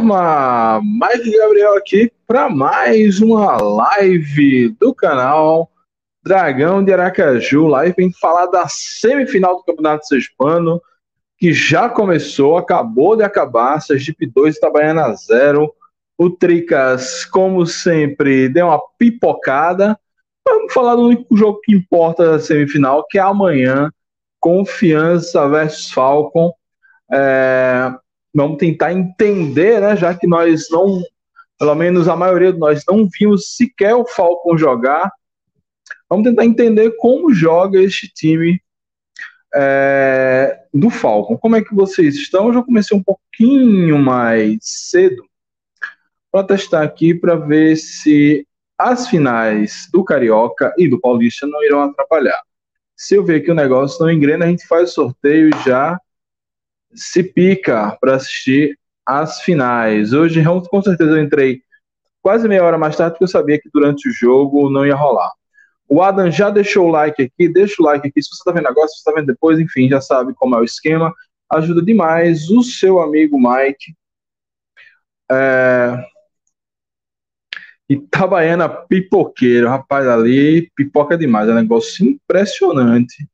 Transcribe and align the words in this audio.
Turma! 0.00 0.80
Mike 0.82 1.36
Gabriel 1.36 1.76
aqui 1.76 2.10
para 2.26 2.48
mais 2.48 3.20
uma 3.20 3.60
live 3.60 4.70
do 4.80 4.94
canal 4.94 5.70
Dragão 6.24 6.82
de 6.82 6.90
Aracaju. 6.90 7.66
Live 7.66 7.94
vem 7.98 8.10
falar 8.10 8.46
da 8.46 8.66
semifinal 8.66 9.56
do 9.56 9.62
Campeonato 9.62 10.06
Sergipano, 10.06 10.80
que 11.36 11.52
já 11.52 11.86
começou, 11.86 12.56
acabou 12.56 13.14
de 13.14 13.22
acabar. 13.22 13.78
Sergipe 13.82 14.26
2, 14.26 14.56
Itabaiana 14.56 15.12
0. 15.12 15.70
O 16.16 16.30
Tricas, 16.30 17.26
como 17.26 17.66
sempre, 17.66 18.48
deu 18.48 18.68
uma 18.68 18.80
pipocada. 18.98 19.98
Vamos 20.48 20.72
falar 20.72 20.94
do 20.94 21.08
único 21.08 21.36
jogo 21.36 21.60
que 21.62 21.74
importa 21.74 22.24
da 22.24 22.38
semifinal, 22.38 23.06
que 23.06 23.18
é 23.18 23.22
amanhã. 23.22 23.92
Confiança 24.40 25.46
versus 25.46 25.90
Falcon. 25.92 26.52
É, 27.12 27.92
vamos 28.34 28.58
tentar 28.58 28.92
entender, 28.92 29.80
né, 29.80 29.96
já 29.96 30.14
que 30.14 30.26
nós 30.26 30.68
não, 30.70 31.02
pelo 31.58 31.74
menos 31.74 32.08
a 32.08 32.16
maioria 32.16 32.52
de 32.52 32.58
nós 32.58 32.82
não 32.88 33.08
vimos 33.08 33.56
sequer 33.56 33.94
o 33.94 34.06
Falcon 34.06 34.56
jogar, 34.56 35.10
vamos 36.08 36.28
tentar 36.28 36.44
entender 36.44 36.92
como 36.96 37.32
joga 37.32 37.80
este 37.80 38.08
time 38.08 38.60
é, 39.54 40.60
do 40.72 40.90
Falcon. 40.90 41.36
Como 41.36 41.56
é 41.56 41.62
que 41.62 41.74
vocês 41.74 42.14
estão? 42.14 42.48
Eu 42.48 42.54
já 42.54 42.62
comecei 42.62 42.96
um 42.96 43.02
pouquinho 43.02 43.98
mais 43.98 44.58
cedo 44.62 45.24
para 46.30 46.46
testar 46.46 46.82
aqui 46.82 47.14
para 47.14 47.34
ver 47.34 47.76
se 47.76 48.46
as 48.78 49.08
finais 49.08 49.88
do 49.92 50.04
Carioca 50.04 50.72
e 50.78 50.88
do 50.88 51.00
Paulista 51.00 51.46
não 51.46 51.62
irão 51.64 51.82
atrapalhar. 51.82 52.40
Se 52.96 53.14
eu 53.14 53.24
ver 53.24 53.40
que 53.40 53.50
o 53.50 53.54
negócio 53.54 54.00
não 54.00 54.10
engrena, 54.10 54.44
a 54.44 54.48
gente 54.48 54.66
faz 54.66 54.90
o 54.90 54.94
sorteio 54.94 55.50
já 55.64 55.98
se 56.94 57.22
pica 57.22 57.96
para 58.00 58.16
assistir 58.16 58.78
as 59.06 59.40
finais. 59.40 60.12
Hoje, 60.12 60.42
com 60.70 60.82
certeza, 60.82 61.10
eu 61.10 61.22
entrei 61.22 61.62
quase 62.22 62.46
meia 62.48 62.64
hora 62.64 62.78
mais 62.78 62.96
tarde, 62.96 63.12
porque 63.12 63.24
eu 63.24 63.28
sabia 63.28 63.60
que 63.60 63.70
durante 63.72 64.08
o 64.08 64.12
jogo 64.12 64.70
não 64.70 64.86
ia 64.86 64.94
rolar. 64.94 65.32
O 65.88 66.02
Adam 66.02 66.30
já 66.30 66.50
deixou 66.50 66.86
o 66.86 66.90
like 66.90 67.20
aqui, 67.20 67.48
deixa 67.48 67.82
o 67.82 67.84
like 67.84 68.06
aqui. 68.06 68.22
Se 68.22 68.28
você 68.28 68.36
está 68.36 68.52
vendo 68.52 68.68
agora, 68.68 68.86
se 68.86 68.94
você 68.94 69.00
está 69.00 69.12
vendo 69.12 69.26
depois, 69.26 69.58
enfim, 69.58 69.88
já 69.88 70.00
sabe 70.00 70.32
como 70.34 70.54
é 70.54 70.60
o 70.60 70.64
esquema. 70.64 71.12
Ajuda 71.50 71.82
demais 71.82 72.48
o 72.48 72.62
seu 72.62 73.00
amigo 73.00 73.36
Mike. 73.36 73.94
É... 75.30 76.04
Itabaiana 77.88 78.68
pipoqueiro, 78.68 79.68
rapaz, 79.68 80.06
ali 80.06 80.70
pipoca 80.76 81.18
demais, 81.18 81.48
é 81.48 81.52
um 81.52 81.56
negócio 81.56 82.06
impressionante. 82.06 83.28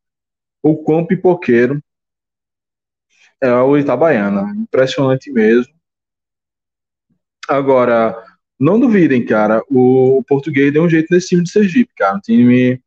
O 0.62 0.77
quão 0.83 1.05
pipoqueiro 1.05 1.78
é 3.43 3.53
o 3.53 3.77
Itabaiana. 3.77 4.53
Impressionante 4.57 5.31
mesmo. 5.31 5.73
Agora, 7.49 8.25
não 8.59 8.81
duvidem, 8.81 9.25
cara. 9.25 9.63
O, 9.71 10.23
português 10.27 10.73
deu 10.73 10.83
um 10.85 10.89
jeito 10.89 11.09
nesse 11.11 11.29
time 11.29 11.43
de 11.43 11.51
Sergipe, 11.51 11.93
cara. 11.97 12.17
O 12.17 12.21
time 12.21 12.81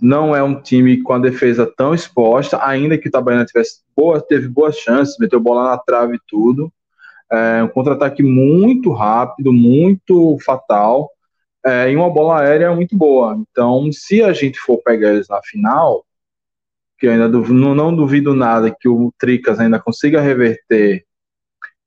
não 0.00 0.34
é 0.34 0.42
um 0.42 0.60
time 0.60 1.02
com 1.02 1.12
a 1.12 1.18
defesa 1.18 1.70
tão 1.76 1.94
exposta, 1.94 2.62
ainda 2.64 2.98
que 2.98 3.06
o 3.06 3.08
Itabaiana 3.08 3.44
tivesse 3.44 3.82
boa, 3.96 4.20
teve 4.20 4.48
boas 4.48 4.76
chances, 4.76 5.18
meteu 5.18 5.40
bola 5.40 5.70
na 5.70 5.78
trave 5.78 6.16
e 6.16 6.20
tudo. 6.26 6.72
É 7.30 7.62
um 7.62 7.68
contra-ataque 7.68 8.22
muito 8.22 8.92
rápido, 8.92 9.52
muito 9.52 10.38
fatal, 10.44 11.10
é, 11.64 11.90
e 11.90 11.96
uma 11.96 12.10
bola 12.10 12.40
aérea 12.40 12.74
muito 12.74 12.96
boa. 12.96 13.36
Então, 13.50 13.90
se 13.92 14.22
a 14.22 14.32
gente 14.32 14.58
for 14.58 14.78
pegar 14.82 15.14
eles 15.14 15.28
na 15.28 15.40
final, 15.42 16.04
que 17.04 17.08
eu 17.08 17.12
ainda 17.12 17.28
duvido, 17.28 17.74
não, 17.74 17.94
duvido 17.94 18.34
nada 18.34 18.74
que 18.74 18.88
o 18.88 19.12
Tricas 19.18 19.60
ainda 19.60 19.78
consiga 19.78 20.22
reverter 20.22 21.06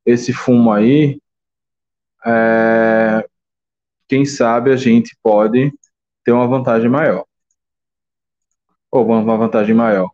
esse 0.06 0.32
fumo 0.32 0.72
aí, 0.72 1.20
é, 2.24 3.28
quem 4.08 4.26
sabe 4.26 4.72
a 4.72 4.76
gente 4.76 5.18
pode 5.24 5.74
ter 6.24 6.32
uma 6.32 6.48
vantagem 6.48 6.88
maior. 6.88 7.26
Ou 8.92 9.08
uma 9.08 9.38
vantagem 9.38 9.74
maior. 9.74 10.08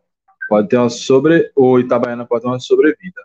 Pode 0.48 0.70
ter 0.70 0.78
uma 0.78 0.90
sobre. 0.90 1.52
O 1.54 1.80
Itabaiana 1.80 2.26
pode 2.26 2.44
ter 2.44 2.48
uma 2.48 2.60
sobrevida. 2.60 3.22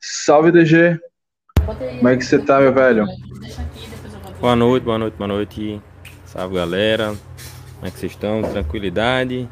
Salve, 0.00 0.52
DG. 0.52 1.00
Como 1.98 2.08
é 2.08 2.16
que 2.16 2.24
você 2.24 2.38
tá, 2.38 2.60
meu 2.60 2.72
velho? 2.72 3.06
Boa 4.40 4.54
noite, 4.54 4.84
boa 4.84 4.98
noite, 4.98 5.16
boa 5.16 5.28
noite. 5.28 5.82
Salve, 6.24 6.54
galera. 6.54 7.31
Como 7.82 7.88
é 7.88 7.90
que 7.94 7.98
vocês 7.98 8.12
estão? 8.12 8.42
Tranquilidade? 8.42 9.48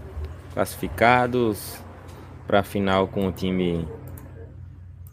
Classificados 0.54 1.82
para 2.46 2.60
a 2.60 2.62
final 2.62 3.08
com 3.08 3.26
o 3.26 3.32
time 3.32 3.84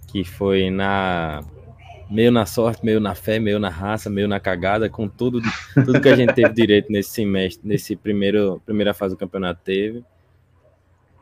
que 0.05 0.23
foi 0.23 0.69
na 0.69 1.43
meio 2.11 2.31
na 2.31 2.45
sorte, 2.45 2.85
meio 2.85 2.99
na 2.99 3.15
fé, 3.15 3.39
meio 3.39 3.57
na 3.57 3.69
raça, 3.69 4.07
meio 4.07 4.27
na 4.27 4.39
cagada, 4.39 4.87
com 4.87 5.07
tudo, 5.07 5.41
tudo 5.73 5.99
que 5.99 6.09
a 6.09 6.15
gente 6.15 6.35
teve 6.35 6.53
direito 6.53 6.91
nesse 6.91 7.09
semestre, 7.09 7.67
nesse 7.67 7.95
primeiro 7.95 8.61
primeira 8.63 8.93
fase 8.93 9.15
do 9.15 9.17
campeonato 9.17 9.61
teve. 9.63 10.05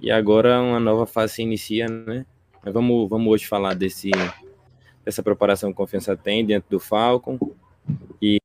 E 0.01 0.12
agora 0.12 0.62
uma 0.62 0.81
nova 0.81 1.06
fase 1.06 1.35
se 1.35 1.44
inicia, 1.44 1.88
né? 1.88 2.25
Mas 2.62 2.73
vamos, 2.73 3.09
vamos 3.09 3.31
hoje 3.31 3.47
falar 3.47 3.73
desse 3.73 4.12
dessa 5.06 5.23
preparação 5.23 5.69
que 5.69 5.77
Confiança 5.77 6.17
tem 6.17 6.45
dentro 6.45 6.69
do 6.69 6.77
Falcon 6.77 7.39
e 8.22 8.38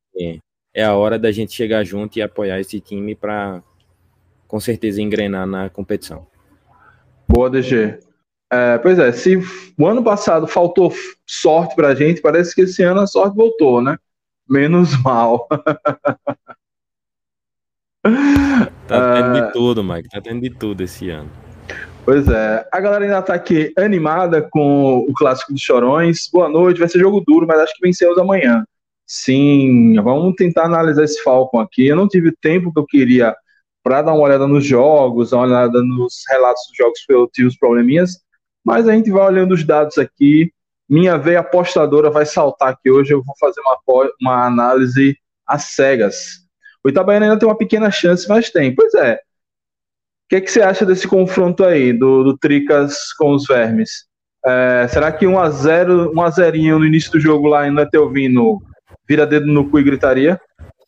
é 0.74 0.84
a 0.84 0.94
hora 0.94 1.18
da 1.18 1.32
gente 1.32 1.52
chegar 1.52 1.84
junto 1.84 2.18
e 2.18 2.22
apoiar 2.22 2.60
esse 2.60 2.80
time 2.80 3.14
para, 3.14 3.62
com 4.46 4.60
certeza, 4.60 5.02
engrenar 5.02 5.46
na 5.46 5.68
competição. 5.68 6.26
Boa, 7.28 7.50
DG. 7.50 7.98
É, 8.52 8.78
pois 8.78 8.98
é, 8.98 9.12
se 9.12 9.38
o 9.78 9.86
ano 9.86 10.02
passado 10.02 10.46
faltou 10.46 10.92
sorte 11.24 11.76
para 11.76 11.88
a 11.88 11.94
gente, 11.94 12.20
parece 12.20 12.54
que 12.54 12.62
esse 12.62 12.82
ano 12.82 13.00
a 13.00 13.06
sorte 13.06 13.36
voltou, 13.36 13.80
né? 13.80 13.96
Menos 14.48 14.90
mal. 15.02 15.46
tá 18.88 19.14
tendo 19.14 19.32
de 19.34 19.38
é. 19.38 19.50
tudo, 19.52 19.84
Mike. 19.84 20.08
Tá 20.08 20.20
tendo 20.20 20.40
de 20.40 20.50
tudo 20.50 20.82
esse 20.82 21.10
ano. 21.10 21.30
Pois 22.04 22.26
é. 22.28 22.66
A 22.72 22.80
galera 22.80 23.04
ainda 23.04 23.22
tá 23.22 23.34
aqui 23.34 23.72
animada 23.78 24.42
com 24.42 24.98
o 24.98 25.14
clássico 25.14 25.52
dos 25.52 25.62
Chorões. 25.62 26.28
Boa 26.32 26.48
noite, 26.48 26.80
vai 26.80 26.88
ser 26.88 26.98
jogo 26.98 27.22
duro, 27.24 27.46
mas 27.46 27.60
acho 27.60 27.74
que 27.74 27.86
vencemos 27.86 28.18
amanhã. 28.18 28.64
Sim, 29.12 30.00
vamos 30.00 30.36
tentar 30.36 30.66
analisar 30.66 31.02
esse 31.02 31.20
Falcon 31.24 31.58
aqui. 31.58 31.84
Eu 31.84 31.96
não 31.96 32.06
tive 32.06 32.30
tempo 32.30 32.72
que 32.72 32.78
eu 32.78 32.86
queria 32.86 33.34
para 33.82 34.02
dar 34.02 34.12
uma 34.12 34.22
olhada 34.22 34.46
nos 34.46 34.64
jogos, 34.64 35.30
dar 35.30 35.38
uma 35.38 35.46
olhada 35.46 35.82
nos 35.82 36.22
relatos 36.30 36.62
dos 36.68 36.76
jogos 36.76 37.04
que 37.04 37.12
eu 37.12 37.26
tive 37.26 37.48
os 37.48 37.56
probleminhas, 37.56 38.20
mas 38.64 38.86
a 38.86 38.92
gente 38.92 39.10
vai 39.10 39.26
olhando 39.26 39.52
os 39.52 39.64
dados 39.64 39.98
aqui. 39.98 40.52
Minha 40.88 41.18
veia 41.18 41.40
apostadora 41.40 42.08
vai 42.08 42.24
saltar 42.24 42.68
aqui 42.68 42.88
hoje. 42.88 43.12
Eu 43.12 43.20
vou 43.24 43.34
fazer 43.40 43.60
uma, 43.62 43.78
uma 44.22 44.46
análise 44.46 45.18
às 45.44 45.64
cegas. 45.64 46.46
O 46.84 46.88
Itabaiana 46.88 47.26
ainda 47.26 47.38
tem 47.38 47.48
uma 47.48 47.58
pequena 47.58 47.90
chance, 47.90 48.28
mas 48.28 48.48
tem. 48.48 48.72
Pois 48.72 48.94
é. 48.94 49.14
O 49.14 49.18
que, 50.28 50.36
é 50.36 50.40
que 50.40 50.52
você 50.52 50.62
acha 50.62 50.86
desse 50.86 51.08
confronto 51.08 51.64
aí, 51.64 51.92
do, 51.92 52.22
do 52.22 52.38
Tricas 52.38 53.12
com 53.14 53.32
os 53.32 53.44
Vermes? 53.44 54.04
É, 54.46 54.86
será 54.88 55.10
que 55.10 55.26
1x0, 55.26 56.12
1 56.14 56.22
a 56.22 56.30
0 56.30 56.78
no 56.78 56.86
início 56.86 57.10
do 57.10 57.18
jogo 57.18 57.48
lá 57.48 57.62
ainda 57.62 57.84
te 57.84 57.98
ouvindo 57.98 58.62
vira 59.10 59.26
dedo 59.26 59.46
no 59.46 59.68
cu 59.68 59.80
e 59.80 59.82
gritaria? 59.82 60.40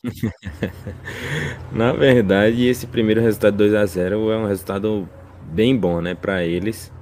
Na 1.73 1.93
verdade, 1.93 2.69
esse 2.69 2.87
primeiro 2.87 3.21
resultado 3.21 3.57
2 3.57 3.75
a 3.75 3.85
0 3.85 4.31
é 4.31 4.39
um 4.39 4.47
resultado 4.47 5.09
bem 5.51 5.77
bom, 5.77 6.01
né, 6.01 6.15
para 6.15 6.45
eles. 6.45 6.93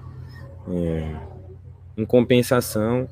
É, 0.67 1.15
em 1.95 2.07
compensação, 2.07 3.07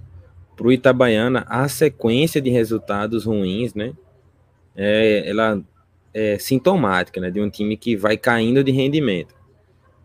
para 0.56 0.66
o 0.66 0.72
Itabaiana, 0.72 1.44
a 1.50 1.68
sequência 1.68 2.40
de 2.40 2.48
resultados 2.48 3.26
ruins, 3.26 3.74
né, 3.74 3.92
é, 4.74 5.28
ela 5.28 5.62
é, 6.14 6.38
sintomática, 6.38 7.20
né? 7.20 7.30
De 7.30 7.42
um 7.42 7.50
time 7.50 7.76
que 7.76 7.94
vai 7.94 8.16
caindo 8.16 8.64
de 8.64 8.72
rendimento. 8.72 9.34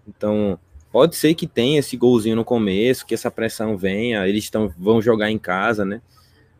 Então, 0.05 0.59
pode 0.91 1.15
ser 1.15 1.35
que 1.35 1.47
tenha 1.47 1.79
esse 1.79 1.95
golzinho 1.95 2.35
no 2.35 2.43
começo, 2.43 3.05
que 3.05 3.13
essa 3.13 3.31
pressão 3.31 3.77
venha, 3.77 4.27
eles 4.27 4.49
tão, 4.49 4.67
vão 4.77 5.01
jogar 5.01 5.31
em 5.31 5.39
casa, 5.39 5.85
né? 5.85 6.01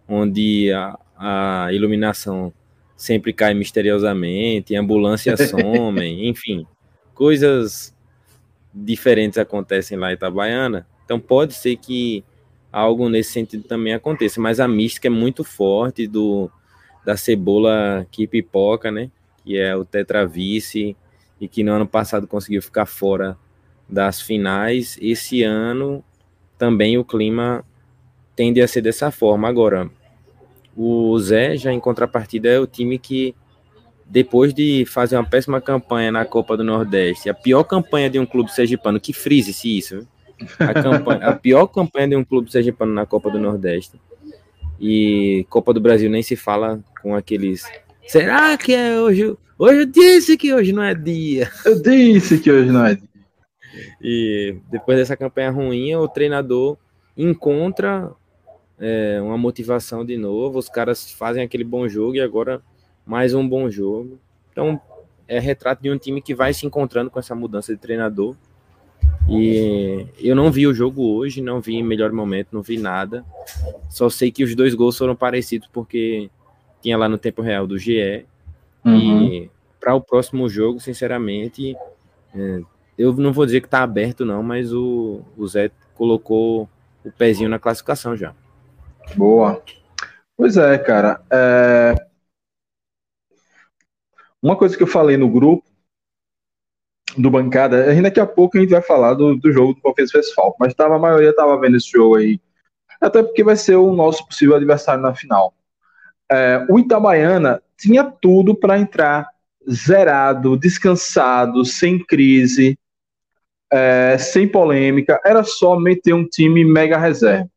Onde 0.08 0.72
a, 0.72 0.98
a 1.26 1.72
iluminação 1.72 2.52
sempre 2.98 3.32
cai 3.32 3.54
misteriosamente, 3.54 4.76
ambulância 4.76 5.36
some, 5.48 6.28
enfim, 6.28 6.68
coisas 7.16 7.96
diferentes 8.74 9.38
acontecem 9.38 9.98
lá 9.98 10.12
em 10.12 10.16
Itabaiana. 10.16 10.86
Então 11.06 11.18
pode 11.22 11.54
ser 11.54 11.78
que 11.78 12.26
algo 12.70 13.08
nesse 13.08 13.32
sentido 13.32 13.64
também 13.64 13.94
aconteça, 13.94 14.42
mas 14.42 14.60
a 14.60 14.68
mística 14.68 15.08
é 15.08 15.10
muito 15.10 15.46
forte 15.46 16.08
do 16.08 16.52
da 17.06 17.16
cebola 17.16 18.06
que 18.12 18.28
pipoca, 18.28 18.92
né? 18.92 19.10
Que 19.46 19.58
é 19.58 19.76
o 19.76 19.86
tetravice 19.86 20.96
e 21.40 21.48
que 21.48 21.64
no 21.64 21.72
ano 21.72 21.88
passado 21.88 22.28
conseguiu 22.28 22.62
ficar 22.62 22.86
fora 22.86 23.38
das 23.88 24.22
finais. 24.22 24.98
Esse 25.02 25.44
ano 25.44 26.04
também 26.58 26.98
o 26.98 27.04
clima 27.06 27.66
tende 28.36 28.62
a 28.62 28.68
ser 28.68 28.82
dessa 28.82 29.12
forma. 29.12 29.48
Agora, 29.48 29.90
o 30.76 31.18
Zé, 31.20 31.56
já 31.56 31.72
em 31.72 31.80
contrapartida, 31.80 32.50
é 32.50 32.60
o 32.60 32.68
time 32.68 32.98
que, 32.98 33.36
depois 34.06 34.54
de 34.54 34.86
fazer 34.86 35.16
uma 35.16 35.26
péssima 35.26 35.62
campanha 35.62 36.12
na 36.12 36.26
Copa 36.26 36.58
do 36.58 36.64
Nordeste, 36.64 37.30
a 37.30 37.34
pior 37.34 37.64
campanha 37.64 38.10
de 38.10 38.20
um 38.20 38.26
clube 38.26 38.52
sergipano, 38.52 39.00
que 39.00 39.14
frise-se 39.14 39.78
isso, 39.78 40.08
a, 40.60 40.74
campanha, 40.74 41.28
a 41.28 41.36
pior 41.36 41.68
campanha 41.68 42.10
de 42.10 42.16
um 42.16 42.24
clube 42.24 42.52
sergipano 42.52 42.94
na 42.94 43.06
Copa 43.06 43.30
do 43.30 43.40
Nordeste, 43.40 44.00
e 44.80 45.46
Copa 45.50 45.74
do 45.74 45.80
Brasil 45.80 46.10
nem 46.10 46.24
se 46.24 46.36
fala 46.36 46.84
com 47.02 47.16
aqueles. 47.16 47.64
Será 48.08 48.58
que 48.58 48.74
é 48.74 49.00
hoje? 49.00 49.38
Hoje 49.58 49.80
eu 49.80 49.86
disse 49.86 50.36
que 50.36 50.54
hoje 50.54 50.74
não 50.74 50.84
é 50.84 50.94
dia. 50.94 51.50
Eu 51.64 51.82
disse 51.82 52.40
que 52.40 52.52
hoje 52.52 52.70
não 52.70 52.86
é 52.86 52.96
dia. 52.96 53.10
E 54.02 54.58
depois 54.70 54.98
dessa 54.98 55.16
campanha 55.16 55.52
ruim, 55.52 55.96
o 55.96 56.08
treinador 56.08 56.78
encontra 57.16 58.12
é, 58.84 59.22
uma 59.22 59.38
motivação 59.38 60.04
de 60.04 60.18
novo. 60.18 60.60
Os 60.60 60.68
caras 60.68 61.10
fazem 61.10 61.42
aquele 61.42 61.64
bom 61.64 61.88
jogo 61.88 62.16
e 62.16 62.22
agora 62.22 62.62
mais 63.06 63.34
um 63.34 63.48
bom 63.48 63.70
jogo. 63.70 64.20
Então 64.52 64.80
é 65.26 65.40
retrato 65.40 65.82
de 65.82 65.90
um 65.90 65.98
time 65.98 66.22
que 66.22 66.36
vai 66.36 66.54
se 66.54 66.66
encontrando 66.66 67.10
com 67.10 67.18
essa 67.18 67.34
mudança 67.34 67.74
de 67.74 67.80
treinador. 67.80 68.36
E 69.30 70.06
eu 70.20 70.36
não 70.36 70.52
vi 70.52 70.68
o 70.68 70.74
jogo 70.74 71.02
hoje, 71.16 71.42
não 71.42 71.62
vi 71.62 71.76
em 71.76 71.84
melhor 71.84 72.12
momento, 72.12 72.50
não 72.52 72.62
vi 72.62 72.78
nada. 72.78 73.24
Só 73.90 74.10
sei 74.10 74.30
que 74.30 74.44
os 74.44 74.54
dois 74.54 74.76
gols 74.76 74.98
foram 74.98 75.16
parecidos 75.16 75.70
porque 75.72 76.30
tinha 76.82 76.98
lá 76.98 77.08
no 77.08 77.18
tempo 77.18 77.42
real 77.42 77.66
do 77.66 77.78
GE. 77.78 78.26
Uhum. 78.84 78.98
E 78.98 79.52
para 79.80 79.96
o 79.96 80.02
próximo 80.02 80.50
jogo, 80.50 80.82
sinceramente, 80.82 81.74
é, 82.36 82.62
eu 82.98 83.14
não 83.14 83.32
vou 83.32 83.46
dizer 83.46 83.62
que 83.62 83.68
está 83.68 83.82
aberto, 83.82 84.26
não, 84.26 84.44
mas 84.44 84.74
o, 84.74 85.22
o 85.38 85.48
Zé 85.48 85.72
colocou 85.96 86.68
o 87.06 87.12
pezinho 87.14 87.50
na 87.50 87.60
classificação 87.60 88.18
já. 88.18 88.36
Boa. 89.16 89.64
Pois 90.36 90.58
é, 90.58 90.78
cara. 90.78 91.22
É... 91.32 91.96
Uma 94.42 94.58
coisa 94.58 94.76
que 94.76 94.84
eu 94.84 94.88
falei 94.88 95.16
no 95.16 95.30
grupo 95.30 95.64
do 97.18 97.30
bancada, 97.30 97.90
ainda 97.90 98.04
daqui 98.04 98.20
a 98.20 98.26
pouco 98.26 98.58
a 98.58 98.62
gente 98.62 98.72
vai 98.72 98.82
falar 98.82 99.14
do, 99.14 99.36
do 99.36 99.52
jogo 99.52 99.74
do 99.74 99.82
Confiança 99.82 100.20
Falco, 100.36 100.58
mas 100.60 100.74
tava, 100.74 100.96
a 100.96 101.00
maioria 101.00 101.36
tava 101.36 101.60
vendo 101.60 101.78
esse 101.78 101.90
jogo 101.92 102.16
aí, 102.16 102.40
até 103.00 103.22
porque 103.22 103.44
vai 103.44 103.56
ser 103.56 103.76
o 103.76 103.94
nosso 103.94 104.26
possível 104.26 104.56
adversário 104.56 105.02
na 105.02 105.14
final. 105.14 105.54
É, 106.32 106.66
o 106.70 106.80
Itabaiana 106.80 107.62
tinha 107.78 108.04
tudo 108.04 108.56
para 108.56 108.80
entrar 108.80 109.30
zerado, 109.70 110.58
descansado, 110.58 111.64
sem 111.64 112.04
crise, 112.04 112.78
é, 113.72 114.18
sem 114.18 114.48
polêmica, 114.48 115.20
era 115.24 115.44
só 115.44 115.80
meter 115.80 116.14
um 116.14 116.28
time 116.28 116.66
mega 116.66 116.98
reserva. 116.98 117.50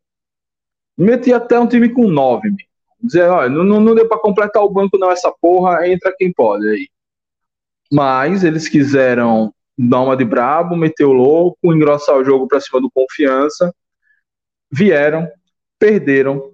Meti 0.96 1.32
até 1.32 1.58
um 1.58 1.66
time 1.66 1.88
com 1.88 2.08
nove. 2.08 2.50
Dizer, 3.00 3.28
olha, 3.28 3.48
não, 3.48 3.80
não 3.80 3.94
deu 3.94 4.08
para 4.08 4.18
completar 4.18 4.62
o 4.62 4.70
banco, 4.70 4.98
não, 4.98 5.10
essa 5.10 5.32
porra, 5.40 5.86
entra 5.86 6.14
quem 6.16 6.32
pode 6.32 6.68
aí. 6.68 6.88
Mas 7.92 8.42
eles 8.42 8.68
quiseram 8.68 9.52
dar 9.78 10.00
uma 10.00 10.16
de 10.16 10.24
brabo, 10.24 10.76
meter 10.76 11.04
o 11.04 11.12
louco, 11.12 11.74
engrossar 11.74 12.16
o 12.16 12.24
jogo 12.24 12.48
para 12.48 12.60
cima 12.60 12.80
do 12.80 12.90
confiança. 12.90 13.72
Vieram, 14.72 15.28
perderam, 15.78 16.50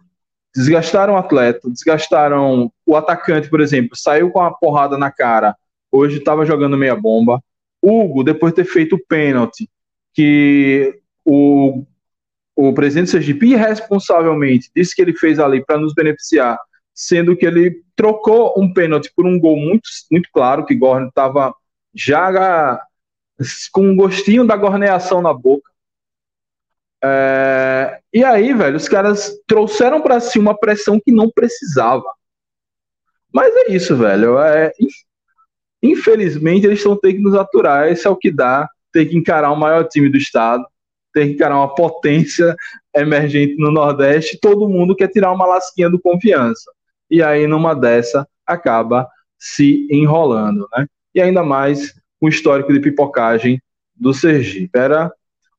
desgastaram 0.54 1.14
o 1.14 1.16
atleta, 1.16 1.70
desgastaram 1.70 2.70
o 2.84 2.96
atacante, 2.96 3.48
por 3.48 3.60
exemplo, 3.60 3.96
saiu 3.96 4.30
com 4.30 4.40
a 4.40 4.52
porrada 4.52 4.98
na 4.98 5.10
cara, 5.10 5.56
hoje 5.90 6.18
estava 6.18 6.44
jogando 6.44 6.76
meia 6.76 6.96
bomba. 6.96 7.42
Hugo, 7.80 8.22
depois 8.22 8.52
de 8.52 8.62
ter 8.62 8.68
feito 8.68 8.96
o 8.96 9.06
pênalti, 9.06 9.68
que 10.12 11.00
o 11.24 11.84
o 12.54 12.72
presidente 12.72 13.10
Sergipe 13.10 13.46
irresponsavelmente 13.46 14.70
disse 14.74 14.94
que 14.94 15.02
ele 15.02 15.16
fez 15.16 15.38
ali 15.38 15.64
para 15.64 15.78
nos 15.78 15.94
beneficiar, 15.94 16.58
sendo 16.94 17.36
que 17.36 17.46
ele 17.46 17.82
trocou 17.96 18.54
um 18.56 18.72
pênalti 18.72 19.10
por 19.14 19.26
um 19.26 19.38
gol 19.38 19.56
muito, 19.56 19.88
muito 20.10 20.28
claro, 20.32 20.64
que 20.64 20.74
Gordon 20.74 21.08
estava 21.08 21.54
já 21.94 22.78
com 23.72 23.88
um 23.88 23.96
gostinho 23.96 24.46
da 24.46 24.56
gorneação 24.56 25.22
na 25.22 25.32
boca. 25.32 25.70
É, 27.04 27.98
e 28.12 28.22
aí, 28.22 28.52
velho, 28.54 28.76
os 28.76 28.88
caras 28.88 29.32
trouxeram 29.46 30.00
para 30.00 30.20
si 30.20 30.38
uma 30.38 30.56
pressão 30.56 31.00
que 31.00 31.10
não 31.10 31.30
precisava. 31.30 32.04
Mas 33.32 33.52
é 33.56 33.72
isso, 33.72 33.96
velho. 33.96 34.38
É, 34.38 34.70
infelizmente, 35.82 36.66
eles 36.66 36.78
estão 36.78 36.96
tendo 36.96 37.14
que 37.14 37.22
nos 37.22 37.34
aturar. 37.34 37.88
Esse 37.90 38.06
é 38.06 38.10
o 38.10 38.16
que 38.16 38.30
dá. 38.30 38.68
Ter 38.92 39.06
que 39.06 39.16
encarar 39.16 39.50
o 39.50 39.56
maior 39.56 39.88
time 39.88 40.08
do 40.08 40.18
estado 40.18 40.64
que 41.12 41.22
encarar 41.22 41.56
uma 41.56 41.74
potência 41.74 42.56
emergente 42.94 43.56
no 43.56 43.70
Nordeste, 43.70 44.38
todo 44.40 44.68
mundo 44.68 44.96
quer 44.96 45.08
tirar 45.08 45.32
uma 45.32 45.46
lasquinha 45.46 45.88
do 45.88 46.00
confiança. 46.00 46.70
E 47.10 47.22
aí, 47.22 47.46
numa 47.46 47.74
dessa, 47.74 48.26
acaba 48.46 49.08
se 49.38 49.86
enrolando, 49.90 50.68
né? 50.76 50.86
E 51.14 51.20
ainda 51.20 51.42
mais 51.42 51.94
o 52.20 52.28
histórico 52.28 52.72
de 52.72 52.80
pipocagem 52.80 53.60
do 53.94 54.14
Sergipe, 54.14 54.70
era 54.78 55.12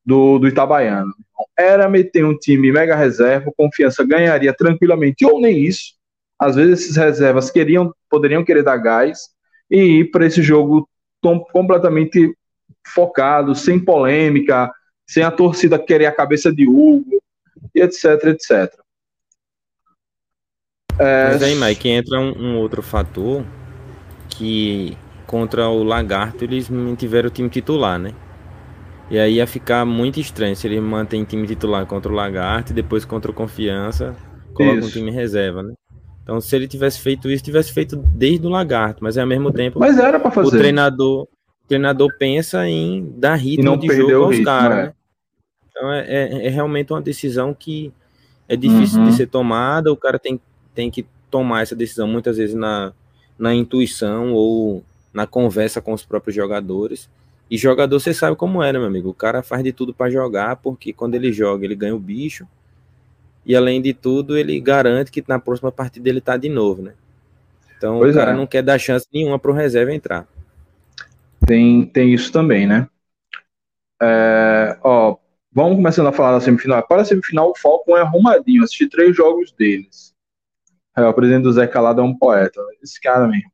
do, 0.06 0.40
do 0.40 0.48
Itabaiano. 0.48 1.14
Era 1.58 1.90
meter 1.90 2.26
um 2.26 2.38
time 2.38 2.72
mega 2.72 2.96
reserva, 2.96 3.52
confiança 3.56 4.04
ganharia 4.06 4.54
tranquilamente, 4.54 5.26
ou 5.26 5.40
nem 5.40 5.60
isso. 5.60 5.94
Às 6.40 6.56
vezes 6.56 6.82
esses 6.82 6.96
reservas 6.96 7.52
queriam, 7.52 7.94
poderiam 8.10 8.44
querer 8.44 8.64
dar 8.64 8.78
gás 8.78 9.30
e 9.70 10.00
ir 10.00 10.12
para 10.12 10.26
esse 10.26 10.42
jogo 10.42 10.90
completamente 11.52 12.36
focado, 12.88 13.56
sem 13.56 13.80
polêmica, 13.80 14.72
sem 15.08 15.24
a 15.24 15.32
torcida 15.32 15.78
querer 15.80 16.06
a 16.06 16.12
cabeça 16.12 16.54
de 16.54 16.68
Hugo, 16.68 17.22
e 17.74 17.82
etc, 17.82 18.06
etc. 18.26 18.74
É... 21.00 21.30
Mas 21.32 21.44
aí, 21.44 21.56
Mike, 21.56 21.90
entra 21.90 22.20
um, 22.20 22.32
um, 22.38 22.58
outro 22.58 22.82
fator 22.82 23.44
que 24.30 24.98
contra 25.26 25.68
o 25.68 25.84
Lagarto 25.84 26.44
eles 26.44 26.70
mantiveram 26.70 27.28
o 27.28 27.32
time 27.32 27.50
titular, 27.50 27.98
né? 28.00 28.14
E 29.10 29.18
aí 29.18 29.36
ia 29.36 29.48
ficar 29.48 29.86
muito 29.86 30.20
estranho 30.20 30.56
se 30.56 30.68
eles 30.68 30.82
mantêm 30.82 31.24
time 31.24 31.48
titular 31.48 31.86
contra 31.86 32.12
o 32.12 32.16
Lagarto 32.16 32.72
e 32.72 32.76
depois 32.76 33.06
contra 33.06 33.30
o 33.30 33.34
Confiança 33.34 34.16
colocam 34.54 34.86
um 34.86 34.90
time 34.90 35.12
reserva, 35.12 35.64
né? 35.64 35.74
Então, 36.24 36.40
se 36.40 36.56
ele 36.56 36.68
tivesse 36.68 37.02
feito 37.02 37.30
isso, 37.30 37.44
tivesse 37.44 37.74
feito 37.74 37.98
desde 37.98 38.48
o 38.48 38.50
Lagarto, 38.50 39.04
mas 39.04 39.18
ao 39.18 39.28
mesmo 39.28 39.52
tempo. 39.52 39.78
Mas 39.80 39.98
era 39.98 40.20
para 40.20 40.32
fazer. 40.32 40.56
O 40.56 40.58
treinador, 40.58 41.28
o 41.64 41.68
treinador 41.68 42.14
pensa 42.18 42.68
em 42.68 43.14
dar 43.18 43.36
ritmo 43.36 43.78
de 43.78 43.88
jogo 43.88 44.26
aos 44.26 44.40
caras, 44.42 44.78
né? 44.88 44.94
Então 45.70 45.92
é, 45.92 46.06
é, 46.08 46.48
é, 46.48 46.50
realmente 46.50 46.94
uma 46.94 47.02
decisão 47.02 47.54
que 47.54 47.92
é 48.48 48.56
difícil 48.56 49.00
uhum. 49.00 49.10
de 49.10 49.16
ser 49.16 49.28
tomada, 49.28 49.92
o 49.92 49.98
cara 49.98 50.20
tem, 50.20 50.40
tem 50.76 50.92
que 50.92 51.06
tomar 51.32 51.62
essa 51.64 51.76
decisão 51.76 52.08
muitas 52.08 52.38
vezes 52.38 52.56
na, 52.56 52.94
na 53.38 53.56
intuição 53.56 54.34
ou 54.34 54.84
na 55.12 55.26
conversa 55.26 55.82
com 55.82 55.94
os 55.94 56.06
próprios 56.06 56.36
jogadores. 56.36 57.10
E 57.50 57.58
jogador, 57.58 58.00
você 58.00 58.14
sabe 58.14 58.36
como 58.36 58.62
é, 58.62 58.72
né, 58.72 58.80
meu 58.80 58.88
amigo? 58.88 59.10
O 59.10 59.14
cara 59.14 59.42
faz 59.42 59.64
de 59.64 59.72
tudo 59.72 59.94
para 59.94 60.12
jogar, 60.12 60.58
porque 60.58 60.94
quando 60.94 61.16
ele 61.16 61.32
joga, 61.32 61.66
ele 61.66 61.76
ganha 61.76 61.96
o 61.96 62.00
bicho. 62.00 62.48
E 63.46 63.56
além 63.56 63.82
de 63.82 63.94
tudo, 63.94 64.38
ele 64.38 64.60
garante 64.60 65.12
que 65.12 65.24
na 65.28 65.40
próxima 65.40 65.72
partida 65.72 66.08
ele 66.08 66.22
tá 66.22 66.38
de 66.38 66.50
novo, 66.50 66.82
né? 66.82 66.94
Então 67.78 68.00
pois 68.00 68.16
o 68.16 68.18
cara 68.18 68.32
é. 68.32 68.36
não 68.36 68.48
quer 68.48 68.64
dar 68.64 68.80
chance 68.80 69.06
nenhuma 69.14 69.38
pro 69.38 69.54
reserva 69.54 69.94
entrar. 69.94 70.28
Tem, 71.46 71.86
tem 71.86 72.14
isso 72.14 72.32
também, 72.32 72.66
né? 72.68 72.88
É, 74.02 74.78
ó, 74.84 75.18
vamos 75.52 75.76
começando 75.76 76.08
a 76.08 76.12
falar 76.12 76.34
da 76.34 76.42
semifinal. 76.42 76.86
Para 76.88 77.02
a 77.02 77.06
semifinal, 77.06 77.52
o 77.52 77.58
Falcon 77.58 77.98
é 77.98 78.02
arrumadinho. 78.02 78.64
Assisti 78.64 78.88
três 78.88 79.16
jogos 79.16 79.52
deles. 79.52 80.14
É, 80.96 81.06
o 81.06 81.14
presidente 81.14 81.44
do 81.44 81.54
Zé 81.54 81.68
Calado 81.68 82.02
é 82.02 82.04
um 82.04 82.18
poeta. 82.18 82.62
Esse 82.82 83.00
cara 83.00 83.28
mesmo. 83.28 83.52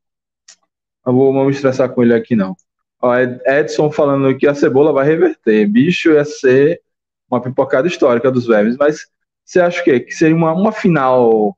Não 1.05 1.13
vou, 1.13 1.33
me 1.45 1.51
estressar 1.51 1.89
com 1.89 2.03
ele 2.03 2.13
aqui, 2.13 2.35
não. 2.35 2.55
Ó, 3.01 3.15
Edson 3.17 3.91
falando 3.91 4.37
que 4.37 4.47
a 4.47 4.53
cebola 4.53 4.91
vai 4.91 5.05
reverter. 5.05 5.67
Bicho 5.67 6.11
ia 6.11 6.25
ser 6.25 6.81
uma 7.29 7.41
pipocada 7.41 7.87
histórica 7.87 8.31
dos 8.31 8.45
Vermes. 8.45 8.77
Mas 8.77 9.07
você 9.45 9.59
acha 9.59 9.83
que, 9.83 9.99
que 10.01 10.11
seria 10.11 10.35
uma, 10.35 10.51
uma 10.53 10.71
final 10.71 11.57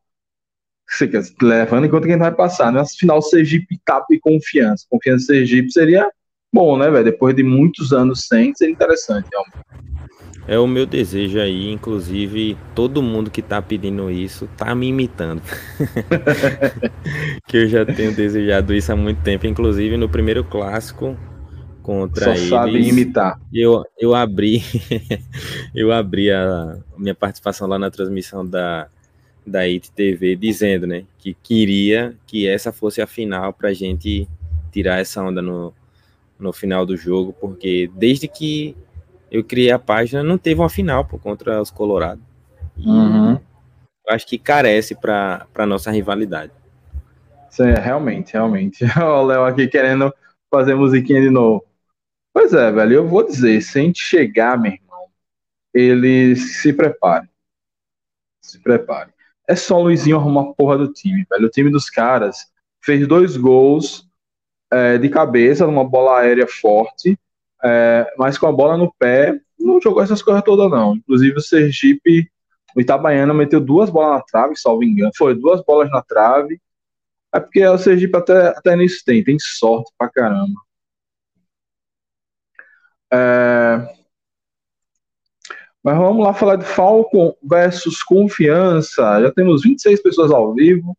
levando 1.41 1.85
em 1.85 1.89
conta 1.89 2.07
quem 2.07 2.17
vai 2.17 2.33
passar, 2.33 2.71
né? 2.71 2.83
Final 2.99 3.21
Sergipe, 3.21 3.79
Tap 3.85 4.05
e 4.11 4.19
Confiança. 4.19 4.85
Confiança 4.89 5.27
Sergipe 5.27 5.71
seria 5.71 6.11
bom, 6.53 6.77
né, 6.77 6.89
velho? 6.89 7.05
Depois 7.05 7.35
de 7.35 7.43
muitos 7.43 7.93
anos 7.93 8.27
sem, 8.27 8.53
seria 8.53 8.73
interessante, 8.73 9.27
realmente. 9.31 9.61
É 10.47 10.57
o 10.57 10.67
meu 10.67 10.85
desejo 10.85 11.39
aí, 11.39 11.71
inclusive 11.71 12.57
todo 12.73 13.01
mundo 13.01 13.29
que 13.29 13.41
tá 13.41 13.61
pedindo 13.61 14.09
isso 14.09 14.49
tá 14.57 14.73
me 14.73 14.87
imitando. 14.87 15.41
que 17.47 17.57
eu 17.57 17.67
já 17.67 17.85
tenho 17.85 18.13
desejado 18.13 18.73
isso 18.73 18.91
há 18.91 18.95
muito 18.95 19.21
tempo, 19.21 19.45
inclusive 19.45 19.95
no 19.97 20.09
primeiro 20.09 20.43
clássico 20.43 21.15
contra 21.83 22.25
Só 22.25 22.31
eles. 22.31 22.49
sabe 22.49 22.89
imitar. 22.89 23.39
Eu, 23.53 23.83
eu 23.99 24.15
abri 24.15 24.63
eu 25.75 25.91
abri 25.91 26.31
a 26.31 26.77
minha 26.97 27.15
participação 27.15 27.67
lá 27.67 27.77
na 27.77 27.91
transmissão 27.91 28.45
da 28.45 28.87
da 29.45 29.61
IT 29.61 29.91
TV 29.93 30.35
dizendo, 30.35 30.85
né, 30.85 31.03
que 31.17 31.33
queria 31.33 32.15
que 32.27 32.47
essa 32.47 32.71
fosse 32.71 33.01
a 33.01 33.07
final 33.07 33.51
pra 33.51 33.73
gente 33.73 34.27
tirar 34.71 34.99
essa 34.99 35.23
onda 35.23 35.41
no, 35.41 35.73
no 36.41 36.51
final 36.51 36.85
do 36.85 36.97
jogo, 36.97 37.33
porque 37.33 37.89
desde 37.93 38.27
que 38.27 38.75
eu 39.29 39.43
criei 39.43 39.71
a 39.71 39.79
página, 39.79 40.23
não 40.23 40.37
teve 40.37 40.59
uma 40.59 40.69
final 40.69 41.05
por 41.05 41.19
contra 41.19 41.61
os 41.61 41.71
Colorado. 41.71 42.21
Uhum. 42.77 43.39
Acho 44.09 44.27
que 44.27 44.37
carece 44.37 44.95
para 44.95 45.65
nossa 45.65 45.91
rivalidade. 45.91 46.51
Sim, 47.49 47.71
realmente, 47.71 48.33
realmente. 48.33 48.83
o 48.99 49.23
Léo 49.23 49.45
aqui 49.45 49.67
querendo 49.67 50.13
fazer 50.49 50.75
musiquinha 50.75 51.21
de 51.21 51.29
novo. 51.29 51.63
Pois 52.33 52.53
é, 52.53 52.71
velho, 52.71 52.93
eu 52.93 53.07
vou 53.07 53.25
dizer, 53.25 53.61
se 53.61 53.79
a 53.79 53.81
gente 53.81 54.01
chegar, 54.01 54.57
meu 54.59 54.71
irmão, 54.71 55.05
ele 55.73 56.35
se 56.35 56.73
prepare. 56.73 57.29
Se 58.41 58.59
prepare. 58.59 59.11
É 59.47 59.55
só 59.55 59.77
o 59.77 59.83
Luizinho 59.83 60.17
arrumar 60.17 60.41
a 60.41 60.53
porra 60.53 60.77
do 60.77 60.91
time, 60.91 61.25
velho. 61.29 61.47
O 61.47 61.49
time 61.49 61.69
dos 61.69 61.89
caras 61.89 62.47
fez 62.81 63.05
dois 63.07 63.37
gols 63.37 64.09
é, 64.71 64.97
de 64.97 65.09
cabeça, 65.09 65.65
numa 65.65 65.83
bola 65.83 66.19
aérea 66.19 66.47
forte, 66.47 67.17
é, 67.63 68.11
mas 68.17 68.37
com 68.37 68.47
a 68.47 68.51
bola 68.51 68.77
no 68.77 68.91
pé, 68.93 69.39
não 69.59 69.79
jogou 69.81 70.01
essas 70.01 70.21
coisas 70.21 70.43
todas, 70.43 70.69
não. 70.69 70.95
Inclusive 70.95 71.37
o 71.37 71.41
Sergipe, 71.41 72.31
o 72.75 72.81
Itabaiana 72.81 73.33
meteu 73.33 73.59
duas 73.59 73.89
bolas 73.89 74.17
na 74.19 74.23
trave, 74.23 74.55
salvo 74.55 74.83
engano. 74.83 75.11
Foi 75.15 75.35
duas 75.35 75.63
bolas 75.63 75.89
na 75.91 76.01
trave. 76.01 76.59
É 77.33 77.39
porque 77.39 77.65
o 77.65 77.77
Sergipe 77.77 78.17
até, 78.17 78.49
até 78.49 78.75
nisso 78.75 79.03
tem, 79.05 79.23
tem 79.23 79.37
sorte 79.39 79.91
pra 79.97 80.09
caramba. 80.09 80.59
É... 83.13 84.01
Mas 85.83 85.97
vamos 85.97 86.23
lá 86.23 86.33
falar 86.33 86.57
de 86.57 86.65
Falcon 86.65 87.35
versus 87.43 88.03
Confiança. 88.03 89.21
Já 89.21 89.31
temos 89.31 89.63
26 89.63 90.01
pessoas 90.01 90.31
ao 90.31 90.53
vivo. 90.53 90.95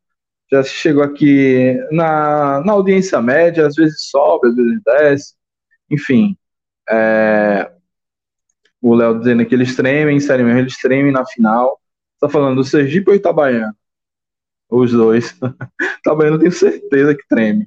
Já 0.53 0.63
chegou 0.63 1.03
aqui 1.03 1.79
na, 1.91 2.61
na 2.61 2.73
audiência 2.73 3.23
média, 3.23 3.67
às 3.67 3.75
vezes 3.75 4.11
sobe, 4.11 4.49
às 4.49 4.55
vezes 4.55 4.81
desce. 4.85 5.35
Enfim, 5.91 6.37
é, 6.91 7.73
o 8.83 8.95
Léo 8.95 9.19
dizendo 9.19 9.47
que 9.47 9.55
eles 9.55 9.75
tremem, 9.75 10.21
sério 10.21 10.45
mesmo, 10.45 10.61
eles 10.61 10.77
tremem 10.77 11.11
na 11.11 11.25
final. 11.25 11.81
Tá 12.21 12.29
falando 12.29 12.57
do 12.57 12.65
Sergipe 12.65 13.11
ou 13.11 13.17
Itabaiana? 13.17 13.75
Os 14.69 14.93
dois. 14.93 15.35
Itabaiana 16.01 16.39
tenho 16.39 16.53
certeza 16.53 17.15
que 17.15 17.27
treme. 17.27 17.67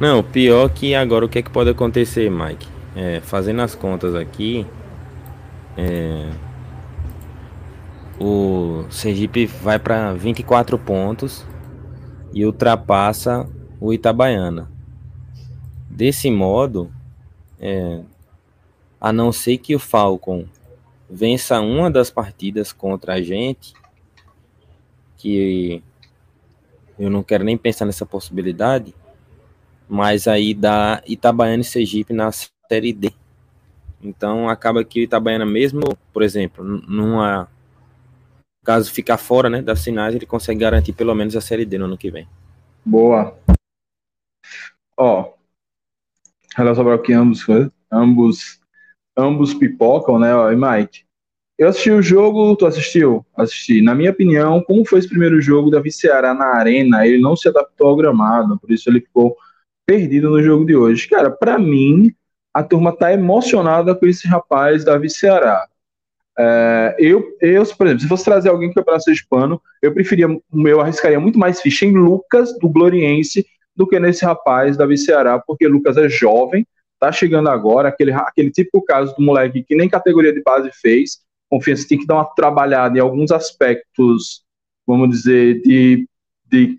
Não, 0.00 0.24
pior 0.24 0.68
que 0.70 0.92
agora 0.92 1.24
o 1.24 1.28
que 1.28 1.38
é 1.38 1.42
que 1.42 1.50
pode 1.50 1.70
acontecer, 1.70 2.28
Mike? 2.28 2.66
É, 2.96 3.20
fazendo 3.20 3.62
as 3.62 3.76
contas 3.76 4.14
aqui, 4.14 4.66
é, 5.76 6.49
o 8.20 8.84
Sergipe 8.90 9.46
vai 9.46 9.78
para 9.78 10.12
24 10.12 10.78
pontos 10.78 11.42
e 12.34 12.44
ultrapassa 12.44 13.48
o 13.80 13.94
Itabaiana. 13.94 14.70
Desse 15.88 16.30
modo, 16.30 16.92
é, 17.58 18.02
a 19.00 19.10
não 19.10 19.32
ser 19.32 19.56
que 19.56 19.74
o 19.74 19.78
Falcon 19.78 20.44
vença 21.08 21.60
uma 21.60 21.90
das 21.90 22.10
partidas 22.10 22.72
contra 22.72 23.14
a 23.14 23.22
gente, 23.22 23.72
que 25.16 25.82
eu 26.98 27.08
não 27.08 27.22
quero 27.22 27.42
nem 27.42 27.56
pensar 27.56 27.86
nessa 27.86 28.04
possibilidade, 28.04 28.94
mas 29.88 30.28
aí 30.28 30.52
dá 30.52 31.02
Itabaiana 31.06 31.62
e 31.62 31.64
Sergipe 31.64 32.12
na 32.12 32.30
Série 32.30 32.92
D. 32.92 33.12
Então 34.02 34.46
acaba 34.48 34.84
que 34.84 35.00
o 35.00 35.02
Itabaiana 35.02 35.46
mesmo, 35.46 35.80
por 36.12 36.22
exemplo, 36.22 36.62
numa 36.62 37.48
caso 38.70 38.92
ficar 38.92 39.16
fora, 39.16 39.50
né, 39.50 39.60
das 39.60 39.82
finais, 39.82 40.14
ele 40.14 40.24
consegue 40.24 40.60
garantir 40.60 40.92
pelo 40.92 41.12
menos 41.12 41.34
a 41.34 41.40
Série 41.40 41.66
D 41.66 41.76
no 41.76 41.86
ano 41.86 41.98
que 41.98 42.08
vem. 42.08 42.28
Boa. 42.86 43.36
Ó, 44.96 45.32
relação 46.56 46.88
ao 46.88 46.98
que 47.00 47.12
ambos, 47.12 47.44
ambos, 47.90 48.60
ambos 49.16 49.54
pipocam, 49.54 50.20
né? 50.20 50.32
Ó, 50.32 50.52
e 50.52 50.56
Mike, 50.56 51.04
eu 51.58 51.68
assisti 51.68 51.90
o 51.90 52.00
jogo, 52.00 52.54
tu 52.54 52.64
assistiu? 52.64 53.26
Assisti. 53.36 53.82
Na 53.82 53.92
minha 53.92 54.12
opinião, 54.12 54.62
como 54.62 54.86
foi 54.86 55.00
esse 55.00 55.08
primeiro 55.08 55.40
jogo 55.40 55.68
da 55.68 55.82
Ceará 55.90 56.32
na 56.32 56.54
arena, 56.54 57.04
ele 57.04 57.20
não 57.20 57.34
se 57.34 57.48
adaptou 57.48 57.88
ao 57.88 57.96
gramado, 57.96 58.56
por 58.56 58.70
isso 58.70 58.88
ele 58.88 59.00
ficou 59.00 59.36
perdido 59.84 60.30
no 60.30 60.40
jogo 60.40 60.64
de 60.64 60.76
hoje. 60.76 61.08
Cara, 61.08 61.28
para 61.28 61.58
mim, 61.58 62.14
a 62.54 62.62
turma 62.62 62.96
tá 62.96 63.12
emocionada 63.12 63.96
com 63.96 64.06
esse 64.06 64.28
rapaz 64.28 64.84
da 64.84 64.96
Ceará. 65.08 65.66
É, 66.42 66.96
eu, 66.98 67.36
eu, 67.38 67.66
por 67.76 67.86
exemplo, 67.86 68.00
se 68.00 68.08
fosse 68.08 68.24
trazer 68.24 68.48
alguém 68.48 68.72
que 68.72 68.82
para 68.82 68.98
ser 68.98 69.12
hispano, 69.12 69.60
eu 69.82 69.92
preferia, 69.92 70.26
eu 70.64 70.80
arriscaria 70.80 71.20
muito 71.20 71.38
mais 71.38 71.60
ficha 71.60 71.84
em 71.84 71.92
Lucas 71.92 72.58
do 72.58 72.66
Gloriense 72.66 73.46
do 73.76 73.86
que 73.86 74.00
nesse 74.00 74.24
rapaz 74.24 74.74
da 74.74 74.86
Ceará, 74.96 75.38
porque 75.38 75.68
Lucas 75.68 75.98
é 75.98 76.08
jovem, 76.08 76.66
tá 76.98 77.12
chegando 77.12 77.50
agora, 77.50 77.90
aquele, 77.90 78.12
aquele 78.12 78.50
típico 78.50 78.82
caso 78.82 79.14
do 79.14 79.22
moleque 79.22 79.62
que 79.62 79.76
nem 79.76 79.86
categoria 79.86 80.32
de 80.32 80.42
base 80.42 80.70
fez, 80.72 81.18
confiança 81.50 81.86
tem 81.86 81.98
que 81.98 82.06
dar 82.06 82.14
uma 82.14 82.24
trabalhada 82.24 82.96
em 82.96 83.02
alguns 83.02 83.30
aspectos, 83.30 84.42
vamos 84.86 85.10
dizer, 85.10 85.60
de, 85.60 86.08
de 86.50 86.78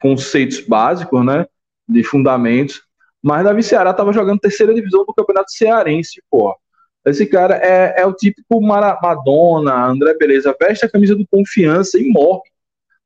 conceitos 0.00 0.60
básicos, 0.60 1.24
né, 1.24 1.46
de 1.88 2.02
fundamentos, 2.02 2.82
mas 3.22 3.44
Davi 3.44 3.62
Ceará 3.62 3.90
estava 3.90 4.12
jogando 4.12 4.40
terceira 4.40 4.74
divisão 4.74 5.04
do 5.04 5.14
Campeonato 5.14 5.52
Cearense, 5.52 6.20
pô. 6.28 6.56
Esse 7.04 7.26
cara 7.26 7.56
é, 7.56 8.02
é 8.02 8.06
o 8.06 8.12
típico 8.12 8.60
Madonna, 8.60 9.86
André 9.86 10.14
Beleza, 10.14 10.54
veste 10.60 10.84
a 10.84 10.90
camisa 10.90 11.16
do 11.16 11.26
confiança 11.26 11.98
e 11.98 12.08
morre. 12.08 12.42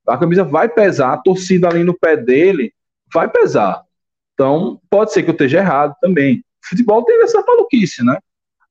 A 0.06 0.18
camisa 0.18 0.44
vai 0.44 0.68
pesar, 0.68 1.12
a 1.12 1.18
torcida 1.18 1.68
ali 1.68 1.84
no 1.84 1.98
pé 1.98 2.16
dele 2.16 2.72
vai 3.12 3.28
pesar. 3.28 3.82
Então, 4.34 4.80
pode 4.90 5.12
ser 5.12 5.22
que 5.22 5.30
eu 5.30 5.34
esteja 5.34 5.58
errado 5.58 5.94
também. 6.00 6.44
Futebol 6.62 7.04
tem 7.04 7.22
essa 7.22 7.42
maluquice, 7.46 8.04
né? 8.04 8.18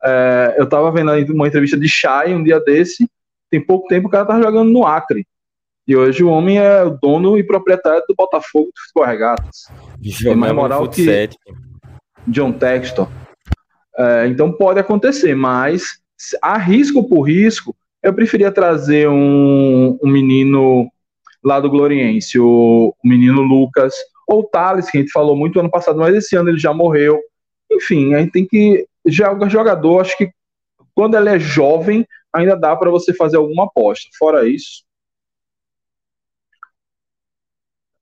É, 0.03 0.56
eu 0.58 0.65
estava 0.65 0.92
vendo 0.92 1.12
uma 1.34 1.48
entrevista 1.48 1.77
de 1.77 1.88
Chay 1.88 2.36
um 2.36 2.44
dia 2.44 2.60
desse, 2.60 3.08
tem 3.50 3.65
pouco 3.65 3.88
tempo 3.88 4.08
o 4.08 4.12
cara 4.12 4.25
tava 4.25 4.44
jogando 4.44 4.72
no 4.72 4.86
Acre. 4.86 5.25
E 5.88 5.96
hoje 5.96 6.24
o 6.24 6.30
homem 6.30 6.60
é 6.60 6.84
o 6.84 6.92
dono 6.92 7.38
e 7.38 7.44
proprietário 7.44 8.03
do 8.08 8.15
Botafogo 8.15 8.68
do 8.68 8.82
Futebol 8.82 9.06
Regatas. 9.06 9.68
Tem 10.22 10.36
mais 10.36 10.53
moral 10.53 10.89
que. 10.89 11.30
John 12.27 12.53
Textor. 12.53 13.08
É, 13.97 14.27
então 14.27 14.51
pode 14.51 14.79
acontecer, 14.79 15.35
mas 15.35 16.00
a 16.41 16.57
risco 16.57 17.07
por 17.07 17.23
risco, 17.23 17.75
eu 18.01 18.13
preferia 18.13 18.51
trazer 18.51 19.07
um, 19.07 19.97
um 20.01 20.09
menino 20.09 20.91
lá 21.43 21.59
do 21.59 21.69
Gloriense, 21.69 22.39
o, 22.39 22.95
o 23.03 23.07
menino 23.07 23.41
Lucas, 23.41 23.93
ou 24.27 24.41
o 24.41 24.43
Thales, 24.43 24.89
que 24.89 24.97
a 24.97 25.01
gente 25.01 25.12
falou 25.12 25.35
muito 25.35 25.59
ano 25.59 25.69
passado, 25.69 26.00
mas 26.00 26.15
esse 26.15 26.35
ano 26.35 26.50
ele 26.50 26.57
já 26.59 26.73
morreu. 26.73 27.19
Enfim, 27.71 28.13
a 28.13 28.19
gente 28.19 28.31
tem 28.31 28.45
que. 28.45 28.88
Já 29.05 29.38
jogador, 29.50 30.00
acho 30.00 30.17
que 30.17 30.31
quando 30.95 31.17
ele 31.17 31.29
é 31.29 31.39
jovem, 31.39 32.07
ainda 32.31 32.55
dá 32.55 32.75
para 32.75 32.89
você 32.89 33.13
fazer 33.13 33.38
alguma 33.38 33.65
aposta. 33.65 34.09
Fora 34.17 34.47
isso. 34.47 34.83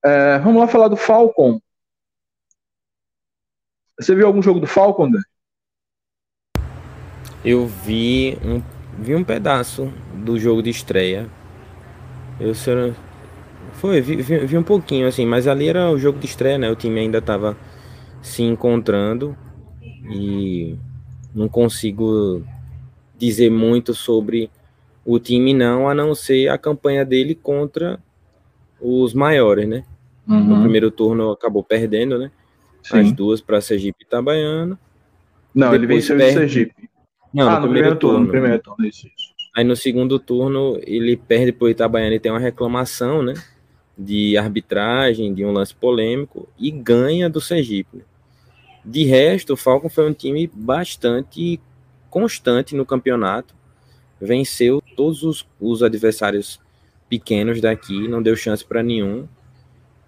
É, 0.04 0.40
vamos 0.40 0.60
lá 0.62 0.68
falar 0.68 0.88
do 0.88 0.98
Falcon. 0.98 1.60
Você 4.00 4.16
viu 4.16 4.28
algum 4.28 4.42
jogo 4.42 4.60
do 4.60 4.68
Falcon, 4.68 5.06
André? 5.06 5.22
Eu 7.44 7.66
vi 7.66 8.38
um, 8.44 8.62
vi 9.00 9.16
um 9.16 9.24
pedaço 9.24 9.92
do 10.14 10.40
jogo 10.40 10.62
de 10.62 10.70
estreia. 10.70 11.28
Eu, 12.40 12.54
foi, 13.74 14.02
vi, 14.02 14.16
vi, 14.18 14.38
vi, 14.46 14.58
um 14.58 14.64
pouquinho, 14.64 15.08
assim, 15.08 15.26
mas 15.26 15.48
ali 15.48 15.68
era 15.68 15.90
o 15.90 15.98
jogo 15.98 16.20
de 16.20 16.26
estreia, 16.26 16.58
né? 16.58 16.70
O 16.70 16.76
time 16.76 17.00
ainda 17.00 17.18
estava 17.18 17.58
se 18.22 18.44
encontrando 18.44 19.36
e 19.82 20.76
não 21.34 21.48
consigo 21.48 22.44
dizer 23.18 23.50
muito 23.50 23.94
sobre 23.94 24.50
o 25.06 25.20
time, 25.20 25.54
não, 25.54 25.90
a 25.90 25.96
não 25.96 26.14
ser 26.14 26.48
a 26.50 26.58
campanha 26.58 27.04
dele 27.04 27.34
contra 27.34 28.00
os 28.80 29.14
maiores, 29.14 29.68
né? 29.68 29.84
Uhum. 30.28 30.44
No 30.44 30.62
primeiro 30.62 30.92
turno 30.92 31.32
acabou 31.32 31.64
perdendo, 31.64 32.18
né? 32.18 32.32
Sim. 32.84 33.00
As 33.00 33.12
duas 33.12 33.42
para 33.42 33.62
Sergipe 33.62 33.98
e 34.02 34.04
Itabaiana. 34.04 34.80
Não, 35.54 35.74
ele 35.74 35.86
venceu 35.86 36.18
perde... 36.18 36.36
o 36.36 36.40
Sergipe. 36.40 36.91
Não, 37.34 37.50
ah, 37.50 37.60
no, 37.60 37.68
no 37.68 37.72
primeiro, 37.72 37.96
primeiro 37.96 38.00
turno. 38.00 38.20
No 38.20 38.28
primeiro 38.28 38.60
turno, 38.60 38.86
isso, 38.86 39.08
isso. 39.08 39.32
Aí 39.54 39.64
no 39.66 39.76
segundo 39.76 40.18
turno 40.18 40.80
ele 40.84 41.18
perde 41.18 41.52
para 41.52 41.66
o 41.66 41.70
Itabaiana 41.70 42.16
e 42.16 42.20
tem 42.20 42.32
uma 42.32 42.40
reclamação, 42.40 43.22
né? 43.22 43.34
De 43.98 44.38
arbitragem, 44.38 45.34
de 45.34 45.44
um 45.44 45.52
lance 45.52 45.76
polêmico, 45.76 46.48
e 46.58 46.72
ganha 46.72 47.30
do 47.30 47.42
Sergipe. 47.42 47.98
Né? 47.98 48.04
De 48.84 49.04
resto, 49.04 49.54
o 49.54 49.58
Falcon 49.58 49.90
foi 49.90 50.10
um 50.10 50.14
time 50.14 50.50
bastante 50.54 51.60
constante 52.10 52.76
no 52.76 52.86
campeonato. 52.86 53.54
Venceu 54.20 54.82
todos 54.96 55.24
os, 55.24 55.48
os 55.60 55.84
adversários 55.84 56.60
pequenos 57.10 57.60
daqui, 57.60 58.08
não 58.08 58.24
deu 58.24 58.36
chance 58.36 58.64
para 58.64 58.82
nenhum. 58.82 59.28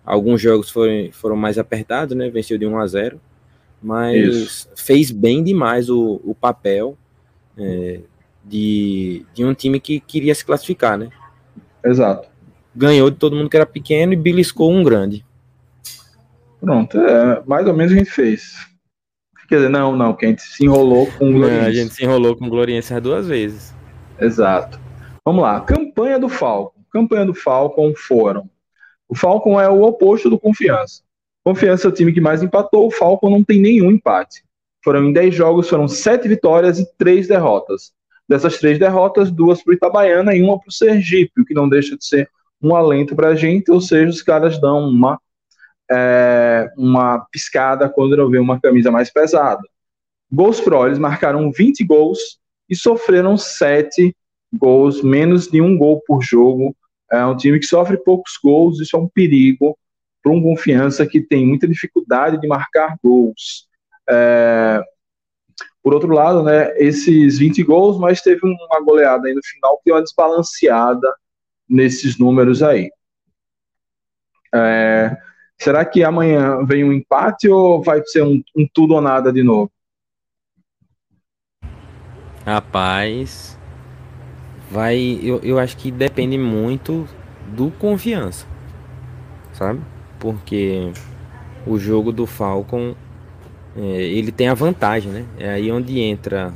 Alguns 0.06 0.42
jogos 0.42 0.70
foram, 0.70 1.10
foram 1.12 1.36
mais 1.36 1.60
apertados, 1.60 2.16
né? 2.16 2.30
Venceu 2.30 2.58
de 2.58 2.66
1 2.66 2.78
a 2.78 2.88
0 2.88 3.22
mas 3.86 4.16
Isso. 4.16 4.70
fez 4.78 5.12
bem 5.12 5.44
demais 5.44 5.90
o, 5.90 6.22
o 6.24 6.34
papel 6.34 6.98
é, 7.58 8.00
de, 8.44 9.26
de 9.34 9.46
um 9.46 9.54
time 9.54 9.80
que 9.80 10.00
queria 10.00 10.34
se 10.36 10.46
classificar, 10.46 10.98
né? 10.98 11.10
Exato. 11.84 12.28
Ganhou 12.76 13.10
de 13.10 13.18
todo 13.18 13.36
mundo 13.36 13.50
que 13.50 13.58
era 13.58 13.66
pequeno 13.66 14.14
e 14.14 14.18
beliscou 14.18 14.72
um 14.72 14.84
grande. 14.84 15.26
Pronto, 16.60 16.98
é, 16.98 17.44
mais 17.46 17.68
ou 17.68 17.74
menos 17.74 17.94
a 17.94 17.98
gente 17.98 18.10
fez. 18.10 18.56
Quer 19.48 19.56
dizer, 19.58 19.70
não, 19.70 19.96
não, 19.96 20.14
que 20.14 20.26
a 20.26 20.30
gente 20.30 20.42
se 20.42 20.66
enrolou 20.66 21.06
com 21.12 21.30
o 21.30 21.34
Gloriense. 21.34 21.66
a 21.66 21.72
gente 21.72 21.94
se 21.94 22.04
enrolou 22.04 22.36
com 22.36 22.46
o 22.46 22.50
Gloriense 22.50 22.94
as 22.94 23.02
duas 23.02 23.28
vezes. 23.28 23.76
Exato. 24.20 24.80
Vamos 25.26 25.44
lá, 25.44 25.60
campanha 25.62 26.18
do 26.18 26.30
Falcon. 26.30 26.82
Campanha 26.90 27.26
do 27.26 27.34
Falcon 27.34 27.94
foram. 27.96 28.50
O 29.08 29.16
Falcon 29.16 29.60
é 29.60 29.70
o 29.70 29.84
oposto 29.84 30.30
do 30.30 30.40
Confiança. 30.40 31.04
Confiança 31.44 31.88
é 31.88 31.90
o 31.90 31.94
time 31.94 32.14
que 32.14 32.22
mais 32.22 32.42
empatou, 32.42 32.88
o 32.88 32.92
Falcon 32.92 33.30
não 33.30 33.44
tem 33.44 33.60
nenhum 33.60 33.92
empate. 33.92 34.44
Foram 34.84 35.06
em 35.06 35.14
10 35.14 35.34
jogos, 35.34 35.70
foram 35.70 35.88
7 35.88 36.28
vitórias 36.28 36.80
e 36.80 36.98
3 36.98 37.28
derrotas. 37.28 37.94
Dessas 38.28 38.58
três 38.58 38.80
derrotas, 38.80 39.30
duas 39.30 39.62
para 39.62 39.72
o 39.72 39.74
Itabaiana 39.74 40.34
e 40.34 40.42
uma 40.42 40.58
para 40.58 40.70
o 40.70 40.72
Sergipe, 40.72 41.42
o 41.42 41.46
que 41.46 41.54
não 41.54 41.68
deixa 41.68 41.98
de 41.98 42.06
ser 42.06 42.30
um 42.62 42.74
alento 42.76 43.16
para 43.16 43.30
a 43.30 43.36
gente, 43.36 43.70
ou 43.70 43.82
seja, 43.82 44.10
os 44.10 44.22
caras 44.22 44.60
dão 44.60 44.88
uma, 44.88 45.20
é, 45.92 46.72
uma 46.78 47.20
piscada 47.32 47.90
quando 47.90 48.16
não 48.16 48.30
vê 48.30 48.40
uma 48.40 48.60
camisa 48.60 48.90
mais 48.90 49.12
pesada. 49.12 49.62
Gols 50.32 50.62
Pro, 50.62 50.88
eles 50.88 50.98
marcaram 50.98 51.52
20 51.52 51.84
gols 51.84 52.40
e 52.70 52.76
sofreram 52.76 53.38
7 53.38 54.16
gols, 54.54 55.04
menos 55.04 55.48
de 55.48 55.62
um 55.62 55.78
gol 55.78 56.02
por 56.08 56.22
jogo. 56.22 56.76
É 57.12 57.26
um 57.26 57.36
time 57.36 57.60
que 57.60 57.66
sofre 57.66 57.98
poucos 57.98 58.40
gols, 58.42 58.80
isso 58.80 58.96
é 58.96 59.00
um 59.00 59.10
perigo 59.10 59.78
para 60.24 60.32
um 60.32 60.42
confiança 60.42 61.06
que 61.06 61.20
tem 61.20 61.46
muita 61.46 61.68
dificuldade 61.68 62.40
de 62.40 62.48
marcar 62.48 62.98
gols. 63.04 63.68
É, 64.10 64.82
por 65.84 65.94
outro 65.94 66.14
lado, 66.14 66.44
né, 66.44 66.72
esses 66.78 67.38
20 67.38 67.62
gols, 67.64 68.00
mas 68.00 68.22
teve 68.22 68.40
uma 68.44 68.82
goleada 68.82 69.28
aí 69.28 69.34
no 69.34 69.42
final 69.44 69.78
que 69.78 69.84
deu 69.86 69.96
uma 69.96 70.02
desbalanceada 70.02 71.14
nesses 71.70 72.18
números 72.18 72.64
aí. 72.64 72.90
É, 74.56 75.18
será 75.60 75.84
que 75.84 76.04
amanhã 76.04 76.64
vem 76.66 76.84
um 76.84 76.94
empate 76.94 77.50
ou 77.50 77.84
vai 77.84 78.02
ser 78.06 78.24
um, 78.24 78.42
um 78.56 78.68
tudo 78.74 78.94
ou 78.94 79.02
nada 79.02 79.32
de 79.34 79.44
novo? 79.44 79.72
Rapaz, 82.46 83.60
vai. 84.70 85.20
Eu, 85.22 85.40
eu 85.44 85.60
acho 85.60 85.78
que 85.78 85.90
depende 85.90 86.38
muito 86.38 87.08
do 87.48 87.72
confiança, 87.72 88.46
sabe? 89.54 89.82
Porque 90.20 90.92
o 91.66 91.78
jogo 91.80 92.12
do 92.12 92.26
Falcon 92.26 92.96
ele 93.76 94.32
tem 94.32 94.48
a 94.48 94.54
vantagem, 94.54 95.12
né? 95.12 95.26
É 95.38 95.50
aí 95.50 95.72
onde 95.72 96.00
entra 96.00 96.54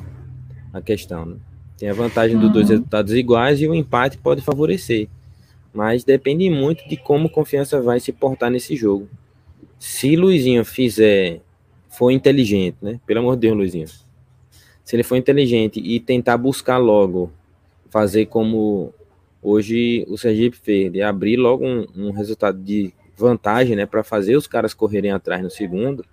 a 0.71 0.81
questão. 0.81 1.25
Né? 1.25 1.38
Tem 1.77 1.89
a 1.89 1.93
vantagem 1.93 2.36
uhum. 2.36 2.43
dos 2.43 2.53
dois 2.53 2.69
resultados 2.69 3.13
iguais 3.13 3.59
e 3.62 3.67
o 3.67 3.74
empate 3.74 4.17
pode 4.17 4.41
favorecer. 4.41 5.08
Mas 5.73 6.03
depende 6.03 6.49
muito 6.49 6.88
de 6.88 6.97
como 6.97 7.30
confiança 7.30 7.82
vai 7.82 7.99
se 7.99 8.12
portar 8.12 8.49
nesse 8.51 8.75
jogo. 8.75 9.08
Se 9.80 10.15
Luizinho 10.15 10.63
fizer, 10.63 11.41
for 11.89 12.12
inteligente, 12.12 12.77
né? 12.82 12.99
Pelo 13.06 13.19
amor 13.19 13.36
de 13.36 13.41
Deus, 13.41 13.58
Luizinho. 13.58 13.88
Se 14.84 14.95
ele 14.95 15.03
for 15.03 15.15
inteligente 15.15 15.80
e 15.80 15.99
tentar 15.99 16.38
buscar 16.38 16.77
logo, 16.77 17.32
fazer 17.89 18.27
como 18.27 18.93
hoje 19.41 20.06
o 20.08 20.17
Sergipe 20.17 20.58
fez, 20.58 20.91
de 20.91 21.01
abrir 21.01 21.38
logo 21.38 21.65
um, 21.65 21.86
um 21.95 22.12
resultado 22.12 22.60
de 22.60 22.93
vantagem, 23.15 23.75
né? 23.75 23.86
Para 23.86 24.03
fazer 24.03 24.36
os 24.36 24.47
caras 24.47 24.73
correrem 24.73 25.12
atrás 25.12 25.43
no 25.43 25.49
segundo 25.49 26.03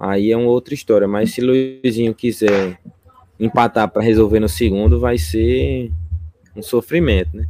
Aí 0.00 0.32
é 0.32 0.36
uma 0.36 0.48
outra 0.48 0.72
história. 0.72 1.06
Mas 1.06 1.34
se 1.34 1.42
Luizinho 1.42 2.14
quiser 2.14 2.80
empatar 3.38 3.86
para 3.90 4.00
resolver 4.00 4.40
no 4.40 4.48
segundo, 4.48 4.98
vai 4.98 5.18
ser 5.18 5.92
um 6.56 6.62
sofrimento, 6.62 7.36
né? 7.36 7.46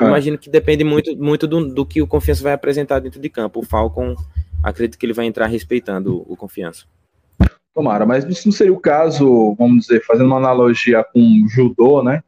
É. 0.00 0.04
Imagino 0.04 0.36
que 0.36 0.50
depende 0.50 0.82
muito, 0.82 1.16
muito 1.16 1.46
do, 1.46 1.72
do, 1.72 1.86
que 1.86 2.02
o 2.02 2.06
Confiança 2.06 2.42
vai 2.42 2.52
apresentar 2.52 2.98
dentro 2.98 3.20
de 3.20 3.28
campo. 3.28 3.60
O 3.60 3.64
Falcon, 3.64 4.16
acredito 4.62 4.98
que 4.98 5.06
ele 5.06 5.12
vai 5.12 5.26
entrar 5.26 5.46
respeitando 5.46 6.16
o, 6.16 6.32
o 6.32 6.36
Confiança. 6.36 6.84
Tomara, 7.74 8.04
mas 8.04 8.24
isso 8.24 8.48
não 8.48 8.52
seria 8.52 8.72
o 8.72 8.80
caso, 8.80 9.54
vamos 9.56 9.86
dizer, 9.86 10.04
fazendo 10.04 10.26
uma 10.26 10.38
analogia 10.38 11.04
com 11.04 11.46
judô, 11.48 12.02
né? 12.02 12.22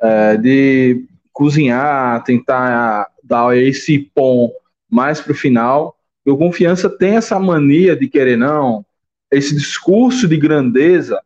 É, 0.00 0.36
de 0.36 1.04
cozinhar, 1.30 2.22
tentar 2.24 3.06
dar 3.22 3.56
esse 3.56 3.98
pão 4.14 4.50
mais 4.90 5.20
para 5.20 5.32
o 5.32 5.36
final 5.36 5.97
o 6.30 6.36
confiança 6.36 6.90
tem 6.90 7.16
essa 7.16 7.38
mania 7.38 7.96
de 7.96 8.08
querer 8.08 8.36
não, 8.36 8.84
esse 9.30 9.54
discurso 9.54 10.26
de 10.26 10.36
grandeza 10.36 11.20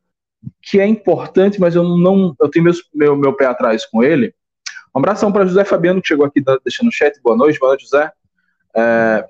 que 0.61 0.81
é 0.81 0.87
importante, 0.87 1.61
mas 1.61 1.75
eu 1.75 1.83
não, 1.83 2.35
eu 2.41 2.49
tenho 2.51 2.65
meus, 2.65 2.83
meu, 2.95 3.17
meu 3.17 3.33
pé 3.35 3.47
atrás 3.47 3.87
com 3.87 4.03
ele. 4.03 4.35
Um 4.95 4.99
abração 4.99 5.33
para 5.33 5.47
José 5.47 5.65
Fabiano 5.65 6.03
que 6.03 6.09
chegou 6.09 6.27
aqui 6.27 6.43
deixando 6.65 6.89
o 6.89 6.93
chat. 6.93 7.19
Boa 7.23 7.37
noite, 7.37 7.59
boa 7.59 7.71
noite, 7.71 7.85
José. 7.85 8.11
É, 8.77 9.27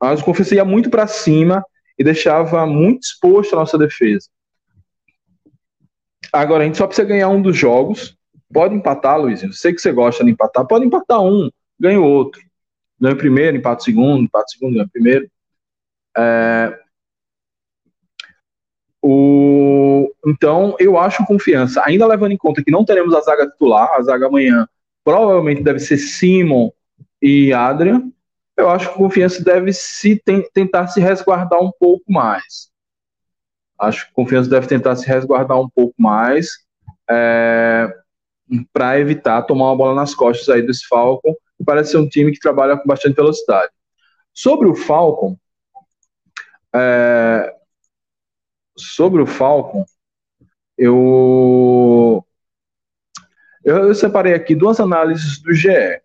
mas 0.00 0.20
o 0.20 0.24
confiança 0.24 0.54
ia 0.54 0.64
muito 0.64 0.88
para 0.88 1.06
cima 1.06 1.64
e 1.98 2.04
deixava 2.04 2.64
muito 2.66 3.02
exposto 3.02 3.54
a 3.54 3.58
nossa 3.58 3.76
defesa. 3.76 4.28
Agora, 6.32 6.62
a 6.62 6.66
gente 6.66 6.78
só 6.78 6.86
precisa 6.86 7.06
ganhar 7.06 7.28
um 7.28 7.42
dos 7.42 7.56
jogos. 7.56 8.16
Pode 8.52 8.74
empatar, 8.74 9.20
Luizinho. 9.20 9.52
Sei 9.52 9.72
que 9.72 9.80
você 9.80 9.92
gosta 9.92 10.24
de 10.24 10.30
empatar. 10.30 10.66
Pode 10.66 10.84
empatar 10.84 11.22
um, 11.22 11.50
ganha 11.78 12.00
o 12.00 12.04
outro 12.04 12.45
ganha 13.00 13.14
o 13.14 13.18
primeiro, 13.18 13.56
empata 13.56 13.80
o 13.80 13.84
segundo, 13.84 14.22
empata 14.22 14.46
o 14.46 14.50
segundo, 14.50 14.74
ganha 14.74 14.86
o 14.86 14.90
primeiro. 14.90 15.30
É, 16.16 16.78
o, 19.02 20.12
então, 20.26 20.74
eu 20.80 20.98
acho 20.98 21.24
confiança, 21.26 21.82
ainda 21.84 22.06
levando 22.06 22.32
em 22.32 22.36
conta 22.36 22.64
que 22.64 22.72
não 22.72 22.84
teremos 22.84 23.14
a 23.14 23.20
zaga 23.20 23.48
titular, 23.48 23.88
a 23.94 24.02
zaga 24.02 24.26
amanhã 24.26 24.68
provavelmente 25.04 25.62
deve 25.62 25.78
ser 25.78 25.98
Simon 25.98 26.70
e 27.22 27.52
Adrian. 27.52 28.10
Eu 28.56 28.68
acho 28.68 28.90
que 28.90 28.96
confiança 28.96 29.44
deve 29.44 29.72
se 29.72 30.20
tentar 30.52 30.88
se 30.88 31.00
resguardar 31.00 31.60
um 31.62 31.70
pouco 31.78 32.10
mais. 32.10 32.68
Acho 33.78 34.06
que 34.06 34.12
confiança 34.12 34.50
deve 34.50 34.66
tentar 34.66 34.96
se 34.96 35.06
resguardar 35.06 35.60
um 35.60 35.68
pouco 35.68 35.94
mais 35.96 36.48
é, 37.08 37.88
para 38.72 38.98
evitar 38.98 39.42
tomar 39.42 39.66
uma 39.66 39.76
bola 39.76 39.94
nas 39.94 40.14
costas 40.14 40.48
aí 40.48 40.62
desse 40.62 40.86
Falcon 40.88 41.34
parece 41.64 41.92
ser 41.92 41.98
um 41.98 42.08
time 42.08 42.32
que 42.32 42.38
trabalha 42.38 42.76
com 42.76 42.86
bastante 42.86 43.16
velocidade. 43.16 43.72
Sobre 44.32 44.68
o 44.68 44.74
Falcon, 44.74 45.36
é, 46.74 47.54
sobre 48.76 49.22
o 49.22 49.26
Falcon, 49.26 49.84
eu, 50.76 52.24
eu, 53.64 53.94
separei 53.94 54.34
aqui 54.34 54.54
duas 54.54 54.78
análises 54.78 55.40
do 55.40 55.54
GE. 55.54 56.02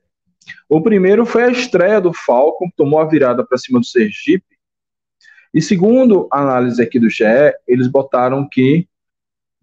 O 0.69 0.81
primeiro 0.81 1.25
foi 1.25 1.43
a 1.43 1.51
estreia 1.51 1.99
do 1.99 2.13
Falcon, 2.13 2.69
que 2.69 2.75
tomou 2.77 2.99
a 2.99 3.05
virada 3.05 3.45
para 3.45 3.57
cima 3.57 3.79
do 3.79 3.85
Sergipe. 3.85 4.45
E 5.53 5.61
segundo 5.61 6.29
a 6.31 6.39
análise 6.41 6.81
aqui 6.81 6.97
do 6.97 7.09
GE, 7.09 7.25
eles 7.67 7.87
botaram 7.87 8.47
que 8.49 8.87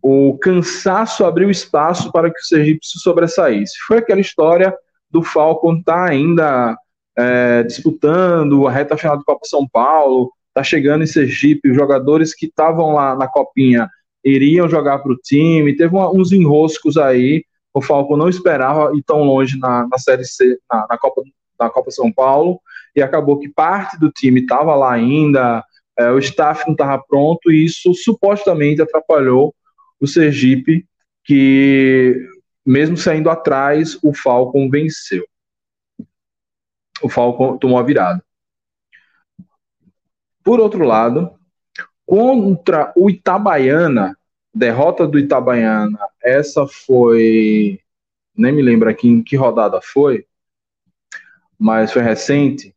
o 0.03 0.39
cansaço 0.39 1.25
abriu 1.25 1.51
espaço 1.51 2.13
para 2.13 2.31
que 2.31 2.39
o 2.39 2.45
Sergipe 2.45 2.87
se 2.87 2.99
sobressaísse. 3.01 3.79
Foi 3.87 3.99
aquela 3.99 4.21
história 4.21 4.77
do 5.11 5.23
Falcon 5.23 5.83
tá 5.83 6.05
ainda 6.05 6.77
é, 7.17 7.63
disputando 7.63 8.67
a 8.67 8.71
reta 8.71 8.97
final 8.97 9.17
do 9.17 9.25
Copa 9.25 9.45
São 9.45 9.67
Paulo, 9.67 10.31
tá 10.55 10.63
chegando 10.63 11.03
em 11.03 11.07
Sergipe, 11.07 11.71
os 11.71 11.77
jogadores 11.77 12.35
que 12.35 12.47
estavam 12.47 12.93
lá 12.93 13.17
na 13.17 13.27
copinha 13.27 13.89
iriam 14.25 14.69
jogar 14.69 14.99
para 14.99 15.13
o 15.13 15.17
time, 15.17 15.77
teve 15.77 15.95
uma, 15.95 16.11
uns 16.11 16.33
enroscos 16.33 16.97
aí, 16.97 17.45
o 17.73 17.81
Falcon 17.81 18.17
não 18.17 18.29
esperava 18.29 18.93
ir 18.97 19.03
tão 19.05 19.23
longe 19.23 19.59
na, 19.59 19.87
na 19.89 19.99
Série 19.99 20.25
C, 20.25 20.59
na, 20.71 20.87
na, 20.91 20.99
Copa, 20.99 21.23
na 21.59 21.71
Copa 21.71 21.91
São 21.91 22.13
Paulo, 22.13 22.61
e 22.95 23.03
acabou 23.03 23.39
que 23.39 23.49
parte 23.49 23.99
do 23.99 24.11
time 24.11 24.41
estava 24.41 24.75
lá 24.75 24.93
ainda, 24.93 25.65
é, 25.99 26.11
o 26.11 26.19
staff 26.19 26.65
não 26.67 26.73
estava 26.73 27.03
pronto, 27.09 27.51
e 27.51 27.65
isso 27.65 27.95
supostamente 27.95 28.83
atrapalhou 28.83 29.55
o 30.01 30.07
Sergipe, 30.07 30.85
que 31.25 32.17
mesmo 32.69 32.99
saindo 32.99 33.31
atrás, 33.31 33.99
o 34.03 34.13
Falcon 34.13 34.69
venceu. 34.69 35.27
O 37.03 37.09
Falcon 37.09 37.57
tomou 37.57 37.79
a 37.79 37.83
virada. 37.83 38.23
Por 40.45 40.61
outro 40.61 40.85
lado, 40.85 41.33
contra 42.05 42.93
o 42.95 43.09
Itabaiana, 43.09 44.15
derrota 44.53 45.07
do 45.07 45.19
Itabaiana, 45.19 45.99
essa 46.23 46.67
foi. 46.67 47.81
Nem 48.37 48.53
me 48.53 48.61
lembro 48.61 48.91
aqui 48.91 49.09
em 49.09 49.23
que 49.23 49.35
rodada 49.35 49.81
foi, 49.83 50.27
mas 51.59 51.91
foi 51.91 52.03
recente. 52.03 52.75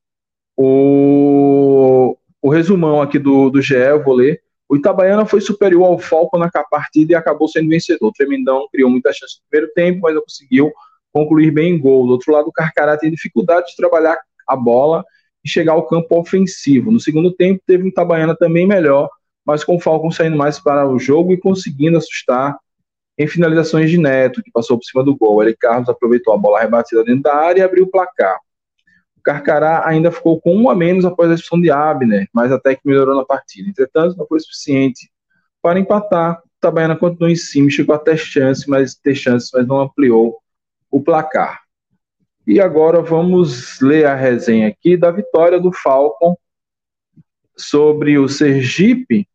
O, 0.55 2.17
o 2.41 2.49
resumão 2.49 3.01
aqui 3.01 3.19
do, 3.19 3.49
do 3.49 3.61
GE, 3.61 3.75
eu 3.75 4.01
vou 4.01 4.13
ler. 4.13 4.41
O 4.71 4.77
Itabaiana 4.77 5.25
foi 5.25 5.41
superior 5.41 5.83
ao 5.83 5.99
Falcon 5.99 6.37
na 6.37 6.49
partida 6.49 7.11
e 7.11 7.15
acabou 7.15 7.45
sendo 7.45 7.67
vencedor. 7.67 8.07
O 8.07 8.13
Tremendão 8.13 8.69
criou 8.71 8.89
muita 8.89 9.11
chance 9.11 9.35
no 9.35 9.49
primeiro 9.49 9.73
tempo, 9.73 9.99
mas 10.01 10.15
não 10.15 10.21
conseguiu 10.21 10.71
concluir 11.11 11.51
bem 11.51 11.73
em 11.73 11.77
gol. 11.77 12.07
Do 12.07 12.13
outro 12.13 12.31
lado, 12.31 12.47
o 12.47 12.53
Carcará 12.53 12.95
tem 12.95 13.11
dificuldade 13.11 13.71
de 13.71 13.75
trabalhar 13.75 14.17
a 14.47 14.55
bola 14.55 15.03
e 15.43 15.49
chegar 15.49 15.73
ao 15.73 15.85
campo 15.85 16.17
ofensivo. 16.17 16.89
No 16.89 17.01
segundo 17.01 17.33
tempo, 17.33 17.61
teve 17.67 17.83
um 17.83 17.87
Itabaiana 17.87 18.33
também 18.33 18.65
melhor, 18.65 19.09
mas 19.45 19.61
com 19.61 19.75
o 19.75 19.79
Falcon 19.79 20.09
saindo 20.09 20.37
mais 20.37 20.57
para 20.57 20.87
o 20.87 20.97
jogo 20.97 21.33
e 21.33 21.37
conseguindo 21.37 21.97
assustar 21.97 22.57
em 23.17 23.27
finalizações 23.27 23.91
de 23.91 23.97
Neto, 23.97 24.41
que 24.41 24.51
passou 24.51 24.77
por 24.77 24.85
cima 24.85 25.03
do 25.03 25.17
gol. 25.17 25.43
Ele 25.43 25.53
Carlos 25.53 25.89
aproveitou 25.89 26.33
a 26.33 26.37
bola 26.37 26.61
rebatida 26.61 27.03
dentro 27.03 27.23
da 27.23 27.35
área 27.35 27.59
e 27.59 27.63
abriu 27.63 27.83
o 27.83 27.91
placar. 27.91 28.37
Carcará 29.21 29.87
ainda 29.87 30.11
ficou 30.11 30.39
com 30.39 30.55
um 30.55 30.69
a 30.69 30.75
menos 30.75 31.05
após 31.05 31.29
a 31.29 31.35
expulsão 31.35 31.61
de 31.61 31.71
Abner, 31.71 32.27
mas 32.33 32.51
até 32.51 32.75
que 32.75 32.81
melhorou 32.85 33.15
na 33.15 33.25
partida. 33.25 33.69
Entretanto, 33.69 34.17
não 34.17 34.25
foi 34.25 34.39
suficiente 34.39 35.11
para 35.61 35.79
empatar. 35.79 36.39
O 36.39 36.47
Itabaiana 36.57 36.95
continuou 36.95 37.29
em 37.29 37.35
cima, 37.35 37.69
chegou 37.69 37.95
a 37.95 37.99
ter 37.99 38.17
chance, 38.17 38.69
mas 38.69 38.95
ter 38.95 39.15
chances, 39.15 39.49
mas 39.53 39.67
não 39.67 39.81
ampliou 39.81 40.37
o 40.89 41.01
placar. 41.01 41.61
E 42.45 42.59
agora 42.59 43.01
vamos 43.01 43.79
ler 43.79 44.05
a 44.05 44.15
resenha 44.15 44.67
aqui 44.67 44.97
da 44.97 45.11
vitória 45.11 45.59
do 45.59 45.71
Falcon 45.71 46.35
sobre 47.55 48.17
o 48.17 48.27
Sergipe 48.27 49.27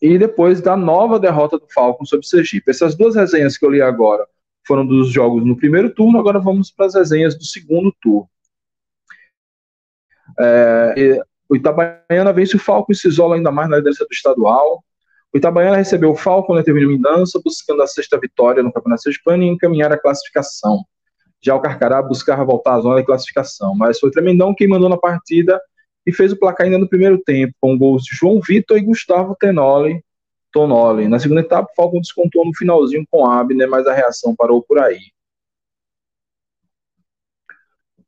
e 0.00 0.16
depois 0.16 0.60
da 0.60 0.76
nova 0.76 1.18
derrota 1.18 1.58
do 1.58 1.66
Falcon 1.68 2.04
sobre 2.04 2.24
o 2.24 2.28
Sergipe. 2.28 2.70
Essas 2.70 2.94
duas 2.94 3.16
resenhas 3.16 3.58
que 3.58 3.66
eu 3.66 3.70
li 3.70 3.82
agora 3.82 4.26
foram 4.66 4.86
dos 4.86 5.10
jogos 5.10 5.44
no 5.44 5.56
primeiro 5.56 5.90
turno, 5.90 6.18
agora 6.18 6.38
vamos 6.38 6.70
para 6.70 6.86
as 6.86 6.94
resenhas 6.94 7.36
do 7.36 7.44
segundo 7.44 7.92
turno. 8.00 8.28
É, 10.38 11.20
o 11.48 11.56
Itabaiana 11.56 12.32
vence 12.32 12.56
o 12.56 12.58
Falcon 12.58 12.92
e 12.92 12.96
se 12.96 13.08
isola 13.08 13.36
ainda 13.36 13.50
mais 13.50 13.68
na 13.68 13.76
liderança 13.76 14.04
do 14.04 14.12
estadual. 14.12 14.84
O 15.32 15.38
Itabaiana 15.38 15.76
recebeu 15.76 16.10
o 16.10 16.16
Falcon 16.16 16.54
na 16.54 16.62
terminou 16.62 16.92
em 16.92 17.00
dança, 17.00 17.40
buscando 17.44 17.82
a 17.82 17.86
sexta 17.86 18.18
vitória 18.18 18.62
no 18.62 18.72
Campeonato 18.72 19.02
Sergipano 19.02 19.42
e 19.42 19.46
encaminhar 19.46 19.92
a 19.92 19.98
classificação. 19.98 20.84
Já 21.40 21.54
o 21.54 21.60
Carcará 21.60 22.02
buscava 22.02 22.44
voltar 22.44 22.74
à 22.74 22.80
zona 22.80 23.00
de 23.00 23.06
classificação, 23.06 23.74
mas 23.74 23.98
foi 23.98 24.10
Tremendão 24.10 24.54
quem 24.54 24.68
mandou 24.68 24.88
na 24.88 24.96
partida 24.96 25.60
e 26.06 26.12
fez 26.12 26.32
o 26.32 26.38
placar 26.38 26.66
ainda 26.66 26.78
no 26.78 26.88
primeiro 26.88 27.18
tempo, 27.22 27.54
com 27.60 27.76
gols 27.78 28.02
de 28.02 28.16
João 28.16 28.40
Vitor 28.40 28.78
e 28.78 28.82
Gustavo 28.82 29.36
Tenoli, 29.38 30.02
Tonoli. 30.50 31.06
Na 31.06 31.18
segunda 31.18 31.42
etapa, 31.42 31.68
o 31.70 31.74
Falcon 31.74 32.00
descontou 32.00 32.44
no 32.44 32.56
finalzinho 32.56 33.04
com 33.10 33.26
Abner, 33.26 33.68
mas 33.68 33.86
a 33.86 33.92
reação 33.92 34.34
parou 34.34 34.62
por 34.62 34.78
aí. 34.78 35.00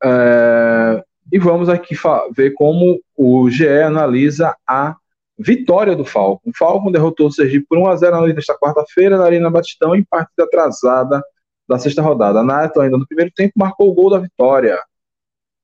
É, 0.02 1.04
e 1.32 1.38
vamos 1.38 1.68
aqui 1.68 1.94
ver 2.34 2.52
como 2.54 3.00
o 3.16 3.48
GE 3.50 3.68
analisa 3.68 4.56
a 4.66 4.96
vitória 5.38 5.96
do 5.96 6.04
Falcon. 6.04 6.50
O 6.50 6.56
Falcon 6.56 6.92
derrotou 6.92 7.28
o 7.28 7.32
Sergipe 7.32 7.66
por 7.68 7.78
1x0 7.78 8.10
na 8.10 8.20
noite 8.20 8.36
desta 8.36 8.56
quarta-feira 8.58 9.16
na 9.16 9.24
Arena 9.24 9.50
Batistão 9.50 9.94
em 9.94 10.04
partida 10.04 10.44
atrasada 10.44 11.22
da 11.68 11.78
sexta 11.78 12.02
rodada. 12.02 12.42
Nato, 12.42 12.80
ainda 12.80 12.98
no 12.98 13.06
primeiro 13.06 13.30
tempo, 13.34 13.52
marcou 13.56 13.88
o 13.88 13.94
gol 13.94 14.10
da 14.10 14.18
vitória 14.18 14.78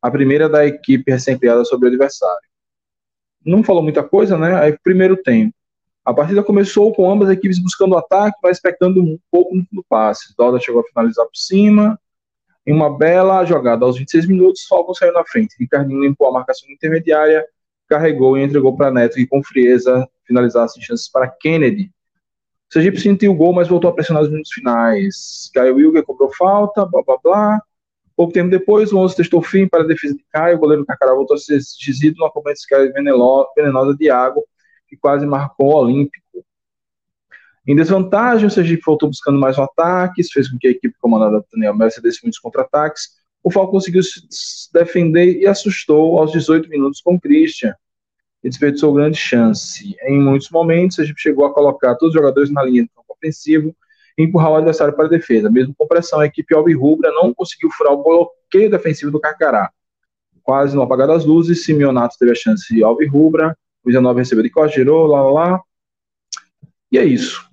a 0.00 0.10
primeira 0.10 0.48
da 0.48 0.64
equipe 0.64 1.10
recém-criada 1.10 1.64
sobre 1.64 1.86
o 1.86 1.88
adversário. 1.88 2.48
Não 3.44 3.62
falou 3.62 3.82
muita 3.82 4.02
coisa, 4.02 4.38
né? 4.38 4.54
Aí, 4.54 4.78
primeiro 4.78 5.16
tempo. 5.16 5.52
A 6.04 6.14
partida 6.14 6.42
começou 6.42 6.94
com 6.94 7.10
ambas 7.10 7.28
as 7.28 7.36
equipes 7.36 7.58
buscando 7.58 7.92
o 7.92 7.98
ataque, 7.98 8.38
mas 8.42 8.56
expectando 8.56 9.02
um 9.02 9.18
pouco 9.30 9.56
no 9.72 9.84
passe. 9.88 10.32
Doda 10.38 10.60
chegou 10.60 10.80
a 10.80 10.84
finalizar 10.84 11.24
por 11.26 11.36
cima. 11.36 11.98
Em 12.66 12.72
uma 12.72 12.96
bela 12.96 13.44
jogada 13.44 13.84
aos 13.84 13.96
26 13.96 14.26
minutos, 14.26 14.66
Falcon 14.66 14.92
saiu 14.92 15.12
na 15.12 15.24
frente. 15.24 15.54
Ricardinho 15.58 16.02
limpou 16.02 16.28
a 16.28 16.32
marcação 16.32 16.68
intermediária, 16.68 17.46
carregou 17.88 18.36
e 18.36 18.42
entregou 18.42 18.76
para 18.76 18.90
Neto, 18.90 19.14
que 19.14 19.26
com 19.26 19.42
frieza 19.42 20.08
finalizasse 20.26 20.82
chances 20.82 21.08
para 21.08 21.28
Kennedy. 21.28 21.92
O 22.68 22.72
Sergipe 22.72 23.00
sentiu 23.00 23.30
o 23.30 23.34
gol, 23.36 23.52
mas 23.52 23.68
voltou 23.68 23.88
a 23.88 23.92
pressionar 23.92 24.22
nos 24.22 24.32
minutos 24.32 24.52
finais. 24.52 25.48
Caio 25.54 25.76
Wilger 25.76 26.04
cobrou 26.04 26.32
falta, 26.34 26.84
blá 26.84 27.02
blá 27.06 27.16
blá. 27.22 27.62
Pouco 28.16 28.32
tempo 28.32 28.50
depois, 28.50 28.92
o 28.92 28.98
11 28.98 29.14
testou 29.14 29.42
fim 29.42 29.68
para 29.68 29.84
a 29.84 29.86
defesa 29.86 30.14
de 30.14 30.24
Caio, 30.32 30.56
o 30.56 30.58
goleiro 30.58 30.86
Cacará 30.86 31.14
voltou 31.14 31.36
a 31.36 31.38
ser 31.38 31.58
desgido 31.58 32.16
numa 32.18 32.30
cobertura 32.30 32.90
venenosa 33.54 33.94
de 33.94 34.10
água, 34.10 34.42
que 34.88 34.96
quase 34.96 35.24
marcou 35.26 35.74
o 35.74 35.76
Olímpico. 35.76 36.44
Em 37.66 37.74
desvantagem, 37.74 38.46
o 38.46 38.50
Sergipe 38.50 38.82
voltou 38.86 39.08
buscando 39.08 39.40
mais 39.40 39.58
um 39.58 39.62
ataque, 39.62 40.20
isso 40.20 40.30
fez 40.32 40.48
com 40.48 40.56
que 40.56 40.68
a 40.68 40.70
equipe 40.70 40.94
comandada 41.00 41.40
por 41.40 41.48
Daniel 41.52 41.74
Messi 41.74 42.00
desse 42.00 42.22
muitos 42.22 42.38
contra-ataques. 42.38 43.08
O 43.42 43.50
Falcão 43.50 43.72
conseguiu 43.72 44.02
se 44.02 44.72
defender 44.72 45.40
e 45.40 45.46
assustou 45.46 46.18
aos 46.18 46.30
18 46.30 46.68
minutos 46.68 47.00
com 47.00 47.18
Christian, 47.18 47.74
e 48.42 48.48
desperdiçou 48.48 48.92
grande 48.92 49.16
chance. 49.16 49.96
Em 50.02 50.20
muitos 50.20 50.50
momentos, 50.50 50.94
o 50.94 50.96
Sergipe 50.98 51.20
chegou 51.20 51.44
a 51.44 51.52
colocar 51.52 51.96
todos 51.96 52.14
os 52.14 52.20
jogadores 52.20 52.50
na 52.52 52.62
linha 52.62 52.84
do 52.84 52.90
campo 52.90 53.12
ofensivo 53.12 53.74
e 54.16 54.22
empurrar 54.22 54.52
o 54.52 54.56
adversário 54.56 54.94
para 54.94 55.06
a 55.06 55.08
defesa. 55.08 55.50
Mesmo 55.50 55.74
com 55.76 55.88
pressão, 55.88 56.20
a 56.20 56.26
equipe 56.26 56.54
Alvirrubra 56.54 57.10
não 57.10 57.34
conseguiu 57.34 57.70
furar 57.70 57.92
o 57.92 58.02
bloqueio 58.02 58.70
defensivo 58.70 59.10
do 59.10 59.20
Carcará. 59.20 59.70
Quase 60.42 60.76
no 60.76 60.82
apagar 60.82 61.08
das 61.08 61.24
luzes, 61.24 61.64
Simeonato 61.64 62.16
teve 62.18 62.30
a 62.30 62.34
chance 62.36 62.72
de 62.72 62.84
Alvirrubra, 62.84 63.56
o 63.82 63.88
19 63.88 64.20
recebeu 64.20 64.44
de 64.44 64.50
Costa, 64.50 64.76
girou, 64.76 65.06
lá, 65.06 65.22
lá, 65.22 65.30
lá. 65.30 65.62
E 66.90 66.98
é 66.98 67.04
isso. 67.04 67.45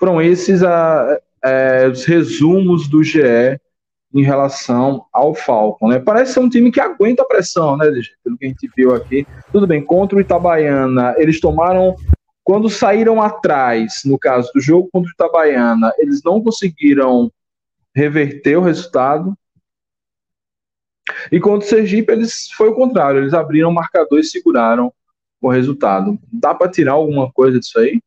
Foram 0.00 0.20
esses 0.20 0.62
a, 0.62 1.20
é, 1.44 1.86
os 1.86 2.06
resumos 2.06 2.88
do 2.88 3.04
GE 3.04 3.60
em 4.12 4.24
relação 4.24 5.04
ao 5.12 5.34
Falcon, 5.34 5.88
né? 5.88 6.00
Parece 6.00 6.32
ser 6.32 6.40
um 6.40 6.48
time 6.48 6.72
que 6.72 6.80
aguenta 6.80 7.22
a 7.22 7.26
pressão, 7.26 7.76
né? 7.76 7.86
Pelo 8.24 8.36
que 8.36 8.46
a 8.46 8.48
gente 8.48 8.68
viu 8.74 8.94
aqui. 8.94 9.26
Tudo 9.52 9.66
bem, 9.66 9.84
contra 9.84 10.16
o 10.16 10.20
Itabaiana, 10.20 11.14
eles 11.18 11.38
tomaram 11.38 11.94
quando 12.42 12.68
saíram 12.68 13.22
atrás, 13.22 14.00
no 14.04 14.18
caso 14.18 14.50
do 14.52 14.60
jogo 14.60 14.88
contra 14.90 15.08
o 15.08 15.12
Itabaiana, 15.12 15.92
eles 15.98 16.22
não 16.24 16.42
conseguiram 16.42 17.30
reverter 17.94 18.56
o 18.56 18.62
resultado. 18.62 19.36
E 21.30 21.38
contra 21.38 21.66
o 21.66 21.68
Sergipe, 21.68 22.12
eles 22.12 22.50
foi 22.52 22.68
o 22.70 22.74
contrário, 22.74 23.20
eles 23.20 23.34
abriram 23.34 23.68
o 23.68 23.74
marcador 23.74 24.18
e 24.18 24.24
seguraram 24.24 24.92
o 25.40 25.48
resultado. 25.48 26.18
Dá 26.32 26.54
para 26.54 26.70
tirar 26.70 26.92
alguma 26.92 27.30
coisa 27.30 27.60
disso 27.60 27.78
aí? 27.78 28.00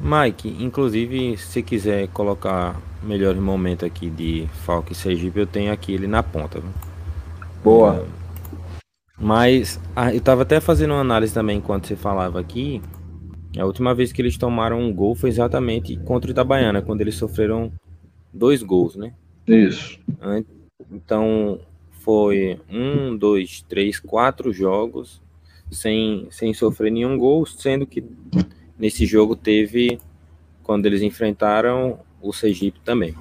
Mike, 0.00 0.48
inclusive, 0.60 1.36
se 1.36 1.62
quiser 1.62 2.08
colocar 2.08 2.80
melhor 3.02 3.34
momento 3.36 3.84
aqui 3.84 4.10
de 4.10 4.46
Falque 4.64 4.92
e 4.92 4.94
Sergipe, 4.94 5.40
eu 5.40 5.46
tenho 5.46 5.72
aqui 5.72 5.92
ele 5.92 6.06
na 6.06 6.22
ponta. 6.22 6.62
Boa. 7.62 7.96
É, 7.96 8.06
mas 9.18 9.80
ah, 9.94 10.14
eu 10.14 10.20
tava 10.20 10.42
até 10.42 10.60
fazendo 10.60 10.92
uma 10.92 11.00
análise 11.00 11.32
também 11.32 11.58
enquanto 11.58 11.86
você 11.86 11.96
falava 11.96 12.38
aqui. 12.38 12.82
A 13.58 13.64
última 13.64 13.94
vez 13.94 14.12
que 14.12 14.20
eles 14.20 14.36
tomaram 14.36 14.78
um 14.78 14.92
gol 14.92 15.14
foi 15.14 15.30
exatamente 15.30 15.96
contra 15.98 16.28
o 16.28 16.32
Itabaiana, 16.32 16.82
quando 16.82 17.00
eles 17.00 17.14
sofreram 17.14 17.72
dois 18.32 18.62
gols, 18.62 18.96
né? 18.96 19.14
Isso. 19.46 19.98
Então 20.90 21.58
foi 22.00 22.60
um, 22.70 23.16
dois, 23.16 23.64
três, 23.66 23.98
quatro 23.98 24.52
jogos 24.52 25.22
sem, 25.70 26.28
sem 26.30 26.52
sofrer 26.52 26.92
nenhum 26.92 27.16
gol, 27.16 27.46
sendo 27.46 27.86
que 27.86 28.04
nesse 28.78 29.06
jogo 29.06 29.34
teve 29.34 29.98
quando 30.62 30.86
eles 30.86 31.02
enfrentaram 31.02 31.98
o 32.20 32.32
Sergipe 32.32 32.80
também. 32.80 33.14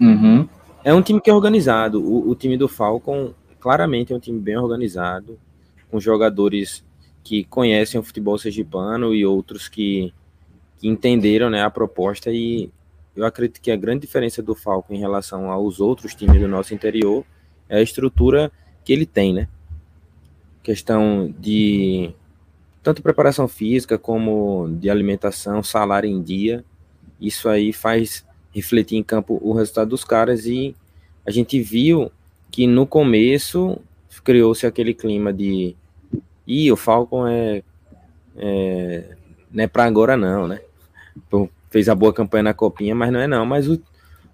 Uhum. 0.00 0.48
É 0.84 0.94
um 0.94 1.02
time 1.02 1.20
que 1.20 1.28
é 1.28 1.34
organizado. 1.34 2.02
O, 2.02 2.30
o 2.30 2.34
time 2.34 2.56
do 2.56 2.68
Falcon 2.68 3.34
claramente 3.58 4.12
é 4.12 4.16
um 4.16 4.20
time 4.20 4.40
bem 4.40 4.56
organizado, 4.56 5.38
com 5.90 6.00
jogadores 6.00 6.84
que 7.24 7.44
conhecem 7.44 8.00
o 8.00 8.02
futebol 8.02 8.38
sergipano 8.38 9.14
e 9.14 9.26
outros 9.26 9.68
que, 9.68 10.14
que 10.78 10.88
entenderam 10.88 11.50
né, 11.50 11.62
a 11.62 11.70
proposta. 11.70 12.30
E 12.30 12.70
eu 13.14 13.26
acredito 13.26 13.60
que 13.60 13.70
a 13.70 13.76
grande 13.76 14.06
diferença 14.06 14.42
do 14.42 14.54
Falco 14.54 14.94
em 14.94 14.98
relação 14.98 15.50
aos 15.50 15.80
outros 15.80 16.14
times 16.14 16.40
do 16.40 16.48
nosso 16.48 16.72
interior 16.72 17.24
é 17.68 17.78
a 17.78 17.82
estrutura 17.82 18.50
que 18.84 18.92
ele 18.92 19.04
tem, 19.04 19.34
né? 19.34 19.48
Questão 20.62 21.34
de 21.38 22.14
tanto 22.88 23.02
preparação 23.02 23.46
física 23.46 23.98
como 23.98 24.66
de 24.80 24.88
alimentação, 24.88 25.62
salário 25.62 26.08
em 26.08 26.22
dia. 26.22 26.64
Isso 27.20 27.46
aí 27.46 27.70
faz 27.70 28.24
refletir 28.50 28.96
em 28.96 29.02
campo 29.02 29.38
o 29.42 29.52
resultado 29.52 29.90
dos 29.90 30.04
caras 30.04 30.46
e 30.46 30.74
a 31.26 31.30
gente 31.30 31.60
viu 31.60 32.10
que 32.50 32.66
no 32.66 32.86
começo 32.86 33.78
criou-se 34.24 34.66
aquele 34.66 34.94
clima 34.94 35.34
de 35.34 35.76
e 36.46 36.72
o 36.72 36.76
Falcon 36.76 37.26
é, 37.26 37.62
é 38.38 39.16
não 39.52 39.64
é 39.64 39.66
para 39.66 39.84
agora 39.84 40.16
não, 40.16 40.48
né? 40.48 40.58
Fez 41.68 41.90
a 41.90 41.94
boa 41.94 42.14
campanha 42.14 42.44
na 42.44 42.54
copinha, 42.54 42.94
mas 42.94 43.12
não 43.12 43.20
é 43.20 43.26
não. 43.26 43.44
Mas 43.44 43.68
o 43.68 43.78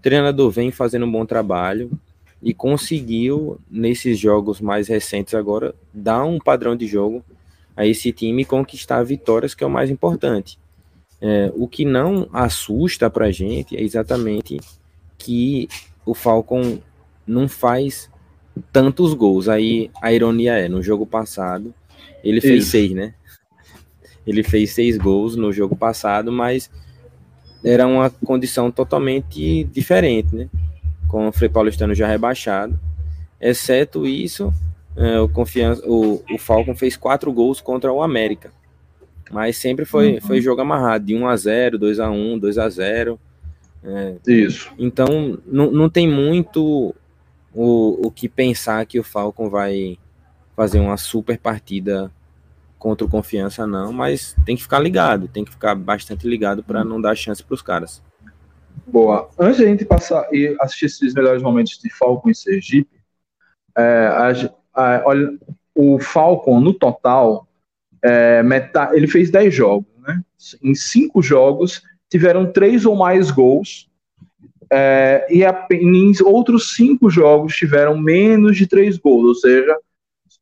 treinador 0.01 0.49
vem 0.53 0.71
fazendo 0.71 1.07
um 1.07 1.11
bom 1.11 1.27
trabalho 1.27 1.91
e 2.41 2.55
conseguiu 2.55 3.59
nesses 3.69 4.17
jogos 4.17 4.61
mais 4.61 4.87
recentes 4.87 5.35
agora 5.35 5.75
dar 5.93 6.25
um 6.25 6.39
padrão 6.39 6.77
de 6.77 6.87
jogo 6.87 7.25
a 7.77 7.87
esse 7.87 8.13
time 8.13 8.45
conquistar 8.45 9.03
vitórias, 9.03 9.55
que 9.55 9.65
é 9.65 9.67
o 9.67 9.71
mais 9.71 9.91
importante. 9.91 10.59
É, 11.21 11.53
o 11.57 11.67
que 11.67 11.85
não 11.85 12.29
assusta 12.33 13.09
para 13.09 13.27
a 13.27 13.31
gente 13.31 13.77
é 13.77 13.83
exatamente 13.83 14.61
que 15.17 15.69
o 16.05 16.15
Falcon 16.15 16.79
não 17.27 17.49
faz 17.49 18.11
tantos 18.73 19.15
gols. 19.15 19.49
Aí 19.49 19.91
a 20.01 20.13
ironia 20.13 20.59
é, 20.59 20.69
no 20.69 20.83
jogo 20.83 21.07
passado, 21.07 21.75
ele 22.23 22.39
Isso. 22.39 22.47
fez 22.47 22.67
seis, 22.67 22.91
né? 22.93 23.15
Ele 24.27 24.43
fez 24.43 24.71
seis 24.73 24.97
gols 24.97 25.37
no 25.37 25.53
jogo 25.53 25.77
passado, 25.77 26.33
mas 26.33 26.71
era 27.63 27.87
uma 27.87 28.11
condição 28.11 28.71
totalmente 28.71 29.65
diferente, 29.65 30.35
né? 30.35 30.49
Com 31.09 31.29
o 31.29 31.33
Frei 31.33 31.49
Paulistano 31.49 31.95
já 31.95 32.07
rebaixado. 32.07 32.79
Exceto 33.41 34.07
isso, 34.07 34.53
é, 34.97 35.19
o, 35.21 35.29
confiança, 35.29 35.83
o, 35.87 36.23
o 36.31 36.39
Falcon 36.39 36.75
fez 36.75 36.97
quatro 36.97 37.33
gols 37.33 37.61
contra 37.61 37.93
o 37.93 38.03
América. 38.03 38.53
Mas 39.31 39.57
sempre 39.57 39.85
foi, 39.85 40.15
uhum. 40.15 40.21
foi 40.21 40.41
jogo 40.41 40.61
amarrado, 40.61 41.07
de 41.07 41.15
1 41.15 41.27
a 41.27 41.37
0 41.37 41.79
2 41.79 42.01
a 42.01 42.11
1 42.11 42.39
2 42.39 42.59
a 42.59 42.69
0 42.69 43.19
é, 43.83 44.17
Isso. 44.27 44.73
Então, 44.79 45.39
não, 45.47 45.71
não 45.71 45.91
tem 45.91 46.09
muito 46.09 46.95
o, 47.53 48.07
o 48.07 48.11
que 48.11 48.29
pensar 48.29 48.85
que 48.87 48.99
o 48.99 49.05
Falcon 49.05 49.51
vai 49.51 49.99
fazer 50.57 50.79
uma 50.81 50.97
super 50.97 51.39
partida 51.39 52.11
contra 52.79 53.07
o 53.07 53.11
Confiança, 53.11 53.67
não, 53.67 53.93
mas 53.93 54.37
tem 54.45 54.57
que 54.57 54.63
ficar 54.63 54.79
ligado, 54.79 55.27
tem 55.27 55.45
que 55.45 55.51
ficar 55.51 55.75
bastante 55.75 56.29
ligado 56.29 56.63
para 56.63 56.85
não 56.85 57.01
dar 57.01 57.15
chance 57.15 57.43
para 57.43 57.55
os 57.55 57.63
caras. 57.63 58.03
Boa. 58.87 59.31
Antes 59.39 59.59
de 59.59 59.65
a 59.65 59.69
gente 59.69 59.85
passar 59.85 60.29
e 60.33 60.55
assistir 60.61 60.87
esses 60.87 61.15
melhores 61.15 61.43
momentos 61.43 61.79
de 61.79 61.89
Falcon 61.91 62.31
e 62.31 62.35
Sergipe, 62.35 63.01
é, 63.77 64.07
a, 64.07 64.33
a, 64.75 65.03
olha, 65.05 65.37
o 65.75 65.99
Falcon, 65.99 66.61
no 66.61 66.73
total, 66.73 67.47
é, 68.03 68.43
meta, 68.43 68.91
ele 68.93 69.07
fez 69.07 69.31
10 69.31 69.55
jogos. 69.55 69.87
Né? 70.07 70.21
Em 70.63 70.75
cinco 70.75 71.23
jogos, 71.23 71.83
tiveram 72.11 72.53
três 72.53 72.85
ou 72.85 72.97
mais 72.97 73.31
gols. 73.31 73.89
É, 74.73 75.27
e 75.31 75.45
em 75.75 76.13
outros 76.25 76.75
cinco 76.75 77.11
jogos 77.11 77.55
tiveram 77.55 77.97
menos 77.97 78.57
de 78.57 78.67
três 78.67 78.97
gols, 78.97 79.25
ou 79.25 79.35
seja, 79.35 79.77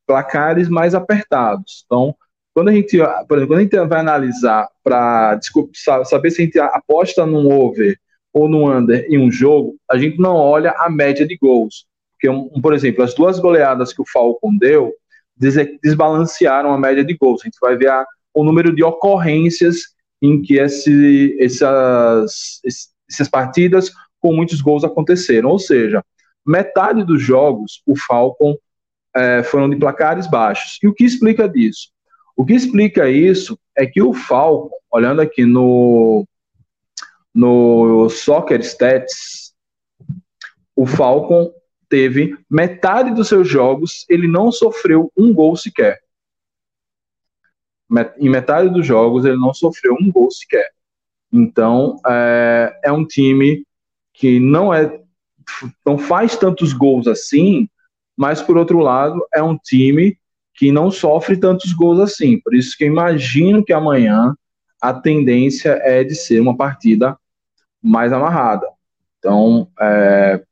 placares 0.07 0.69
mais 0.69 0.95
apertados. 0.95 1.83
Então, 1.85 2.15
quando 2.53 2.69
a 2.69 2.73
gente, 2.73 2.97
por 3.27 3.37
exemplo, 3.37 3.47
quando 3.47 3.59
a 3.59 3.63
gente 3.63 3.87
vai 3.87 3.99
analisar 3.99 4.69
para 4.83 5.39
saber 6.05 6.31
se 6.31 6.41
a 6.41 6.45
gente 6.45 6.59
aposta 6.59 7.25
num 7.25 7.51
over 7.51 7.97
ou 8.31 8.47
no 8.47 8.71
under 8.71 9.05
em 9.09 9.17
um 9.17 9.31
jogo, 9.31 9.75
a 9.89 9.97
gente 9.97 10.19
não 10.19 10.35
olha 10.35 10.71
a 10.77 10.89
média 10.89 11.25
de 11.25 11.37
gols. 11.37 11.85
Porque, 12.23 12.29
um, 12.29 12.61
por 12.61 12.73
exemplo, 12.73 13.03
as 13.03 13.13
duas 13.13 13.37
goleadas 13.37 13.91
que 13.91 14.01
o 14.01 14.05
Falcon 14.05 14.55
deu 14.57 14.93
desbalancearam 15.81 16.71
a 16.71 16.77
média 16.77 17.03
de 17.03 17.17
gols. 17.17 17.41
A 17.41 17.45
gente 17.45 17.57
vai 17.59 17.75
ver 17.75 17.89
a, 17.89 18.05
o 18.33 18.45
número 18.45 18.73
de 18.73 18.81
ocorrências 18.81 19.93
em 20.21 20.41
que 20.41 20.57
esse, 20.57 21.35
essas, 21.37 22.61
essas 23.09 23.27
partidas 23.27 23.91
com 24.21 24.33
muitos 24.33 24.61
gols 24.61 24.85
aconteceram. 24.85 25.49
Ou 25.49 25.59
seja, 25.59 26.01
metade 26.45 27.03
dos 27.03 27.21
jogos 27.21 27.81
o 27.85 27.93
Falcon 27.97 28.55
é, 29.13 29.43
foram 29.43 29.69
de 29.69 29.75
placares 29.75 30.25
baixos. 30.25 30.79
E 30.81 30.87
o 30.87 30.93
que 30.93 31.03
explica 31.03 31.49
disso? 31.49 31.89
O 32.37 32.45
que 32.45 32.53
explica 32.53 33.09
isso 33.09 33.59
é 33.75 33.85
que 33.85 34.01
o 34.01 34.13
Falcon, 34.13 34.73
olhando 34.89 35.21
aqui 35.21 35.43
no, 35.43 36.25
no 37.35 38.07
Soccer 38.09 38.61
Stats, 38.61 39.53
o 40.73 40.85
Falcon 40.85 41.51
teve 41.93 42.35
metade 42.49 43.13
dos 43.13 43.27
seus 43.27 43.47
jogos, 43.47 44.03
ele 44.09 44.27
não 44.27 44.51
sofreu 44.51 45.11
um 45.15 45.31
gol 45.31 45.55
sequer. 45.55 45.99
Em 48.17 48.29
metade 48.29 48.67
dos 48.69 48.83
jogos, 48.83 49.25
ele 49.25 49.37
não 49.37 49.53
sofreu 49.53 49.95
um 50.01 50.11
gol 50.11 50.31
sequer. 50.31 50.71
Então, 51.31 51.97
é, 52.07 52.79
é 52.85 52.91
um 52.91 53.05
time 53.05 53.63
que 54.11 54.39
não 54.39 54.73
é 54.73 55.03
não 55.85 55.99
faz 55.99 56.35
tantos 56.35 56.73
gols 56.73 57.05
assim, 57.05 57.69
mas 58.17 58.41
por 58.41 58.57
outro 58.57 58.79
lado, 58.79 59.23
é 59.31 59.43
um 59.43 59.55
time 59.55 60.17
que 60.55 60.71
não 60.71 60.89
sofre 60.89 61.37
tantos 61.37 61.73
gols 61.73 61.99
assim. 61.99 62.39
Por 62.39 62.55
isso 62.55 62.75
que 62.75 62.85
imagino 62.85 63.63
que 63.63 63.73
amanhã 63.73 64.35
a 64.81 64.95
tendência 64.95 65.79
é 65.83 66.03
de 66.03 66.15
ser 66.15 66.39
uma 66.39 66.57
partida 66.57 67.15
mais 67.79 68.11
amarrada. 68.11 68.65
Então, 69.19 69.67
é, 69.79 70.43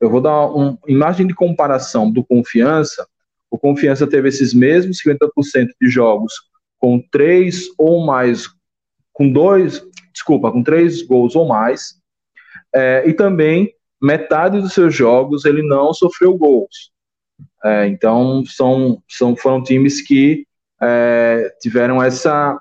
eu 0.00 0.10
vou 0.10 0.20
dar 0.20 0.46
uma 0.46 0.78
imagem 0.88 1.26
de 1.26 1.34
comparação 1.34 2.10
do 2.10 2.24
Confiança. 2.24 3.06
O 3.50 3.58
Confiança 3.58 4.06
teve 4.06 4.28
esses 4.28 4.54
mesmos 4.54 4.98
50% 5.04 5.66
de 5.80 5.88
jogos 5.88 6.32
com 6.78 6.98
três 7.10 7.66
ou 7.76 8.04
mais, 8.04 8.48
com 9.12 9.30
dois, 9.30 9.84
desculpa, 10.12 10.50
com 10.50 10.62
três 10.62 11.02
gols 11.02 11.36
ou 11.36 11.46
mais, 11.46 12.00
é, 12.74 13.06
e 13.06 13.12
também 13.12 13.74
metade 14.00 14.60
dos 14.60 14.72
seus 14.72 14.94
jogos 14.94 15.44
ele 15.44 15.62
não 15.62 15.92
sofreu 15.92 16.36
gols. 16.38 16.90
É, 17.62 17.86
então, 17.86 18.42
são, 18.46 19.02
são, 19.06 19.36
foram 19.36 19.62
times 19.62 20.00
que 20.00 20.46
é, 20.80 21.54
tiveram 21.60 22.02
essa, 22.02 22.58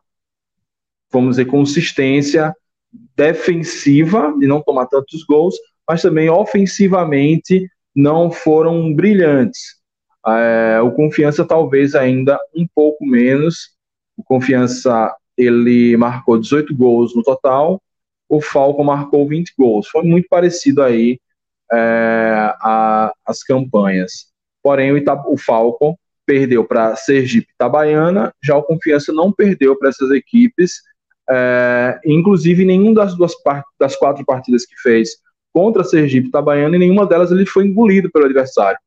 vamos 1.09 1.37
dizer, 1.37 1.45
consistência 1.45 2.53
defensiva 3.15 4.33
de 4.37 4.47
não 4.47 4.61
tomar 4.61 4.87
tantos 4.87 5.23
gols, 5.23 5.55
mas 5.89 6.03
também 6.03 6.29
ofensivamente 6.29 7.67
não 7.95 8.29
foram 8.29 8.93
brilhantes. 8.93 9.79
É, 10.23 10.79
o 10.83 10.91
Confiança 10.91 11.43
talvez 11.43 11.95
ainda 11.95 12.39
um 12.55 12.67
pouco 12.75 13.03
menos. 13.03 13.71
O 14.15 14.23
Confiança 14.23 15.11
ele 15.35 15.97
marcou 15.97 16.37
18 16.37 16.75
gols 16.75 17.15
no 17.15 17.23
total, 17.23 17.81
o 18.27 18.39
Falcon 18.39 18.83
marcou 18.83 19.27
20 19.27 19.55
gols. 19.57 19.87
Foi 19.87 20.03
muito 20.03 20.27
parecido 20.29 20.83
aí 20.83 21.19
é, 21.71 22.53
a, 22.61 23.11
as 23.25 23.41
campanhas. 23.41 24.27
Porém, 24.61 24.91
o, 24.91 24.97
Ita 24.97 25.15
o 25.27 25.37
Falcon 25.37 25.95
perdeu 26.23 26.63
para 26.63 26.95
Sergipe 26.97 27.51
Itabaiana, 27.51 28.31
já 28.43 28.55
o 28.55 28.61
Confiança 28.61 29.11
não 29.11 29.31
perdeu 29.31 29.75
para 29.75 29.89
essas 29.89 30.11
equipes, 30.11 30.83
é, 31.27 31.99
inclusive 32.05 32.63
nenhum 32.63 32.93
das 32.93 33.15
duas 33.15 33.33
das 33.79 33.95
quatro 33.95 34.23
partidas 34.23 34.67
que 34.67 34.79
fez 34.79 35.17
contra 35.53 35.83
Sergipe 35.83 36.27
Itabaiana 36.27 36.75
e 36.75 36.79
nenhuma 36.79 37.05
delas 37.05 37.31
ele 37.31 37.45
foi 37.45 37.65
engolido 37.65 38.09
pelo 38.11 38.25
adversário. 38.25 38.79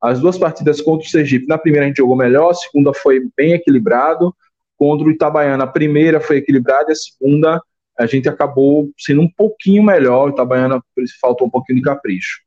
As 0.00 0.20
duas 0.20 0.36
partidas 0.36 0.80
contra 0.80 1.06
o 1.06 1.10
Sergipe, 1.10 1.46
na 1.46 1.58
primeira 1.58 1.86
a 1.86 1.88
gente 1.88 1.98
jogou 1.98 2.16
melhor, 2.16 2.50
a 2.50 2.54
segunda 2.54 2.92
foi 2.92 3.20
bem 3.36 3.52
equilibrado, 3.52 4.34
contra 4.76 5.06
o 5.06 5.10
Itabaiana 5.10 5.64
a 5.64 5.68
primeira 5.68 6.20
foi 6.20 6.38
equilibrada 6.38 6.90
e 6.90 6.92
a 6.92 6.96
segunda 6.96 7.62
a 7.98 8.06
gente 8.06 8.28
acabou 8.28 8.90
sendo 8.98 9.20
um 9.20 9.30
pouquinho 9.30 9.82
melhor, 9.82 10.28
o 10.28 10.32
Itabaiana 10.32 10.82
faltou 11.20 11.46
um 11.46 11.50
pouquinho 11.50 11.78
de 11.78 11.84
capricho. 11.84 12.40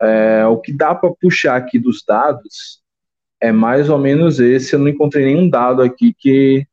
É, 0.00 0.46
o 0.46 0.58
que 0.58 0.72
dá 0.72 0.94
para 0.94 1.12
puxar 1.20 1.56
aqui 1.56 1.78
dos 1.78 2.04
dados 2.06 2.80
é 3.40 3.50
mais 3.50 3.90
ou 3.90 3.98
menos 3.98 4.38
esse. 4.38 4.74
Eu 4.74 4.78
não 4.78 4.88
encontrei 4.88 5.24
nenhum 5.24 5.48
dado 5.48 5.82
aqui 5.82 6.14
que 6.16 6.66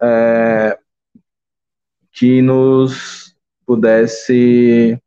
é, 0.00 0.78
que 2.12 2.40
nos 2.40 3.34
pudesse 3.66 4.98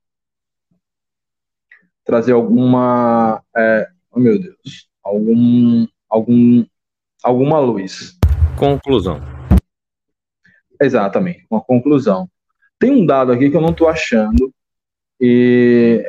trazer 2.08 2.32
alguma, 2.32 3.44
é, 3.56 3.86
oh 4.10 4.20
meu 4.20 4.40
Deus, 4.40 4.90
algum, 5.04 5.86
algum, 6.10 6.66
alguma 7.22 7.60
luz. 7.60 8.18
Conclusão. 8.58 9.20
Exatamente, 10.82 11.46
uma 11.52 11.60
conclusão. 11.62 12.30
Tem 12.80 12.92
um 12.92 13.06
dado 13.06 13.34
aqui 13.34 13.50
que 13.50 13.58
eu 13.58 13.62
não 13.62 13.72
estou 13.72 13.90
achando 13.90 14.54
e 15.20 16.02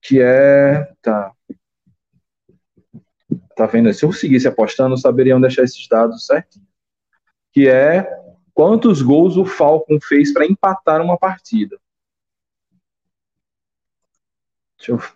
que 0.00 0.22
é. 0.22 0.88
Tá. 1.02 1.32
Tá 3.56 3.66
vendo? 3.66 3.92
Se 3.92 4.04
eu 4.04 4.12
seguisse 4.12 4.46
apostando, 4.46 4.96
saberiam 4.96 5.40
deixar 5.40 5.64
esses 5.64 5.88
dados 5.88 6.24
certo? 6.26 6.60
Que 7.52 7.68
é 7.68 8.06
quantos 8.54 9.02
gols 9.02 9.36
o 9.36 9.44
Falcon 9.44 9.98
fez 10.00 10.32
para 10.32 10.46
empatar 10.46 11.00
uma 11.00 11.18
partida. 11.18 11.78
Deixa 14.82 14.90
eu, 14.90 14.98
deixa 14.98 15.12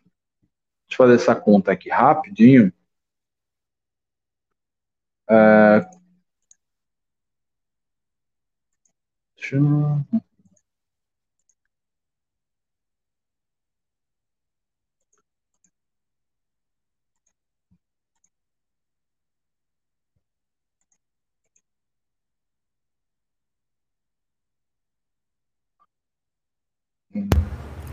eu 0.92 0.96
fazer 0.96 1.14
essa 1.16 1.34
conta 1.34 1.72
aqui 1.72 1.90
rapidinho. 1.90 2.72
É, 5.28 5.80
deixa 9.36 9.56
eu, 9.56 10.00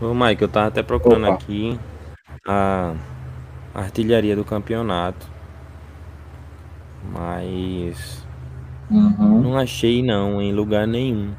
Ô, 0.04 0.14
Mike, 0.14 0.42
eu 0.42 0.50
tava 0.50 0.68
até 0.68 0.84
procurando 0.84 1.28
Opa. 1.28 1.36
aqui 1.36 1.80
a 2.46 2.94
artilharia 3.74 4.36
do 4.36 4.44
campeonato. 4.44 5.32
Mas 7.10 8.26
uhum. 8.92 9.42
não 9.42 9.58
achei 9.58 10.04
não 10.04 10.42
em 10.42 10.54
lugar 10.54 10.86
nenhum. 10.86 11.34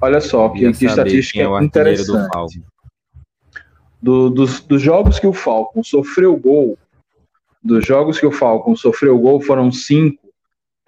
Olha 0.00 0.20
só, 0.20 0.48
que, 0.48 0.72
que 0.72 0.86
estatística 0.86 1.40
é 1.40 1.64
interessante. 1.64 2.62
Do, 4.00 4.30
dos, 4.30 4.60
dos 4.60 4.82
jogos 4.82 5.18
que 5.18 5.26
o 5.26 5.32
Falcon 5.32 5.82
sofreu 5.82 6.36
gol, 6.36 6.78
dos 7.62 7.84
jogos 7.84 8.18
que 8.18 8.26
o 8.26 8.32
Falcon 8.32 8.74
sofreu 8.76 9.18
gol 9.18 9.40
foram 9.40 9.70
cinco, 9.72 10.28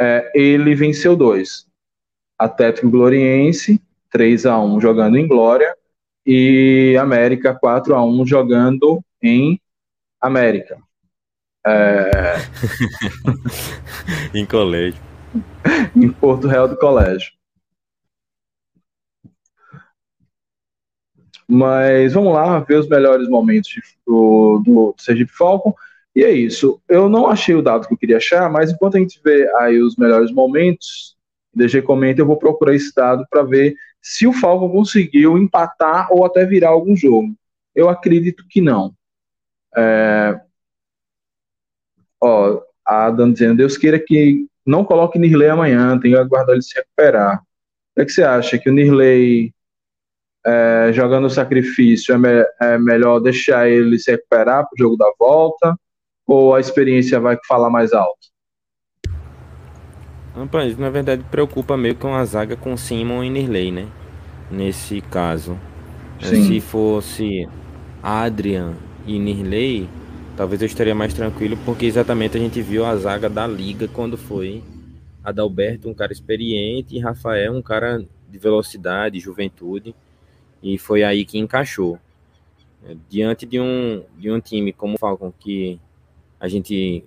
é, 0.00 0.30
ele 0.34 0.74
venceu 0.74 1.16
dois. 1.16 1.66
Atlético 2.38 2.88
Gloriense, 2.88 3.80
3 4.10 4.46
a 4.46 4.60
1 4.60 4.80
jogando 4.80 5.16
em 5.16 5.26
Glória, 5.26 5.74
e 6.26 6.96
América 7.00 7.54
4 7.54 7.94
a 7.94 8.04
1 8.04 8.26
jogando 8.26 9.02
em 9.22 9.60
América. 10.20 10.78
É... 11.66 12.36
em 14.34 14.46
colégio. 14.46 15.00
em 15.94 16.10
Porto 16.10 16.46
Real 16.46 16.68
do 16.68 16.76
Colégio. 16.76 17.32
Mas 21.46 22.12
vamos 22.12 22.32
lá 22.32 22.60
ver 22.60 22.76
os 22.76 22.88
melhores 22.88 23.28
momentos 23.28 23.72
do, 24.06 24.62
do 24.64 24.94
Sergipe 24.96 25.32
Falcon. 25.32 25.74
E 26.14 26.22
é 26.22 26.30
isso. 26.30 26.80
Eu 26.88 27.08
não 27.08 27.26
achei 27.26 27.54
o 27.54 27.62
dado 27.62 27.88
que 27.88 27.94
eu 27.94 27.98
queria 27.98 28.18
achar, 28.18 28.48
mas 28.50 28.70
enquanto 28.70 28.96
a 28.96 29.00
gente 29.00 29.20
vê 29.24 29.50
aí 29.56 29.80
os 29.82 29.96
melhores 29.96 30.30
momentos, 30.30 31.16
DG 31.52 31.82
comenta, 31.82 32.20
eu 32.20 32.26
vou 32.26 32.36
procurar 32.36 32.74
esse 32.74 32.94
dado 32.94 33.24
para 33.28 33.42
ver 33.42 33.74
se 34.02 34.26
o 34.26 34.32
Falcon 34.32 34.70
conseguiu 34.70 35.38
empatar 35.38 36.08
ou 36.10 36.24
até 36.24 36.44
virar 36.44 36.70
algum 36.70 36.96
jogo. 36.96 37.34
Eu 37.74 37.88
acredito 37.88 38.44
que 38.48 38.60
não. 38.60 38.94
É... 39.76 40.40
Ó, 42.20 42.62
a 42.86 43.06
Adam 43.06 43.32
dizendo, 43.32 43.58
Deus 43.58 43.76
queira 43.76 43.98
que 43.98 44.46
não 44.66 44.84
coloque 44.84 45.18
Nirley 45.18 45.48
amanhã, 45.48 45.98
tem 45.98 46.12
que 46.12 46.18
aguardar 46.18 46.54
ele 46.54 46.62
se 46.62 46.74
recuperar. 46.74 47.42
O 47.96 48.00
é 48.00 48.04
que 48.04 48.12
você 48.12 48.22
acha? 48.22 48.58
Que 48.58 48.68
o 48.70 48.72
Nirley 48.72 49.52
é, 50.44 50.92
jogando 50.92 51.26
o 51.26 51.30
sacrifício, 51.30 52.14
é, 52.14 52.18
me, 52.18 52.28
é, 52.60 52.78
melhor 52.78 53.20
deixar 53.20 53.68
ele 53.68 53.98
se 53.98 54.10
recuperar 54.10 54.64
para 54.64 54.74
o 54.74 54.78
jogo 54.78 54.96
da 54.96 55.10
volta? 55.18 55.76
Ou 56.26 56.54
a 56.54 56.60
experiência 56.60 57.18
vai 57.20 57.38
falar 57.46 57.70
mais 57.70 57.92
alto? 57.92 58.29
Rapaz, 60.34 60.78
na 60.78 60.90
verdade 60.90 61.24
preocupa 61.30 61.76
meio 61.76 61.96
com 61.96 62.14
a 62.14 62.24
zaga 62.24 62.56
com 62.56 62.76
Simon 62.76 63.24
e 63.24 63.30
Nirley, 63.30 63.72
né? 63.72 63.88
Nesse 64.50 65.00
caso. 65.00 65.58
Sim. 66.20 66.44
Se 66.44 66.60
fosse 66.60 67.48
Adrian 68.02 68.74
e 69.06 69.18
Nirley, 69.18 69.88
talvez 70.36 70.60
eu 70.62 70.66
estaria 70.66 70.94
mais 70.94 71.14
tranquilo, 71.14 71.56
porque 71.64 71.86
exatamente 71.86 72.36
a 72.36 72.40
gente 72.40 72.60
viu 72.62 72.84
a 72.84 72.94
zaga 72.96 73.28
da 73.28 73.46
liga 73.46 73.88
quando 73.88 74.16
foi 74.16 74.62
Adalberto, 75.22 75.88
um 75.88 75.94
cara 75.94 76.12
experiente, 76.12 76.96
e 76.96 76.98
Rafael, 76.98 77.52
um 77.52 77.62
cara 77.62 78.04
de 78.28 78.38
velocidade, 78.38 79.20
juventude. 79.20 79.94
E 80.62 80.78
foi 80.78 81.02
aí 81.02 81.24
que 81.24 81.38
encaixou. 81.38 81.98
Diante 83.08 83.44
de 83.44 83.60
um, 83.60 84.02
de 84.18 84.30
um 84.30 84.40
time 84.40 84.72
como 84.72 84.94
o 84.94 84.98
Falcon, 84.98 85.32
que 85.38 85.78
a 86.38 86.48
gente 86.48 87.04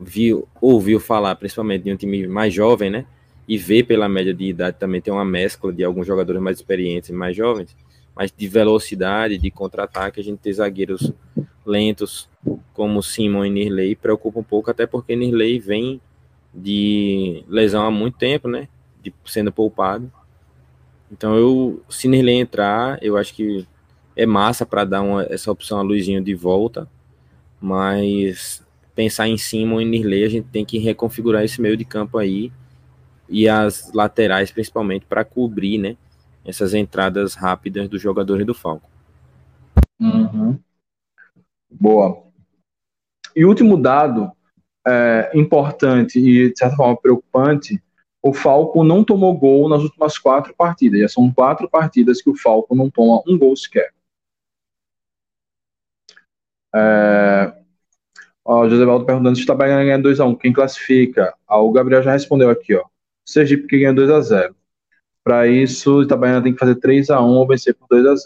viu, 0.00 0.48
ouviu 0.60 0.98
falar, 0.98 1.34
principalmente 1.36 1.84
de 1.84 1.92
um 1.92 1.96
time 1.96 2.26
mais 2.26 2.54
jovem, 2.54 2.90
né? 2.90 3.04
E 3.46 3.58
vê 3.58 3.82
pela 3.82 4.08
média 4.08 4.32
de 4.32 4.44
idade 4.44 4.78
também 4.78 5.00
tem 5.00 5.12
uma 5.12 5.24
mescla 5.24 5.72
de 5.72 5.84
alguns 5.84 6.06
jogadores 6.06 6.40
mais 6.40 6.56
experientes 6.56 7.10
e 7.10 7.12
mais 7.12 7.36
jovens, 7.36 7.76
mas 8.14 8.32
de 8.34 8.48
velocidade, 8.48 9.38
de 9.38 9.50
contra-ataque, 9.50 10.20
a 10.20 10.24
gente 10.24 10.38
tem 10.38 10.52
zagueiros 10.52 11.12
lentos 11.66 12.28
como 12.72 13.02
Simon 13.02 13.44
e 13.44 13.50
Nirley 13.50 13.94
preocupa 13.94 14.40
um 14.40 14.44
pouco, 14.44 14.70
até 14.70 14.86
porque 14.86 15.14
Nirley 15.14 15.58
vem 15.58 16.00
de 16.54 17.44
lesão 17.48 17.84
há 17.84 17.90
muito 17.90 18.16
tempo, 18.16 18.48
né? 18.48 18.68
De, 19.02 19.12
sendo 19.24 19.52
poupado. 19.52 20.10
Então, 21.12 21.36
eu, 21.36 21.82
se 21.88 22.08
Nirley 22.08 22.36
entrar, 22.36 22.98
eu 23.02 23.16
acho 23.16 23.34
que 23.34 23.66
é 24.16 24.26
massa 24.26 24.64
para 24.64 24.84
dar 24.84 25.02
uma, 25.02 25.24
essa 25.24 25.50
opção 25.50 25.78
a 25.78 25.82
Luizinho 25.82 26.22
de 26.22 26.34
volta, 26.34 26.88
mas 27.60 28.62
pensar 29.00 29.28
em 29.28 29.38
cima 29.38 29.82
e 29.82 29.84
Nirley, 29.86 30.24
a 30.24 30.28
gente 30.28 30.48
tem 30.48 30.62
que 30.62 30.76
reconfigurar 30.76 31.42
esse 31.42 31.58
meio 31.58 31.74
de 31.74 31.86
campo 31.86 32.18
aí 32.18 32.52
e 33.30 33.48
as 33.48 33.90
laterais 33.94 34.50
principalmente 34.50 35.06
para 35.06 35.24
cobrir, 35.24 35.78
né, 35.78 35.96
essas 36.44 36.74
entradas 36.74 37.32
rápidas 37.32 37.88
dos 37.88 38.02
jogadores 38.02 38.44
do 38.44 38.52
Falco. 38.52 38.90
Uhum. 39.98 40.58
Boa. 41.70 42.24
E 43.34 43.42
último 43.42 43.80
dado 43.80 44.30
é, 44.86 45.30
importante 45.34 46.18
e 46.18 46.50
de 46.50 46.58
certa 46.58 46.76
forma 46.76 47.00
preocupante 47.00 47.82
o 48.22 48.34
Falco 48.34 48.84
não 48.84 49.02
tomou 49.02 49.34
gol 49.34 49.66
nas 49.66 49.80
últimas 49.80 50.18
quatro 50.18 50.54
partidas. 50.54 51.00
Já 51.00 51.08
são 51.08 51.32
quatro 51.32 51.70
partidas 51.70 52.20
que 52.20 52.28
o 52.28 52.36
Falco 52.36 52.74
não 52.76 52.90
toma 52.90 53.22
um 53.26 53.38
gol 53.38 53.56
sequer. 53.56 53.94
É... 56.74 57.59
Ó, 58.44 58.62
o 58.64 58.70
José 58.70 58.84
Valdo 58.84 59.04
perguntando 59.04 59.36
se 59.36 59.42
está 59.42 59.54
ganhando 59.54 60.08
2x1. 60.08 60.38
Quem 60.38 60.52
classifica? 60.52 61.34
Ah, 61.46 61.58
o 61.58 61.70
Gabriel 61.72 62.02
já 62.02 62.12
respondeu 62.12 62.50
aqui, 62.50 62.74
ó. 62.74 62.84
Sergipe 63.24 63.66
que 63.66 63.78
ganha 63.78 63.94
2x0. 63.94 64.54
Para 65.22 65.46
isso, 65.46 65.98
o 65.98 66.02
Itabaiana 66.02 66.42
tem 66.42 66.52
que 66.52 66.58
fazer 66.58 66.76
3x1 66.76 67.22
ou 67.22 67.46
vencer 67.46 67.74
por 67.74 67.86
2x0. 67.88 68.18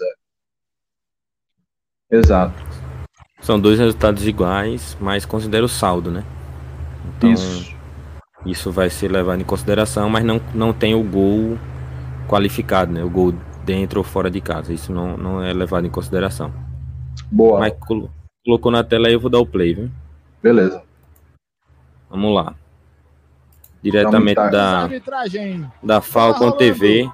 Exato. 2.10 2.54
São 3.40 3.58
dois 3.60 3.78
resultados 3.78 4.26
iguais, 4.26 4.96
mas 5.00 5.26
considera 5.26 5.64
o 5.64 5.68
saldo, 5.68 6.10
né? 6.10 6.24
Então, 7.16 7.32
isso. 7.32 7.74
Isso 8.46 8.70
vai 8.70 8.90
ser 8.90 9.10
levado 9.10 9.40
em 9.40 9.44
consideração, 9.44 10.08
mas 10.08 10.22
não, 10.22 10.40
não 10.54 10.72
tem 10.72 10.94
o 10.94 11.02
gol 11.02 11.58
qualificado, 12.28 12.92
né? 12.92 13.02
O 13.02 13.10
gol 13.10 13.34
dentro 13.64 14.00
ou 14.00 14.04
fora 14.04 14.30
de 14.30 14.40
casa. 14.40 14.72
Isso 14.72 14.92
não, 14.92 15.16
não 15.16 15.42
é 15.42 15.52
levado 15.52 15.86
em 15.86 15.90
consideração. 15.90 16.52
Boa. 17.30 17.60
Mas 17.60 17.74
colocou 18.44 18.70
na 18.70 18.84
tela 18.84 19.08
aí, 19.08 19.14
eu 19.14 19.20
vou 19.20 19.30
dar 19.30 19.40
o 19.40 19.46
play, 19.46 19.74
viu? 19.74 19.90
Beleza. 20.44 20.84
Vamos 22.10 22.34
lá. 22.34 22.54
Diretamente 23.82 24.34
da, 24.34 24.90
da 25.82 26.00
Falcon 26.02 26.50
tá 26.50 26.58
TV. 26.58 27.10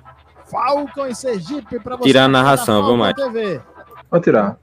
Falcon 0.46 1.06
e 1.06 1.14
Sergipe 1.14 1.78
para 1.78 1.94
você. 1.94 2.08
Tirar 2.08 2.24
a 2.24 2.28
narração, 2.28 2.82
vamos 2.82 2.98
mais. 2.98 3.14
Vou 4.10 4.20
tirar. 4.20 4.58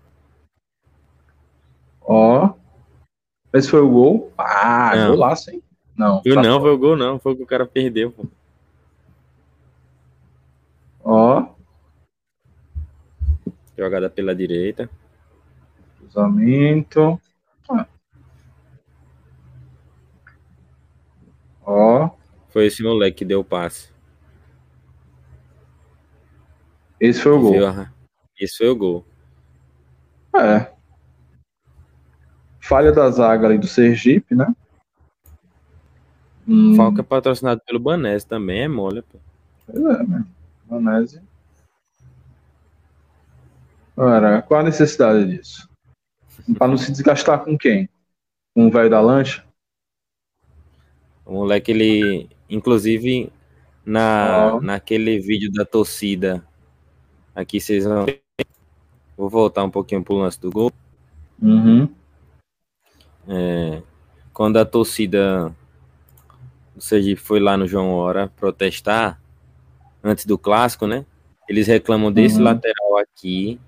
Ó. 2.01 2.55
Esse 3.53 3.69
foi 3.69 3.79
o 3.79 3.89
gol. 3.89 4.33
Ah, 4.37 4.91
Não. 4.97 5.11
golaço, 5.11 5.49
hein? 5.49 5.63
Não. 5.95 6.21
Eu 6.25 6.35
não, 6.35 6.59
foi 6.59 6.71
o 6.71 6.77
gol, 6.77 6.97
não. 6.97 7.17
Foi 7.19 7.31
o 7.31 7.37
que 7.37 7.43
o 7.43 7.47
cara 7.47 7.65
perdeu, 7.65 8.11
pô. 8.11 8.25
Ó. 11.05 11.45
Jogada 13.77 14.09
pela 14.09 14.35
direita. 14.35 14.89
Cruzamento. 15.99 17.17
Ó. 21.67 22.09
Foi 22.47 22.65
esse 22.65 22.81
moleque 22.81 23.17
que 23.17 23.25
deu 23.25 23.41
o 23.41 23.43
passe. 23.43 23.89
Esse 26.99 27.21
foi 27.21 27.33
o 27.33 27.41
gol. 27.41 27.53
Esse 28.39 28.57
foi 28.57 28.69
o 28.69 28.75
gol. 28.75 29.05
É. 30.33 30.71
Falha 32.61 32.91
da 32.91 33.09
zaga 33.11 33.47
ali 33.47 33.57
do 33.57 33.67
Sergipe, 33.67 34.33
né? 34.33 34.47
Hum. 36.47 36.75
Falca 36.75 37.01
é 37.01 37.03
patrocinado 37.03 37.61
pelo 37.65 37.79
Banese 37.79 38.25
também, 38.25 38.61
é 38.61 38.67
mole, 38.67 39.01
pô. 39.01 39.19
Pois 39.65 39.77
é, 39.77 40.03
né? 40.03 40.25
Banese. 40.65 41.21
Ora, 43.95 44.41
qual 44.41 44.61
a 44.61 44.63
necessidade 44.63 45.25
disso? 45.25 45.69
Para 46.57 46.67
não 46.67 46.77
se 46.77 46.91
desgastar 46.91 47.43
com 47.43 47.57
quem? 47.57 47.89
Com 48.53 48.67
o 48.67 48.71
velho 48.71 48.89
da 48.89 49.01
lancha? 49.01 49.46
O 51.27 51.33
moleque, 51.33 51.71
ele, 51.71 52.29
inclusive, 52.49 53.29
na, 53.85 54.55
oh. 54.55 54.61
naquele 54.61 55.19
vídeo 55.19 55.51
da 55.51 55.65
torcida, 55.65 56.41
aqui 57.35 57.59
vocês 57.59 57.83
vão. 57.83 58.05
Vou 59.17 59.29
voltar 59.29 59.63
um 59.63 59.69
pouquinho 59.69 60.03
pro 60.03 60.15
lance 60.15 60.39
do 60.39 60.49
gol. 60.49 60.71
Uhum. 61.41 61.89
É, 63.27 63.81
quando 64.31 64.57
a 64.57 64.65
torcida 64.65 65.53
o 66.77 66.81
Sergipe 66.81 67.19
foi 67.19 67.39
lá 67.39 67.57
no 67.57 67.67
João 67.67 67.89
Hora 67.89 68.31
protestar 68.35 69.19
antes 70.03 70.25
do 70.25 70.37
clássico, 70.37 70.87
né? 70.87 71.05
Eles 71.49 71.67
reclamam 71.67 72.11
desse 72.11 72.37
uhum. 72.37 72.43
lateral 72.43 72.99
aqui 72.99 73.59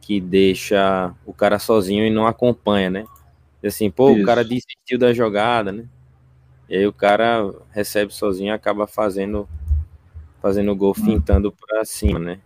que 0.00 0.20
deixa 0.20 1.12
o 1.26 1.34
cara 1.34 1.58
sozinho 1.58 2.06
e 2.06 2.10
não 2.10 2.26
acompanha, 2.26 2.90
né? 2.90 3.06
E 3.62 3.66
assim, 3.66 3.90
pô, 3.90 4.10
Isso. 4.10 4.22
o 4.22 4.24
cara 4.26 4.44
desistiu 4.44 4.98
da 4.98 5.12
jogada, 5.12 5.72
né? 5.72 5.84
E 6.68 6.76
aí 6.76 6.86
o 6.86 6.92
cara 6.92 7.52
recebe 7.70 8.12
sozinho 8.12 8.48
e 8.48 8.50
acaba 8.50 8.86
fazendo 8.86 9.48
fazendo 10.40 10.72
o 10.72 10.76
gol 10.76 10.94
uhum. 10.98 11.04
fintando 11.04 11.50
para 11.50 11.84
cima, 11.84 12.18
né? 12.18 12.38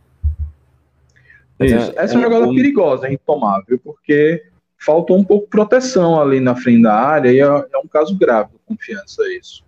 Isso. 1.60 1.92
É, 1.96 2.04
Essa 2.04 2.14
é 2.14 2.18
uma 2.18 2.30
jogada 2.30 2.46
perigosa, 2.54 3.08
hein, 3.08 3.18
tomar, 3.26 3.60
viu? 3.66 3.78
Porque 3.78 4.44
faltou 4.78 5.18
um 5.18 5.24
pouco 5.24 5.46
de 5.46 5.50
proteção 5.50 6.20
ali 6.20 6.38
na 6.38 6.54
frente 6.54 6.82
da 6.82 6.94
área 6.94 7.32
e 7.32 7.40
é, 7.40 7.42
é 7.42 7.78
um 7.78 7.88
caso 7.88 8.16
grave 8.16 8.52
de 8.52 8.58
confiança 8.64 9.22
isso. 9.32 9.64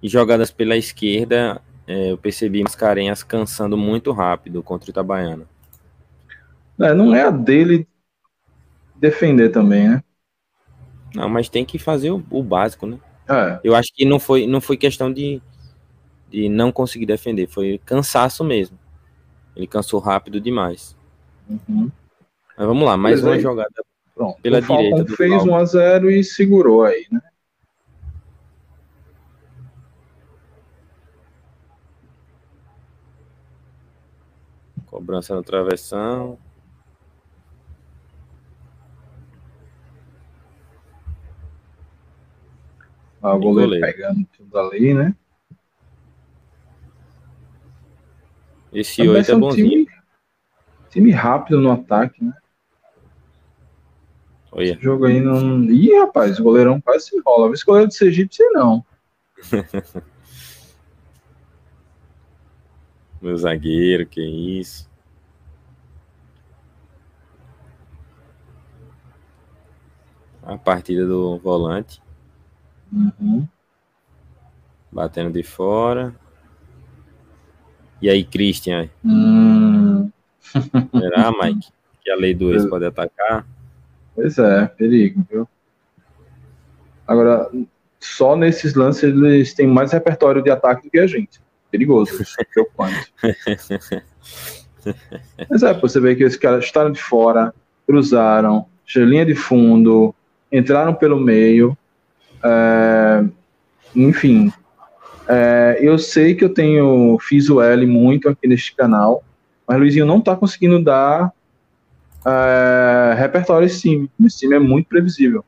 E 0.00 0.08
jogadas 0.08 0.52
pela 0.52 0.76
esquerda, 0.76 1.60
é, 1.86 2.12
eu 2.12 2.18
percebi 2.18 2.62
Mascarenhas 2.62 3.22
cansando 3.22 3.76
muito 3.76 4.12
rápido 4.12 4.62
contra 4.62 4.88
o 4.88 4.90
Itabaiana. 4.90 5.46
É, 6.80 6.94
não 6.94 7.14
é 7.14 7.22
a 7.22 7.30
dele 7.30 7.88
defender 8.94 9.50
também, 9.50 9.88
né? 9.88 10.04
Não, 11.14 11.28
mas 11.28 11.48
tem 11.48 11.64
que 11.64 11.78
fazer 11.78 12.10
o, 12.10 12.24
o 12.30 12.42
básico, 12.42 12.86
né? 12.86 12.98
É. 13.28 13.60
Eu 13.62 13.74
acho 13.74 13.92
que 13.94 14.04
não 14.04 14.18
foi, 14.18 14.46
não 14.46 14.60
foi 14.60 14.76
questão 14.76 15.12
de, 15.12 15.40
de 16.28 16.48
não 16.48 16.72
conseguir 16.72 17.06
defender, 17.06 17.46
foi 17.46 17.80
cansaço 17.84 18.42
mesmo. 18.42 18.78
Ele 19.56 19.66
cansou 19.66 20.00
rápido 20.00 20.40
demais. 20.40 20.96
Uhum. 21.48 21.90
Mas 22.56 22.66
vamos 22.66 22.84
lá, 22.84 22.96
mais 22.96 23.20
Pois 23.20 23.24
uma 23.24 23.34
aí. 23.34 23.40
jogada 23.40 23.84
Pronto. 24.14 24.40
Pela 24.40 24.58
o 24.58 24.62
Falcon 24.62 24.82
direita 24.82 25.04
do 25.04 25.16
fez 25.16 25.32
Falcon. 25.32 25.50
1 25.50 25.56
a 25.56 25.64
0 25.64 26.10
e 26.10 26.24
segurou 26.24 26.84
aí, 26.84 27.06
né? 27.10 27.20
Cobrança 34.86 35.34
no 35.34 35.42
travessão. 35.42 36.38
O 43.32 43.38
goleiro 43.38 43.70
goleiro. 43.70 43.86
pegando 43.86 44.26
tudo 44.36 44.58
ali, 44.58 44.92
né? 44.94 45.14
Esse 48.72 48.96
Também 48.98 49.12
8 49.12 49.20
é 49.20 49.24
são 49.24 49.40
bonzinho. 49.40 49.68
time, 49.68 49.88
time 50.90 51.10
rápido 51.12 51.60
no 51.60 51.70
ataque, 51.72 52.22
né? 52.24 52.32
Olha, 54.52 54.72
Esse 54.72 54.80
jogo 54.82 55.06
aí 55.06 55.20
não. 55.20 55.64
Ih, 55.64 55.98
rapaz, 56.00 56.38
o 56.38 56.42
goleirão 56.42 56.80
quase 56.80 57.06
se 57.06 57.16
enrola. 57.16 57.52
Esse 57.54 57.64
goleiro 57.64 57.88
de 57.88 57.94
Sergipe, 57.96 58.34
sei 58.34 58.48
não. 58.50 58.84
meu 63.22 63.36
zagueiro, 63.36 64.06
que 64.06 64.20
isso. 64.22 64.88
A 70.42 70.58
partida 70.58 71.06
do 71.06 71.38
volante, 71.38 72.02
Uhum. 72.94 73.46
batendo 74.92 75.32
de 75.32 75.42
fora. 75.42 76.14
E 78.00 78.08
aí, 78.08 78.22
Christian, 78.24 78.88
Hum, 79.04 80.10
será, 80.52 81.32
Mike? 81.42 81.68
Que 82.02 82.10
a 82.10 82.16
lei 82.16 82.34
do 82.34 82.52
ex 82.52 82.66
pode 82.66 82.84
atacar? 82.84 83.46
pois 84.14 84.38
é, 84.38 84.66
perigo, 84.66 85.26
viu? 85.28 85.48
Agora, 87.06 87.50
só 87.98 88.36
nesses 88.36 88.74
lances 88.74 89.02
eles 89.02 89.54
têm 89.54 89.66
mais 89.66 89.92
repertório 89.92 90.42
de 90.42 90.50
ataque 90.50 90.84
do 90.84 90.90
que 90.90 90.98
a 90.98 91.06
gente. 91.06 91.40
Perigoso, 91.70 92.12
preocupante. 92.52 93.12
Mas 95.50 95.62
é, 95.62 95.74
você 95.74 95.98
vê 95.98 96.14
que 96.14 96.22
esses 96.22 96.38
caras 96.38 96.64
estaram 96.64 96.92
de 96.92 97.02
fora, 97.02 97.52
cruzaram, 97.86 98.66
linha 98.94 99.24
de 99.24 99.34
fundo, 99.34 100.14
entraram 100.52 100.94
pelo 100.94 101.18
meio. 101.18 101.76
É, 102.44 103.24
enfim, 103.96 104.52
é, 105.28 105.78
eu 105.80 105.98
sei 105.98 106.34
que 106.34 106.44
eu 106.44 106.52
tenho, 106.52 107.18
fiz 107.20 107.48
o 107.48 107.60
L 107.60 107.86
muito 107.86 108.28
aqui 108.28 108.46
neste 108.46 108.74
canal, 108.74 109.24
mas 109.66 109.78
Luizinho 109.78 110.04
não 110.04 110.20
tá 110.20 110.36
conseguindo 110.36 110.82
dar 110.82 111.32
é, 112.24 113.14
repertório 113.16 113.64
a 113.64 113.66
esse 113.66 113.80
time. 113.80 114.10
Esse 114.24 114.40
time 114.40 114.56
é 114.56 114.58
muito 114.58 114.86
previsível. 114.86 115.44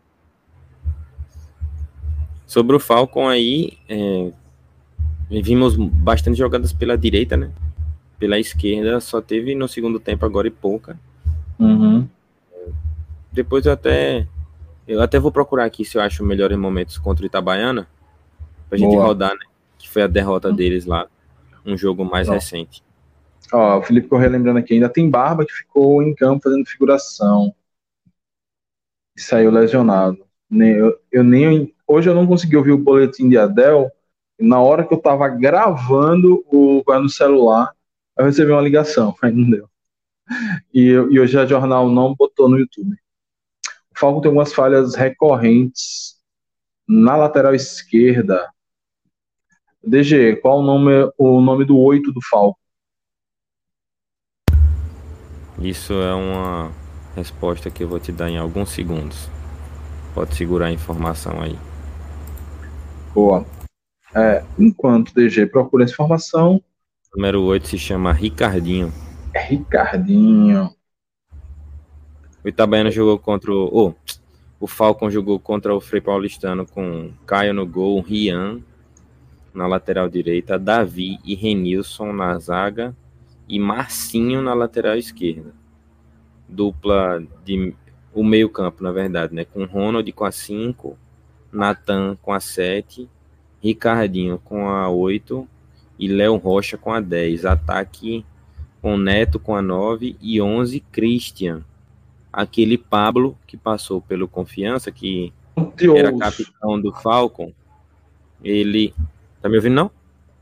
Sobre 2.47 2.77
o 2.77 2.81
Falcon 2.81 3.29
aí, 3.29 3.77
é, 3.89 4.31
vimos 5.43 5.77
bastante 5.77 6.39
jogadas 6.39 6.73
pela 6.73 6.97
direita, 6.97 7.37
né? 7.37 7.51
Pela 8.19 8.39
esquerda, 8.39 9.01
só 9.01 9.21
teve 9.21 9.55
no 9.55 9.69
segundo 9.69 10.01
tempo 10.01 10.25
agora 10.25 10.49
e 10.49 10.51
pouca. 10.51 10.99
Uhum. 11.59 12.09
Depois 13.31 13.67
eu 13.67 13.73
até 13.73 14.27
eu 14.87 15.01
até 15.03 15.19
vou 15.19 15.33
procurar 15.33 15.65
aqui 15.65 15.85
se 15.85 15.99
eu 15.99 16.03
acho 16.03 16.25
melhores 16.25 16.57
momentos 16.57 16.99
contra 16.99 17.25
o 17.25 17.27
Itabaiana 17.27 17.89
pra 18.69 18.79
gente 18.79 18.93
Boa. 18.93 19.07
rodar, 19.07 19.33
né? 19.33 19.45
Que 19.79 19.89
foi 19.89 20.03
a 20.03 20.07
derrota 20.07 20.53
deles 20.53 20.87
lá, 20.87 21.09
um 21.65 21.77
jogo 21.77 22.05
mais 22.05 22.27
Pronto. 22.27 22.41
recente. 22.41 22.85
Ó, 23.53 23.79
o 23.79 23.83
Felipe 23.83 24.09
Corrêa 24.09 24.29
lembrando 24.29 24.59
aqui, 24.59 24.75
ainda 24.75 24.89
tem 24.89 25.09
Barba 25.09 25.45
que 25.45 25.53
ficou 25.53 26.03
em 26.03 26.15
campo 26.15 26.45
fazendo 26.45 26.67
figuração. 26.67 27.55
E 29.17 29.21
saiu 29.21 29.51
lesionado. 29.51 30.25
Nem, 30.49 30.73
eu, 30.73 30.99
eu 31.11 31.25
nem, 31.25 31.75
hoje 31.87 32.09
eu 32.09 32.15
não 32.15 32.27
consegui 32.27 32.57
ouvir 32.57 32.73
o 32.73 32.79
boletim 32.79 33.29
de 33.29 33.39
Adel. 33.39 33.91
E 34.39 34.47
na 34.47 34.61
hora 34.61 34.85
que 34.85 34.93
eu 34.93 34.99
tava 34.99 35.29
gravando 35.29 36.45
o 36.47 36.83
no 36.87 37.09
celular, 37.09 37.73
eu 38.19 38.25
recebi 38.25 38.51
uma 38.51 38.61
ligação, 38.61 39.15
aí 39.23 39.33
não 39.33 39.51
deu. 39.51 39.69
E, 40.75 40.89
e 40.89 41.21
hoje 41.21 41.39
a 41.39 41.47
jornal 41.47 41.89
não 41.89 42.15
botou 42.15 42.49
no 42.49 42.59
YouTube. 42.59 42.97
O 43.97 43.99
Falcon 43.99 44.21
tem 44.21 44.29
algumas 44.29 44.53
falhas 44.53 44.95
recorrentes 44.95 46.17
na 46.87 47.17
lateral 47.17 47.55
esquerda. 47.55 48.47
DG, 49.83 50.37
qual 50.37 50.59
o 50.59 50.63
nome, 50.63 51.11
o 51.17 51.41
nome 51.41 51.65
do 51.65 51.79
8 51.79 52.13
do 52.13 52.21
Falcon? 52.21 52.59
Isso 55.59 55.95
é 55.95 56.15
uma 56.15 56.71
resposta 57.15 57.71
que 57.71 57.83
eu 57.83 57.89
vou 57.89 57.99
te 57.99 58.13
dar 58.13 58.29
em 58.29 58.37
alguns 58.37 58.69
segundos. 58.69 59.31
Pode 60.15 60.35
segurar 60.35 60.67
a 60.67 60.73
informação 60.73 61.41
aí. 61.41 61.59
Boa. 63.15 63.47
É, 64.15 64.45
enquanto 64.59 65.15
DG 65.15 65.47
procura 65.47 65.85
essa 65.85 65.95
informação, 65.95 66.63
O 67.15 67.17
número 67.17 67.43
8 67.45 67.67
se 67.69 67.79
chama 67.79 68.13
Ricardinho. 68.13 68.93
é 69.35 69.41
Ricardinho. 69.41 70.76
O 72.47 72.49
Itabaiana 72.49 72.93
jogou 72.93 73.19
contra 73.19 73.53
o. 73.53 73.69
oh, 73.73 73.95
o 74.61 74.69
Falcon 74.69 75.11
jogou 75.11 75.37
contra 75.37 75.75
o 75.75 75.81
Frei 75.81 76.01
Paulistano 76.01 76.65
com 76.65 77.11
Caio 77.27 77.53
no 77.53 77.67
gol, 77.67 78.01
Rian 78.01 78.61
na 79.53 79.67
lateral 79.67 80.09
direita, 80.09 80.57
Davi 80.57 81.19
e 81.25 81.35
Renilson 81.35 82.13
na 82.13 82.39
zaga 82.39 82.95
e 83.49 83.59
Marcinho 83.59 84.41
na 84.43 84.55
lateral 84.55 84.97
esquerda. 84.97 85.53
Dupla 86.49 87.21
de. 87.45 87.75
O 88.15 88.23
meio-campo, 88.23 88.81
na 88.81 88.93
verdade, 88.93 89.35
né? 89.35 89.45
Com 89.45 89.65
Ronald 89.65 90.13
com 90.13 90.25
a 90.25 90.31
5, 90.31 90.97
Natan 91.53 92.17
com 92.23 92.33
a 92.33 92.39
7, 92.39 93.11
Ricardinho 93.61 94.39
com 94.39 94.69
a 94.69 94.89
8 94.89 95.49
e 95.99 96.07
Léo 96.07 96.37
Rocha 96.37 96.79
com 96.79 96.93
a 96.93 97.01
10. 97.01 97.45
Ataque 97.45 98.25
com 98.81 98.97
Neto 98.97 99.41
com 99.41 99.57
a 99.57 99.61
9 99.61 100.17
e 100.21 100.41
11, 100.41 100.79
Christian 100.93 101.65
aquele 102.37 102.77
Pablo 102.77 103.35
que 103.47 103.57
passou 103.57 104.03
pelo 104.03 104.29
Confiança, 104.29 104.93
que 104.93 105.33
De 105.75 105.91
era 105.91 106.15
capitão 106.15 106.79
do 106.79 106.93
Falcon, 106.93 107.51
ele. 108.45 108.95
Tá 109.41 109.49
me 109.49 109.57
ouvindo, 109.57 109.75
não? 109.75 109.91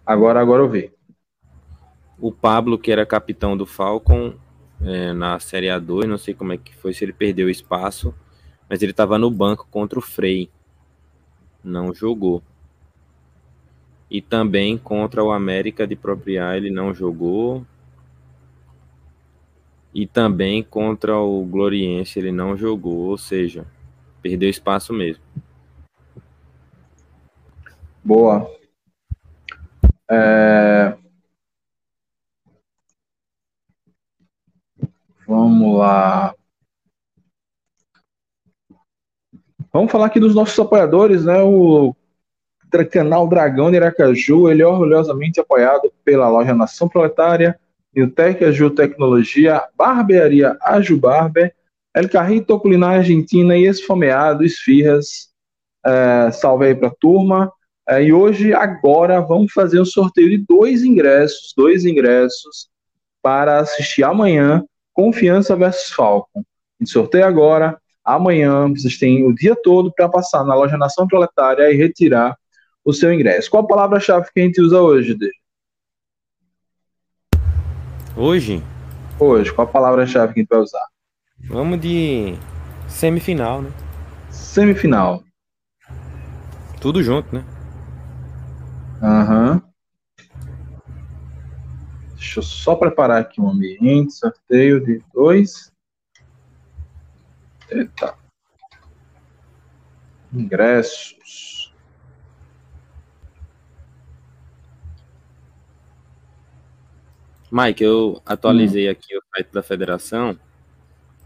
Agora, 0.05 0.41
agora 0.41 0.65
eu 0.65 0.69
vi. 0.69 0.93
O 2.19 2.33
Pablo, 2.33 2.77
que 2.77 2.91
era 2.91 3.07
capitão 3.07 3.57
do 3.57 3.65
Falcon 3.65 4.35
é, 4.83 5.13
na 5.13 5.39
Série 5.39 5.69
A2, 5.69 6.05
não 6.07 6.19
sei 6.19 6.35
como 6.35 6.53
é 6.53 6.57
que 6.57 6.75
foi, 6.75 6.93
se 6.93 7.05
ele 7.05 7.13
perdeu 7.13 7.49
espaço, 7.49 8.13
mas 8.69 8.83
ele 8.83 8.91
estava 8.91 9.17
no 9.17 9.31
banco 9.31 9.69
contra 9.71 9.99
o 9.99 10.03
Frei. 10.03 10.51
Não 11.63 11.95
jogou. 11.95 12.43
E 14.11 14.21
também 14.21 14.77
contra 14.77 15.23
o 15.23 15.31
América 15.31 15.87
de 15.87 15.95
Propriar, 15.95 16.57
ele 16.57 16.71
não 16.71 16.93
jogou. 16.93 17.65
E 19.95 20.07
também 20.07 20.63
contra 20.63 21.17
o 21.17 21.45
Gloriense 21.45 22.19
ele 22.19 22.33
não 22.33 22.57
jogou, 22.57 23.11
ou 23.11 23.17
seja, 23.17 23.65
perdeu 24.21 24.51
espaço 24.51 24.93
mesmo. 24.93 25.23
Boa. 28.03 28.51
É, 30.11 30.97
Vamos 35.27 35.79
lá. 35.79 36.35
Vamos 39.73 39.91
falar 39.91 40.07
aqui 40.07 40.21
dos 40.21 40.35
nossos 40.35 40.59
apoiadores, 40.59 41.25
né? 41.25 41.43
O 41.43 41.95
canal 42.91 43.29
Dragão 43.29 43.71
de 43.71 43.77
Aracaju, 43.77 44.51
ele 44.51 44.63
é 44.63 44.67
orgulhosamente 44.67 45.41
apoiado 45.41 45.93
pela 46.05 46.29
loja 46.29 46.55
Nação 46.55 46.89
Proletária, 46.89 47.59
Newtec 47.95 48.45
Aju 48.45 48.71
Tecnologia, 48.71 49.63
Barbearia 49.77 50.57
Aju 50.63 50.97
Barber, 50.97 51.55
El 51.95 52.09
Carrito 52.09 52.59
Culinária 52.59 52.99
Argentina 52.99 53.57
e 53.57 53.67
Esfomeado 53.67 54.45
Esfirras. 54.45 55.29
É, 55.87 56.31
salve 56.31 56.67
aí 56.67 56.75
pra 56.75 56.91
turma. 56.91 57.53
É, 57.89 58.03
e 58.03 58.13
hoje, 58.13 58.55
agora, 58.55 59.21
vamos 59.21 59.53
fazer 59.53 59.81
um 59.81 59.85
sorteio 59.85 60.31
de 60.31 60.39
dois 60.39 60.83
ingressos, 60.83 61.53
dois 61.57 61.85
ingressos 61.85 62.69
para 63.23 63.59
assistir 63.59 64.03
amanhã 64.03 64.65
Confiança 64.93 65.57
versus 65.57 65.93
Falcon. 65.93 66.41
A 66.41 66.85
gente 66.85 66.91
sorteia 66.91 67.27
agora. 67.27 67.79
Amanhã 68.05 68.69
vocês 68.69 68.99
têm 68.99 69.27
o 69.27 69.35
dia 69.35 69.57
todo 69.57 69.93
para 69.93 70.09
passar 70.09 70.45
na 70.45 70.55
loja 70.55 70.77
Nação 70.77 71.07
Proletária 71.07 71.71
e 71.71 71.77
retirar 71.77 72.37
o 72.85 72.93
seu 72.93 73.13
ingresso. 73.13 73.51
Qual 73.51 73.65
a 73.65 73.67
palavra-chave 73.67 74.29
que 74.33 74.41
a 74.41 74.45
gente 74.45 74.61
usa 74.61 74.81
hoje, 74.81 75.15
Deja? 75.15 75.44
Hoje? 78.17 78.63
Hoje, 79.19 79.53
qual 79.53 79.67
a 79.67 79.71
palavra-chave 79.71 80.33
que 80.33 80.41
a 80.41 80.43
gente 80.43 80.49
vai 80.49 80.61
usar? 80.61 80.87
Vamos 81.49 81.81
de 81.81 82.37
semifinal, 82.89 83.61
né? 83.61 83.73
Semifinal. 84.31 85.25
Tudo 86.81 87.03
junto, 87.03 87.35
né? 87.35 87.45
Aham. 89.03 89.55
Uhum. 89.55 89.75
Deixa 92.15 92.39
eu 92.39 92.43
só 92.43 92.77
preparar 92.77 93.21
aqui 93.21 93.41
um 93.41 93.51
ambiente, 93.51 94.15
sorteio 94.15 94.85
de 94.85 95.03
dois. 95.13 95.73
Eita. 97.71 98.15
Ingressos. 100.33 101.64
Mike, 107.57 107.85
eu 107.85 108.21
atualizei 108.27 108.89
hum. 108.89 108.91
aqui 108.91 109.17
o 109.17 109.23
site 109.33 109.53
da 109.53 109.63
federação 109.63 110.37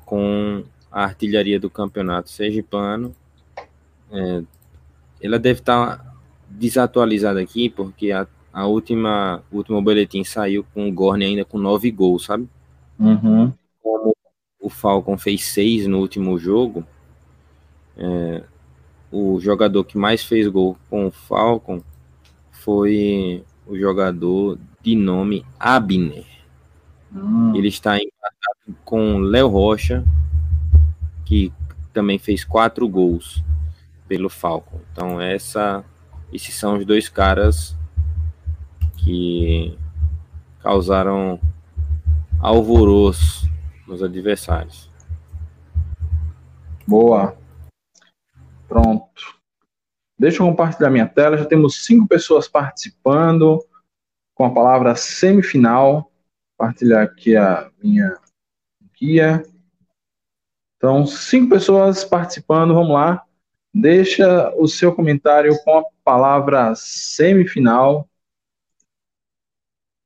com 0.05 0.63
a 0.93 1.05
artilharia 1.05 1.59
do 1.59 1.71
campeonato 1.71 2.29
sergipano. 2.29 3.17
É, 4.13 4.43
ela 5.23 5.39
deve 5.39 5.61
estar 5.61 6.15
desatualizada 6.47 7.41
aqui, 7.41 7.71
porque 7.71 8.13
a, 8.13 8.27
a 8.53 8.67
última 8.67 9.43
último 9.51 9.81
boletim 9.81 10.23
saiu 10.23 10.67
com 10.75 10.87
o 10.87 10.93
Gorne 10.93 11.25
ainda 11.25 11.47
com 11.47 11.57
nove 11.57 11.91
gols, 11.91 12.27
sabe? 12.27 12.47
Uhum. 13.01 13.51
Como 13.83 14.15
o 14.61 14.69
Falcon 14.69 15.17
fez 15.17 15.47
seis 15.47 15.87
no 15.87 15.99
último 15.99 16.39
jogo, 16.39 16.87
é, 17.97 18.45
o 19.11 19.41
jogador 19.41 19.83
que 19.83 19.97
mais 19.97 20.23
fez 20.23 20.47
gol 20.47 20.77
com 20.91 21.07
o 21.07 21.11
Falcon 21.11 21.81
foi 22.51 23.43
o 23.67 23.79
jogador 23.79 24.59
de 24.89 24.97
nome 24.97 25.45
Abner. 25.61 26.25
Uhum. 27.13 27.55
Ele 27.55 27.69
está 27.69 27.97
empatado 27.97 28.79
com 28.87 29.19
Léo 29.19 29.49
Rocha, 29.49 30.03
que 31.27 31.53
também 31.93 32.19
fez 32.19 32.43
quatro 32.43 32.89
gols 32.89 33.45
pelo 34.07 34.31
Falcon. 34.31 34.81
Então 34.91 35.21
essa, 35.21 35.85
esses 36.33 36.55
são 36.55 36.79
os 36.79 36.87
dois 36.87 37.07
caras 37.07 37.77
que 38.97 39.77
causaram 40.63 41.39
alvoroço 42.41 43.47
nos 43.87 44.03
adversários. 44.03 44.91
Boa. 46.87 47.37
Pronto. 48.67 49.37
Deixa 50.19 50.43
eu 50.43 50.47
compartilhar 50.47 50.89
minha 50.89 51.07
tela. 51.07 51.37
Já 51.37 51.45
temos 51.45 51.85
cinco 51.85 52.09
pessoas 52.09 52.49
participando 52.49 53.63
com 54.39 54.45
a 54.45 54.55
palavra 54.55 54.95
semifinal. 54.95 56.13
Compartilhar 56.57 57.03
aqui 57.03 57.37
a 57.37 57.69
minha 57.83 58.17
guia. 58.99 59.43
Então, 60.77 61.05
cinco 61.05 61.51
pessoas 61.51 62.05
participando, 62.05 62.73
vamos 62.73 62.93
lá. 62.93 63.25
Deixa 63.75 64.55
o 64.55 64.69
seu 64.69 64.95
comentário 64.95 65.53
com 65.65 65.79
a 65.79 65.85
palavra 66.05 66.73
semifinal. 66.77 68.09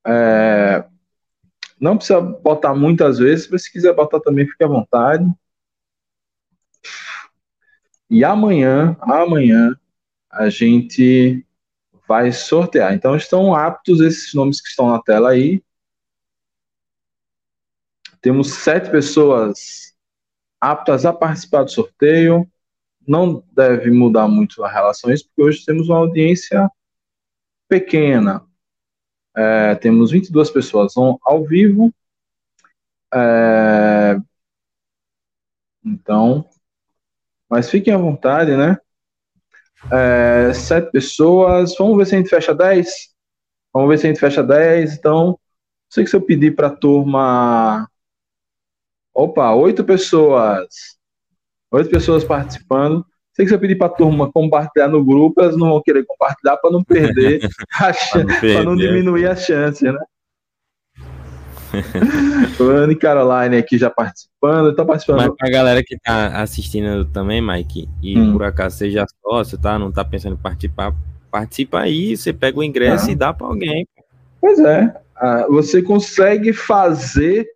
É, 0.05 0.83
não 1.79 1.95
precisa 1.95 2.19
botar 2.19 2.73
muitas 2.73 3.19
vezes, 3.19 3.47
mas 3.47 3.63
se 3.63 3.71
quiser 3.71 3.93
botar 3.93 4.19
também, 4.19 4.47
fique 4.47 4.63
à 4.63 4.67
vontade. 4.67 5.25
E 8.09 8.23
amanhã, 8.23 8.97
amanhã, 8.99 9.75
a 10.29 10.49
gente 10.49 11.45
vai 12.07 12.31
sortear. 12.31 12.93
Então, 12.93 13.15
estão 13.15 13.55
aptos 13.55 14.01
esses 14.01 14.33
nomes 14.33 14.61
que 14.61 14.69
estão 14.69 14.89
na 14.89 15.01
tela 15.01 15.31
aí. 15.31 15.63
Temos 18.21 18.53
sete 18.53 18.89
pessoas 18.89 19.93
aptas 20.59 21.05
a 21.05 21.13
participar 21.13 21.63
do 21.63 21.71
sorteio. 21.71 22.49
Não 23.05 23.43
deve 23.51 23.91
mudar 23.91 24.27
muito 24.27 24.63
a 24.63 24.69
relação 24.69 25.09
a 25.09 25.13
isso, 25.13 25.25
porque 25.27 25.43
hoje 25.43 25.65
temos 25.65 25.89
uma 25.89 25.97
audiência 25.97 26.69
pequena. 27.67 28.45
É, 29.35 29.75
temos 29.75 30.11
22 30.11 30.49
pessoas 30.51 30.93
ao 30.95 31.43
vivo. 31.43 31.93
É, 33.13 34.17
então, 35.83 36.49
mas 37.49 37.69
fiquem 37.69 37.93
à 37.93 37.97
vontade, 37.97 38.55
né? 38.55 38.77
É, 39.91 40.53
sete 40.53 40.91
pessoas. 40.91 41.75
Vamos 41.77 41.97
ver 41.97 42.05
se 42.05 42.15
a 42.15 42.17
gente 42.17 42.29
fecha 42.29 42.53
10. 42.53 42.87
Vamos 43.73 43.89
ver 43.89 43.97
se 43.97 44.07
a 44.07 44.09
gente 44.09 44.19
fecha 44.19 44.43
10. 44.43 44.93
Então, 44.93 45.37
sei 45.89 46.03
que 46.03 46.09
se 46.09 46.15
eu 46.15 46.21
pedir 46.21 46.55
para 46.55 46.67
a 46.67 46.75
turma 46.75 47.87
Opa, 49.13 49.53
oito 49.53 49.83
pessoas. 49.83 50.67
Oito 51.71 51.89
pessoas 51.89 52.23
participando. 52.23 53.05
Sei 53.33 53.45
que 53.45 53.49
se 53.49 53.55
eu 53.55 53.59
pedir 53.59 53.77
para 53.77 53.87
a 53.87 53.95
turma 53.95 54.31
compartilhar 54.31 54.87
no 54.87 55.03
grupo, 55.03 55.41
elas 55.41 55.55
não 55.55 55.69
vão 55.69 55.81
querer 55.81 56.03
compartilhar 56.05 56.57
para 56.57 56.71
não 56.71 56.83
perder 56.83 57.39
a 57.79 57.93
chance, 57.93 58.39
para 58.39 58.63
não 58.63 58.75
diminuir 58.75 59.27
a 59.27 59.35
chance, 59.35 59.83
né? 59.83 59.99
Ana 62.59 62.93
e 62.93 62.95
Caroline 62.95 63.57
aqui 63.57 63.77
já 63.77 63.89
participando, 63.89 64.75
tá 64.75 64.85
participando. 64.85 65.17
Mas 65.17 65.35
pra 65.35 65.49
galera 65.49 65.83
que 65.83 65.97
tá 65.99 66.41
assistindo 66.41 67.05
também, 67.05 67.41
Mike, 67.41 67.89
e 68.01 68.17
hum. 68.17 68.33
por 68.33 68.43
acaso 68.43 68.77
seja 68.77 69.05
sócio, 69.21 69.57
tá? 69.57 69.79
Não 69.79 69.91
tá 69.91 70.05
pensando 70.05 70.33
em 70.33 70.41
participar, 70.41 70.95
participa 71.31 71.79
aí, 71.79 72.15
você 72.15 72.31
pega 72.31 72.59
o 72.59 72.63
ingresso 72.63 73.07
ah. 73.07 73.11
e 73.11 73.15
dá 73.15 73.33
para 73.33 73.47
alguém. 73.47 73.87
Pois 74.39 74.59
é, 74.59 74.93
ah, 75.15 75.47
você 75.49 75.81
consegue 75.81 76.53
fazer 76.53 77.47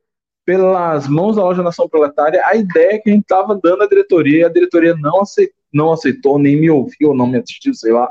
pelas 0.45 1.07
mãos 1.07 1.35
da 1.35 1.43
loja 1.43 1.61
Nação 1.61 1.89
Proletária 1.89 2.41
a 2.45 2.55
ideia 2.55 3.01
que 3.01 3.09
a 3.09 3.13
gente 3.13 3.23
estava 3.23 3.59
dando 3.61 3.83
à 3.83 3.87
diretoria, 3.87 4.39
e 4.39 4.43
a 4.45 4.49
diretoria 4.49 4.95
não 4.95 5.21
aceitou, 5.21 5.55
não 5.73 5.91
aceitou, 5.91 6.39
nem 6.39 6.55
me 6.55 6.69
ouviu, 6.69 7.13
não 7.13 7.27
me 7.27 7.37
assistiu, 7.37 7.73
sei 7.73 7.91
lá, 7.91 8.09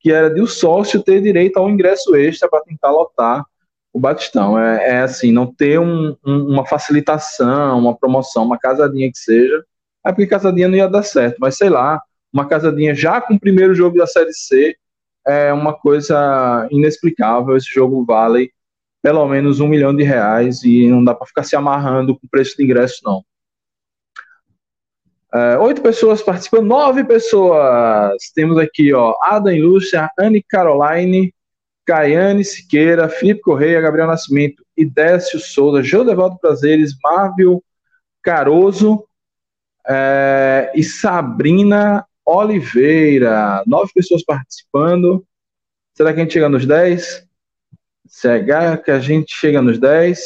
que 0.00 0.10
era 0.10 0.28
de 0.28 0.40
o 0.40 0.46
sócio 0.46 1.02
ter 1.02 1.20
direito 1.20 1.58
a 1.58 1.62
um 1.62 1.70
ingresso 1.70 2.16
extra 2.16 2.48
para 2.48 2.62
tentar 2.62 2.90
lotar 2.90 3.44
o 3.92 4.00
Batistão. 4.00 4.58
É, 4.58 4.90
é 4.90 5.00
assim, 5.00 5.32
não 5.32 5.46
ter 5.46 5.78
um, 5.78 6.16
um, 6.24 6.46
uma 6.46 6.66
facilitação, 6.66 7.78
uma 7.78 7.96
promoção, 7.96 8.44
uma 8.44 8.58
casadinha 8.58 9.10
que 9.10 9.18
seja, 9.18 9.64
é 10.04 10.10
porque 10.12 10.26
casadinha 10.26 10.68
não 10.68 10.76
ia 10.76 10.88
dar 10.88 11.02
certo, 11.02 11.36
mas 11.38 11.56
sei 11.56 11.68
lá, 11.68 12.00
uma 12.32 12.46
casadinha 12.46 12.94
já 12.94 13.20
com 13.20 13.34
o 13.34 13.40
primeiro 13.40 13.74
jogo 13.74 13.98
da 13.98 14.06
Série 14.06 14.32
C 14.32 14.76
é 15.26 15.52
uma 15.52 15.74
coisa 15.74 16.66
inexplicável. 16.70 17.56
Esse 17.56 17.70
jogo 17.72 18.04
vale 18.04 18.50
pelo 19.02 19.26
menos 19.26 19.60
um 19.60 19.68
milhão 19.68 19.94
de 19.94 20.02
reais 20.02 20.62
e 20.62 20.86
não 20.88 21.02
dá 21.02 21.14
para 21.14 21.26
ficar 21.26 21.42
se 21.42 21.56
amarrando 21.56 22.14
com 22.14 22.26
o 22.26 22.30
preço 22.30 22.56
de 22.56 22.64
ingresso, 22.64 23.00
não. 23.04 23.22
É, 25.32 25.58
oito 25.58 25.80
pessoas 25.80 26.22
participando, 26.22 26.66
nove 26.66 27.04
pessoas. 27.04 28.16
Temos 28.34 28.58
aqui, 28.58 28.92
ó, 28.92 29.14
Ada 29.22 29.52
Lúcia, 29.52 30.10
Anne 30.18 30.42
Caroline, 30.42 31.32
Caiane 31.90 32.44
Siqueira, 32.44 33.08
Felipe 33.08 33.40
Correia, 33.40 33.80
Gabriel 33.80 34.06
Nascimento, 34.06 34.64
Idécio 34.76 35.40
Souza, 35.40 35.82
Jodevaldo 35.82 36.38
Prazeres, 36.38 36.94
Marvel 37.02 37.64
Caroso 38.22 39.04
é, 39.88 40.70
e 40.72 40.84
Sabrina 40.84 42.06
Oliveira. 42.24 43.64
Nove 43.66 43.90
pessoas 43.92 44.22
participando. 44.22 45.26
Será 45.96 46.14
que 46.14 46.20
a 46.20 46.22
gente 46.22 46.32
chega 46.32 46.48
nos 46.48 46.64
dez? 46.64 47.26
CH, 48.06 48.84
que 48.84 48.90
a 48.92 49.00
gente 49.00 49.34
chega 49.34 49.60
nos 49.60 49.78
10. 49.78 50.20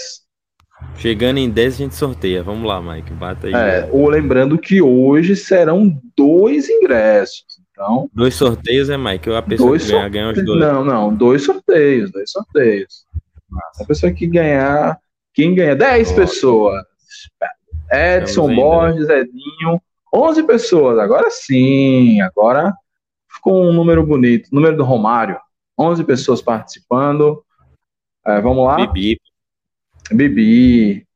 Chegando 0.96 1.38
em 1.38 1.48
10, 1.48 1.74
a 1.74 1.76
gente 1.76 1.94
sorteia. 1.94 2.42
Vamos 2.42 2.66
lá, 2.66 2.80
Mike. 2.82 3.12
Bata 3.14 3.46
aí. 3.46 3.54
É, 3.54 3.88
ou 3.90 4.08
lembrando 4.08 4.58
que 4.58 4.82
hoje 4.82 5.34
serão 5.34 5.98
dois 6.16 6.68
ingressos. 6.68 7.53
Então, 7.74 8.08
dois 8.14 8.36
sorteios 8.36 8.88
é, 8.88 8.96
Mike? 8.96 9.28
A 9.30 9.42
pessoa 9.42 9.70
dois 9.70 9.84
que 9.84 9.90
ganhar, 9.90 10.08
ganha 10.08 10.30
os 10.30 10.44
dois. 10.44 10.60
Não, 10.60 10.84
não, 10.84 11.12
dois 11.12 11.44
sorteios, 11.44 12.12
dois 12.12 12.30
sorteios. 12.30 13.04
Nossa. 13.50 13.82
A 13.82 13.86
pessoa 13.86 14.12
que 14.12 14.28
ganhar, 14.28 14.96
quem 15.32 15.56
ganha? 15.56 15.74
10 15.74 16.12
pessoas. 16.12 16.84
Edson 17.90 18.54
Borges, 18.54 19.08
Edinho, 19.08 19.82
11 20.12 20.44
pessoas. 20.44 20.98
Agora 21.00 21.28
sim, 21.32 22.20
agora 22.20 22.72
ficou 23.28 23.64
um 23.64 23.72
número 23.72 24.06
bonito. 24.06 24.48
Número 24.52 24.76
do 24.76 24.84
Romário. 24.84 25.36
11 25.76 26.04
pessoas 26.04 26.40
participando. 26.40 27.44
É, 28.24 28.40
vamos 28.40 28.64
lá? 28.64 28.86
Bibi. 28.86 29.20
Bibi. 30.12 31.06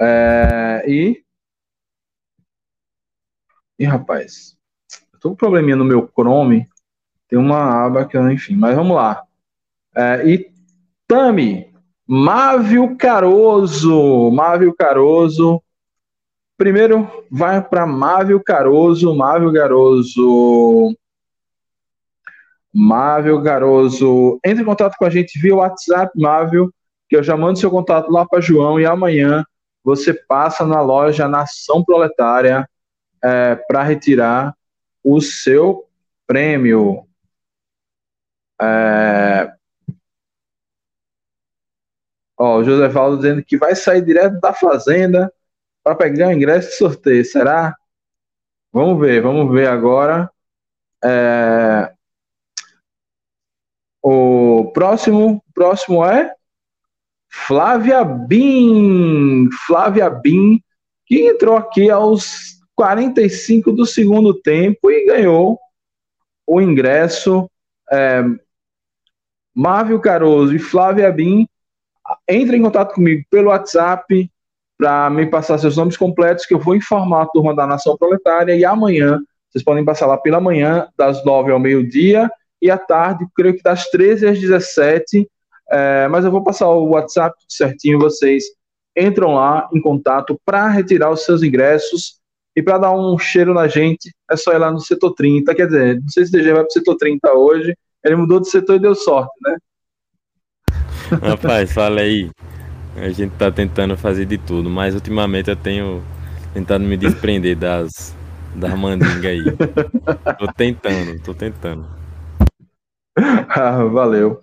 É, 0.00 0.84
e. 0.88 1.21
E 3.82 3.84
rapaz, 3.84 4.56
eu 5.12 5.18
tô 5.18 5.28
com 5.30 5.34
um 5.34 5.36
probleminha 5.36 5.74
no 5.74 5.84
meu 5.84 6.08
Chrome. 6.16 6.68
Tem 7.26 7.36
uma 7.36 7.84
aba 7.84 8.04
que 8.04 8.16
eu, 8.16 8.30
enfim, 8.30 8.54
mas 8.54 8.76
vamos 8.76 8.94
lá. 8.94 9.24
É, 9.96 10.24
e 10.24 10.52
Tami 11.04 11.74
Mávio 12.06 12.96
Caroso. 12.96 14.30
Mávio 14.30 14.72
Caroso. 14.72 15.60
Primeiro 16.56 17.26
vai 17.28 17.60
para 17.60 17.84
Mávio 17.84 18.40
Caroso. 18.40 19.12
Mávio 19.16 19.52
Caroso. 19.52 20.96
Mávio 22.72 23.42
Caroso. 23.42 24.38
Entre 24.46 24.62
em 24.62 24.64
contato 24.64 24.94
com 24.96 25.06
a 25.06 25.10
gente 25.10 25.40
via 25.40 25.56
WhatsApp, 25.56 26.12
Mávio, 26.20 26.72
que 27.08 27.16
eu 27.16 27.22
já 27.24 27.36
mando 27.36 27.58
seu 27.58 27.68
contato 27.68 28.12
lá 28.12 28.24
para 28.24 28.40
João 28.40 28.78
e 28.78 28.86
amanhã 28.86 29.44
você 29.82 30.14
passa 30.14 30.64
na 30.64 30.80
loja 30.80 31.26
Nação 31.26 31.84
Proletária 31.84 32.64
é, 33.22 33.54
para 33.54 33.82
retirar 33.82 34.56
o 35.02 35.20
seu 35.20 35.88
prêmio. 36.26 37.06
É... 38.60 39.52
Ó, 42.38 42.58
o 42.58 42.64
José 42.64 42.88
Valdo 42.88 43.18
dizendo 43.18 43.44
que 43.44 43.56
vai 43.56 43.74
sair 43.74 44.02
direto 44.02 44.40
da 44.40 44.52
fazenda 44.52 45.32
para 45.82 45.94
pegar 45.94 46.28
o 46.28 46.32
ingresso 46.32 46.70
de 46.70 46.76
sorteio. 46.76 47.24
Será? 47.24 47.76
Vamos 48.72 49.00
ver, 49.00 49.22
vamos 49.22 49.52
ver 49.52 49.68
agora. 49.68 50.30
É... 51.04 51.92
O 54.02 54.72
próximo, 54.72 55.44
próximo 55.54 56.04
é 56.04 56.34
Flávia 57.28 58.04
Bin. 58.04 59.48
Flávia 59.66 60.10
Bin, 60.10 60.60
que 61.06 61.28
entrou 61.28 61.56
aqui 61.56 61.90
aos 61.90 62.61
45 62.76 63.72
do 63.72 63.86
segundo 63.86 64.34
tempo 64.34 64.90
e 64.90 65.06
ganhou 65.06 65.58
o 66.46 66.60
ingresso. 66.60 67.50
É, 67.90 68.22
Mávio 69.54 70.00
Caroso 70.00 70.54
e 70.54 70.58
Flávia 70.58 71.10
Bin, 71.12 71.46
entre 72.28 72.56
em 72.56 72.62
contato 72.62 72.94
comigo 72.94 73.22
pelo 73.30 73.48
WhatsApp 73.48 74.30
para 74.78 75.10
me 75.10 75.26
passar 75.26 75.58
seus 75.58 75.76
nomes 75.76 75.96
completos, 75.96 76.46
que 76.46 76.54
eu 76.54 76.58
vou 76.58 76.74
informar 76.74 77.22
a 77.22 77.26
turma 77.26 77.54
da 77.54 77.66
Nação 77.66 77.96
Proletária. 77.96 78.56
E 78.56 78.64
amanhã, 78.64 79.20
vocês 79.48 79.62
podem 79.62 79.84
passar 79.84 80.06
lá 80.06 80.16
pela 80.16 80.40
manhã, 80.40 80.88
das 80.96 81.24
9 81.24 81.52
ao 81.52 81.60
meio-dia, 81.60 82.30
e 82.60 82.70
à 82.70 82.78
tarde, 82.78 83.26
creio 83.36 83.54
que 83.54 83.62
das 83.62 83.88
13 83.90 84.26
às 84.26 84.40
17. 84.40 85.28
É, 85.70 86.08
mas 86.08 86.24
eu 86.24 86.30
vou 86.30 86.42
passar 86.42 86.68
o 86.68 86.90
WhatsApp 86.90 87.36
certinho, 87.48 87.98
vocês 87.98 88.44
entram 88.96 89.34
lá 89.34 89.68
em 89.72 89.80
contato 89.80 90.38
para 90.44 90.68
retirar 90.68 91.10
os 91.10 91.24
seus 91.24 91.42
ingressos 91.42 92.20
e 92.54 92.62
para 92.62 92.78
dar 92.78 92.92
um 92.92 93.18
cheiro 93.18 93.54
na 93.54 93.66
gente, 93.66 94.14
é 94.30 94.36
só 94.36 94.52
ir 94.52 94.58
lá 94.58 94.70
no 94.70 94.80
setor 94.80 95.12
30. 95.14 95.54
Quer 95.54 95.66
dizer, 95.66 96.00
não 96.00 96.08
sei 96.08 96.26
se 96.26 96.30
o 96.30 96.38
DG 96.38 96.52
vai 96.52 96.62
para 96.62 96.68
o 96.68 96.72
setor 96.72 96.96
30 96.96 97.32
hoje. 97.32 97.74
Ele 98.04 98.16
mudou 98.16 98.40
de 98.40 98.48
setor 98.48 98.76
e 98.76 98.80
deu 98.80 98.94
sorte, 98.94 99.32
né? 99.42 99.56
Rapaz, 101.22 101.72
fala 101.72 102.00
aí. 102.00 102.30
A 102.96 103.08
gente 103.08 103.32
tá 103.36 103.50
tentando 103.50 103.96
fazer 103.96 104.26
de 104.26 104.36
tudo, 104.36 104.68
mas 104.68 104.94
ultimamente 104.94 105.48
eu 105.48 105.56
tenho 105.56 106.02
tentado 106.52 106.84
me 106.84 106.96
desprender 106.96 107.56
das, 107.56 108.14
das 108.54 108.78
mandingas 108.78 109.24
aí. 109.24 109.44
tô 110.38 110.46
tentando, 110.52 111.22
tô 111.22 111.34
tentando. 111.34 111.86
Ah, 113.54 113.84
valeu. 113.84 114.40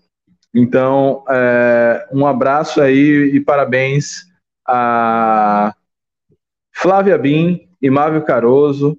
Então, 0.53 1.23
é, 1.27 2.07
um 2.11 2.27
abraço 2.27 2.79
aí 2.79 3.31
e 3.33 3.39
parabéns 3.39 4.27
a 4.67 5.73
Flávia 6.71 7.17
Bin, 7.17 7.68
Mávio 7.87 8.25
Caroso 8.25 8.97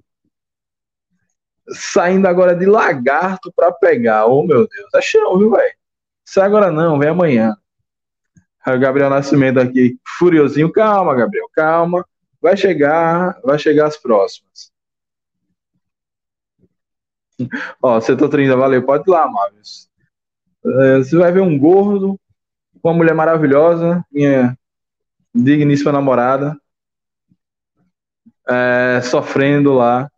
saindo 1.73 2.27
agora 2.27 2.55
de 2.55 2.65
lagarto 2.65 3.51
para 3.53 3.71
pegar. 3.71 4.25
Oh, 4.25 4.43
meu 4.43 4.67
Deus, 4.67 4.93
é 4.95 5.01
chão, 5.01 5.37
viu, 5.37 5.51
velho? 5.51 5.73
Sai 6.25 6.45
agora 6.45 6.71
não, 6.71 6.97
vem 6.97 7.09
amanhã. 7.09 7.55
O 8.65 8.79
Gabriel 8.79 9.09
Nascimento 9.09 9.59
aqui, 9.59 9.97
furiosinho. 10.17 10.71
Calma, 10.71 11.15
Gabriel, 11.15 11.49
calma. 11.53 12.05
Vai 12.41 12.55
chegar, 12.55 13.39
vai 13.43 13.59
chegar 13.59 13.87
as 13.87 13.97
próximas. 13.97 14.71
Ó, 17.81 17.99
setor 17.99 18.29
30, 18.29 18.55
valeu. 18.55 18.85
Pode 18.85 19.03
ir 19.07 19.11
lá, 19.11 19.27
Mávio. 19.27 19.59
É, 20.63 20.97
você 20.99 21.17
vai 21.17 21.31
ver 21.31 21.41
um 21.41 21.57
gordo 21.57 22.19
uma 22.83 22.93
mulher 22.93 23.13
maravilhosa, 23.13 24.03
minha 24.11 24.57
digníssima 25.33 25.91
namorada 25.91 26.59
é, 28.47 29.01
sofrendo 29.01 29.73
lá 29.73 30.09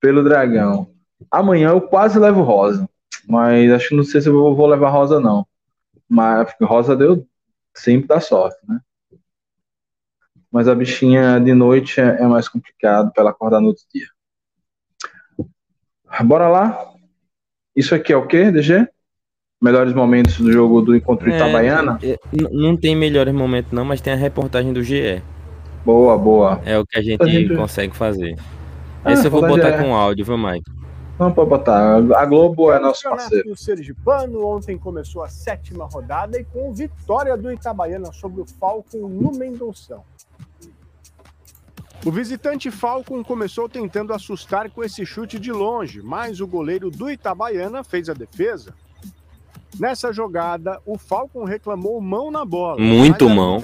pelo 0.00 0.24
dragão. 0.24 0.90
Amanhã 1.30 1.70
eu 1.70 1.80
quase 1.80 2.18
levo 2.18 2.42
rosa, 2.42 2.88
mas 3.28 3.70
acho 3.72 3.90
que 3.90 3.96
não 3.96 4.02
sei 4.02 4.20
se 4.20 4.28
eu 4.28 4.54
vou 4.54 4.66
levar 4.66 4.90
rosa 4.90 5.20
não. 5.20 5.46
Mas 6.08 6.52
rosa 6.60 6.96
deu 6.96 7.26
sempre 7.74 8.08
dá 8.08 8.20
sorte, 8.20 8.58
né? 8.68 8.80
Mas 10.50 10.68
a 10.68 10.74
bichinha 10.74 11.40
de 11.40 11.54
noite 11.54 12.00
é, 12.00 12.22
é 12.22 12.26
mais 12.26 12.46
complicado 12.48 13.10
para 13.12 13.22
ela 13.22 13.30
acordar 13.30 13.60
no 13.60 13.68
outro 13.68 13.84
dia. 13.92 14.06
Bora 16.24 16.48
lá. 16.48 16.92
Isso 17.74 17.94
aqui 17.94 18.12
é 18.12 18.16
o 18.16 18.26
quê, 18.26 18.50
DG? 18.50 18.86
Melhores 19.62 19.94
momentos 19.94 20.36
do 20.38 20.52
jogo 20.52 20.82
do 20.82 20.94
encontro 20.94 21.30
é, 21.30 21.36
Itabaiana? 21.36 21.98
É, 22.02 22.18
não 22.50 22.76
tem 22.76 22.94
melhores 22.94 23.32
momentos 23.32 23.72
não, 23.72 23.84
mas 23.84 24.00
tem 24.00 24.12
a 24.12 24.16
reportagem 24.16 24.72
do 24.74 24.82
GE. 24.82 25.22
Boa, 25.84 26.16
boa. 26.16 26.60
É 26.64 26.78
o 26.78 26.86
que 26.86 26.98
a 26.98 27.02
gente, 27.02 27.22
a 27.22 27.26
gente... 27.26 27.56
consegue 27.56 27.96
fazer. 27.96 28.38
Ah, 29.04 29.12
Esse 29.12 29.26
eu 29.26 29.30
vou 29.30 29.46
botar 29.46 29.68
é. 29.68 29.82
com 29.82 29.94
áudio, 29.94 30.24
viu, 30.24 30.38
Mike? 30.38 30.70
Não 31.18 31.32
pode 31.32 31.50
botar. 31.50 31.96
A 32.16 32.24
Globo 32.24 32.72
é 32.72 32.78
nosso 32.78 33.02
parceiro. 33.02 33.50
O 33.50 33.56
Sergipano 33.56 34.46
ontem 34.46 34.78
começou 34.78 35.22
a 35.22 35.28
sétima 35.28 35.84
rodada 35.84 36.38
e 36.38 36.44
com 36.44 36.72
vitória 36.72 37.36
do 37.36 37.52
Itabaiana 37.52 38.12
sobre 38.12 38.40
o 38.40 38.46
Falcon 38.46 39.08
no 39.08 39.32
Mendonção. 39.32 40.04
O 42.04 42.10
visitante 42.10 42.70
Falcon 42.70 43.22
começou 43.22 43.68
tentando 43.68 44.12
assustar 44.12 44.70
com 44.70 44.82
esse 44.82 45.06
chute 45.06 45.38
de 45.38 45.52
longe, 45.52 46.02
mas 46.02 46.40
o 46.40 46.46
goleiro 46.46 46.90
do 46.90 47.08
Itabaiana 47.08 47.84
fez 47.84 48.08
a 48.08 48.14
defesa 48.14 48.74
Nessa 49.78 50.12
jogada, 50.12 50.80
o 50.84 50.98
Falcon 50.98 51.44
reclamou 51.44 52.00
mão 52.00 52.30
na 52.30 52.44
bola. 52.44 52.80
Muito 52.80 53.28
mão. 53.28 53.60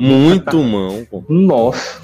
Muito 0.00 0.62
mão. 0.62 1.06
Nossa. 1.28 2.02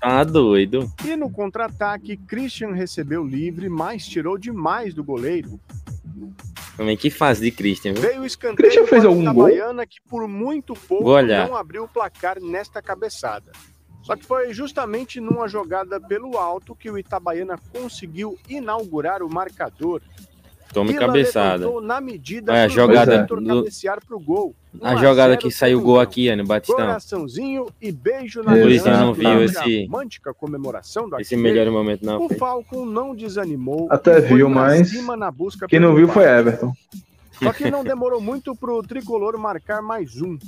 Tá 0.00 0.24
doido. 0.24 0.90
E 1.04 1.16
no 1.16 1.30
contra-ataque, 1.30 2.16
Christian 2.16 2.72
recebeu 2.72 3.24
livre, 3.24 3.68
mas 3.68 4.06
tirou 4.06 4.38
demais 4.38 4.94
do 4.94 5.04
goleiro. 5.04 5.58
Também 6.76 6.96
que 6.96 7.10
faz 7.10 7.38
de 7.40 7.50
Christian, 7.50 7.92
viu? 7.92 8.02
Veio 8.02 8.22
o 8.22 8.26
escanteio 8.26 8.56
Christian 8.56 8.86
fez 8.86 9.04
algum 9.04 9.32
gol? 9.34 9.48
que 9.86 10.00
por 10.08 10.26
muito 10.26 10.74
pouco 10.74 11.04
não 11.22 11.56
abriu 11.56 11.84
o 11.84 11.88
placar 11.88 12.40
nesta 12.40 12.80
cabeçada. 12.80 13.52
Só 14.02 14.16
que 14.16 14.24
foi 14.24 14.52
justamente 14.52 15.20
numa 15.20 15.46
jogada 15.46 16.00
pelo 16.00 16.38
alto 16.38 16.74
que 16.74 16.90
o 16.90 16.98
Itabaiana 16.98 17.58
conseguiu 17.72 18.38
inaugurar 18.48 19.22
o 19.22 19.32
marcador. 19.32 20.00
Tome 20.72 20.94
cabeçada. 20.94 21.66
Na 21.82 22.00
medida 22.00 22.56
é, 22.56 22.64
a 22.64 22.68
jogada 22.68 23.24
do... 23.24 23.66
pro 24.06 24.20
gol. 24.20 24.54
A 24.80 24.94
jogada 24.96 25.36
que 25.36 25.50
saiu 25.50 25.80
gol 25.80 25.98
aqui, 25.98 26.34
no 26.36 26.46
Batistão. 26.46 26.76
Coraçãozinho 26.76 27.66
e 27.80 27.90
beijo 27.90 28.42
na 28.42 28.52
Por 28.52 28.70
isso 28.70 28.88
eu 28.88 28.96
não 28.96 29.12
viu 29.12 29.42
esse 29.42 29.88
comemoração 30.38 31.08
do 31.08 31.20
esse 31.20 31.36
melhor 31.36 31.70
momento 31.70 32.06
não. 32.06 32.24
O 32.24 32.28
Falcon 32.34 32.84
não 32.84 33.14
desanimou. 33.14 33.88
Até 33.90 34.20
viu, 34.20 34.48
mas 34.48 34.92
quem 35.68 35.80
não 35.80 35.94
viu 35.94 36.08
foi 36.08 36.24
Everton. 36.24 36.72
Só 37.42 37.52
que 37.52 37.70
não 37.70 37.82
demorou 37.82 38.20
muito 38.20 38.54
pro 38.54 38.82
tricolor 38.82 39.36
marcar 39.38 39.82
mais 39.82 40.20
um. 40.20 40.38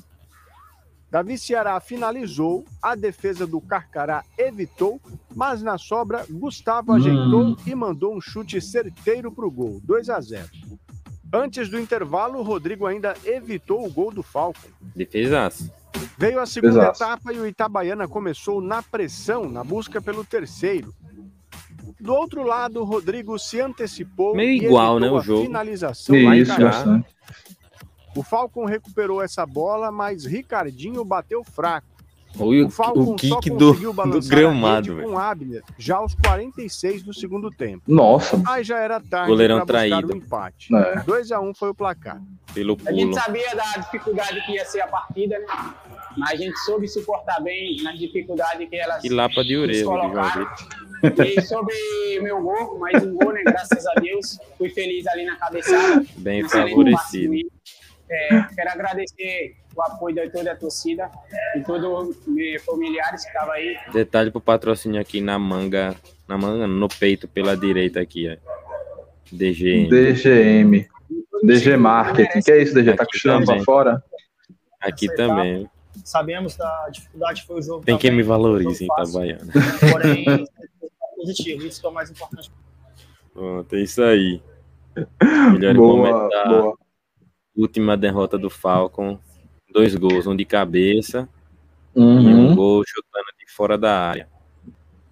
Davi 1.13 1.37
Ceará 1.37 1.79
finalizou, 1.79 2.65
a 2.81 2.95
defesa 2.95 3.47
do 3.47 3.61
Carcará 3.61 4.25
evitou, 4.39 4.99
mas 5.37 5.63
na 5.63 5.77
sobra, 5.77 6.25
Gustavo 6.31 6.93
hum. 6.93 6.95
ajeitou 6.95 7.57
e 7.67 7.75
mandou 7.75 8.17
um 8.17 8.21
chute 8.21 8.59
certeiro 8.63 9.31
para 9.31 9.45
o 9.45 9.51
gol, 9.51 9.79
2 9.85 10.09
a 10.09 10.19
0. 10.19 10.49
Antes 11.31 11.69
do 11.69 11.79
intervalo, 11.79 12.41
Rodrigo 12.41 12.87
ainda 12.87 13.15
evitou 13.27 13.85
o 13.87 13.93
gol 13.93 14.11
do 14.11 14.23
Falcon. 14.23 14.71
Defesaço. 14.97 15.71
Veio 16.17 16.41
a 16.41 16.47
segunda 16.47 16.87
Defesaço. 16.87 17.05
etapa 17.05 17.33
e 17.35 17.39
o 17.39 17.47
Itabaiana 17.47 18.09
começou 18.09 18.63
na 18.63 18.83
pressão, 18.83 19.51
na 19.51 19.63
busca 19.63 20.01
pelo 20.01 20.25
terceiro. 20.25 20.95
Do 22.01 22.15
outro 22.15 22.43
lado, 22.43 22.81
o 22.81 22.85
Rodrigo 22.85 23.39
se 23.39 23.61
antecipou 23.61 24.35
Meio 24.35 24.65
igual, 24.65 24.99
né, 24.99 25.11
o 25.11 25.21
jogo. 25.21 25.45
finalização 25.45 26.17
Isso, 26.17 26.59
lá 26.59 27.05
o 28.15 28.23
Falcon 28.23 28.65
recuperou 28.65 29.23
essa 29.23 29.47
bola, 29.47 29.91
mas 29.91 30.25
Ricardinho 30.25 31.05
bateu 31.05 31.43
fraco. 31.43 31.93
O, 32.39 32.65
o 32.65 32.71
Falcon 32.71 33.13
o 33.13 33.17
kick 33.17 33.51
do, 33.51 33.75
do 33.75 34.21
gramado, 34.27 35.03
com 35.03 35.19
Abner, 35.19 35.63
já 35.77 35.97
aos 35.97 36.15
46 36.15 37.03
do 37.03 37.13
segundo 37.13 37.51
tempo. 37.51 37.83
Nossa. 37.87 38.43
Aí 38.47 38.65
já 38.65 38.79
era 38.79 39.01
tarde 39.01 39.29
Goleirão 39.29 39.67
traído. 39.67 40.13
o 40.13 40.17
empate. 40.17 40.75
É. 40.75 41.03
2 41.03 41.33
a 41.33 41.41
1 41.41 41.49
um 41.49 41.55
foi 41.55 41.71
o 41.71 41.75
placar. 41.75 42.23
Pelo 42.55 42.77
pulo. 42.77 42.89
A 42.89 42.93
gente 42.93 43.15
sabia 43.15 43.55
da 43.55 43.65
dificuldade 43.77 44.41
que 44.47 44.53
ia 44.53 44.65
ser 44.65 44.81
a 44.81 44.87
partida, 44.87 45.39
né? 45.39 45.47
Mas 46.17 46.31
a 46.33 46.37
gente 46.37 46.59
soube 46.61 46.89
suportar 46.89 47.41
bem 47.43 47.83
nas 47.83 47.99
dificuldades 47.99 48.69
que 48.69 48.77
elas 48.77 49.03
Que 49.03 49.09
lapa 49.09 49.45
de 49.45 49.57
orelha, 49.57 49.85
E 51.25 51.43
sobre 51.43 51.75
meu 52.23 52.41
gol, 52.41 52.79
mais 52.79 53.03
um 53.03 53.15
gol, 53.15 53.33
né? 53.33 53.43
Graças 53.45 53.87
a 53.87 54.01
Deus. 54.01 54.39
Fui 54.57 54.71
feliz 54.71 55.07
ali 55.07 55.25
na 55.27 55.37
cabeçada. 55.37 56.05
Bem 56.17 56.49
favorecido 56.49 57.35
É, 58.13 58.43
quero 58.55 58.71
agradecer 58.71 59.57
o 59.75 59.83
apoio 59.83 60.15
de 60.15 60.29
toda 60.29 60.53
a 60.53 60.57
torcida 60.57 61.11
e 61.57 61.63
todos 61.63 62.11
os 62.11 62.27
meus 62.27 62.63
familiares 62.63 63.23
que 63.23 63.29
estavam 63.29 63.53
aí. 63.55 63.75
Detalhe 63.91 64.31
pro 64.31 64.41
patrocínio 64.41 65.01
aqui 65.01 65.23
na 65.23 65.39
manga, 65.39 65.97
na 66.29 66.37
manga, 66.37 66.67
no 66.67 66.89
peito 66.89 67.27
pela 67.27 67.57
direita 67.57 68.01
aqui, 68.01 68.29
ó. 68.29 68.53
DGM. 69.33 69.89
DGM. 69.89 70.89
DG 71.43 71.77
Marketing. 71.79 72.39
O 72.39 72.43
que 72.43 72.53
é 72.53 72.63
isso, 72.63 72.75
DG? 72.75 72.95
Tá 72.95 73.07
costurando 73.07 73.47
pra 73.47 73.65
fora? 73.65 74.05
Aqui 74.79 75.09
também. 75.15 75.69
Sabemos 76.05 76.57
da 76.57 76.89
dificuldade 76.91 77.41
que 77.41 77.47
foi 77.47 77.61
o 77.61 77.63
jogo. 77.63 77.85
Tem 77.85 77.97
quem 77.97 78.11
me 78.11 78.23
valorize 78.23 78.85
em 78.85 78.87
Itabaiana. 78.87 79.53
Porém, 79.91 80.25
positivo, 81.17 81.67
isso 81.67 81.81
que 81.81 81.87
é 81.87 81.91
o 81.91 81.93
mais 81.93 82.11
importante. 82.11 82.51
Pronto, 83.33 83.75
é 83.75 83.81
isso 83.81 84.03
aí. 84.03 84.43
Melhor 85.53 85.75
boa, 85.75 85.97
momento 85.97 86.29
da 86.31 86.45
boa. 86.45 86.79
Última 87.57 87.97
derrota 87.97 88.39
do 88.39 88.51
Falcon. 88.51 89.19
Dois 89.73 89.95
gols, 89.95 90.27
um 90.27 90.37
de 90.37 90.45
cabeça 90.45 91.29
uhum. 91.95 92.21
e 92.21 92.35
um 92.35 92.55
gol 92.55 92.83
chutando 92.87 93.27
de 93.39 93.53
fora 93.53 93.79
da 93.79 93.99
área. 93.99 94.29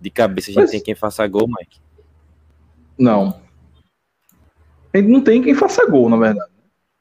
De 0.01 0.11
cabeça 0.11 0.51
a 0.51 0.53
gente 0.53 0.63
Mas... 0.63 0.71
tem 0.71 0.81
quem 0.81 0.95
faça 0.95 1.27
gol, 1.27 1.47
Mike? 1.47 1.81
Não. 2.99 3.41
A 4.93 4.99
gente 4.99 5.09
não 5.09 5.21
tem 5.23 5.43
quem 5.43 5.55
faça 5.55 5.87
gol, 5.87 6.09
na 6.09 6.17
verdade. 6.17 6.51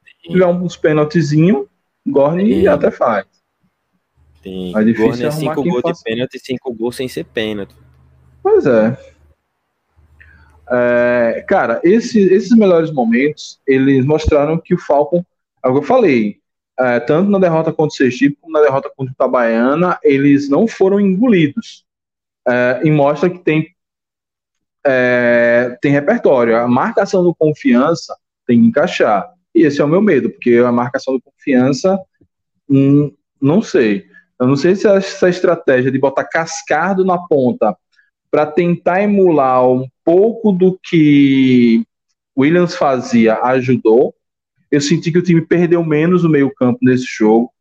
Se 0.06 0.30
tiver 0.30 0.46
uns 0.46 0.78
pênaltizinhos, 0.78 1.68
Gorne 2.08 2.68
até 2.68 2.92
faz. 2.92 3.26
Tem. 4.42 4.72
Mas 4.72 4.86
difícil 4.86 5.10
Gorne 5.10 5.26
é 5.26 5.32
cinco 5.32 5.64
gols 5.64 5.84
de 5.84 6.04
pênalti 6.04 6.36
e 6.36 6.40
cinco 6.40 6.74
gols 6.74 6.96
sem 6.96 7.08
ser 7.08 7.26
pênalti. 7.26 7.76
Pois 8.42 8.66
é. 8.66 8.98
É 10.72 11.44
cara, 11.48 11.82
esse, 11.84 12.20
esses 12.20 12.52
melhores 12.52 12.92
momentos, 12.92 13.60
eles 13.66 14.06
mostraram 14.06 14.60
que 14.60 14.74
o 14.74 14.78
Falcon, 14.78 15.24
é 15.64 15.68
o 15.68 15.74
que 15.74 15.80
eu 15.80 15.84
falei, 15.84 16.40
é, 16.80 17.00
tanto 17.00 17.30
na 17.30 17.40
derrota 17.40 17.74
contra 17.74 17.94
o 17.94 17.98
Sergipe 17.98 18.38
como 18.40 18.54
na 18.54 18.62
derrota 18.62 18.90
contra 18.96 19.12
o 19.12 19.14
Itabaiana, 19.14 20.00
eles 20.04 20.48
não 20.48 20.68
foram 20.68 21.00
engolidos. 21.00 21.86
É, 22.48 22.82
e 22.84 22.92
mostra 22.92 23.30
que 23.30 23.40
tem, 23.40 23.76
é, 24.86 25.78
tem 25.82 25.92
repertório. 25.92 26.56
A 26.56 26.68
marcação 26.68 27.22
do 27.22 27.36
confiança 27.36 28.16
tem 28.48 28.62
que 28.62 28.68
encaixar. 28.68 29.30
E 29.54 29.64
esse 29.64 29.82
é 29.82 29.84
o 29.84 29.90
meu 29.90 30.02
medo, 30.02 30.30
porque 30.30 30.56
a 30.56 30.72
marcação 30.72 31.16
do 31.16 31.22
confiança, 31.22 32.00
hum, 32.70 33.14
não 33.42 33.62
sei. 33.62 34.06
Eu 34.40 34.48
não 34.48 34.56
sei 34.56 34.74
se 34.76 34.88
essa 34.88 35.28
estratégia 35.28 35.92
de 35.92 36.00
botar 36.00 36.24
Cascardo 36.24 37.04
na 37.04 37.18
ponta 37.18 37.76
para 38.32 38.46
tentar 38.46 39.02
emular 39.02 39.68
um 39.68 39.88
pouco 40.04 40.52
do 40.52 40.80
que 40.84 41.84
Williams 42.38 42.76
fazia 42.76 43.40
ajudou. 43.44 44.14
Eu 44.72 44.80
senti 44.80 45.12
que 45.12 45.18
o 45.18 45.24
time 45.24 45.42
perdeu 45.42 45.84
menos 45.84 46.24
o 46.24 46.30
meio-campo 46.30 46.80
nesse 46.82 47.06
jogo, 47.08 47.52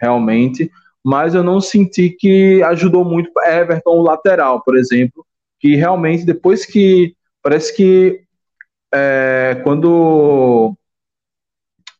realmente, 0.00 0.70
mas 1.04 1.34
eu 1.34 1.42
não 1.42 1.60
senti 1.60 2.10
que 2.10 2.62
ajudou 2.62 3.04
muito 3.04 3.30
Everton, 3.44 3.98
o 3.98 4.02
lateral, 4.02 4.62
por 4.62 4.76
exemplo, 4.76 5.26
que 5.58 5.74
realmente 5.74 6.24
depois 6.24 6.64
que 6.64 7.14
parece 7.42 7.74
que 7.74 8.22
é, 8.94 9.60
quando 9.64 10.76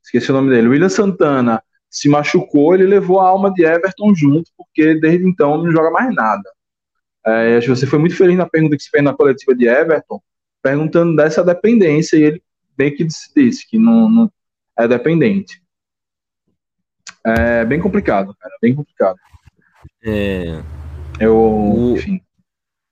esqueci 0.05 0.31
o 0.31 0.35
nome 0.35 0.51
dele, 0.51 0.68
William 0.68 0.89
Santana 0.89 1.62
se 1.91 2.09
machucou, 2.09 2.75
ele 2.75 2.87
levou 2.87 3.20
a 3.20 3.29
alma 3.29 3.53
de 3.53 3.64
Everton 3.64 4.14
junto, 4.14 4.51
porque 4.57 4.95
desde 4.95 5.27
então 5.27 5.59
não 5.59 5.70
joga 5.70 5.91
mais 5.91 6.14
nada. 6.14 6.49
É, 7.27 7.57
acho 7.57 7.66
que 7.66 7.77
você 7.77 7.87
foi 7.87 7.99
muito 7.99 8.16
feliz 8.16 8.37
na 8.37 8.49
pergunta 8.49 8.77
que 8.77 8.83
se 8.83 8.91
fez 8.91 9.03
na 9.03 9.14
coletiva 9.14 9.55
de 9.55 9.66
Everton, 9.66 10.20
perguntando 10.62 11.16
dessa 11.16 11.45
dependência, 11.45 12.16
e 12.16 12.23
ele 12.23 12.43
bem 12.77 12.95
que 12.95 13.05
disse, 13.05 13.31
disse 13.35 13.68
que 13.68 13.79
não, 13.79 14.09
não 14.09 14.33
é 14.79 14.89
dependente. 14.89 15.62
É 17.25 17.64
bem 17.64 17.81
complicado, 17.81 18.35
cara, 18.39 18.55
bem 18.61 18.75
complicado. 18.75 19.16
É. 20.05 20.61
Eu, 21.20 21.37
o, 21.37 21.95
enfim. 21.97 22.20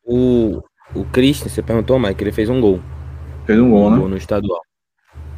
O, 0.05 0.62
o 0.95 1.05
Christian, 1.07 1.49
você 1.49 1.62
perguntou, 1.62 1.99
Mike, 1.99 2.22
ele 2.22 2.33
fez 2.33 2.49
um 2.49 2.61
gol. 2.61 2.81
Fez 3.45 3.59
um 3.59 3.70
gol, 3.70 3.87
um 3.87 3.91
né? 3.91 3.99
Gol 3.99 4.09
no 4.09 4.16
estadual. 4.16 4.61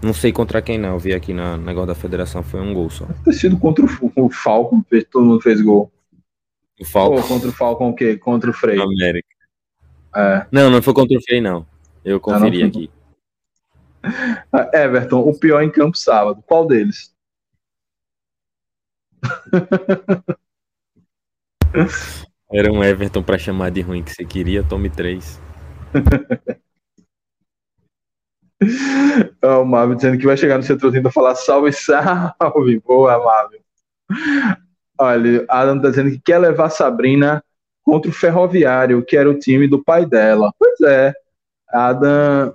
Não 0.03 0.13
sei 0.13 0.33
contra 0.33 0.61
quem 0.61 0.79
não, 0.79 0.91
eu 0.91 0.99
vi 0.99 1.15
aqui 1.15 1.33
na 1.33 1.57
negócio 1.57 1.87
da 1.87 1.95
federação, 1.95 2.43
foi 2.43 2.61
um 2.61 2.75
gol 2.75 2.91
só. 2.91 3.07
Deve 3.07 3.25
ter 3.25 3.33
sido 3.33 3.57
contra 3.57 3.85
o, 3.85 4.13
o 4.17 4.29
Falcon, 4.29 4.85
todo 5.11 5.25
mundo 5.25 5.41
fez 5.41 5.61
gol. 5.61 5.91
O 6.81 6.85
Falcon? 6.85 7.23
Contra 7.23 7.49
o 7.49 7.53
Falcon 7.53 7.91
o 7.91 7.95
quê? 7.95 8.17
Contra 8.17 8.51
o 8.51 8.55
Frei. 8.55 8.81
América. 8.81 9.29
É. 10.15 10.47
Não, 10.51 10.71
não 10.71 10.83
foi 10.83 10.93
contra 10.93 11.17
o 11.17 11.23
Frei, 11.23 11.41
não. 11.41 11.67
Eu 12.05 12.21
conferi 12.21 12.63
ah, 12.63 12.67
aqui. 12.67 12.91
Ah, 14.53 14.69
Everton, 14.85 15.21
o 15.21 15.39
pior 15.39 15.63
em 15.63 15.71
campo 15.71 15.97
sábado. 15.97 16.43
Qual 16.47 16.67
deles? 16.67 17.15
Era 22.53 22.71
um 22.71 22.85
Everton 22.85 23.23
para 23.23 23.39
chamar 23.39 23.71
de 23.71 23.81
ruim 23.81 24.03
que 24.03 24.11
você 24.11 24.25
queria, 24.27 24.63
tome 24.63 24.91
três. 24.91 25.41
o 29.43 29.65
Marvel 29.65 29.97
dizendo 29.97 30.19
que 30.19 30.27
vai 30.27 30.37
chegar 30.37 30.59
no 30.59 30.63
setorzinho 30.63 31.03
para 31.03 31.11
falar 31.13 31.35
salve, 31.35 31.73
salve. 31.73 32.79
Boa, 32.81 33.19
Marvel. 33.19 33.63
Olha, 35.03 35.45
Adam 35.49 35.81
tá 35.81 35.91
dizendo 35.91 36.13
que 36.13 36.21
quer 36.21 36.39
levar 36.39 36.71
Sabrina 36.71 37.43
contra 37.83 38.09
o 38.09 38.15
Ferroviário, 38.15 39.05
que 39.05 39.17
era 39.17 39.29
o 39.29 39.37
time 39.37 39.67
do 39.67 39.83
pai 39.83 40.07
dela. 40.07 40.53
Pois 40.57 40.81
é. 40.83 41.13
Adam 41.69 42.55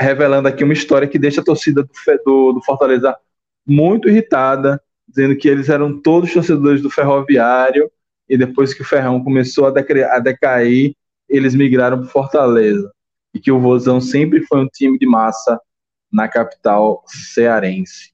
revelando 0.00 0.48
aqui 0.48 0.64
uma 0.64 0.72
história 0.72 1.06
que 1.06 1.18
deixa 1.18 1.42
a 1.42 1.44
torcida 1.44 1.82
do, 1.82 1.90
do, 2.24 2.52
do 2.54 2.62
Fortaleza 2.62 3.14
muito 3.66 4.08
irritada, 4.08 4.80
dizendo 5.06 5.36
que 5.36 5.46
eles 5.46 5.68
eram 5.68 6.00
todos 6.00 6.32
torcedores 6.32 6.80
do 6.80 6.88
Ferroviário 6.88 7.90
e 8.26 8.38
depois 8.38 8.72
que 8.72 8.80
o 8.80 8.84
Ferrão 8.86 9.22
começou 9.22 9.66
a, 9.66 9.68
a 9.68 10.18
decair, 10.20 10.94
eles 11.28 11.54
migraram 11.54 11.98
para 11.98 12.08
Fortaleza 12.08 12.90
e 13.34 13.40
que 13.40 13.52
o 13.52 13.60
Vozão 13.60 14.00
sempre 14.00 14.40
foi 14.46 14.60
um 14.60 14.68
time 14.68 14.98
de 14.98 15.06
massa 15.06 15.60
na 16.10 16.28
capital 16.28 17.02
cearense. 17.06 18.12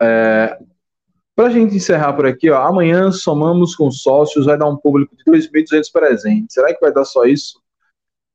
É, 0.00 0.58
Para 1.34 1.46
a 1.46 1.50
gente 1.50 1.76
encerrar 1.76 2.12
por 2.12 2.26
aqui, 2.26 2.50
ó, 2.50 2.62
amanhã 2.62 3.10
somamos 3.10 3.74
com 3.74 3.90
sócios, 3.90 4.46
vai 4.46 4.56
dar 4.56 4.68
um 4.68 4.76
público 4.76 5.14
de 5.16 5.24
2.200 5.24 5.92
presentes. 5.92 6.54
Será 6.54 6.72
que 6.74 6.80
vai 6.80 6.92
dar 6.92 7.04
só 7.04 7.24
isso? 7.24 7.60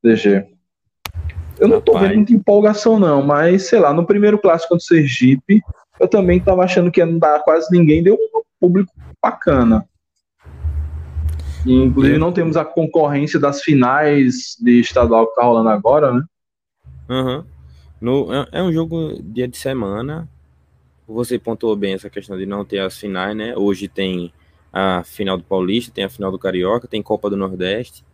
DG. 0.04 0.48
Eu 1.60 1.68
não 1.68 1.78
estou 1.78 2.00
vendo 2.00 2.16
muita 2.16 2.34
empolgação, 2.34 3.00
não, 3.00 3.22
mas 3.22 3.68
sei 3.68 3.80
lá, 3.80 3.94
no 3.94 4.06
primeiro 4.06 4.40
clássico 4.40 4.70
contra 4.70 4.84
o 4.84 4.88
Sergipe, 4.88 5.62
eu 6.00 6.08
também 6.08 6.40
estava 6.40 6.64
achando 6.64 6.92
que 6.92 7.00
ia 7.00 7.06
não 7.06 7.20
dar 7.20 7.40
quase 7.44 7.68
ninguém, 7.72 8.02
deu 8.02 8.16
um 8.16 8.42
público 8.60 8.92
bacana. 9.22 9.86
E, 11.64 11.72
inclusive 11.72 12.18
não 12.18 12.32
temos 12.32 12.58
a 12.58 12.66
concorrência 12.66 13.40
das 13.40 13.62
finais 13.62 14.58
de 14.60 14.80
estadual 14.80 15.28
que 15.28 15.36
tá 15.36 15.44
rolando 15.44 15.70
agora, 15.70 16.12
né? 16.12 16.24
Uhum. 17.08 17.44
No, 18.00 18.34
é, 18.34 18.48
é 18.54 18.64
um 18.64 18.74
jogo 18.74 19.22
dia 19.22 19.48
de 19.48 19.58
semana. 19.58 20.28
Você 21.14 21.38
pontuou 21.38 21.76
bem 21.76 21.94
essa 21.94 22.10
questão 22.10 22.38
de 22.38 22.46
não 22.46 22.64
ter 22.64 22.80
as 22.80 22.98
finais, 22.98 23.36
né? 23.36 23.56
Hoje 23.56 23.88
tem 23.88 24.34
a 24.72 25.04
final 25.04 25.38
do 25.38 25.44
Paulista, 25.44 25.92
tem 25.92 26.04
a 26.04 26.10
final 26.10 26.32
do 26.32 26.40
Carioca, 26.40 26.88
tem 26.88 27.02
Copa 27.04 27.30
do 27.30 27.38
Nordeste. 27.38 28.06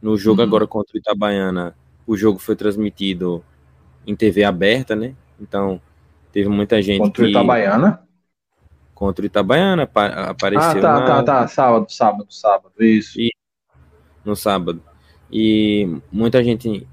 No 0.00 0.16
jogo 0.16 0.40
uhum. 0.40 0.46
agora 0.46 0.66
contra 0.66 0.94
o 0.94 0.98
Itabaiana, 0.98 1.74
o 2.06 2.16
jogo 2.16 2.38
foi 2.38 2.56
transmitido 2.56 3.44
em 4.06 4.14
TV 4.14 4.44
aberta, 4.44 4.94
né? 4.94 5.14
Então, 5.40 5.80
teve 6.32 6.48
muita 6.48 6.80
gente 6.82 7.00
contra 7.00 7.24
que... 7.24 7.28
o 7.28 7.30
Itabaiana? 7.30 8.02
contra 9.00 9.22
o 9.22 9.26
Itabaiana, 9.26 9.84
apareceu. 9.84 10.70
Ah, 10.70 10.74
tá, 10.74 11.00
na... 11.00 11.06
tá, 11.06 11.22
tá, 11.22 11.48
sábado, 11.48 11.90
sábado, 11.90 12.26
sábado, 12.28 12.84
isso. 12.84 13.18
E, 13.18 13.30
no 14.22 14.36
sábado. 14.36 14.82
E 15.32 15.88
muita 16.12 16.44
gente 16.44 16.86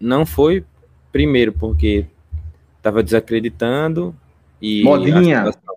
não 0.00 0.26
foi, 0.26 0.64
primeiro, 1.12 1.52
porque 1.52 2.06
estava 2.78 3.00
desacreditando 3.00 4.12
e. 4.66 4.82
Modinha! 4.82 5.42
A 5.42 5.52
situação, 5.52 5.74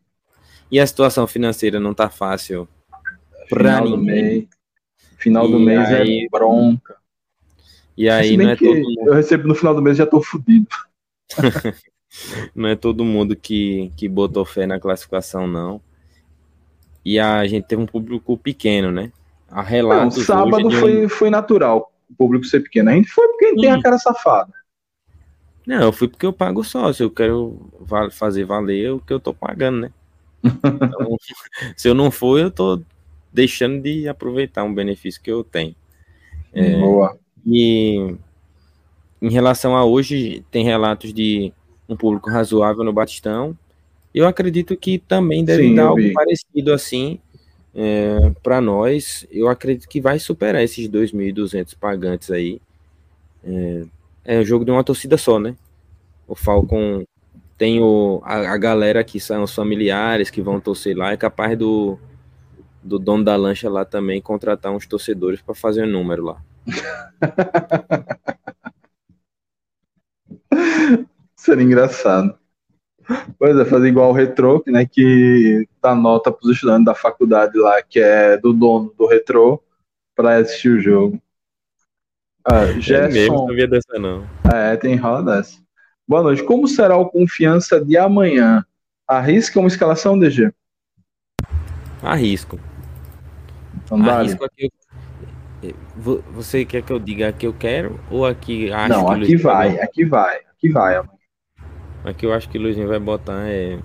e 0.72 0.80
a 0.80 0.88
situação 0.88 1.28
financeira 1.28 1.80
não 1.80 1.94
tá 1.94 2.10
fácil 2.10 2.68
para 3.50 3.82
ninguém. 3.82 4.00
Mês, 4.00 4.48
final 5.18 5.48
do 5.48 5.60
mês 5.60 5.90
é 5.90 6.02
aí, 6.02 6.26
é 6.26 6.30
bronca. 6.30 6.96
E 7.98 8.10
aí 8.10 8.38
não 8.38 8.50
é 8.50 8.56
todo 8.56 8.76
mundo... 8.76 9.02
Eu 9.08 9.14
recebo 9.14 9.48
no 9.48 9.56
final 9.56 9.76
do 9.76 9.82
mês 9.82 9.98
e 9.98 10.00
já 10.00 10.06
tô 10.06 10.22
fudido. 10.22 10.68
não 12.56 12.70
é 12.70 12.76
todo 12.76 13.04
mundo 13.04 13.36
que, 13.36 13.92
que 13.98 14.08
botou 14.08 14.46
fé 14.46 14.66
na 14.66 14.80
classificação, 14.80 15.48
não. 15.48 15.82
E 17.04 17.20
a 17.20 17.46
gente 17.46 17.68
teve 17.68 17.82
um 17.82 17.86
público 17.86 18.38
pequeno, 18.38 18.92
né? 18.92 19.12
A 19.50 19.62
relatos 19.62 20.18
não, 20.18 20.26
sábado 20.26 20.72
foi, 20.72 21.06
um... 21.06 21.10
foi 21.10 21.30
natural 21.30 21.92
o 22.10 22.16
público 22.16 22.46
ser 22.46 22.62
pequeno. 22.62 22.90
A 22.90 22.94
gente 22.94 23.10
foi 23.10 23.28
porque 23.28 23.46
a 23.46 23.50
gente 23.50 23.62
tem 23.62 23.72
a 23.72 23.82
cara 23.82 23.98
safada. 23.98 24.54
Não, 25.70 25.84
eu 25.84 25.94
fui 25.94 26.08
porque 26.08 26.26
eu 26.26 26.34
pago 26.34 26.64
sócio. 26.64 27.04
Eu 27.04 27.12
quero 27.12 27.56
fazer 28.10 28.44
valer 28.44 28.92
o 28.92 29.00
que 29.00 29.14
eu 29.14 29.20
tô 29.20 29.36
pagando, 29.36 29.82
né? 29.82 29.92
Então, 30.66 31.16
se 31.78 31.88
eu 31.88 31.94
não 31.94 32.10
for, 32.10 32.40
eu 32.40 32.50
tô 32.50 32.82
deixando 33.32 33.80
de 33.80 34.08
aproveitar 34.08 34.64
um 34.64 34.74
benefício 34.74 35.22
que 35.22 35.30
eu 35.30 35.44
tenho. 35.44 35.76
É, 36.52 36.80
Boa. 36.80 37.16
E 37.46 38.16
em 39.22 39.30
relação 39.30 39.76
a 39.78 39.86
hoje, 39.86 40.44
tem 40.50 40.66
relatos 40.66 41.14
de 41.14 41.54
um 41.88 41.96
público 41.96 42.32
razoável 42.32 42.84
no 42.84 42.92
Batistão. 42.92 43.56
Eu 44.12 44.28
acredito 44.28 44.76
que 44.76 44.98
também 44.98 45.46
deve 45.46 45.68
Sim, 45.68 45.76
dar 45.76 45.90
algo 45.90 46.02
vi. 46.02 46.14
parecido 46.14 46.74
assim 46.74 47.20
é, 47.76 48.32
para 48.42 48.60
nós. 48.60 49.24
Eu 49.30 49.48
acredito 49.48 49.88
que 49.88 50.02
vai 50.02 50.18
superar 50.18 50.64
esses 50.64 50.90
2.200 50.90 51.76
pagantes 51.76 52.32
aí. 52.32 52.60
É, 53.44 53.86
é 54.24 54.40
um 54.40 54.46
jogo 54.46 54.66
de 54.66 54.72
uma 54.72 54.84
torcida 54.84 55.18
só, 55.18 55.40
né? 55.40 55.56
O 56.28 56.36
Falcon 56.36 57.04
tem 57.58 57.82
o, 57.82 58.22
a, 58.24 58.54
a 58.54 58.58
galera 58.58 59.04
que 59.04 59.20
são 59.20 59.44
os 59.44 59.54
familiares 59.54 60.30
que 60.30 60.42
vão 60.42 60.60
torcer 60.60 60.96
lá. 60.96 61.12
É 61.12 61.18
capaz 61.18 61.58
do, 61.58 62.00
do 62.84 62.98
dono 62.98 63.24
da 63.24 63.36
lancha 63.36 63.70
lá 63.70 63.84
também 63.84 64.22
contratar 64.22 64.72
uns 64.72 64.88
torcedores 64.88 65.42
para 65.42 65.56
fazer 65.56 65.84
um 65.84 65.92
número 65.92 66.24
lá. 66.24 66.42
Seria 71.36 71.64
engraçado. 71.64 72.38
Pois 73.38 73.58
é, 73.58 73.66
fazer 73.66 73.88
igual 73.88 74.12
o 74.12 74.14
Retro, 74.14 74.64
né, 74.68 74.86
que 74.86 75.68
dá 75.82 75.96
nota 75.96 76.32
para 76.32 76.52
estudantes 76.52 76.86
da 76.86 76.94
faculdade 76.94 77.58
lá, 77.58 77.82
que 77.82 78.00
é 78.00 78.38
do 78.38 78.54
dono 78.54 78.94
do 78.98 79.08
Retro, 79.08 79.64
para 80.16 80.38
assistir 80.38 80.70
o 80.70 80.80
jogo. 80.80 81.20
Ah, 82.52 82.66
É 82.66 82.74
mesmo, 82.74 82.82
Gerson, 82.82 83.46
não 83.48 83.56
via 83.56 83.68
dessa 83.68 84.00
não. 84.00 84.26
é, 84.54 84.76
tem 84.76 84.96
rola 84.96 85.24
dessa. 85.24 85.58
Boa 86.08 86.24
noite. 86.24 86.44
Como 86.44 86.68
será 86.68 86.98
o 86.98 87.10
Confiança 87.10 87.84
de 87.84 87.96
amanhã? 87.98 88.66
Arrisca 89.08 89.60
uma 89.60 89.68
escalação, 89.68 90.18
DG? 90.18 90.52
Arrisco. 92.02 92.60
Então. 93.84 94.02
Arrisco 94.10 94.44
aqui. 94.46 94.70
Você 96.32 96.64
quer 96.66 96.82
que 96.82 96.92
eu 96.94 97.00
diga 97.00 97.32
que 97.34 97.46
eu 97.46 97.54
quero 97.54 98.00
ou 98.10 98.26
aqui 98.26 98.72
acho 98.72 98.90
Não, 98.90 99.10
aqui 99.12 99.36
vai, 99.36 99.72
botar? 99.72 99.84
aqui 99.84 100.06
vai, 100.06 100.38
aqui 100.38 100.70
vai. 100.70 100.96
amanhã. 100.96 101.20
Aqui 102.06 102.26
eu 102.26 102.34
acho 102.34 102.50
que 102.50 102.58
o 102.58 102.62
Luizinho 102.62 102.88
vai 102.88 103.00
botar 103.00 103.44
é 103.48 103.78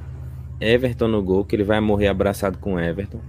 Everton 0.61 1.09
no 1.09 1.21
gol, 1.23 1.45
que 1.45 1.57
ele 1.57 1.65
vai 1.65 1.81
morrer 1.81 2.07
abraçado 2.07 2.59
com 2.59 2.79
Everton. 2.79 3.21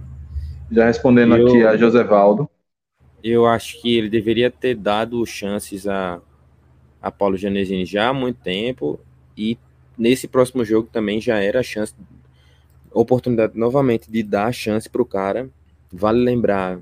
Já 0.70 0.86
respondendo 0.86 1.34
aqui 1.34 1.64
a 1.66 1.76
Josevaldo. 1.76 2.48
Eu 3.28 3.44
acho 3.44 3.80
que 3.82 3.96
ele 3.96 4.08
deveria 4.08 4.52
ter 4.52 4.76
dado 4.76 5.26
chances 5.26 5.88
a, 5.88 6.20
a 7.02 7.10
Paulo 7.10 7.36
Janesini 7.36 7.84
já 7.84 8.08
há 8.08 8.12
muito 8.12 8.40
tempo 8.40 9.00
e 9.36 9.58
nesse 9.98 10.28
próximo 10.28 10.64
jogo 10.64 10.88
também 10.92 11.20
já 11.20 11.38
era 11.40 11.58
a 11.58 11.62
chance, 11.62 11.92
oportunidade 12.92 13.58
novamente 13.58 14.08
de 14.08 14.22
dar 14.22 14.46
a 14.46 14.52
chance 14.52 14.88
para 14.88 15.02
o 15.02 15.06
cara. 15.06 15.50
Vale 15.92 16.20
lembrar, 16.20 16.78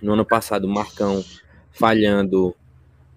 no 0.00 0.12
ano 0.12 0.24
passado, 0.24 0.64
o 0.64 0.70
Marcão 0.70 1.24
falhando 1.72 2.54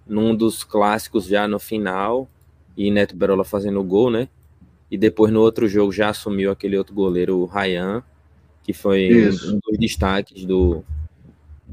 num 0.07 0.35
dos 0.35 0.63
clássicos 0.63 1.27
já 1.27 1.47
no 1.47 1.59
final 1.59 2.27
e 2.75 2.89
Neto 2.89 3.15
Berola 3.15 3.43
fazendo 3.43 3.79
o 3.79 3.83
gol, 3.83 4.09
né? 4.09 4.27
E 4.89 4.97
depois 4.97 5.31
no 5.31 5.41
outro 5.41 5.67
jogo 5.67 5.91
já 5.91 6.09
assumiu 6.09 6.49
aquele 6.49 6.75
outro 6.75 6.95
goleiro, 6.95 7.37
o 7.37 7.45
Ryan, 7.45 8.03
que 8.63 8.73
foi 8.73 9.13
um- 9.13 9.29
Isso. 9.29 9.55
um 9.55 9.59
dos 9.59 9.77
destaques 9.77 10.43
do, 10.43 10.83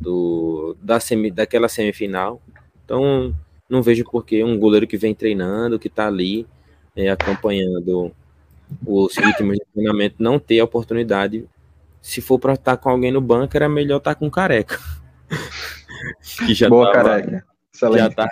do 0.00 0.76
da 0.80 1.00
semi, 1.00 1.30
daquela 1.30 1.68
semifinal. 1.68 2.40
Então, 2.84 3.34
não 3.68 3.82
vejo 3.82 4.04
por 4.04 4.24
que 4.24 4.42
um 4.42 4.58
goleiro 4.58 4.86
que 4.86 4.96
vem 4.96 5.14
treinando, 5.14 5.78
que 5.78 5.88
tá 5.88 6.06
ali 6.06 6.46
é, 6.96 7.10
acompanhando 7.10 8.12
os 8.86 9.16
ritmos 9.16 9.56
de 9.56 9.64
treinamento, 9.72 10.16
não 10.18 10.38
ter 10.38 10.60
a 10.60 10.64
oportunidade. 10.64 11.48
Se 12.00 12.20
for 12.20 12.38
para 12.38 12.54
estar 12.54 12.76
com 12.76 12.88
alguém 12.88 13.10
no 13.10 13.20
banco, 13.20 13.56
era 13.56 13.68
melhor 13.68 13.98
estar 13.98 14.14
com 14.14 14.26
o 14.26 14.30
careca. 14.30 14.78
que 16.46 16.54
já 16.54 16.68
Boa, 16.68 16.92
tava 16.92 17.08
careca. 17.20 17.44
Excelente. 17.74 17.98
já 17.98 18.10
tá 18.10 18.28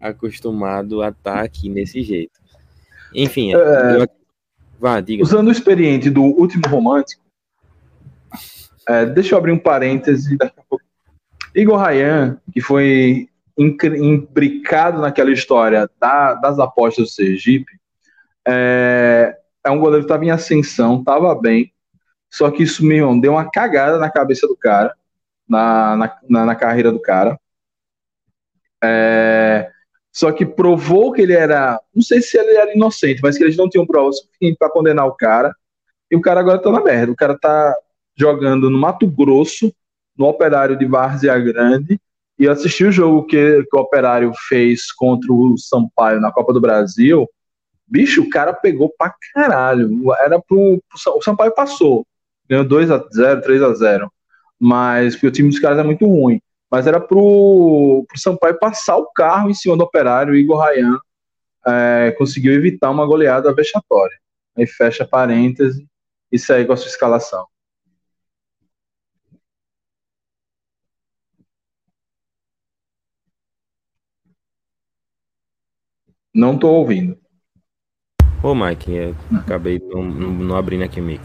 acostumado 0.00 1.02
a 1.02 1.08
estar 1.10 1.40
aqui 1.42 1.68
nesse 1.68 2.02
jeito. 2.02 2.40
Enfim, 3.14 3.54
É. 3.54 4.02
eu- 4.02 4.08
vá, 4.80 5.00
diga. 5.00 5.22
Usando 5.22 5.48
o 5.48 5.52
experiente 5.52 6.08
do 6.10 6.22
último 6.22 6.66
romântico, 6.68 7.22
é, 8.88 9.06
deixa 9.06 9.34
eu 9.34 9.38
abrir 9.38 9.52
um 9.52 9.58
parêntese 9.58 10.36
daqui 10.36 10.58
a 10.58 10.62
pouco. 10.68 10.81
Igor 11.54 11.78
Rayan, 11.78 12.38
que 12.52 12.60
foi 12.60 13.28
imbricado 13.58 15.00
naquela 15.00 15.30
história 15.32 15.88
da- 16.00 16.34
das 16.34 16.58
apostas 16.58 17.04
do 17.06 17.10
Sergipe, 17.10 17.72
é, 18.46 19.36
é 19.64 19.70
um 19.70 19.78
goleiro 19.78 20.04
que 20.04 20.06
estava 20.06 20.24
em 20.24 20.30
ascensão, 20.30 21.00
estava 21.00 21.34
bem, 21.34 21.72
só 22.30 22.50
que 22.50 22.62
isso 22.62 22.84
meu, 22.84 23.18
deu 23.20 23.32
uma 23.32 23.50
cagada 23.50 23.98
na 23.98 24.10
cabeça 24.10 24.46
do 24.46 24.56
cara, 24.56 24.94
na, 25.48 25.96
na, 25.96 26.18
na- 26.28 26.46
na 26.46 26.54
carreira 26.56 26.92
do 26.92 27.00
cara. 27.00 27.38
É, 28.82 29.70
só 30.12 30.32
que 30.32 30.44
provou 30.44 31.12
que 31.12 31.22
ele 31.22 31.32
era. 31.32 31.80
Não 31.94 32.02
sei 32.02 32.20
se 32.20 32.38
ele 32.38 32.56
era 32.56 32.74
inocente, 32.74 33.20
mas 33.22 33.36
que 33.38 33.44
eles 33.44 33.56
não 33.56 33.68
tinham 33.68 33.86
prova 33.86 34.12
suficiente 34.12 34.56
para 34.58 34.70
condenar 34.70 35.06
o 35.06 35.14
cara. 35.14 35.54
E 36.10 36.16
o 36.16 36.20
cara 36.20 36.40
agora 36.40 36.60
tá 36.60 36.70
na 36.70 36.82
merda. 36.82 37.12
O 37.12 37.16
cara 37.16 37.38
tá 37.38 37.74
jogando 38.16 38.68
no 38.70 38.78
Mato 38.78 39.06
Grosso, 39.06 39.72
no 40.22 40.28
Operário 40.28 40.76
de 40.76 40.86
Várzea 40.86 41.38
Grande. 41.38 42.00
E 42.38 42.48
assisti 42.48 42.84
o 42.84 42.92
jogo 42.92 43.24
que, 43.24 43.62
que 43.64 43.76
o 43.76 43.80
Operário 43.80 44.32
fez 44.48 44.90
contra 44.92 45.32
o 45.32 45.56
Sampaio 45.58 46.20
na 46.20 46.32
Copa 46.32 46.52
do 46.52 46.60
Brasil. 46.60 47.28
Bicho, 47.86 48.22
o 48.22 48.30
cara 48.30 48.52
pegou 48.52 48.92
pra 48.96 49.14
caralho. 49.34 49.90
Era 50.20 50.40
pro. 50.40 50.82
pro 50.88 51.16
o 51.16 51.22
Sampaio 51.22 51.54
passou. 51.54 52.06
Ganhou 52.48 52.64
2x0, 52.64 53.42
3x0. 53.44 54.08
Mas 54.58 55.14
porque 55.14 55.26
o 55.26 55.32
time 55.32 55.48
dos 55.50 55.58
caras 55.58 55.78
é 55.78 55.82
muito 55.82 56.06
ruim 56.06 56.40
mas 56.72 56.86
era 56.86 56.98
pro, 56.98 58.06
pro 58.08 58.18
Sampaio 58.18 58.58
passar 58.58 58.96
o 58.96 59.12
carro 59.12 59.50
em 59.50 59.54
cima 59.54 59.76
do 59.76 59.84
operário. 59.84 60.32
O 60.32 60.36
Igor 60.36 60.56
Rayan 60.56 60.96
é, 61.66 62.14
conseguiu 62.16 62.54
evitar 62.54 62.90
uma 62.90 63.04
goleada 63.04 63.52
vexatória. 63.52 64.16
Aí 64.56 64.66
fecha 64.66 65.06
parêntese 65.06 65.86
e 66.32 66.38
segue 66.38 66.64
com 66.64 66.72
a 66.72 66.76
sua 66.78 66.88
escalação. 66.88 67.44
Não 76.34 76.58
tô 76.58 76.68
ouvindo. 76.70 77.18
Ô, 78.42 78.54
Mike, 78.54 78.90
eu 78.90 79.14
acabei 79.36 79.78
não, 79.78 80.02
não, 80.02 80.56
abrindo 80.56 80.82
aqui 80.82 81.00
o 81.00 81.04
mic. 81.04 81.20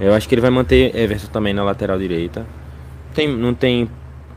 Eu 0.00 0.14
acho 0.14 0.28
que 0.28 0.34
ele 0.34 0.40
vai 0.42 0.50
manter 0.50 0.96
Everson 0.96 1.28
também 1.28 1.54
na 1.54 1.62
lateral 1.62 1.98
direita. 1.98 2.46
Tem, 3.14 3.28
não 3.28 3.54
tem 3.54 3.88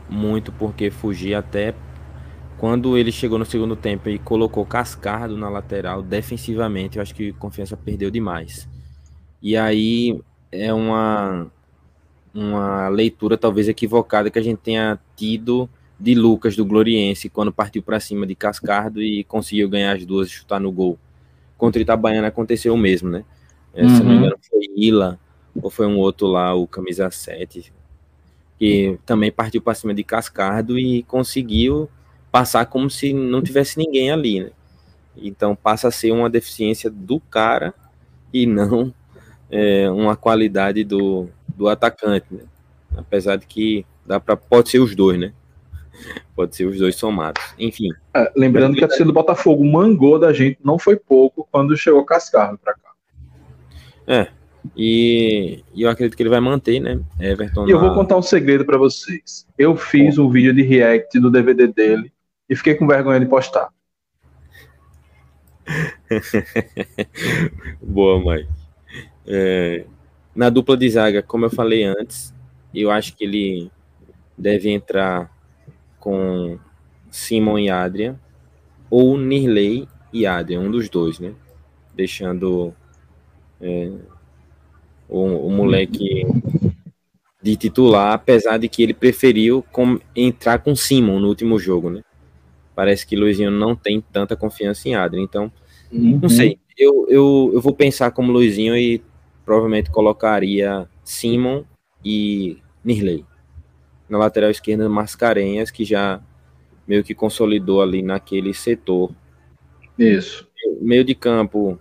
muito 0.08 0.52
por 0.52 0.74
que 0.74 0.90
fugir, 0.90 1.34
até 1.34 1.74
quando 2.58 2.96
ele 2.98 3.10
chegou 3.10 3.38
no 3.38 3.44
segundo 3.46 3.74
tempo 3.74 4.08
e 4.10 4.18
colocou 4.18 4.66
Cascardo 4.66 5.36
na 5.36 5.48
lateral, 5.48 6.02
defensivamente, 6.02 6.98
eu 6.98 7.02
acho 7.02 7.14
que 7.14 7.32
Confiança 7.32 7.76
perdeu 7.76 8.10
demais. 8.10 8.68
E 9.42 9.56
aí 9.56 10.20
é 10.52 10.72
uma, 10.72 11.50
uma 12.34 12.88
leitura 12.88 13.38
talvez 13.38 13.66
equivocada 13.66 14.30
que 14.30 14.38
a 14.38 14.42
gente 14.42 14.58
tenha 14.58 14.98
tido 15.16 15.68
de 16.00 16.14
Lucas 16.14 16.56
do 16.56 16.64
Gloriense 16.64 17.28
quando 17.28 17.52
partiu 17.52 17.82
para 17.82 18.00
cima 18.00 18.26
de 18.26 18.34
Cascardo 18.34 19.02
e 19.02 19.22
conseguiu 19.24 19.68
ganhar 19.68 19.96
as 19.96 20.06
duas 20.06 20.28
e 20.28 20.32
chutar 20.32 20.60
no 20.60 20.72
gol 20.72 20.98
contra 21.58 21.78
o 21.78 21.82
Itabaiana 21.82 22.28
aconteceu 22.28 22.74
o 22.74 22.78
mesmo, 22.78 23.10
né? 23.10 23.24
É, 23.74 23.86
Se 23.88 24.02
não 24.02 24.10
me 24.12 24.16
Uhum. 24.16 24.26
engano, 24.26 24.38
foi 24.48 24.60
Ila, 24.76 25.20
ou 25.62 25.70
foi 25.70 25.86
um 25.86 25.98
outro 25.98 26.26
lá, 26.28 26.54
o 26.54 26.66
camisa 26.66 27.10
7, 27.10 27.72
que 28.58 28.98
também 29.06 29.30
partiu 29.32 29.62
para 29.62 29.74
cima 29.74 29.94
de 29.94 30.04
Cascardo 30.04 30.78
e 30.78 31.02
conseguiu 31.04 31.88
passar 32.32 32.66
como 32.66 32.90
se 32.90 33.12
não 33.12 33.42
tivesse 33.42 33.78
ninguém 33.78 34.10
ali, 34.10 34.40
né? 34.44 34.50
Então 35.16 35.54
passa 35.56 35.88
a 35.88 35.90
ser 35.90 36.12
uma 36.12 36.30
deficiência 36.30 36.90
do 36.90 37.20
cara 37.20 37.74
e 38.32 38.46
não 38.46 38.94
é, 39.50 39.90
uma 39.90 40.16
qualidade 40.16 40.84
do, 40.84 41.28
do 41.56 41.68
atacante, 41.68 42.26
né? 42.32 42.44
Apesar 42.96 43.36
de 43.36 43.46
que 43.46 43.86
dá 44.06 44.20
para 44.20 44.36
pode 44.36 44.70
ser 44.70 44.80
os 44.80 44.94
dois, 44.94 45.18
né? 45.20 45.32
Pode 46.34 46.56
ser 46.56 46.64
os 46.66 46.78
dois 46.78 46.96
somados. 46.96 47.42
Enfim, 47.58 47.88
É, 48.14 48.32
lembrando 48.36 48.76
que 48.76 48.84
a 48.84 48.88
torcida 48.88 49.06
do 49.06 49.12
Botafogo 49.12 49.64
mangou 49.64 50.18
da 50.18 50.32
gente, 50.32 50.58
não 50.64 50.78
foi 50.78 50.96
pouco, 50.96 51.46
quando 51.50 51.76
chegou 51.76 52.04
Cascardo 52.04 52.58
pra 52.58 52.74
cá. 52.74 54.28
e, 54.76 55.62
e 55.74 55.82
eu 55.82 55.90
acredito 55.90 56.16
que 56.16 56.22
ele 56.22 56.30
vai 56.30 56.40
manter, 56.40 56.80
né? 56.80 57.00
Everton 57.18 57.68
E 57.68 57.70
eu 57.70 57.80
vou 57.80 57.94
contar 57.94 58.16
um 58.16 58.22
segredo 58.22 58.64
pra 58.64 58.78
vocês. 58.78 59.46
Eu 59.58 59.76
fiz 59.76 60.18
um 60.18 60.30
vídeo 60.30 60.54
de 60.54 60.62
react 60.62 61.18
do 61.20 61.30
DVD 61.30 61.66
dele 61.66 62.12
e 62.48 62.56
fiquei 62.56 62.74
com 62.74 62.86
vergonha 62.86 63.20
de 63.20 63.26
postar. 63.26 63.68
Boa, 67.80 68.20
mãe. 68.20 68.48
É, 69.26 69.84
na 70.34 70.50
dupla 70.50 70.76
de 70.76 70.88
zaga, 70.90 71.22
como 71.22 71.44
eu 71.44 71.50
falei 71.50 71.84
antes, 71.84 72.34
eu 72.74 72.90
acho 72.90 73.16
que 73.16 73.24
ele 73.24 73.70
deve 74.36 74.70
entrar 74.70 75.30
com 76.00 76.58
Simon 77.10 77.58
e 77.60 77.70
Adrian, 77.70 78.18
ou 78.90 79.18
Nirley 79.18 79.88
e 80.12 80.26
Adrian, 80.26 80.60
um 80.60 80.70
dos 80.70 80.88
dois, 80.88 81.20
né? 81.20 81.34
Deixando 81.94 82.74
é, 83.60 83.92
o, 85.08 85.46
o 85.46 85.50
moleque 85.50 86.26
de 87.42 87.56
titular, 87.56 88.12
apesar 88.12 88.58
de 88.58 88.68
que 88.68 88.82
ele 88.82 88.92
preferiu 88.92 89.62
com- 89.72 89.98
entrar 90.14 90.58
com 90.58 90.76
Simon 90.76 91.18
no 91.20 91.28
último 91.28 91.58
jogo, 91.58 91.90
né? 91.90 92.02
parece 92.74 93.06
que 93.06 93.16
Luizinho 93.16 93.50
não 93.50 93.76
tem 93.76 94.00
tanta 94.00 94.34
confiança 94.36 94.88
em 94.88 94.94
Adrian. 94.94 95.22
Então, 95.22 95.52
Uhum. 95.92 96.18
não 96.22 96.28
sei. 96.30 96.58
Eu, 96.78 97.06
eu, 97.10 97.50
eu 97.54 97.60
vou 97.60 97.74
pensar 97.74 98.10
como 98.12 98.32
Luizinho 98.32 98.76
e 98.76 99.02
provavelmente 99.44 99.90
colocaria 99.90 100.88
Simon 101.04 101.64
e 102.04 102.58
Nirley. 102.82 103.26
Na 104.10 104.18
lateral 104.18 104.50
esquerda, 104.50 104.88
Mascarenhas, 104.88 105.70
que 105.70 105.84
já 105.84 106.20
meio 106.86 107.04
que 107.04 107.14
consolidou 107.14 107.80
ali 107.80 108.02
naquele 108.02 108.52
setor. 108.52 109.12
Isso. 109.96 110.46
Meio 110.80 111.04
de 111.04 111.14
campo, 111.14 111.78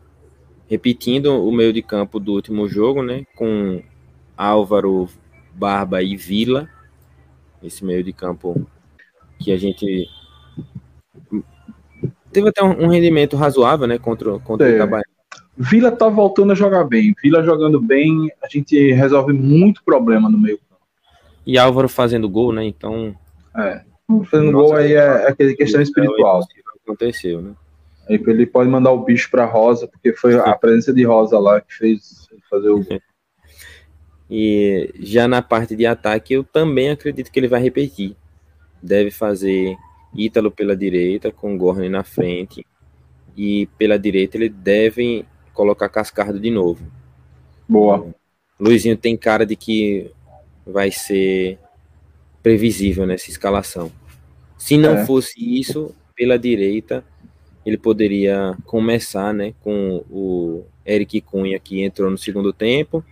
repetindo 0.69 1.43
o 1.43 1.51
meio 1.51 1.73
de 1.73 1.81
campo 1.81 2.19
do 2.19 2.33
último 2.33 2.69
jogo, 2.69 3.01
né? 3.01 3.25
Com 3.35 3.81
Álvaro, 4.37 5.09
Barba 5.53 6.03
e 6.03 6.15
Vila. 6.15 6.69
Esse 7.63 7.83
meio 7.83 8.03
de 8.03 8.13
campo 8.13 8.67
que 9.39 9.51
a 9.51 9.57
gente 9.57 10.07
teve 12.31 12.49
até 12.49 12.63
um, 12.63 12.87
rendimento 12.87 13.35
razoável, 13.35 13.87
né? 13.87 13.97
Contra, 13.97 14.37
contra 14.39 14.67
o 14.67 14.69
Teve. 14.69 14.75
Itabaiana. 14.75 15.05
Vila 15.57 15.91
tá 15.91 16.07
voltando 16.07 16.51
a 16.51 16.55
jogar 16.55 16.85
bem. 16.85 17.13
Vila 17.21 17.43
jogando 17.43 17.81
bem, 17.81 18.31
a 18.41 18.47
gente 18.47 18.93
resolve 18.93 19.33
muito 19.33 19.83
problema 19.83 20.29
no 20.29 20.37
meio. 20.37 20.59
E 21.45 21.57
Álvaro 21.57 21.89
fazendo 21.89 22.29
gol, 22.29 22.51
né? 22.51 22.63
Então. 22.65 23.15
É. 23.55 23.81
Fazendo 24.29 24.51
gol 24.51 24.75
aí 24.75 24.93
é, 24.93 24.97
é 24.97 25.27
aquele 25.29 25.55
questão 25.55 25.81
espiritual. 25.81 26.41
Aconteceu, 26.83 27.41
né? 27.41 27.53
Aí 28.09 28.21
ele 28.27 28.45
pode 28.47 28.69
mandar 28.69 28.91
o 28.91 29.03
bicho 29.03 29.29
pra 29.29 29.45
Rosa, 29.45 29.87
porque 29.87 30.13
foi 30.13 30.35
a 30.35 30.53
presença 30.57 30.91
de 30.91 31.03
Rosa 31.03 31.37
lá 31.37 31.61
que 31.61 31.73
fez 31.73 32.27
ele 32.31 32.41
fazer 32.49 32.69
o 32.69 32.83
gol. 32.83 32.99
E 34.31 34.93
já 34.99 35.27
na 35.27 35.41
parte 35.41 35.75
de 35.75 35.87
ataque, 35.87 36.35
eu 36.35 36.43
também 36.43 36.91
acredito 36.91 37.31
que 37.31 37.39
ele 37.39 37.47
vai 37.47 37.59
repetir. 37.59 38.15
Deve 38.79 39.09
fazer 39.09 39.75
Ítalo 40.13 40.51
pela 40.51 40.75
direita, 40.75 41.31
com 41.31 41.57
Gorne 41.57 41.89
na 41.89 42.03
frente. 42.03 42.63
E 43.35 43.65
pela 43.75 43.97
direita 43.97 44.37
ele 44.37 44.47
deve 44.47 45.25
colocar 45.51 45.89
Cascardo 45.89 46.39
de 46.39 46.51
novo. 46.51 46.85
Boa. 47.67 48.13
Luizinho 48.59 48.95
tem 48.95 49.17
cara 49.17 49.45
de 49.45 49.55
que 49.55 50.11
vai 50.71 50.91
ser 50.91 51.57
previsível 52.41 53.05
nessa 53.05 53.29
escalação. 53.29 53.91
Se 54.57 54.77
não 54.77 54.97
É. 54.97 55.05
fosse 55.05 55.33
isso, 55.39 55.93
pela 56.15 56.37
direita, 56.37 57.03
ele 57.65 57.77
poderia 57.77 58.57
começar 58.65 59.33
né, 59.33 59.53
com 59.61 60.03
o 60.09 60.63
Eric 60.85 61.21
Cunha, 61.21 61.59
que 61.59 61.81
entrou 61.81 62.09
no 62.09 62.17
segundo 62.17 62.51
tempo, 62.51 63.03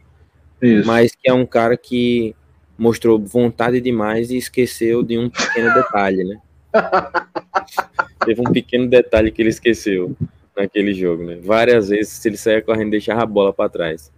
Isso. 0.61 0.87
mas 0.87 1.13
que 1.15 1.29
é 1.29 1.33
um 1.33 1.45
cara 1.45 1.77
que 1.77 2.35
mostrou 2.77 3.19
vontade 3.19 3.79
demais 3.81 4.29
e 4.31 4.37
esqueceu 4.37 5.03
de 5.03 5.17
um 5.17 5.29
pequeno 5.29 5.73
detalhe, 5.73 6.23
né? 6.23 6.41
Teve 8.25 8.41
um 8.41 8.51
pequeno 8.51 8.87
detalhe 8.87 9.31
que 9.31 9.41
ele 9.41 9.49
esqueceu 9.49 10.15
naquele 10.55 10.93
jogo, 10.93 11.23
né? 11.23 11.37
Várias 11.41 11.89
vezes, 11.89 12.13
se 12.13 12.27
ele 12.27 12.37
saia 12.37 12.61
correndo, 12.61 12.91
deixava 12.91 13.23
a 13.23 13.25
bola 13.25 13.53
para 13.53 13.69
trás. 13.69 14.11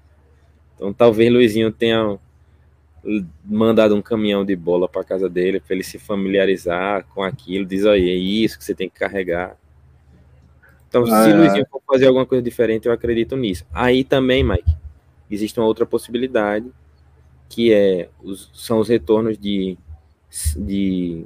Então, 0.75 0.93
talvez 0.93 1.31
Luizinho 1.31 1.71
tenha 1.71 2.17
mandado 3.45 3.95
um 3.95 4.01
caminhão 4.01 4.43
de 4.45 4.55
bola 4.55 4.87
para 4.87 5.03
casa 5.03 5.29
dele 5.29 5.59
para 5.59 5.73
ele 5.75 5.83
se 5.83 5.97
familiarizar 5.97 7.05
com 7.13 7.23
aquilo, 7.23 7.65
diz 7.65 7.85
aí, 7.85 8.09
é 8.09 8.13
isso 8.13 8.57
que 8.57 8.63
você 8.65 8.75
tem 8.75 8.89
que 8.89 8.99
carregar. 8.99 9.55
Então, 10.87 11.03
Ah, 11.03 11.23
se 11.23 11.29
é. 11.29 11.33
Luizinho 11.33 11.65
for 11.69 11.81
fazer 11.87 12.07
alguma 12.07 12.25
coisa 12.25 12.41
diferente, 12.43 12.87
eu 12.87 12.91
acredito 12.93 13.35
nisso. 13.37 13.65
Aí 13.71 14.03
também, 14.03 14.43
Mike, 14.43 14.75
existe 15.29 15.59
uma 15.59 15.67
outra 15.67 15.85
possibilidade, 15.85 16.69
que 17.47 17.71
é 17.71 18.09
os, 18.23 18.49
são 18.53 18.79
os 18.79 18.87
retornos 18.89 19.37
de, 19.37 19.77
de 20.57 21.25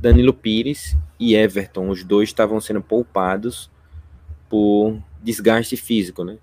Danilo 0.00 0.34
Pires 0.34 0.96
e 1.18 1.34
Everton. 1.34 1.88
Os 1.88 2.04
dois 2.04 2.28
estavam 2.28 2.60
sendo 2.60 2.82
poupados 2.82 3.70
por 4.48 4.98
desgaste 5.22 5.76
físico, 5.76 6.24
né? 6.24 6.38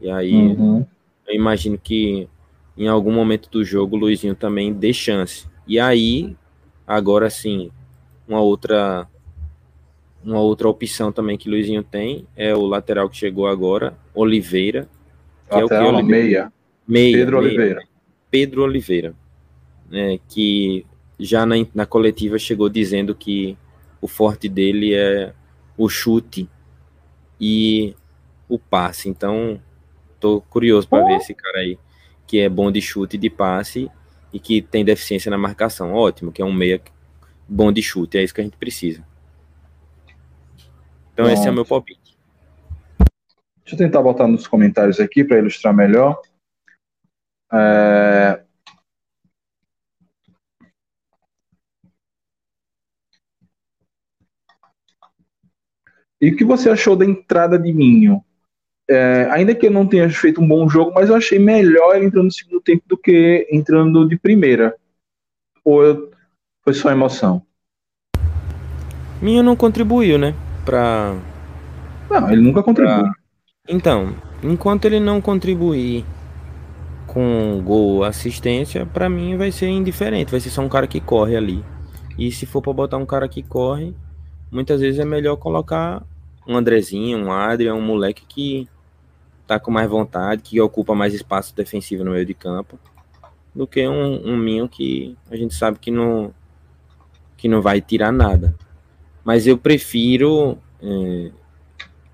E 0.00 0.10
aí 0.10 0.34
Uhum. 0.34 0.86
eu 1.26 1.34
imagino 1.34 1.78
que 1.78 2.28
em 2.76 2.88
algum 2.88 3.12
momento 3.12 3.48
do 3.50 3.64
jogo 3.64 3.96
o 3.96 4.00
Luizinho 4.00 4.34
também 4.34 4.72
dê 4.72 4.92
chance. 4.92 5.46
E 5.66 5.80
aí, 5.80 6.36
agora 6.86 7.30
sim, 7.30 7.70
uma 8.28 8.40
outra 8.40 9.08
uma 10.22 10.40
outra 10.40 10.68
opção 10.68 11.12
também 11.12 11.38
que 11.38 11.48
o 11.48 11.52
Luizinho 11.52 11.84
tem 11.84 12.26
é 12.36 12.54
o 12.54 12.66
lateral 12.66 13.08
que 13.08 13.16
chegou 13.16 13.46
agora, 13.46 13.96
Oliveira, 14.12 14.88
que 15.48 15.54
é 15.54 15.64
o 15.64 15.68
que 15.68 15.74
Lateral, 15.74 15.94
Oliveira? 15.94 16.24
meia. 16.24 16.52
meia, 16.86 17.16
Pedro 17.16 17.38
meia, 17.38 17.48
Oliveira. 17.48 17.82
Pedro 18.30 18.62
Oliveira, 18.64 19.14
né, 19.88 20.18
que 20.28 20.84
já 21.18 21.46
na, 21.46 21.54
na 21.72 21.86
coletiva 21.86 22.38
chegou 22.38 22.68
dizendo 22.68 23.14
que 23.14 23.56
o 24.00 24.08
forte 24.08 24.48
dele 24.48 24.94
é 24.94 25.32
o 25.78 25.88
chute 25.88 26.48
e 27.40 27.94
o 28.48 28.58
passe. 28.58 29.08
Então, 29.08 29.60
tô 30.18 30.40
curioso 30.40 30.88
para 30.88 31.04
ver 31.04 31.16
esse 31.16 31.34
cara 31.34 31.58
aí 31.58 31.78
que 32.26 32.40
é 32.40 32.48
bom 32.48 32.70
de 32.70 32.80
chute 32.80 33.16
e 33.16 33.18
de 33.18 33.30
passe 33.30 33.90
e 34.32 34.40
que 34.40 34.60
tem 34.60 34.84
deficiência 34.84 35.30
na 35.30 35.38
marcação. 35.38 35.92
Ótimo, 35.92 36.32
que 36.32 36.42
é 36.42 36.44
um 36.44 36.52
meia 36.52 36.80
bom 37.48 37.72
de 37.72 37.82
chute, 37.82 38.18
é 38.18 38.22
isso 38.22 38.34
que 38.34 38.40
a 38.40 38.44
gente 38.44 38.56
precisa. 38.56 39.06
Então, 41.12 41.30
esse 41.30 41.46
é 41.46 41.50
o 41.50 41.54
meu 41.54 41.64
palpite. 41.64 42.16
Deixa 43.62 43.74
eu 43.74 43.78
tentar 43.78 44.02
botar 44.02 44.28
nos 44.28 44.46
comentários 44.46 45.00
aqui 45.00 45.24
para 45.24 45.38
ilustrar 45.38 45.74
melhor. 45.74 46.20
É, 47.52 48.44
E 56.20 56.30
o 56.30 56.36
que 56.36 56.44
você 56.44 56.70
achou 56.70 56.96
da 56.96 57.04
entrada 57.04 57.58
de 57.58 57.72
Minho? 57.72 58.24
É, 58.88 59.28
ainda 59.30 59.54
que 59.54 59.66
eu 59.66 59.70
não 59.70 59.86
tenha 59.86 60.08
feito 60.08 60.40
um 60.40 60.46
bom 60.46 60.68
jogo, 60.68 60.92
mas 60.94 61.08
eu 61.08 61.16
achei 61.16 61.38
melhor 61.38 61.96
ele 61.96 62.06
entrando 62.06 62.26
no 62.26 62.32
segundo 62.32 62.60
tempo 62.60 62.84
do 62.86 62.96
que 62.96 63.46
entrando 63.50 64.08
de 64.08 64.16
primeira. 64.16 64.74
Ou 65.64 65.82
eu- 65.82 66.10
foi 66.62 66.72
só 66.72 66.90
emoção? 66.90 67.42
Minho 69.20 69.42
não 69.42 69.56
contribuiu, 69.56 70.18
né? 70.18 70.34
Pra, 70.64 71.16
Não, 72.10 72.30
ele 72.30 72.42
nunca 72.42 72.62
contribui. 72.62 73.10
Então, 73.68 74.14
enquanto 74.42 74.84
ele 74.84 75.00
não 75.00 75.20
contribuir 75.20 76.04
com 77.06 77.60
gol 77.64 77.96
ou 77.96 78.04
assistência, 78.04 78.84
pra 78.86 79.08
mim 79.08 79.36
vai 79.36 79.50
ser 79.50 79.68
indiferente, 79.68 80.30
vai 80.30 80.40
ser 80.40 80.50
só 80.50 80.60
um 80.62 80.68
cara 80.68 80.86
que 80.86 81.00
corre 81.00 81.36
ali. 81.36 81.64
E 82.18 82.30
se 82.30 82.46
for 82.46 82.62
pra 82.62 82.72
botar 82.72 82.96
um 82.98 83.06
cara 83.06 83.28
que 83.28 83.42
corre, 83.42 83.94
muitas 84.50 84.80
vezes 84.80 85.00
é 85.00 85.04
melhor 85.04 85.36
colocar 85.36 86.02
um 86.46 86.56
Andrezinho, 86.56 87.18
um 87.18 87.32
Adrian, 87.32 87.74
um 87.74 87.82
moleque 87.82 88.24
que 88.28 88.68
tá 89.46 89.60
com 89.60 89.70
mais 89.70 89.88
vontade, 89.88 90.42
que 90.42 90.60
ocupa 90.60 90.94
mais 90.94 91.14
espaço 91.14 91.54
defensivo 91.54 92.04
no 92.04 92.12
meio 92.12 92.26
de 92.26 92.34
campo, 92.34 92.78
do 93.54 93.66
que 93.66 93.86
um, 93.86 94.32
um 94.32 94.36
Minho 94.36 94.68
que 94.68 95.16
a 95.30 95.36
gente 95.36 95.54
sabe 95.54 95.78
que 95.78 95.90
não 95.90 96.34
que 97.36 97.48
não 97.48 97.60
vai 97.60 97.80
tirar 97.80 98.12
nada. 98.12 98.54
Mas 99.24 99.46
eu 99.46 99.58
prefiro 99.58 100.58
eh, 100.82 101.30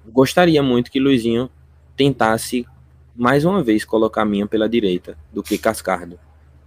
gostaria 0.07 0.63
muito 0.63 0.91
que 0.91 1.01
Luizinho 1.01 1.51
tentasse 1.97 2.67
mais 3.15 3.45
uma 3.45 3.63
vez 3.63 3.85
colocar 3.85 4.25
Minho 4.25 4.49
pela 4.49 4.69
direita 4.69 5.17
do 5.33 5.43
que 5.43 5.59
Cascardo. 5.59 6.19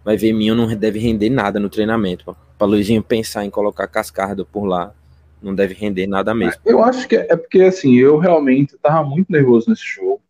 Vai 0.04 0.18
ver 0.18 0.34
Minho 0.34 0.56
não 0.56 0.68
deve 0.76 1.00
render 1.00 1.30
nada 1.30 1.60
no 1.60 1.70
treinamento. 1.70 2.36
Para 2.58 2.68
Luizinho 2.68 3.04
pensar 3.04 3.44
em 3.44 3.50
colocar 3.50 3.88
Cascardo 3.88 4.46
por 4.46 4.66
lá, 4.66 4.94
não 5.42 5.54
deve 5.54 5.74
render 5.74 6.08
nada 6.08 6.34
mesmo. 6.34 6.62
Eu 6.66 6.84
acho 6.84 7.08
que 7.08 7.16
é 7.16 7.28
é 7.30 7.36
porque 7.36 7.62
assim, 7.62 7.96
eu 7.96 8.18
realmente 8.18 8.78
tava 8.78 9.04
muito 9.04 9.32
nervoso 9.32 9.70
nesse 9.70 9.84
jogo. 9.84 10.22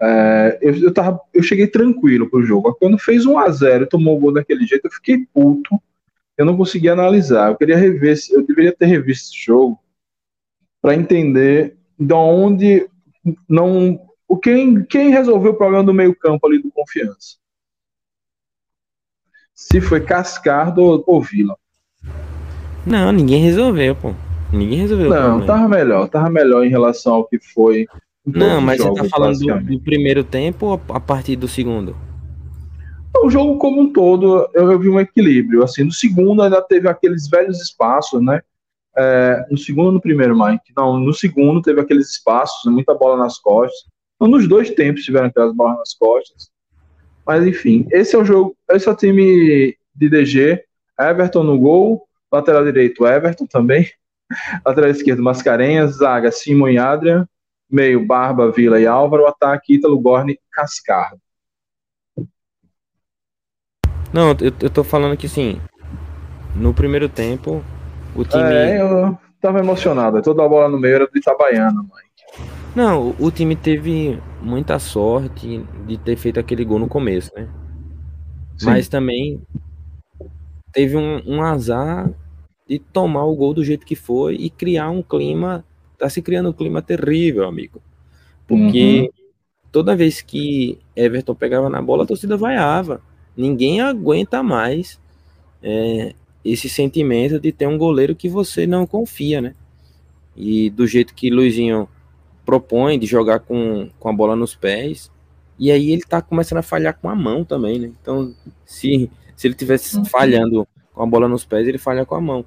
É, 0.00 0.58
eu, 0.60 0.74
eu, 0.76 0.94
tava, 0.94 1.20
eu 1.34 1.42
cheguei 1.42 1.66
tranquilo 1.66 2.30
pro 2.30 2.42
jogo. 2.42 2.74
Quando 2.74 2.98
fez 2.98 3.26
1 3.26 3.38
a 3.38 3.50
0 3.50 3.84
e 3.84 3.88
tomou 3.88 4.16
o 4.16 4.20
gol 4.20 4.32
daquele 4.32 4.64
jeito, 4.64 4.86
eu 4.86 4.90
fiquei 4.90 5.26
puto. 5.32 5.80
Eu 6.36 6.44
não 6.44 6.56
conseguia 6.56 6.92
analisar. 6.92 7.50
Eu 7.50 7.56
queria 7.56 7.76
rever, 7.76 8.16
eu 8.30 8.46
deveria 8.46 8.72
ter 8.72 8.86
revisto 8.86 9.30
esse 9.30 9.44
jogo 9.44 9.78
para 10.80 10.94
entender 10.94 11.76
de 11.98 12.14
onde 12.14 12.88
não. 13.48 14.00
O 14.28 14.36
quem, 14.36 14.84
quem 14.84 15.10
resolveu 15.10 15.52
o 15.52 15.56
problema 15.56 15.82
do 15.82 15.94
meio-campo 15.94 16.46
ali 16.46 16.62
do 16.62 16.70
confiança? 16.70 17.38
Se 19.54 19.80
foi 19.80 20.00
Cascardo 20.00 20.78
ou, 20.82 21.02
ou 21.06 21.20
Vila. 21.20 21.56
Não, 22.86 23.10
ninguém 23.10 23.42
resolveu, 23.42 23.96
pô. 23.96 24.14
Ninguém 24.52 24.80
resolveu. 24.80 25.10
Não, 25.10 25.44
tava 25.44 25.68
melhor, 25.68 26.08
tava 26.08 26.30
melhor 26.30 26.64
em 26.64 26.70
relação 26.70 27.14
ao 27.14 27.24
que 27.24 27.38
foi. 27.38 27.86
Não, 28.34 28.60
mas 28.60 28.78
você 28.78 28.88
tá 28.88 28.94
jogos, 28.94 29.10
falando 29.10 29.38
do, 29.38 29.60
do 29.60 29.80
primeiro 29.80 30.24
tempo 30.24 30.66
ou 30.66 30.80
a 30.88 30.96
a 30.96 31.00
partir 31.00 31.36
do 31.36 31.48
segundo? 31.48 31.96
O 33.22 33.30
jogo 33.30 33.58
como 33.58 33.80
um 33.80 33.92
todo, 33.92 34.48
eu, 34.54 34.70
eu 34.70 34.78
vi 34.78 34.88
um 34.88 35.00
equilíbrio. 35.00 35.62
Assim, 35.62 35.84
no 35.84 35.92
segundo 35.92 36.42
ainda 36.42 36.60
teve 36.62 36.88
aqueles 36.88 37.28
velhos 37.28 37.60
espaços, 37.60 38.22
né? 38.22 38.40
É, 38.96 39.46
no 39.50 39.56
segundo 39.56 39.86
ou 39.86 39.92
no 39.92 40.00
primeiro, 40.00 40.38
Mike? 40.38 40.72
Não, 40.76 40.98
no 40.98 41.12
segundo 41.12 41.62
teve 41.62 41.80
aqueles 41.80 42.10
espaços, 42.10 42.70
muita 42.70 42.94
bola 42.94 43.16
nas 43.16 43.38
costas. 43.38 43.84
Então, 44.16 44.28
nos 44.28 44.48
dois 44.48 44.70
tempos 44.70 45.04
tiveram 45.04 45.28
aquelas 45.28 45.54
bolas 45.54 45.78
nas 45.78 45.94
costas. 45.94 46.50
Mas 47.26 47.46
enfim, 47.46 47.86
esse 47.90 48.16
é 48.16 48.18
o 48.18 48.24
jogo, 48.24 48.56
esse 48.70 48.88
é 48.88 48.90
o 48.90 48.96
time 48.96 49.76
de 49.94 50.08
DG. 50.08 50.64
Everton 50.98 51.44
no 51.44 51.58
gol, 51.58 52.08
lateral 52.32 52.64
direito 52.64 53.06
Everton 53.06 53.46
também. 53.46 53.88
Lateral 54.66 54.90
esquerdo, 54.90 55.22
Mascarenhas. 55.22 55.96
Zaga, 55.96 56.32
Simon 56.32 56.68
e 56.70 56.78
Adrian. 56.78 57.28
Meio, 57.70 58.04
Barba, 58.06 58.50
Vila 58.50 58.80
e 58.80 58.86
Álvaro. 58.86 59.26
Ataque, 59.26 59.74
Ítalo, 59.74 59.98
Gorne, 59.98 60.38
Cascardo. 60.50 61.20
Não, 64.12 64.30
eu, 64.40 64.52
eu 64.60 64.70
tô 64.70 64.82
falando 64.82 65.16
que 65.16 65.28
sim. 65.28 65.60
No 66.54 66.72
primeiro 66.72 67.08
tempo, 67.08 67.62
o 68.14 68.24
time. 68.24 68.42
É, 68.42 68.80
eu 68.80 69.18
tava 69.40 69.58
emocionado. 69.58 70.22
Toda 70.22 70.44
a 70.44 70.48
bola 70.48 70.68
no 70.68 70.78
meio 70.78 70.96
era 70.96 71.06
do 71.06 71.16
Itabaiana, 71.16 71.82
mãe. 71.82 72.08
Não, 72.74 73.14
o 73.18 73.30
time 73.30 73.56
teve 73.56 74.20
muita 74.40 74.78
sorte 74.78 75.64
de 75.86 75.98
ter 75.98 76.16
feito 76.16 76.38
aquele 76.38 76.64
gol 76.64 76.78
no 76.78 76.88
começo, 76.88 77.30
né? 77.34 77.48
Sim. 78.56 78.66
Mas 78.66 78.88
também 78.88 79.42
teve 80.72 80.96
um, 80.96 81.22
um 81.26 81.42
azar 81.42 82.10
de 82.68 82.78
tomar 82.78 83.24
o 83.24 83.34
gol 83.34 83.54
do 83.54 83.64
jeito 83.64 83.86
que 83.86 83.96
foi 83.96 84.34
e 84.34 84.50
criar 84.50 84.90
um 84.90 85.02
clima. 85.02 85.64
Tá 85.98 86.08
se 86.08 86.22
criando 86.22 86.50
um 86.50 86.52
clima 86.52 86.80
terrível, 86.80 87.46
amigo. 87.46 87.82
Porque 88.46 89.10
toda 89.70 89.96
vez 89.96 90.22
que 90.22 90.78
Everton 90.96 91.34
pegava 91.34 91.68
na 91.68 91.82
bola, 91.82 92.04
a 92.04 92.06
torcida 92.06 92.36
vaiava. 92.36 93.02
Ninguém 93.36 93.80
aguenta 93.80 94.42
mais 94.42 94.98
é, 95.62 96.14
esse 96.44 96.68
sentimento 96.68 97.38
de 97.38 97.52
ter 97.52 97.66
um 97.66 97.76
goleiro 97.76 98.14
que 98.14 98.28
você 98.28 98.66
não 98.66 98.86
confia, 98.86 99.40
né? 99.40 99.54
E 100.36 100.70
do 100.70 100.86
jeito 100.86 101.14
que 101.14 101.30
Luizinho 101.30 101.88
propõe 102.44 102.98
de 102.98 103.06
jogar 103.06 103.40
com, 103.40 103.90
com 103.98 104.08
a 104.08 104.12
bola 104.12 104.34
nos 104.34 104.54
pés, 104.54 105.10
e 105.58 105.70
aí 105.70 105.90
ele 105.90 106.02
tá 106.02 106.22
começando 106.22 106.58
a 106.58 106.62
falhar 106.62 106.96
com 106.98 107.08
a 107.08 107.14
mão 107.14 107.44
também, 107.44 107.78
né? 107.78 107.92
Então, 108.00 108.34
se, 108.64 109.10
se 109.36 109.46
ele 109.46 109.54
tivesse 109.54 110.02
falhando 110.08 110.66
com 110.94 111.02
a 111.02 111.06
bola 111.06 111.28
nos 111.28 111.44
pés, 111.44 111.66
ele 111.66 111.78
falha 111.78 112.06
com 112.06 112.14
a 112.14 112.20
mão. 112.20 112.44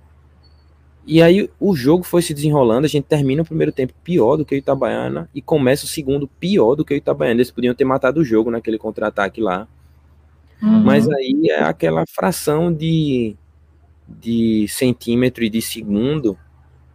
E 1.05 1.21
aí 1.21 1.49
o 1.59 1.75
jogo 1.75 2.03
foi 2.03 2.21
se 2.21 2.33
desenrolando, 2.33 2.85
a 2.85 2.89
gente 2.89 3.05
termina 3.05 3.41
o 3.41 3.45
primeiro 3.45 3.71
tempo 3.71 3.93
pior 4.03 4.37
do 4.37 4.45
que 4.45 4.53
o 4.53 4.57
Itabaiana 4.57 5.29
e 5.33 5.41
começa 5.41 5.85
o 5.85 5.87
segundo 5.87 6.27
pior 6.27 6.75
do 6.75 6.85
que 6.85 6.93
o 6.93 6.97
Itabaiana. 6.97 7.37
Eles 7.37 7.51
podiam 7.51 7.73
ter 7.73 7.85
matado 7.85 8.19
o 8.19 8.23
jogo 8.23 8.51
naquele 8.51 8.77
contra-ataque 8.77 9.41
lá. 9.41 9.67
Uhum. 10.61 10.81
Mas 10.83 11.09
aí 11.09 11.49
é 11.49 11.63
aquela 11.63 12.03
fração 12.07 12.71
de, 12.71 13.35
de 14.07 14.67
centímetro 14.67 15.43
e 15.43 15.49
de 15.49 15.61
segundo 15.61 16.37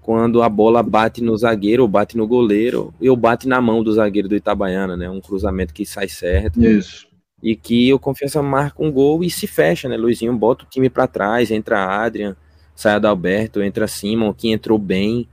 quando 0.00 0.40
a 0.40 0.48
bola 0.48 0.84
bate 0.84 1.20
no 1.20 1.36
zagueiro 1.36 1.82
ou 1.82 1.88
bate 1.88 2.16
no 2.16 2.28
goleiro 2.28 2.94
ou 3.00 3.16
bate 3.16 3.48
na 3.48 3.61
mão 3.61 3.82
do 3.82 3.92
zagueiro 3.92 4.28
do 4.28 4.36
Itabaiana, 4.36 4.96
né? 4.96 5.11
Um 5.11 5.20
cruzamento 5.20 5.74
que 5.74 5.84
sai 5.84 6.09
certo 6.09 6.62
Isso. 6.64 7.09
e 7.42 7.57
que 7.57 7.92
o 7.92 7.98
Confiança 7.98 8.40
marca 8.40 8.80
um 8.80 8.92
gol 8.92 9.24
e 9.24 9.28
se 9.28 9.48
fecha, 9.48 9.88
né? 9.88 9.96
Luizinho 9.96 10.32
bota 10.36 10.64
o 10.64 10.68
time 10.68 10.88
para 10.88 11.09
trás, 11.09 11.50
entra 11.50 11.84
Adrian, 11.84 12.36
sai 12.76 12.94
Adalberto, 12.94 13.62
entra 13.62 13.88
Simon, 13.88 14.34
que 14.34 14.50
entrou 14.52 14.78
bem, 14.78 15.28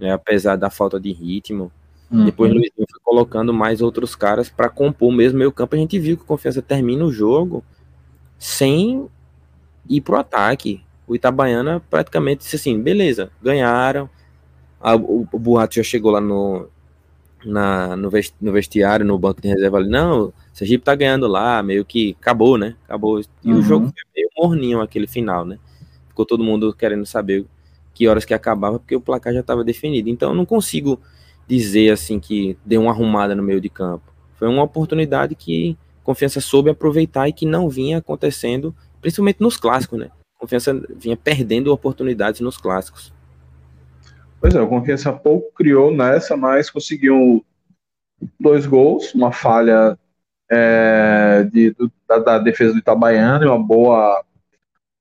né? 0.00 0.12
apesar 0.12 0.56
da 0.56 0.70
falta 0.70 1.00
de 1.00 1.12
ritmo. 1.12 1.70
Uhum. 2.10 2.24
Depois 2.24 2.50
Luizinho 2.52 2.86
foi 2.90 3.00
colocando 3.04 3.54
mais 3.54 3.80
outros 3.82 4.16
caras 4.16 4.50
para 4.50 4.68
compor 4.70 5.12
mesmo 5.12 5.38
meio 5.38 5.52
campo. 5.52 5.76
A 5.76 5.78
gente 5.78 5.98
viu 5.98 6.16
que 6.16 6.24
o 6.24 6.26
Confiança 6.26 6.62
termina 6.62 7.04
o 7.04 7.12
jogo 7.12 7.64
sem 8.38 9.08
ir 9.88 10.00
pro 10.00 10.16
ataque. 10.18 10.82
O 11.06 11.14
Itabaiana 11.14 11.80
praticamente 11.90 12.40
disse 12.44 12.56
assim, 12.56 12.80
beleza, 12.80 13.30
ganharam. 13.42 14.08
A- 14.80 14.96
o, 14.96 15.26
o 15.32 15.38
Burrato 15.38 15.74
já 15.76 15.82
chegou 15.82 16.10
lá 16.12 16.20
no, 16.20 16.68
na, 17.44 17.96
no, 17.96 18.10
ves- 18.10 18.34
no 18.40 18.52
vestiário, 18.52 19.04
no 19.06 19.18
banco 19.18 19.40
de 19.40 19.48
reserva 19.48 19.78
ali, 19.78 19.88
não, 19.88 20.26
o 20.28 20.34
Sergipe 20.52 20.84
tá 20.84 20.94
ganhando 20.94 21.26
lá, 21.26 21.62
meio 21.62 21.84
que 21.84 22.16
acabou, 22.20 22.58
né? 22.58 22.76
Acabou. 22.86 23.20
E 23.44 23.52
Uhum. 23.52 23.58
o 23.58 23.62
jogo 23.62 23.86
foi 23.86 24.02
meio 24.16 24.30
morninho 24.36 24.80
aquele 24.80 25.06
final, 25.06 25.44
né? 25.44 25.58
Ficou 26.20 26.26
todo 26.26 26.44
mundo 26.44 26.74
querendo 26.74 27.06
saber 27.06 27.46
que 27.94 28.06
horas 28.06 28.26
que 28.26 28.34
acabava, 28.34 28.78
porque 28.78 28.94
o 28.94 29.00
placar 29.00 29.32
já 29.32 29.40
estava 29.40 29.64
definido. 29.64 30.10
Então 30.10 30.30
eu 30.30 30.34
não 30.34 30.44
consigo 30.44 31.00
dizer 31.48 31.90
assim 31.90 32.20
que 32.20 32.58
deu 32.64 32.82
uma 32.82 32.90
arrumada 32.90 33.34
no 33.34 33.42
meio 33.42 33.58
de 33.58 33.70
campo. 33.70 34.12
Foi 34.34 34.46
uma 34.46 34.62
oportunidade 34.62 35.34
que 35.34 35.78
Confiança 36.04 36.40
soube 36.40 36.68
aproveitar 36.68 37.26
e 37.28 37.32
que 37.32 37.46
não 37.46 37.70
vinha 37.70 37.98
acontecendo, 37.98 38.74
principalmente 39.00 39.40
nos 39.40 39.56
clássicos, 39.56 39.98
né? 39.98 40.10
Confiança 40.38 40.78
vinha 40.94 41.16
perdendo 41.16 41.72
oportunidades 41.72 42.40
nos 42.40 42.58
clássicos. 42.58 43.14
Pois 44.40 44.54
é, 44.54 44.60
o 44.60 44.68
Confiança 44.68 45.10
pouco 45.12 45.52
criou 45.54 45.90
nessa, 45.90 46.36
mas 46.36 46.68
conseguiu 46.68 47.42
dois 48.38 48.66
gols, 48.66 49.14
uma 49.14 49.32
falha 49.32 49.98
é, 50.50 51.48
de- 51.50 51.70
do- 51.70 51.90
da, 52.06 52.18
da 52.18 52.38
defesa 52.38 52.72
do 52.74 52.78
Itabaiana 52.78 53.44
e 53.44 53.48
uma 53.48 53.58
boa, 53.58 54.22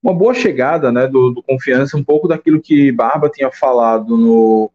uma 0.02 0.14
boa 0.14 0.34
chegada 0.34 0.91
né, 0.91 1.08
do, 1.08 1.32
do 1.32 1.43
Confiança, 1.43 1.97
um 1.97 2.04
pouco 2.04 2.28
daquilo 2.28 2.62
que 2.62 2.91
Barba 2.91 3.30
tinha 3.30 3.52
falado 3.52 4.18
no. 4.18 4.72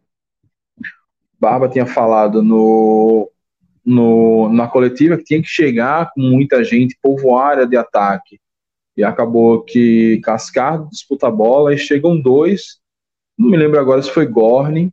Barba 1.38 1.68
tinha 1.68 1.86
falado 1.86 2.42
no, 2.42 3.30
no, 3.84 4.48
na 4.50 4.66
coletiva 4.66 5.16
que 5.16 5.24
tinha 5.24 5.42
que 5.42 5.48
chegar 5.48 6.10
com 6.14 6.20
muita 6.20 6.62
gente, 6.64 6.98
povoar 7.02 7.52
área 7.52 7.66
de 7.66 7.76
ataque. 7.76 8.40
E 8.96 9.02
acabou 9.02 9.62
que 9.62 10.20
Cascardo 10.22 10.88
disputa 10.88 11.26
a 11.26 11.30
bola 11.30 11.74
e 11.74 11.78
chegam 11.78 12.20
dois 12.20 12.82
não 13.36 13.50
me 13.50 13.56
lembro 13.56 13.80
agora 13.80 14.00
se 14.00 14.10
foi 14.10 14.26
Gorni 14.26 14.92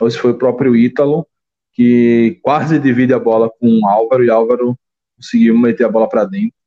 ou 0.00 0.10
se 0.10 0.18
foi 0.18 0.32
o 0.32 0.38
próprio 0.38 0.74
Ítalo, 0.74 1.26
que 1.72 2.38
quase 2.42 2.78
divide 2.78 3.12
a 3.12 3.18
bola 3.18 3.50
com 3.50 3.86
Álvaro 3.86 4.24
e 4.24 4.30
Álvaro 4.30 4.76
conseguiu 5.16 5.56
meter 5.56 5.84
a 5.84 5.90
bola 5.90 6.08
para 6.08 6.24
dentro. 6.24 6.57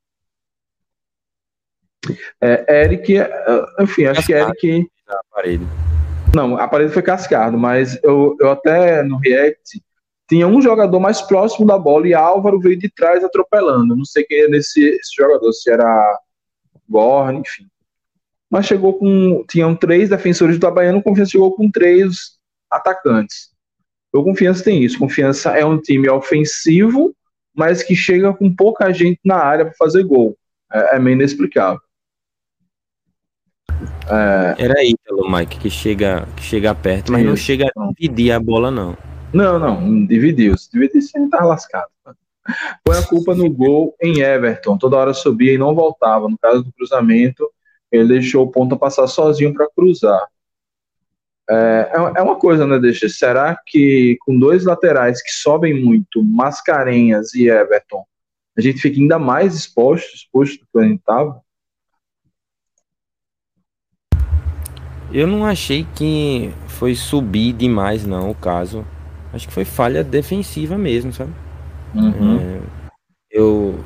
É, 2.40 2.84
Eric, 2.84 3.16
é, 3.16 3.30
enfim, 3.80 4.06
acho 4.06 4.26
que 4.26 4.32
Eric. 4.32 4.88
Não, 6.34 6.56
a 6.56 6.66
parede 6.66 6.92
foi 6.92 7.02
Cascardo, 7.02 7.58
mas 7.58 7.98
eu, 8.02 8.36
eu 8.40 8.50
até 8.50 9.02
no 9.02 9.18
React 9.18 9.82
tinha 10.28 10.46
um 10.46 10.62
jogador 10.62 10.98
mais 10.98 11.20
próximo 11.20 11.66
da 11.66 11.78
bola 11.78 12.08
e 12.08 12.14
Álvaro 12.14 12.58
veio 12.58 12.78
de 12.78 12.88
trás 12.88 13.22
atropelando. 13.22 13.94
Não 13.94 14.04
sei 14.04 14.24
quem 14.24 14.40
era 14.40 14.56
esse, 14.56 14.82
esse 14.82 15.14
jogador, 15.16 15.52
se 15.52 15.70
era 15.70 16.18
Gorni, 16.88 17.40
enfim 17.40 17.66
mas 18.52 18.66
chegou 18.66 18.92
com. 18.98 19.42
Tinham 19.48 19.74
três 19.74 20.10
defensores 20.10 20.56
do 20.56 20.58
Itabaiana, 20.58 20.98
o 20.98 21.02
Confiança 21.02 21.30
chegou 21.30 21.56
com 21.56 21.70
três 21.70 22.38
atacantes. 22.70 23.50
O 24.12 24.22
Confiança 24.22 24.62
tem 24.62 24.84
isso. 24.84 24.98
Confiança 24.98 25.52
é 25.52 25.64
um 25.64 25.80
time 25.80 26.06
ofensivo, 26.10 27.16
mas 27.56 27.82
que 27.82 27.96
chega 27.96 28.30
com 28.34 28.54
pouca 28.54 28.92
gente 28.92 29.18
na 29.24 29.36
área 29.36 29.64
para 29.64 29.74
fazer 29.74 30.04
gol. 30.04 30.36
É, 30.70 30.96
é 30.96 30.98
meio 30.98 31.14
inexplicável. 31.14 31.80
É, 34.08 34.54
Era 34.64 34.84
Ítalo, 34.84 35.30
Mike, 35.30 35.58
que 35.58 35.70
chega, 35.70 36.26
que 36.36 36.42
chega 36.42 36.74
perto, 36.74 37.12
mas 37.12 37.24
não 37.24 37.36
chega 37.36 37.66
a 37.76 37.86
dividir 37.98 38.32
a 38.32 38.40
bola, 38.40 38.70
não. 38.70 38.96
não, 39.32 39.58
não, 39.58 40.06
dividiu. 40.06 40.56
Se 40.56 40.70
dividir, 40.70 41.02
você 41.02 41.28
tá 41.28 41.44
lascado. 41.44 41.88
Põe 42.84 42.98
a 42.98 43.02
culpa 43.02 43.34
no 43.34 43.48
gol 43.48 43.94
em 44.02 44.20
Everton. 44.20 44.76
Toda 44.76 44.96
hora 44.96 45.14
subia 45.14 45.52
e 45.52 45.58
não 45.58 45.74
voltava. 45.74 46.28
No 46.28 46.36
caso 46.38 46.64
do 46.64 46.72
cruzamento, 46.72 47.48
ele 47.90 48.08
deixou 48.08 48.44
o 48.44 48.50
ponta 48.50 48.76
passar 48.76 49.06
sozinho 49.06 49.54
para 49.54 49.68
cruzar. 49.74 50.26
É, 51.48 51.90
é- 51.92 52.20
é 52.20 52.22
uma 52.22 52.36
coisa, 52.36 52.66
né, 52.66 52.78
Deixa? 52.78 53.08
Será 53.08 53.56
que 53.66 54.16
com 54.20 54.38
dois 54.38 54.64
laterais 54.64 55.22
que 55.22 55.30
sobem 55.30 55.82
muito, 55.84 56.22
Mascarenhas 56.22 57.34
e 57.34 57.48
Everton, 57.48 58.04
a 58.56 58.60
gente 58.60 58.80
fica 58.80 58.98
ainda 59.00 59.18
mais 59.18 59.54
exposto, 59.54 60.14
exposto 60.14 60.60
do 60.60 60.66
que 60.72 60.78
a 60.78 60.88
gente 60.88 61.00
estava? 61.00 61.40
Eu 65.12 65.26
não 65.26 65.44
achei 65.44 65.86
que 65.94 66.50
foi 66.66 66.94
subir 66.94 67.52
demais, 67.52 68.06
não, 68.06 68.30
o 68.30 68.34
caso. 68.34 68.84
Acho 69.32 69.46
que 69.48 69.54
foi 69.54 69.64
falha 69.64 70.02
defensiva 70.02 70.76
mesmo, 70.78 71.12
sabe? 71.12 71.32
É, 71.94 72.60
eu. 73.30 73.78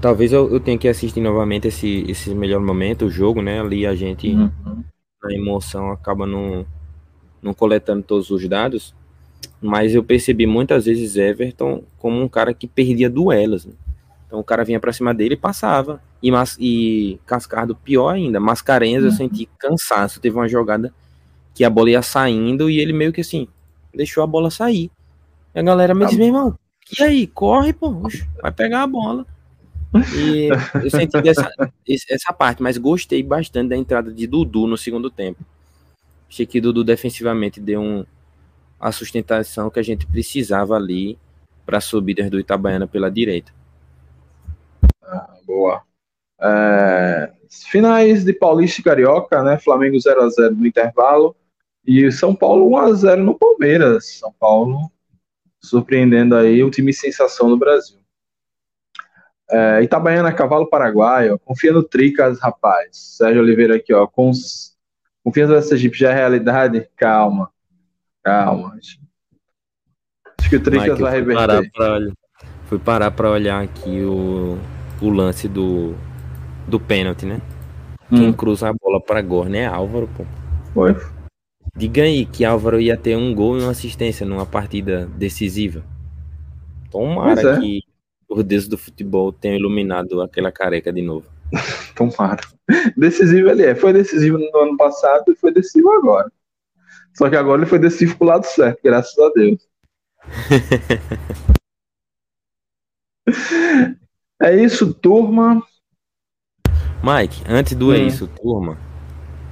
Talvez 0.00 0.32
eu, 0.32 0.50
eu 0.50 0.58
tenha 0.58 0.78
que 0.78 0.88
assistir 0.88 1.20
novamente 1.20 1.68
esse, 1.68 2.04
esse 2.08 2.34
melhor 2.34 2.60
momento, 2.60 3.04
o 3.06 3.10
jogo, 3.10 3.42
né? 3.42 3.60
Ali 3.60 3.86
a 3.86 3.94
gente, 3.94 4.32
Uhum. 4.34 4.82
na 5.22 5.32
emoção, 5.34 5.90
acaba 5.90 6.26
não, 6.26 6.64
não 7.42 7.52
coletando 7.52 8.02
todos 8.02 8.30
os 8.30 8.48
dados. 8.48 8.94
Mas 9.60 9.94
eu 9.94 10.02
percebi 10.02 10.46
muitas 10.46 10.86
vezes 10.86 11.16
Everton 11.16 11.82
como 11.98 12.20
um 12.20 12.28
cara 12.28 12.54
que 12.54 12.66
perdia 12.66 13.10
duelos. 13.10 13.66
né? 13.66 13.72
Então 14.26 14.40
o 14.40 14.44
cara 14.44 14.64
vinha 14.64 14.80
pra 14.80 14.92
cima 14.92 15.12
dele 15.12 15.34
e 15.34 15.36
passava. 15.36 16.00
E, 16.22 16.30
Mas- 16.30 16.56
e 16.60 17.18
Cascardo, 17.26 17.74
pior 17.74 18.10
ainda, 18.10 18.38
Mascarenhas 18.38 19.02
eu 19.04 19.10
Uhum. 19.10 19.16
senti 19.16 19.46
cansaço. 19.58 20.20
Teve 20.20 20.36
uma 20.36 20.48
jogada 20.48 20.92
que 21.54 21.64
a 21.64 21.70
bola 21.70 21.90
ia 21.90 22.02
saindo 22.02 22.68
e 22.70 22.78
ele 22.78 22.92
meio 22.92 23.12
que 23.12 23.20
assim, 23.22 23.48
deixou 23.94 24.22
a 24.22 24.26
bola 24.26 24.50
sair. 24.50 24.90
E 25.54 25.58
a 25.58 25.62
galera 25.62 25.94
me 25.94 26.04
Ah. 26.04 26.06
disse, 26.06 26.18
meu 26.18 26.26
irmão, 26.28 26.58
e 26.98 27.02
aí, 27.02 27.26
corre, 27.26 27.72
pô, 27.72 27.90
vai 28.42 28.52
pegar 28.52 28.82
a 28.82 28.86
bola. 28.86 29.26
E 30.14 30.48
eu 30.84 30.90
senti 30.90 31.20
dessa, 31.20 31.50
essa 32.08 32.32
parte, 32.32 32.62
mas 32.62 32.76
gostei 32.78 33.22
bastante 33.22 33.70
da 33.70 33.76
entrada 33.76 34.12
de 34.12 34.26
Dudu 34.26 34.66
no 34.66 34.76
segundo 34.76 35.10
tempo. 35.10 35.44
Achei 36.28 36.46
que 36.46 36.60
Dudu 36.60 36.84
defensivamente 36.84 37.60
deu 37.60 37.80
um, 37.80 38.04
a 38.78 38.92
sustentação 38.92 39.68
que 39.68 39.80
a 39.80 39.82
gente 39.82 40.06
precisava 40.06 40.76
ali 40.76 41.18
para 41.66 41.78
as 41.78 41.84
subidas 41.84 42.30
do 42.30 42.38
Itabaiana 42.38 42.86
pela 42.86 43.10
direita. 43.10 43.52
Boa. 45.44 45.82
É, 46.42 47.32
finais 47.68 48.24
de 48.24 48.32
Paulista 48.32 48.80
e 48.80 48.84
Carioca, 48.84 49.42
né? 49.42 49.58
Flamengo 49.58 49.96
0x0 49.96 50.50
no 50.56 50.66
intervalo. 50.66 51.36
E 51.86 52.10
São 52.12 52.34
Paulo 52.34 52.68
1x0 52.70 53.16
no 53.16 53.38
Palmeiras. 53.38 54.18
São 54.18 54.32
Paulo 54.38 54.90
surpreendendo 55.62 56.34
aí 56.36 56.62
o 56.62 56.70
time 56.70 56.92
sensação 56.92 57.48
do 57.48 57.56
Brasil. 57.58 57.98
É, 59.50 59.82
Itabaiana, 59.82 60.32
cavalo 60.32 60.68
paraguaio. 60.68 61.38
Confia 61.40 61.72
no 61.72 61.82
Tricas, 61.82 62.38
rapaz. 62.40 62.88
Sérgio 62.92 63.42
Oliveira 63.42 63.76
aqui, 63.76 63.92
ó. 63.92 64.06
Com, 64.06 64.30
confiança 65.24 65.54
nessa 65.54 65.76
Jeep 65.76 65.96
já 65.98 66.10
é 66.10 66.14
realidade? 66.14 66.88
Calma. 66.96 67.50
Calma. 68.22 68.76
Acho 70.38 70.48
que 70.48 70.56
o 70.56 70.62
Tricas 70.62 70.88
Mike, 70.90 71.02
vai 71.02 71.12
reverter. 71.12 71.34
parar 71.46 71.62
pra 71.72 71.94
olhar- 71.94 72.14
Fui 72.66 72.78
parar 72.78 73.10
pra 73.10 73.30
olhar 73.30 73.62
aqui 73.64 74.00
o, 74.02 74.56
o 75.02 75.10
lance 75.10 75.48
do, 75.48 75.94
do 76.70 76.80
pênalti, 76.80 77.26
né? 77.26 77.40
Quem 78.08 78.28
Hum, 78.28 78.32
cruza 78.32 78.68
a 78.68 78.72
bola 78.72 79.00
pra 79.00 79.22
Gorne 79.22 79.58
é 79.58 79.66
Álvaro, 79.66 80.08
pô. 80.16 80.24
foi. 80.72 80.96
Diga 81.76 82.02
aí 82.02 82.26
que 82.26 82.44
Álvaro 82.44 82.80
ia 82.80 82.96
ter 82.96 83.16
um 83.16 83.34
gol 83.34 83.58
e 83.58 83.62
uma 83.62 83.70
assistência 83.70 84.26
numa 84.26 84.44
partida 84.44 85.06
decisiva. 85.16 85.84
Tomara 86.90 87.56
é. 87.56 87.60
que 87.60 87.80
os 88.28 88.42
deuses 88.44 88.68
do 88.68 88.76
futebol 88.76 89.32
tenham 89.32 89.56
iluminado 89.56 90.20
aquela 90.20 90.50
careca 90.50 90.92
de 90.92 91.02
novo. 91.02 91.26
Tomara. 91.94 92.40
Decisivo 92.96 93.48
ele 93.50 93.64
é. 93.64 93.74
Foi 93.74 93.92
decisivo 93.92 94.38
no 94.38 94.58
ano 94.58 94.76
passado 94.76 95.32
e 95.32 95.36
foi 95.36 95.52
decisivo 95.52 95.90
agora. 95.92 96.30
Só 97.16 97.28
que 97.28 97.36
agora 97.36 97.60
ele 97.60 97.68
foi 97.70 97.78
decisivo 97.78 98.16
pro 98.16 98.26
lado 98.26 98.44
certo, 98.44 98.80
graças 98.82 99.16
a 99.18 99.28
Deus. 99.30 99.68
é 104.42 104.56
isso, 104.56 104.92
turma. 104.94 105.62
Mike, 107.02 107.42
antes 107.48 107.74
do 107.74 107.94
é 107.94 107.98
Hum. 107.98 108.06
isso, 108.06 108.26
turma, 108.26 108.76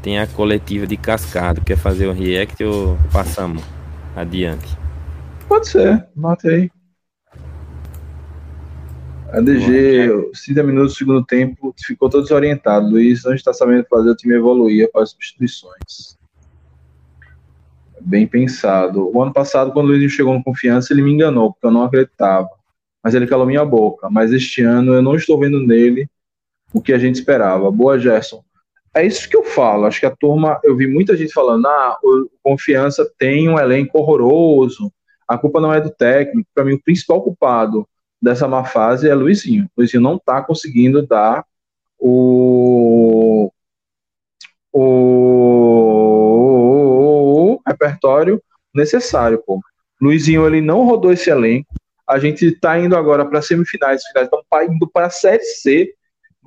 tem 0.02 0.18
a 0.18 0.26
coletiva 0.26 0.86
de 0.86 0.96
Cascado. 0.96 1.62
Quer 1.62 1.78
fazer 1.78 2.06
o 2.06 2.12
react 2.12 2.62
ou 2.62 2.98
passamos 3.10 3.62
adiante? 4.14 4.76
Pode 5.48 5.66
ser, 5.68 6.06
nota 6.14 6.48
aí. 6.48 6.70
ADG, 9.32 10.30
30 10.44 10.62
minutos 10.62 10.92
do 10.94 10.98
segundo 10.98 11.24
tempo, 11.24 11.74
ficou 11.84 12.08
todo 12.08 12.22
desorientado. 12.22 12.88
Luiz 12.88 13.24
não 13.24 13.34
está 13.34 13.52
sabendo 13.52 13.86
fazer 13.88 14.10
o 14.10 14.16
time 14.16 14.34
evoluir 14.34 14.86
após 14.86 15.10
substituições. 15.10 16.16
Bem 18.00 18.26
pensado. 18.26 19.10
O 19.14 19.22
ano 19.22 19.32
passado, 19.32 19.72
quando 19.72 19.86
o 19.86 19.88
Luiz 19.90 20.12
chegou 20.12 20.32
no 20.32 20.42
confiança, 20.42 20.92
ele 20.92 21.02
me 21.02 21.12
enganou, 21.12 21.52
porque 21.52 21.66
eu 21.66 21.70
não 21.70 21.82
acreditava. 21.82 22.48
Mas 23.02 23.14
ele 23.14 23.26
calou 23.26 23.46
minha 23.46 23.64
boca. 23.64 24.08
Mas 24.10 24.32
este 24.32 24.62
ano 24.62 24.94
eu 24.94 25.02
não 25.02 25.14
estou 25.14 25.38
vendo 25.38 25.60
nele 25.60 26.08
o 26.72 26.80
que 26.80 26.92
a 26.92 26.98
gente 26.98 27.16
esperava. 27.16 27.70
Boa, 27.70 27.98
Gerson. 27.98 28.42
É 28.94 29.04
isso 29.06 29.28
que 29.28 29.36
eu 29.36 29.44
falo. 29.44 29.86
Acho 29.86 30.00
que 30.00 30.06
a 30.06 30.14
turma, 30.14 30.60
eu 30.64 30.76
vi 30.76 30.86
muita 30.86 31.16
gente 31.16 31.32
falando, 31.32 31.66
ah, 31.66 31.98
o 32.02 32.28
Confiança 32.42 33.08
tem 33.18 33.48
um 33.48 33.58
elenco 33.58 33.98
horroroso, 33.98 34.92
a 35.26 35.36
culpa 35.36 35.60
não 35.60 35.72
é 35.72 35.80
do 35.80 35.90
técnico. 35.90 36.48
Para 36.54 36.64
mim, 36.64 36.74
o 36.74 36.82
principal 36.82 37.22
culpado 37.22 37.86
dessa 38.20 38.48
má 38.48 38.64
fase 38.64 39.08
é 39.08 39.14
Luizinho. 39.14 39.68
Luizinho 39.76 40.02
não 40.02 40.16
está 40.16 40.42
conseguindo 40.42 41.06
dar 41.06 41.44
o, 41.98 43.52
o, 44.72 44.82
o 47.54 47.60
repertório 47.66 48.42
necessário, 48.74 49.42
pô. 49.44 49.60
Luizinho 50.00 50.46
ele 50.46 50.60
não 50.60 50.84
rodou 50.84 51.12
esse 51.12 51.28
elenco. 51.30 51.68
A 52.06 52.18
gente 52.18 52.46
está 52.46 52.78
indo 52.78 52.96
agora 52.96 53.26
para 53.26 53.42
semifinais, 53.42 54.02
finais, 54.04 54.26
estamos 54.26 54.46
indo 54.74 54.88
para 54.88 55.06
a 55.06 55.10
Série 55.10 55.42
C. 55.42 55.92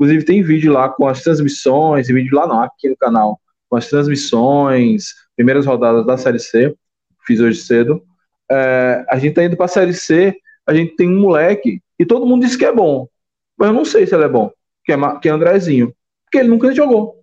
Inclusive 0.02 0.26
tem 0.26 0.42
vídeo 0.42 0.74
lá 0.74 0.90
com 0.90 1.06
as 1.06 1.22
transmissões, 1.22 2.08
vídeo 2.08 2.36
lá 2.36 2.48
não, 2.48 2.60
aqui 2.64 2.90
no 2.90 2.98
canal, 2.98 3.40
com 3.70 3.76
as 3.76 3.88
transmissões, 3.88 5.14
primeiras 5.36 5.68
rodadas 5.68 6.04
da 6.08 6.18
Série 6.18 6.40
C, 6.40 6.76
fiz 7.24 7.40
hoje 7.40 7.60
cedo. 7.60 8.04
É, 8.50 9.06
a 9.08 9.20
gente 9.20 9.36
tá 9.36 9.44
indo 9.44 9.56
para 9.56 9.66
a 9.66 9.70
Série 9.70 9.94
C, 9.94 10.36
a 10.66 10.74
gente 10.74 10.96
tem 10.96 11.08
um 11.08 11.22
moleque 11.22 11.84
e 12.00 12.04
todo 12.04 12.26
mundo 12.26 12.44
diz 12.44 12.56
que 12.56 12.66
é 12.66 12.74
bom, 12.74 13.08
mas 13.56 13.68
eu 13.70 13.76
não 13.76 13.86
sei 13.86 14.08
se 14.08 14.16
ele 14.16 14.24
é 14.24 14.28
bom, 14.28 14.52
que 14.84 14.92
é, 14.92 14.98
que 15.20 15.30
é 15.30 15.32
Andrezinho, 15.32 15.94
porque 16.26 16.40
ele 16.40 16.50
nunca 16.50 16.74
jogou. 16.74 17.22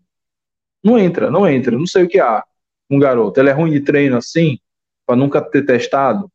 Não 0.81 0.97
entra, 0.97 1.33
não 1.33 1.49
entra, 1.49 1.77
não 1.77 1.87
sei 1.87 2.05
o 2.05 2.09
que 2.09 2.21
há. 2.21 2.45
Um 2.89 3.01
garoto, 3.01 3.41
ele 3.41 3.51
é 3.51 3.53
ruim 3.53 3.73
de 3.73 3.81
treino 3.81 4.17
assim, 4.17 4.57
para 5.05 5.17
nunca 5.17 5.43
ter 5.43 5.67
testado. 5.67 6.31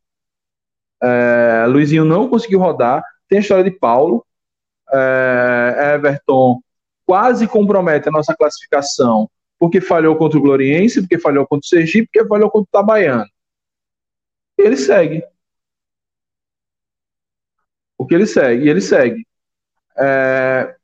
É, 1.01 1.65
Luizinho 1.69 2.03
não 2.03 2.27
conseguiu 2.27 2.59
rodar. 2.59 3.01
Tem 3.29 3.37
a 3.37 3.41
história 3.41 3.63
de 3.63 3.71
Paulo. 3.71 4.25
É, 4.91 5.93
Everton 5.95 6.59
quase 7.05 7.47
compromete 7.47 8.09
a 8.09 8.11
nossa 8.11 8.35
classificação 8.35 9.29
porque 9.59 9.79
falhou 9.79 10.17
contra 10.17 10.37
o 10.37 10.41
Gloriense, 10.41 10.99
porque 11.01 11.17
falhou 11.17 11.47
contra 11.47 11.65
o 11.65 11.67
Sergipe, 11.67 12.09
porque 12.11 12.27
falhou 12.27 12.49
contra 12.51 12.65
o 12.65 12.69
Itabaiana. 12.69 13.25
E 14.57 14.61
ele 14.61 14.75
segue. 14.75 15.23
Porque 17.97 18.13
ele 18.13 18.25
segue, 18.25 18.65
e 18.65 18.69
ele 18.69 18.81
segue. 18.81 19.25
É, 19.97 20.75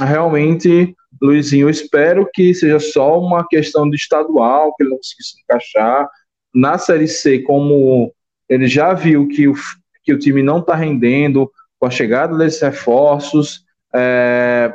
realmente, 0.00 0.96
Luizinho, 1.22 1.70
espero 1.70 2.28
que 2.34 2.52
seja 2.54 2.80
só 2.80 3.20
uma 3.20 3.46
questão 3.46 3.88
de 3.88 3.96
estadual, 3.96 4.74
que 4.74 4.82
ele 4.82 4.90
não 4.90 4.96
conseguiu 4.96 5.24
se 5.24 5.40
encaixar. 5.40 6.08
Na 6.52 6.76
Série 6.76 7.06
C, 7.06 7.40
como 7.42 8.12
ele 8.48 8.66
já 8.66 8.94
viu 8.94 9.28
que 9.28 9.46
o, 9.46 9.54
que 10.02 10.12
o 10.12 10.18
time 10.18 10.42
não 10.42 10.58
está 10.58 10.74
rendendo 10.74 11.48
com 11.78 11.86
a 11.86 11.90
chegada 11.90 12.36
desses 12.36 12.60
reforços, 12.60 13.64
é, 13.94 14.74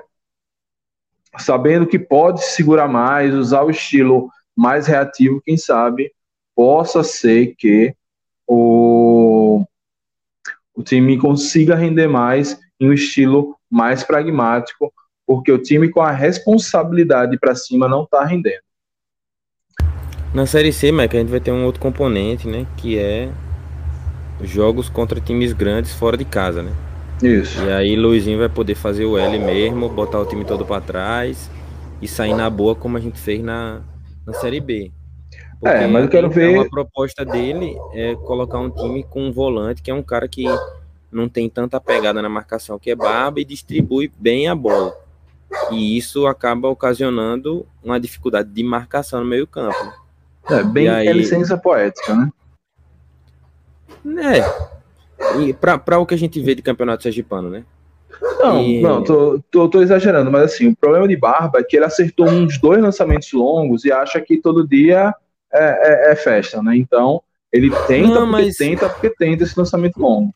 sabendo 1.38 1.88
que 1.88 2.00
pode 2.00 2.44
se 2.44 2.56
segurar 2.56 2.88
mais, 2.88 3.34
usar 3.34 3.64
o 3.64 3.72
estilo 3.72 4.30
mais 4.56 4.88
reativo, 4.88 5.42
quem 5.44 5.58
sabe 5.58 6.12
possa 6.56 7.04
ser 7.04 7.56
que 7.58 7.96
o, 8.48 9.66
o 10.76 10.84
time 10.84 11.18
consiga 11.18 11.76
render 11.76 12.08
mais 12.08 12.60
em 12.80 12.90
um 12.90 12.94
estilo 12.94 13.56
mais 13.70 14.04
pragmático, 14.04 14.94
porque 15.26 15.52
o 15.52 15.58
time 15.58 15.90
com 15.90 16.02
a 16.02 16.12
responsabilidade 16.12 17.38
para 17.40 17.56
cima 17.56 17.88
não 17.88 18.04
está 18.04 18.24
rendendo. 18.24 18.62
Na 20.34 20.46
Série 20.46 20.74
C, 20.74 20.92
Mike, 20.92 21.16
a 21.16 21.20
gente 21.20 21.30
vai 21.30 21.40
ter 21.40 21.52
um 21.52 21.66
outro 21.66 21.80
componente, 21.80 22.48
né? 22.48 22.66
Que 22.78 22.98
é 22.98 23.32
jogos 24.42 24.90
contra 24.90 25.22
times 25.22 25.54
grandes 25.54 25.94
fora 25.94 26.18
de 26.18 26.26
casa, 26.26 26.64
né? 26.64 26.72
Isso. 27.22 27.64
E 27.64 27.72
aí 27.72 27.96
Luizinho 27.96 28.40
vai 28.40 28.50
poder 28.50 28.76
fazer 28.76 29.06
o 29.06 29.18
L 29.18 29.40
mesmo, 29.40 29.88
botar 29.90 30.20
o 30.20 30.26
time 30.26 30.44
todo 30.44 30.66
pra 30.66 30.82
trás 30.82 31.50
e 32.02 32.08
sair 32.08 32.34
na 32.34 32.50
boa 32.50 32.76
como 32.76 32.98
a 32.98 33.00
gente 33.00 33.20
fez 33.20 33.42
na, 33.42 33.82
na 34.26 34.34
Série 34.34 34.60
B. 34.60 34.92
É, 35.64 35.88
mas 35.88 36.04
eu 36.04 36.10
quero 36.10 36.28
então, 36.28 36.36
ver- 36.36 36.60
A 36.60 36.70
proposta 36.70 37.24
dele 37.24 37.78
é 37.94 38.16
colocar 38.16 38.60
um 38.60 38.70
time 38.70 39.04
com 39.04 39.28
um 39.28 39.32
volante, 39.32 39.82
que 39.82 39.90
é 39.90 39.94
um 39.94 40.04
cara 40.04 40.28
que 40.28 40.44
não 41.10 41.30
tem 41.30 41.48
tanta 41.50 41.80
pegada 41.80 42.22
na 42.22 42.28
marcação, 42.28 42.78
que 42.78 42.92
é 42.92 42.96
barba 42.96 43.40
e 43.40 43.46
distribui 43.46 44.12
bem 44.20 44.50
a 44.50 44.56
bola. 44.56 44.94
E 45.72 45.96
isso 45.98 46.26
acaba 46.28 46.68
ocasionando 46.68 47.66
uma 47.82 47.98
dificuldade 48.00 48.50
de 48.50 48.64
marcação 48.64 49.22
no 49.22 49.26
meio 49.26 49.48
campo. 49.48 49.78
né? 49.86 49.94
É 50.50 50.64
bem 50.64 50.86
E 50.86 50.90
aí- 50.90 51.08
é 51.08 51.14
licença 51.14 51.56
poética, 51.58 52.14
né? 52.14 52.30
É. 54.22 54.74
Pra 55.82 56.00
o 56.00 56.06
que 56.06 56.14
a 56.14 56.18
gente 56.18 56.40
vê 56.42 56.54
de 56.56 56.62
campeonato 56.62 57.04
sergipano, 57.04 57.50
né? 57.50 57.64
Não, 58.40 58.62
E- 58.62 58.82
não, 58.82 59.04
tô, 59.04 59.40
tô, 59.50 59.68
tô 59.68 59.82
exagerando, 59.82 60.32
mas 60.32 60.44
assim, 60.44 60.68
o 60.68 60.76
problema 60.76 61.08
de 61.08 61.16
Barba 61.18 61.60
é 61.60 61.64
que 61.64 61.76
ele 61.76 61.86
acertou 61.86 62.28
uns 62.28 62.60
dois 62.60 62.82
lançamentos 62.82 63.32
longos 63.34 63.84
e 63.86 63.92
acha 63.92 64.20
que 64.22 64.38
todo 64.38 64.68
dia 64.68 65.14
é, 65.52 66.10
é- 66.10 66.12
é 66.12 66.16
festa, 66.16 66.62
né? 66.62 66.76
Então, 66.78 67.22
ele 67.52 67.70
tenta 67.88 68.08
Não, 68.08 68.28
porque 68.30 68.46
mas- 68.46 68.56
tenta 68.58 68.90
porque 68.90 69.10
tenta 69.10 69.44
esse 69.44 69.58
lançamento 69.58 69.98
longo. 70.00 70.34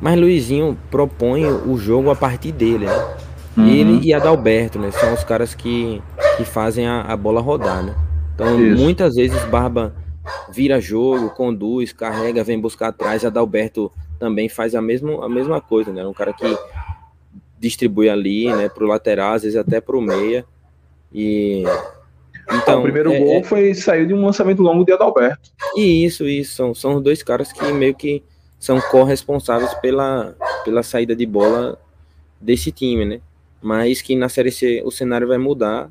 Mas 0.00 0.18
Luizinho 0.18 0.76
propõe 0.90 1.44
o 1.46 1.76
jogo 1.76 2.10
a 2.10 2.16
partir 2.16 2.52
dele, 2.52 2.86
né? 2.86 3.16
Uhum. 3.56 3.66
Ele 3.68 4.00
e 4.06 4.14
Adalberto, 4.14 4.78
né? 4.78 4.90
São 4.90 5.12
os 5.12 5.24
caras 5.24 5.54
que, 5.54 6.00
que 6.36 6.44
fazem 6.44 6.86
a, 6.86 7.02
a 7.02 7.16
bola 7.16 7.40
rodar, 7.40 7.82
né? 7.84 7.94
Então, 8.34 8.58
Isso. 8.60 8.80
muitas 8.82 9.14
vezes 9.14 9.42
Barba 9.46 9.94
vira 10.50 10.80
jogo, 10.80 11.30
conduz, 11.30 11.92
carrega, 11.92 12.42
vem 12.44 12.58
buscar 12.60 12.88
atrás. 12.88 13.24
Adalberto 13.24 13.90
também 14.20 14.48
faz 14.50 14.74
a 14.74 14.82
mesma, 14.82 15.24
a 15.24 15.28
mesma 15.28 15.60
coisa, 15.60 15.90
né? 15.92 16.06
Um 16.06 16.12
cara 16.12 16.32
que 16.34 16.44
distribui 17.58 18.08
ali, 18.08 18.46
né? 18.54 18.68
Pro 18.68 18.86
lateral, 18.86 19.32
às 19.32 19.42
vezes 19.42 19.56
até 19.56 19.80
pro 19.80 20.00
meia. 20.00 20.44
E. 21.12 21.64
Então, 22.52 22.74
Ah, 22.74 22.78
o 22.78 22.82
primeiro 22.82 23.12
é- 23.12 23.18
gol 23.18 23.36
é- 23.38 23.42
foi 23.44 23.74
saiu 23.74 24.06
de 24.06 24.12
um 24.14 24.24
lançamento 24.24 24.62
longo 24.62 24.84
de 24.84 24.92
Adalberto. 24.92 25.50
e 25.74 26.04
isso, 26.04 26.26
isso. 26.28 26.54
São, 26.54 26.74
são 26.74 26.96
os 26.96 27.02
dois 27.02 27.22
caras 27.22 27.52
que 27.52 27.64
meio 27.72 27.94
que 27.94 28.22
são 28.58 28.78
corresponsáveis 28.90 29.72
pela, 29.74 30.36
pela 30.64 30.82
saída 30.82 31.16
de 31.16 31.24
bola 31.24 31.80
desse 32.40 32.70
time, 32.70 33.04
né? 33.04 33.20
Mas 33.62 34.02
que 34.02 34.14
na 34.16 34.28
Série 34.28 34.50
C 34.52 34.82
o 34.84 34.90
cenário 34.90 35.26
vai 35.28 35.38
mudar. 35.38 35.90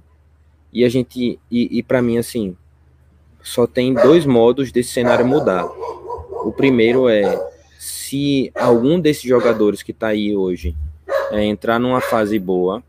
E 0.72 0.86
a 0.86 0.90
gente. 0.90 1.40
E, 1.50 1.80
e 1.80 1.82
para 1.82 2.02
mim, 2.02 2.18
assim, 2.20 2.56
só 3.42 3.66
tem 3.66 3.94
dois 3.94 4.26
modos 4.26 4.72
desse 4.72 4.92
cenário 4.92 5.26
mudar. 5.26 5.66
O 5.66 6.52
primeiro 6.56 7.10
é 7.10 7.24
se 7.80 8.52
algum 8.56 9.00
desses 9.00 9.24
jogadores 9.24 9.82
que 9.82 9.94
tá 9.94 10.08
aí 10.08 10.36
hoje 10.36 10.76
é, 11.32 11.46
entrar 11.46 11.80
numa 11.80 12.02
fase 12.02 12.38
boa 12.38 12.84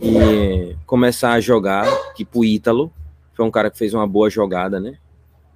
e 0.00 0.74
começar 0.86 1.32
a 1.32 1.40
jogar, 1.40 1.86
tipo 2.14 2.42
Ítalo, 2.42 2.90
foi 3.34 3.44
um 3.44 3.50
cara 3.50 3.70
que 3.70 3.76
fez 3.76 3.92
uma 3.92 4.06
boa 4.06 4.30
jogada, 4.30 4.80
né? 4.80 4.96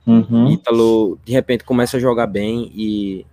Uhum. 0.06 0.50
Ítalo 0.50 1.18
de 1.24 1.32
repente 1.32 1.64
começa 1.64 1.96
a 1.96 2.00
jogar 2.00 2.26
bem 2.26 2.70
e 2.74 3.24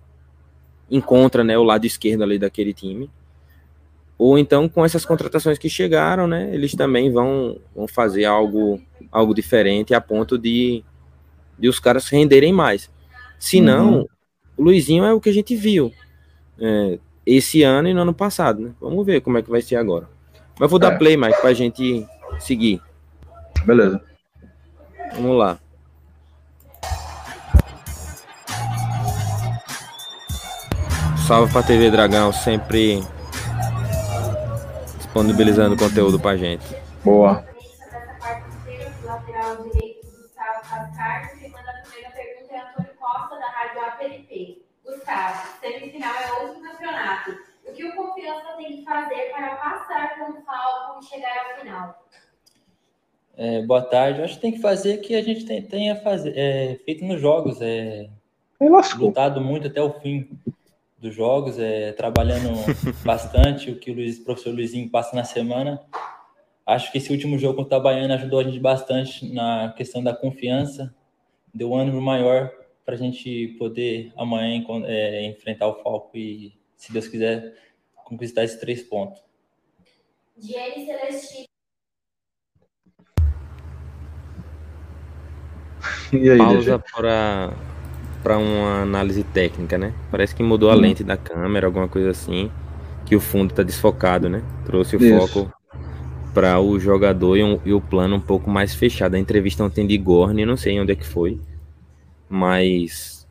encontra 0.90 1.44
né, 1.44 1.58
o 1.58 1.64
lado 1.64 1.84
esquerdo 1.84 2.22
ali 2.22 2.38
daquele 2.38 2.72
time. 2.72 3.10
Ou 4.16 4.38
então 4.38 4.70
com 4.70 4.86
essas 4.86 5.04
contratações 5.04 5.58
que 5.58 5.68
chegaram, 5.68 6.26
né, 6.26 6.48
eles 6.54 6.74
também 6.74 7.12
vão, 7.12 7.58
vão 7.76 7.86
fazer 7.86 8.24
algo, 8.24 8.80
algo 9.12 9.34
diferente 9.34 9.92
a 9.92 10.00
ponto 10.00 10.38
de, 10.38 10.82
de 11.58 11.68
os 11.68 11.78
caras 11.78 12.08
renderem 12.08 12.54
mais. 12.54 12.90
Se 13.38 13.60
não, 13.60 13.98
uhum. 13.98 14.06
O 14.60 14.62
Luizinho 14.62 15.04
é 15.04 15.14
o 15.14 15.18
que 15.18 15.30
a 15.30 15.32
gente 15.32 15.56
viu 15.56 15.90
é, 16.60 16.98
esse 17.24 17.62
ano 17.62 17.88
e 17.88 17.94
no 17.94 18.02
ano 18.02 18.12
passado. 18.12 18.60
Né? 18.60 18.72
Vamos 18.78 19.06
ver 19.06 19.22
como 19.22 19.38
é 19.38 19.42
que 19.42 19.48
vai 19.48 19.62
ser 19.62 19.76
agora. 19.76 20.06
Mas 20.58 20.70
vou 20.70 20.78
dar 20.78 20.92
é. 20.92 20.98
play, 20.98 21.16
Mike, 21.16 21.40
para 21.40 21.48
a 21.48 21.54
gente 21.54 22.06
seguir. 22.38 22.78
Beleza. 23.64 24.02
Vamos 25.14 25.38
lá. 25.38 25.58
Salve 31.26 31.50
pra 31.50 31.62
TV 31.62 31.90
Dragão, 31.90 32.30
sempre 32.30 33.02
disponibilizando 34.98 35.74
conteúdo 35.74 36.20
pra 36.20 36.36
gente. 36.36 36.66
Boa. 37.02 37.42
Gustavo, 40.20 41.39
semifinal 45.60 46.14
é 46.14 46.42
outro 46.42 46.62
campeonato. 46.62 47.38
O 47.66 47.72
que 47.72 47.84
o 47.84 47.94
Confiança 47.94 48.56
tem 48.56 48.78
que 48.78 48.84
fazer 48.84 49.30
para 49.32 49.54
passar 49.56 50.14
pelo 50.14 50.42
Falcon 50.42 51.00
e 51.00 51.04
chegar 51.04 51.36
à 51.36 51.60
final? 51.60 52.06
É, 53.36 53.62
boa 53.62 53.82
tarde. 53.82 54.18
Eu 54.18 54.24
acho 54.24 54.34
que 54.34 54.40
tem 54.40 54.52
que 54.52 54.60
fazer 54.60 54.98
o 54.98 55.00
que 55.00 55.14
a 55.14 55.22
gente 55.22 55.44
tem, 55.44 55.62
tenha 55.62 55.96
fazer, 55.96 56.32
é, 56.36 56.78
feito 56.84 57.04
nos 57.04 57.20
jogos. 57.20 57.58
É, 57.60 58.08
lutado 58.98 59.40
muito 59.40 59.68
até 59.68 59.80
o 59.80 59.92
fim 60.00 60.28
dos 60.98 61.14
jogos, 61.14 61.58
é, 61.58 61.92
trabalhando 61.92 62.50
bastante 63.04 63.70
o 63.70 63.78
que 63.78 63.90
o, 63.90 63.94
Luiz, 63.94 64.18
o 64.18 64.24
professor 64.24 64.52
Luizinho 64.52 64.90
passa 64.90 65.16
na 65.16 65.24
semana. 65.24 65.80
Acho 66.66 66.92
que 66.92 66.98
esse 66.98 67.10
último 67.10 67.38
jogo 67.38 67.56
contra 67.56 67.78
o 67.78 67.82
Baiana 67.82 68.14
ajudou 68.14 68.40
a 68.40 68.44
gente 68.44 68.60
bastante 68.60 69.32
na 69.32 69.72
questão 69.76 70.02
da 70.02 70.14
confiança, 70.14 70.94
deu 71.52 71.70
um 71.70 71.76
ânimo 71.76 72.00
maior 72.00 72.52
para 72.84 72.94
a 72.94 72.98
gente 72.98 73.48
poder 73.58 74.12
amanhã 74.16 74.64
é, 74.86 75.26
enfrentar 75.26 75.68
o 75.68 75.82
Falco 75.82 76.16
e, 76.16 76.52
se 76.76 76.92
Deus 76.92 77.08
quiser, 77.08 77.54
conquistar 78.04 78.44
esses 78.44 78.58
três 78.58 78.82
pontos. 78.82 79.22
Diane 80.36 80.86
Celestino 80.86 81.46
aí, 86.12 86.38
Pausa 86.38 86.78
para 86.78 87.52
para 88.22 88.36
uma 88.36 88.82
análise 88.82 89.24
técnica, 89.24 89.78
né? 89.78 89.94
Parece 90.10 90.34
que 90.34 90.42
mudou 90.42 90.70
a 90.70 90.74
hum. 90.74 90.80
lente 90.80 91.02
da 91.02 91.16
câmera, 91.16 91.66
alguma 91.66 91.88
coisa 91.88 92.10
assim, 92.10 92.50
que 93.06 93.16
o 93.16 93.20
fundo 93.20 93.50
está 93.50 93.62
desfocado, 93.62 94.28
né? 94.28 94.42
Trouxe 94.66 94.96
o 94.96 95.02
Isso. 95.02 95.26
foco 95.26 95.50
para 96.34 96.60
o 96.60 96.78
jogador 96.78 97.36
e, 97.36 97.42
um, 97.42 97.58
e, 97.64 97.72
o 97.72 97.80
plano 97.80 98.16
um 98.16 98.20
pouco 98.20 98.50
mais 98.50 98.74
fechado. 98.74 99.14
A 99.14 99.18
entrevista 99.18 99.64
ontem 99.64 99.86
de 99.86 99.96
Gorne, 99.96 100.44
não 100.44 100.56
sei 100.56 100.78
onde 100.78 100.92
é 100.92 100.94
que 100.94 101.06
foi, 101.06 101.40
mas 102.30 103.26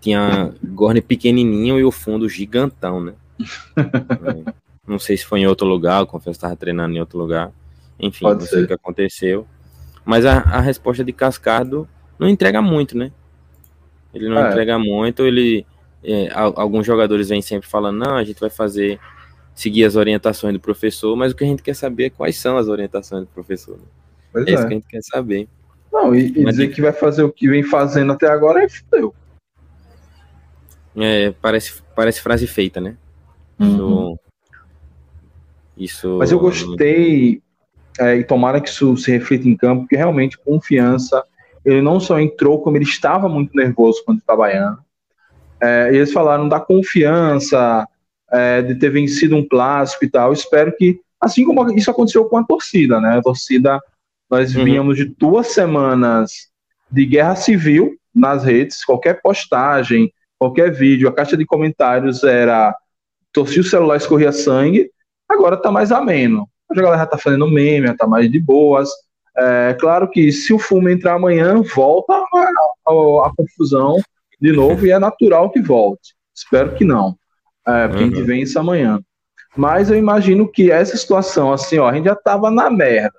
tinha 0.00 0.52
Gorne 0.62 1.00
pequenininho 1.00 1.78
e 1.78 1.84
o 1.84 1.92
fundo 1.92 2.28
gigantão, 2.28 3.00
né? 3.00 3.14
é, 3.76 4.52
não 4.86 4.98
sei 4.98 5.16
se 5.16 5.24
foi 5.24 5.40
em 5.40 5.46
outro 5.46 5.66
lugar, 5.66 6.04
confesso 6.06 6.38
que 6.38 6.44
estava 6.44 6.56
treinando 6.56 6.96
em 6.96 7.00
outro 7.00 7.16
lugar. 7.16 7.52
Enfim, 7.98 8.24
Pode 8.24 8.40
não 8.40 8.46
sei 8.46 8.58
ser. 8.58 8.64
o 8.64 8.66
que 8.66 8.72
aconteceu. 8.74 9.46
Mas 10.04 10.26
a, 10.26 10.38
a 10.38 10.60
resposta 10.60 11.04
de 11.04 11.12
Cascado 11.12 11.88
não 12.18 12.28
entrega 12.28 12.60
muito, 12.60 12.98
né? 12.98 13.12
Ele 14.12 14.28
não 14.28 14.38
é. 14.38 14.48
entrega 14.48 14.78
muito, 14.78 15.24
ele. 15.24 15.64
É, 16.02 16.28
alguns 16.32 16.86
jogadores 16.86 17.28
vêm 17.28 17.42
sempre 17.42 17.68
falando, 17.68 17.98
não, 17.98 18.16
a 18.16 18.24
gente 18.24 18.40
vai 18.40 18.50
fazer, 18.50 19.00
seguir 19.54 19.84
as 19.84 19.96
orientações 19.96 20.54
do 20.54 20.60
professor, 20.60 21.14
mas 21.16 21.32
o 21.32 21.36
que 21.36 21.44
a 21.44 21.46
gente 21.46 21.62
quer 21.62 21.74
saber 21.74 22.04
é 22.04 22.10
quais 22.10 22.38
são 22.38 22.56
as 22.56 22.68
orientações 22.68 23.22
do 23.22 23.26
professor. 23.28 23.76
Né? 23.76 24.44
É, 24.46 24.50
é 24.50 24.54
isso 24.54 24.66
que 24.66 24.74
a 24.74 24.76
gente 24.76 24.86
quer 24.86 25.02
saber. 25.02 25.48
Não, 25.92 26.14
e, 26.14 26.26
e 26.26 26.44
dizer 26.44 26.68
que 26.68 26.80
vai 26.80 26.92
fazer 26.92 27.22
o 27.22 27.32
que 27.32 27.48
vem 27.48 27.62
fazendo 27.62 28.12
até 28.12 28.28
agora 28.28 28.62
é 28.62 28.68
fudeu. 28.68 29.14
É, 30.96 31.30
parece, 31.40 31.82
parece 31.94 32.20
frase 32.20 32.46
feita, 32.46 32.80
né? 32.80 32.96
Uhum. 33.58 34.16
Isso, 35.76 36.08
isso. 36.08 36.18
Mas 36.18 36.32
eu 36.32 36.38
gostei 36.38 37.40
é, 37.98 38.16
e 38.16 38.24
tomara 38.24 38.60
que 38.60 38.68
isso 38.68 38.96
se 38.96 39.10
reflita 39.10 39.48
em 39.48 39.56
campo, 39.56 39.82
porque 39.82 39.96
realmente 39.96 40.38
confiança. 40.38 41.22
Ele 41.64 41.82
não 41.82 41.98
só 41.98 42.18
entrou, 42.20 42.62
como 42.62 42.76
ele 42.76 42.84
estava 42.84 43.28
muito 43.28 43.54
nervoso 43.54 44.02
quando 44.04 44.18
estava 44.18 44.38
baiano. 44.40 44.78
É, 45.60 45.88
eles 45.92 46.12
falaram 46.12 46.48
da 46.48 46.60
confiança, 46.60 47.86
é, 48.30 48.62
de 48.62 48.76
ter 48.76 48.90
vencido 48.90 49.36
um 49.36 49.46
clássico 49.46 50.04
e 50.04 50.10
tal. 50.10 50.32
Espero 50.32 50.74
que, 50.76 51.00
assim 51.20 51.44
como 51.44 51.70
isso 51.72 51.90
aconteceu 51.90 52.24
com 52.26 52.36
a 52.36 52.44
torcida, 52.44 53.00
né? 53.00 53.18
A 53.18 53.22
torcida, 53.22 53.80
nós 54.30 54.54
uhum. 54.54 54.64
vínhamos 54.64 54.96
de 54.96 55.04
duas 55.04 55.48
semanas 55.48 56.32
de 56.90 57.04
guerra 57.06 57.36
civil 57.36 57.94
nas 58.14 58.44
redes, 58.44 58.84
qualquer 58.84 59.20
postagem, 59.20 60.12
qualquer 60.38 60.72
vídeo, 60.72 61.08
a 61.08 61.12
caixa 61.12 61.36
de 61.36 61.44
comentários 61.44 62.24
era 62.24 62.74
torcia 63.32 63.60
o 63.60 63.64
celular, 63.64 63.96
escorria 63.96 64.32
sangue, 64.32 64.90
agora 65.28 65.54
está 65.54 65.70
mais 65.70 65.92
ameno 65.92 66.48
a 66.70 66.82
galera 66.82 67.06
tá 67.06 67.16
fazendo 67.16 67.48
meme, 67.48 67.94
tá 67.96 68.06
mais 68.06 68.30
de 68.30 68.38
boas. 68.38 68.90
É 69.36 69.74
claro 69.74 70.10
que 70.10 70.30
se 70.32 70.52
o 70.52 70.58
fumo 70.58 70.88
entrar 70.88 71.14
amanhã, 71.14 71.62
volta 71.62 72.12
a, 72.12 72.16
a, 72.16 73.26
a 73.26 73.32
confusão 73.36 73.96
de 74.40 74.52
novo 74.52 74.86
e 74.86 74.90
é 74.90 74.98
natural 74.98 75.50
que 75.50 75.60
volte. 75.60 76.14
Espero 76.34 76.74
que 76.74 76.84
não, 76.84 77.16
é, 77.66 77.88
porque 77.88 78.04
uhum. 78.04 78.10
a 78.10 78.14
gente 78.14 78.22
vence 78.22 78.58
amanhã. 78.58 79.00
Mas 79.56 79.90
eu 79.90 79.96
imagino 79.96 80.50
que 80.50 80.70
essa 80.70 80.96
situação, 80.96 81.52
assim, 81.52 81.78
ó, 81.78 81.88
a 81.88 81.94
gente 81.94 82.04
já 82.04 82.14
tava 82.14 82.50
na 82.50 82.70
merda, 82.70 83.18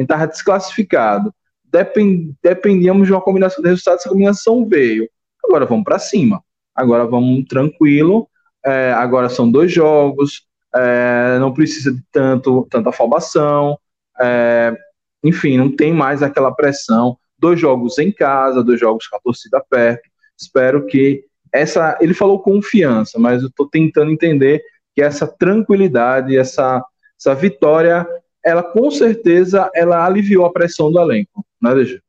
gente 0.00 0.08
tava 0.08 0.26
desclassificado, 0.26 1.32
depend, 1.64 2.34
dependíamos 2.42 3.06
de 3.06 3.12
uma 3.12 3.20
combinação 3.20 3.62
de 3.62 3.68
resultados, 3.68 4.00
essa 4.00 4.10
combinação 4.10 4.66
veio. 4.66 5.08
Agora 5.44 5.66
vamos 5.66 5.84
para 5.84 5.98
cima, 5.98 6.42
agora 6.74 7.06
vamos 7.06 7.44
tranquilo. 7.46 8.28
É, 8.64 8.92
agora 8.92 9.28
são 9.28 9.50
dois 9.50 9.72
jogos, 9.72 10.46
é, 10.74 11.38
não 11.38 11.52
precisa 11.52 11.92
de 11.92 12.02
tanto, 12.12 12.66
tanta 12.70 12.90
afobação, 12.90 13.78
é, 14.20 14.76
enfim, 15.22 15.56
não 15.56 15.74
tem 15.74 15.92
mais 15.92 16.22
aquela 16.22 16.52
pressão. 16.52 17.16
Dois 17.38 17.60
jogos 17.60 17.98
em 17.98 18.10
casa, 18.10 18.64
dois 18.64 18.80
jogos 18.80 19.06
com 19.06 19.16
a 19.16 19.20
torcida 19.20 19.64
perto. 19.70 20.08
Espero 20.36 20.86
que 20.86 21.24
essa. 21.52 21.96
Ele 22.00 22.14
falou 22.14 22.40
confiança, 22.40 23.18
mas 23.18 23.42
eu 23.42 23.48
estou 23.48 23.68
tentando 23.68 24.10
entender 24.10 24.62
que 24.94 25.02
essa 25.02 25.26
tranquilidade, 25.26 26.36
essa, 26.36 26.84
essa 27.18 27.34
vitória, 27.34 28.06
ela 28.44 28.62
com 28.62 28.90
certeza 28.90 29.70
ela 29.74 30.04
aliviou 30.04 30.46
a 30.46 30.52
pressão 30.52 30.90
do 30.90 31.00
elenco, 31.00 31.44
né, 31.60 31.74
DG? 31.74 32.00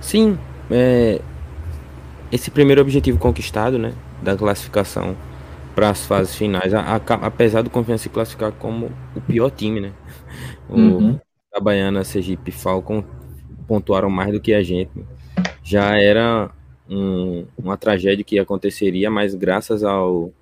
Sim, 0.00 0.38
é, 0.70 1.20
esse 2.30 2.50
primeiro 2.50 2.80
objetivo 2.80 3.18
conquistado, 3.18 3.78
né, 3.78 3.94
da 4.22 4.36
classificação 4.36 5.16
para 5.74 5.90
as 5.90 6.06
fases 6.06 6.34
finais, 6.34 6.72
a, 6.72 6.80
a, 6.80 6.96
apesar 7.26 7.62
do 7.62 7.70
Confiança 7.70 8.04
se 8.04 8.08
classificar 8.08 8.52
como 8.52 8.92
o 9.14 9.20
pior 9.20 9.50
time, 9.50 9.80
né? 9.80 9.92
O 10.66 10.76
uhum. 10.76 11.20
Baiana, 11.62 12.04
Sergipe 12.04 12.48
e 12.48 12.52
Falcon 12.52 13.04
pontuaram 13.68 14.08
mais 14.08 14.32
do 14.32 14.40
que 14.40 14.54
a 14.54 14.62
gente. 14.62 14.90
Já 15.62 15.98
era 15.98 16.50
um, 16.88 17.46
uma 17.56 17.76
tragédia 17.76 18.24
que 18.24 18.38
aconteceria, 18.38 19.10
mas 19.10 19.34
graças 19.34 19.84
ao 19.84 20.32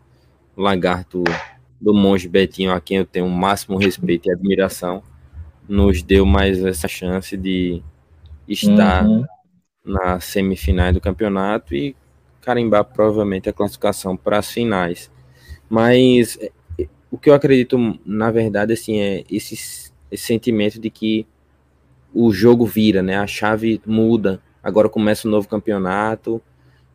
lagarto 0.56 1.24
do 1.82 1.92
monge 1.92 2.28
Betinho, 2.28 2.72
a 2.72 2.80
quem 2.80 2.98
eu 2.98 3.04
tenho 3.04 3.26
o 3.26 3.30
máximo 3.30 3.76
respeito 3.76 4.28
e 4.28 4.32
admiração, 4.32 5.02
nos 5.68 6.02
deu 6.02 6.24
mais 6.24 6.64
essa 6.64 6.86
chance 6.86 7.36
de 7.36 7.82
estar 8.46 9.04
uhum. 9.04 9.24
na 9.84 10.20
semifinal 10.20 10.92
do 10.92 11.00
campeonato 11.00 11.74
e 11.74 11.96
carimbar 12.40 12.84
provavelmente 12.84 13.48
a 13.48 13.52
classificação 13.52 14.16
para 14.16 14.38
as 14.38 14.50
finais. 14.50 15.10
Mas 15.68 16.38
é, 16.40 16.86
o 17.10 17.18
que 17.18 17.28
eu 17.28 17.34
acredito, 17.34 17.76
na 18.06 18.30
verdade, 18.30 18.72
assim, 18.72 19.00
é 19.00 19.24
esse, 19.30 19.54
esse 20.10 20.24
sentimento 20.24 20.78
de 20.78 20.88
que 20.88 21.26
o 22.14 22.32
jogo 22.32 22.64
vira, 22.64 23.02
né? 23.02 23.16
A 23.16 23.26
chave 23.26 23.80
muda. 23.86 24.40
Agora 24.62 24.88
começa 24.88 25.26
o 25.26 25.30
um 25.30 25.32
novo 25.32 25.48
campeonato. 25.48 26.40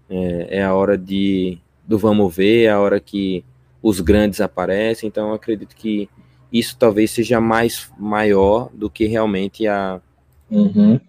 É, 0.10 0.60
é, 0.60 0.64
a 0.64 0.74
hora 0.74 0.98
de 0.98 1.60
do 1.86 1.98
vamos 1.98 2.36
ver, 2.36 2.66
é 2.66 2.70
a 2.70 2.80
hora 2.80 3.00
que 3.00 3.44
os 3.88 4.02
grandes 4.02 4.42
aparecem. 4.42 5.08
Então, 5.08 5.30
eu 5.30 5.36
acredito 5.36 5.76
que 5.76 6.10
isso 6.52 6.76
talvez 6.78 7.12
seja 7.12 7.40
mais 7.40 7.92
maior 7.98 8.70
do 8.74 8.90
que 8.90 9.06
realmente 9.06 9.68
a 9.68 10.02
uhum. 10.50 11.00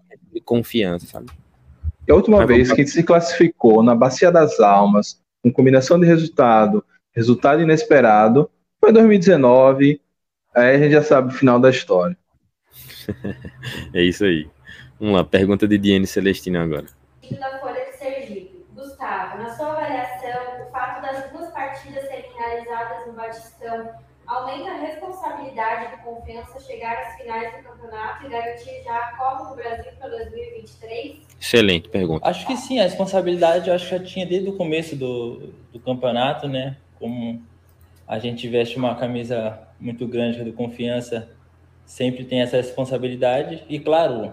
confiança, 0.44 1.06
sabe? 1.06 1.26
E 2.06 2.12
a 2.12 2.14
última 2.14 2.38
Mas 2.38 2.46
vez 2.46 2.68
vamos... 2.68 2.84
que 2.84 2.90
se 2.90 3.02
classificou 3.02 3.82
na 3.82 3.94
Bacia 3.94 4.30
das 4.30 4.60
Almas, 4.60 5.20
com 5.42 5.52
combinação 5.52 5.98
de 5.98 6.06
resultado 6.06 6.84
Resultado 7.18 7.60
inesperado. 7.60 8.48
Foi 8.80 8.92
2019. 8.92 10.00
Aí 10.54 10.76
a 10.76 10.78
gente 10.78 10.92
já 10.92 11.02
sabe 11.02 11.34
o 11.34 11.36
final 11.36 11.58
da 11.58 11.68
história. 11.68 12.16
é 13.92 14.02
isso 14.02 14.24
aí. 14.24 14.48
Vamos 15.00 15.16
lá, 15.16 15.24
pergunta 15.24 15.66
de 15.66 15.78
Diane 15.78 16.06
Celestino 16.06 16.60
agora. 16.60 16.86
Da 17.28 17.58
Folha 17.58 17.84
de 17.86 17.96
Sergipe. 17.96 18.64
Gustavo, 18.72 19.38
na 19.42 19.50
sua 19.50 19.72
avaliação, 19.72 20.64
o 20.64 20.70
fato 20.70 21.02
das 21.02 21.28
duas 21.32 21.50
partidas 21.50 22.04
serem 22.04 22.30
realizadas 22.36 23.07
no 23.07 23.07
Batistão 23.18 23.90
aumenta 24.26 24.70
a 24.70 24.76
responsabilidade 24.76 25.96
do 25.96 26.02
Confiança 26.02 26.60
chegar 26.60 26.96
às 26.98 27.16
finais 27.16 27.56
do 27.56 27.62
campeonato 27.64 28.26
e 28.26 28.28
garantir 28.28 28.82
já 28.84 28.96
a 28.96 29.16
Copa 29.16 29.50
do 29.50 29.56
Brasil 29.56 29.92
para 29.98 30.08
2023? 30.08 31.26
Excelente 31.40 31.88
pergunta. 31.88 32.28
Acho 32.28 32.46
que 32.46 32.56
sim, 32.56 32.78
a 32.78 32.84
responsabilidade 32.84 33.68
eu 33.68 33.74
acho 33.74 33.88
que 33.88 33.98
já 33.98 34.04
tinha 34.04 34.26
desde 34.26 34.48
o 34.48 34.56
começo 34.56 34.94
do, 34.94 35.52
do 35.72 35.80
campeonato, 35.80 36.46
né? 36.46 36.76
Como 36.98 37.42
a 38.06 38.18
gente 38.18 38.48
veste 38.48 38.76
uma 38.76 38.94
camisa 38.94 39.58
muito 39.80 40.06
grande 40.06 40.44
do 40.44 40.52
Confiança, 40.52 41.28
sempre 41.84 42.24
tem 42.24 42.40
essa 42.40 42.56
responsabilidade. 42.56 43.64
E 43.68 43.80
claro, 43.80 44.32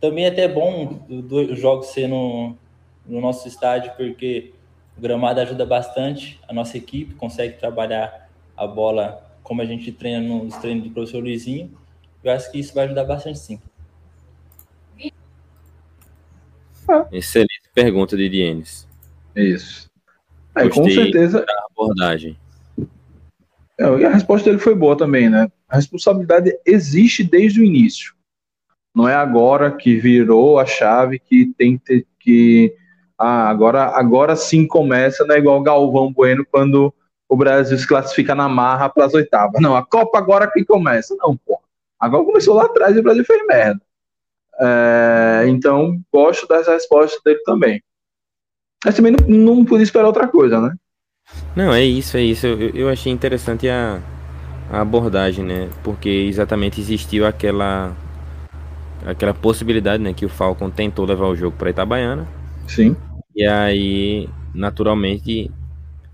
também 0.00 0.24
é 0.24 0.28
até 0.28 0.48
bom 0.48 1.00
os 1.08 1.58
jogos 1.58 1.88
ser 1.88 2.08
no, 2.08 2.56
no 3.04 3.20
nosso 3.20 3.46
estádio, 3.46 3.92
porque 3.96 4.52
o 4.96 5.00
gramado 5.00 5.40
ajuda 5.40 5.66
bastante, 5.66 6.40
a 6.48 6.52
nossa 6.52 6.76
equipe 6.76 7.14
consegue 7.14 7.58
trabalhar 7.58 8.21
a 8.56 8.66
bola 8.66 9.22
como 9.42 9.60
a 9.60 9.64
gente 9.64 9.90
treina 9.92 10.20
nos 10.20 10.56
treinos 10.56 10.84
do 10.84 10.90
professor 10.90 11.22
Luizinho, 11.22 11.70
eu 12.22 12.32
acho 12.32 12.50
que 12.50 12.58
isso 12.58 12.74
vai 12.74 12.84
ajudar 12.84 13.04
bastante 13.04 13.38
sim. 13.38 13.60
Excelente 17.10 17.62
pergunta 17.74 18.16
de 18.16 18.28
Dienes. 18.28 18.86
Isso. 19.34 19.90
É, 20.54 20.68
com 20.68 20.88
certeza. 20.88 21.44
A 21.48 21.66
abordagem. 21.70 22.36
É, 23.78 23.84
e 23.98 24.04
a 24.04 24.10
resposta 24.10 24.50
dele 24.50 24.62
foi 24.62 24.74
boa 24.74 24.96
também, 24.96 25.30
né? 25.30 25.50
A 25.68 25.76
responsabilidade 25.76 26.52
existe 26.66 27.24
desde 27.24 27.60
o 27.60 27.64
início. 27.64 28.14
Não 28.94 29.08
é 29.08 29.14
agora 29.14 29.70
que 29.70 29.96
virou 29.96 30.58
a 30.58 30.66
chave 30.66 31.18
que 31.18 31.52
tem 31.56 31.78
que, 31.78 32.06
que 32.20 32.76
ah, 33.18 33.48
agora, 33.48 33.84
agora 33.84 34.36
sim 34.36 34.66
começa, 34.66 35.24
não 35.24 35.34
é 35.34 35.38
igual 35.38 35.62
Galvão 35.62 36.12
Bueno 36.12 36.44
quando 36.44 36.92
o 37.32 37.36
Brasil 37.36 37.78
se 37.78 37.88
classifica 37.88 38.34
na 38.34 38.46
marra 38.46 38.90
para 38.90 39.06
as 39.06 39.14
oitavas. 39.14 39.58
Não, 39.58 39.74
a 39.74 39.82
Copa 39.82 40.18
agora 40.18 40.50
que 40.50 40.62
começa. 40.66 41.16
Não, 41.18 41.34
pô. 41.34 41.58
Agora 41.98 42.24
começou 42.24 42.54
lá 42.54 42.66
atrás 42.66 42.94
e 42.94 43.00
o 43.00 43.02
Brasil 43.02 43.24
fez 43.24 43.46
merda. 43.46 43.80
É, 44.60 45.44
então, 45.48 45.98
gosto 46.12 46.46
dessa 46.46 46.72
resposta 46.72 47.18
dele 47.24 47.40
também. 47.46 47.82
Mas 48.84 48.94
também 48.94 49.12
não, 49.12 49.26
não 49.26 49.64
podia 49.64 49.82
esperar 49.82 50.08
outra 50.08 50.28
coisa, 50.28 50.60
né? 50.60 50.74
Não, 51.56 51.72
é 51.72 51.82
isso, 51.82 52.18
é 52.18 52.20
isso. 52.20 52.46
Eu, 52.46 52.68
eu 52.74 52.88
achei 52.90 53.10
interessante 53.10 53.66
a, 53.66 53.98
a 54.70 54.82
abordagem, 54.82 55.42
né? 55.42 55.70
Porque 55.82 56.10
exatamente 56.10 56.82
existiu 56.82 57.26
aquela 57.26 57.96
aquela 59.06 59.32
possibilidade, 59.32 60.02
né, 60.02 60.12
que 60.12 60.26
o 60.26 60.28
Falcon 60.28 60.70
tentou 60.70 61.06
levar 61.06 61.28
o 61.28 61.34
jogo 61.34 61.56
para 61.56 61.70
Itabaiana. 61.70 62.28
Sim. 62.68 62.94
E 63.34 63.44
aí, 63.44 64.28
naturalmente, 64.54 65.50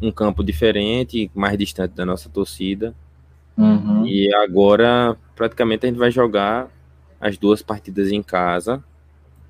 um 0.01 0.11
campo 0.11 0.45
diferente, 0.45 1.31
mais 1.35 1.59
distante 1.59 1.95
da 1.95 2.07
nossa 2.07 2.29
torcida. 2.29 2.95
Uhum. 3.57 4.07
E 4.07 4.33
agora, 4.35 5.17
praticamente, 5.35 5.85
a 5.85 5.89
gente 5.89 5.99
vai 5.99 6.11
jogar 6.11 6.69
as 7.21 7.37
duas 7.37 7.63
partidas 7.63 8.13
em 8.13 8.23
casa. 8.23 8.83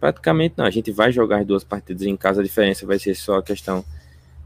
Praticamente 0.00 0.54
não, 0.56 0.64
a 0.64 0.70
gente 0.70 0.90
vai 0.90 1.12
jogar 1.12 1.40
as 1.40 1.46
duas 1.46 1.64
partidas 1.64 2.02
em 2.02 2.16
casa, 2.16 2.40
a 2.40 2.44
diferença 2.44 2.86
vai 2.86 2.98
ser 2.98 3.14
só 3.14 3.38
a 3.38 3.42
questão 3.42 3.84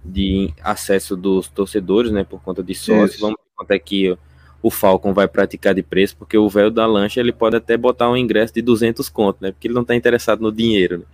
de 0.04 0.52
acesso 0.62 1.16
dos 1.16 1.46
torcedores, 1.48 2.10
né, 2.10 2.24
por 2.24 2.42
conta 2.42 2.62
de 2.62 2.74
sócios. 2.74 3.20
Vamos 3.20 3.36
ver 3.36 3.50
quanto 3.56 3.70
é 3.70 3.78
que 3.78 4.16
o 4.62 4.70
Falcon 4.70 5.12
vai 5.12 5.28
praticar 5.28 5.74
de 5.74 5.82
preço, 5.82 6.16
porque 6.16 6.36
o 6.36 6.48
velho 6.48 6.70
da 6.70 6.86
lancha 6.86 7.20
ele 7.20 7.32
pode 7.32 7.56
até 7.56 7.76
botar 7.76 8.10
um 8.10 8.16
ingresso 8.16 8.54
de 8.54 8.62
200 8.62 9.08
conto, 9.08 9.38
né, 9.40 9.52
porque 9.52 9.68
ele 9.68 9.74
não 9.74 9.82
está 9.82 9.94
interessado 9.94 10.40
no 10.40 10.50
dinheiro. 10.50 10.98
Né? 10.98 11.06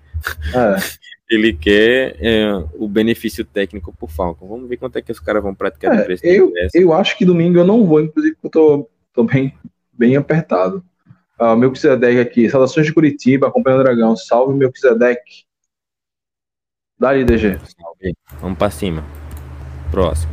É. 0.55 1.09
ele 1.29 1.53
quer 1.53 2.17
é, 2.21 2.53
o 2.75 2.89
benefício 2.89 3.45
técnico 3.45 3.95
por 3.97 4.11
Falcon. 4.11 4.49
Vamos 4.49 4.69
ver 4.69 4.79
quanto 4.79 4.97
é 4.97 5.03
que 5.03 5.13
os 5.13 5.21
caras 5.21 5.43
vão 5.43 5.55
praticar 5.55 5.99
é, 5.99 6.03
preço. 6.03 6.25
Eu, 6.25 6.53
eu 6.73 6.93
acho 6.93 7.17
que 7.19 7.25
domingo 7.25 7.59
eu 7.59 7.67
não 7.67 7.85
vou, 7.85 8.01
inclusive 8.01 8.35
porque 8.35 8.47
eu 8.47 8.51
tô, 8.51 8.91
tô 9.13 9.25
bem, 9.25 9.55
bem 9.93 10.17
apertado. 10.17 10.83
Uh, 11.39 11.55
meu 11.55 11.71
Kizedek 11.71 12.19
aqui, 12.19 12.51
saudações 12.51 12.87
de 12.87 12.93
Curitiba, 12.93 13.47
acompanhando 13.47 13.81
o 13.81 13.85
Dragão. 13.85 14.17
Salve, 14.17 14.55
meu 14.55 14.73
Kizedek. 14.73 15.21
Dá-lhe, 16.99 17.25
DG. 17.25 17.59
Salve. 17.59 18.15
Vamos 18.41 18.59
pra 18.59 18.71
cima. 18.71 19.05
Próximo. 19.91 20.33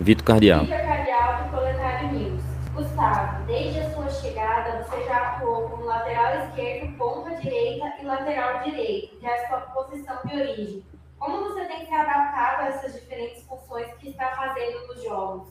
Vitor 0.00 0.24
Cardial. 0.24 0.64
Vitor 0.64 0.78
Cardial, 0.78 1.44
do 1.44 1.50
Proletário 1.50 2.12
News. 2.12 2.42
Gustavo, 2.74 3.46
desde 3.46 3.80
a 3.80 3.90
sua 3.90 4.08
chegada, 4.08 4.82
você 4.82 5.04
já 5.04 5.16
atuou 5.16 5.68
como 5.68 5.84
lateral 5.84 6.46
esquerdo, 6.46 6.96
ponta 6.96 7.36
direita 7.40 7.84
e 8.04 8.06
lateral 8.06 8.62
direito, 8.62 9.16
que 9.18 9.26
é 9.26 9.34
a 9.34 9.48
sua 9.48 9.60
posição 9.60 10.16
de 10.26 10.36
origem. 10.36 10.82
Como 11.18 11.48
você 11.48 11.64
tem 11.64 11.86
se 11.86 11.92
adaptado 11.92 12.60
a 12.60 12.68
essas 12.68 13.00
diferentes 13.00 13.42
funções 13.44 13.92
que 13.94 14.10
está 14.10 14.28
fazendo 14.36 14.86
nos 14.86 15.02
jogos? 15.02 15.48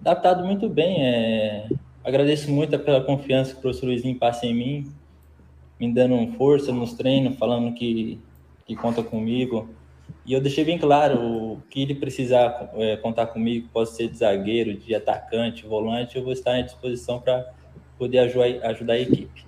Adaptado 0.00 0.44
muito 0.44 0.68
bem. 0.68 1.04
É... 1.04 1.68
Agradeço 2.04 2.50
muito 2.50 2.78
pela 2.78 3.02
confiança 3.02 3.52
que 3.52 3.58
o 3.58 3.62
professor 3.62 3.86
Luizinho 3.86 4.18
passa 4.18 4.46
em 4.46 4.54
mim, 4.54 4.94
me 5.80 5.92
dando 5.92 6.32
força 6.36 6.70
nos 6.70 6.92
treinos, 6.92 7.36
falando 7.38 7.74
que, 7.74 8.20
que 8.66 8.76
conta 8.76 9.02
comigo. 9.02 9.68
E 10.26 10.32
eu 10.32 10.40
deixei 10.40 10.64
bem 10.64 10.78
claro 10.78 11.18
o 11.18 11.62
que 11.70 11.82
ele 11.82 11.94
precisar 11.94 12.70
é, 12.74 12.96
contar 12.98 13.26
comigo, 13.28 13.68
pode 13.72 13.90
ser 13.90 14.08
de 14.08 14.18
zagueiro, 14.18 14.74
de 14.74 14.94
atacante, 14.94 15.66
volante, 15.66 16.16
eu 16.16 16.22
vou 16.22 16.32
estar 16.32 16.52
à 16.52 16.60
disposição 16.60 17.18
para 17.18 17.52
poder 17.98 18.18
ajudar, 18.18 18.68
ajudar 18.68 18.92
a 18.94 19.00
equipe. 19.00 19.44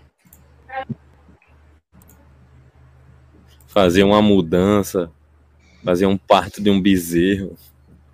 Fazer 3.76 4.04
uma 4.04 4.22
mudança, 4.22 5.12
fazer 5.84 6.06
um 6.06 6.16
parto 6.16 6.62
de 6.62 6.70
um 6.70 6.80
bezerro. 6.80 7.54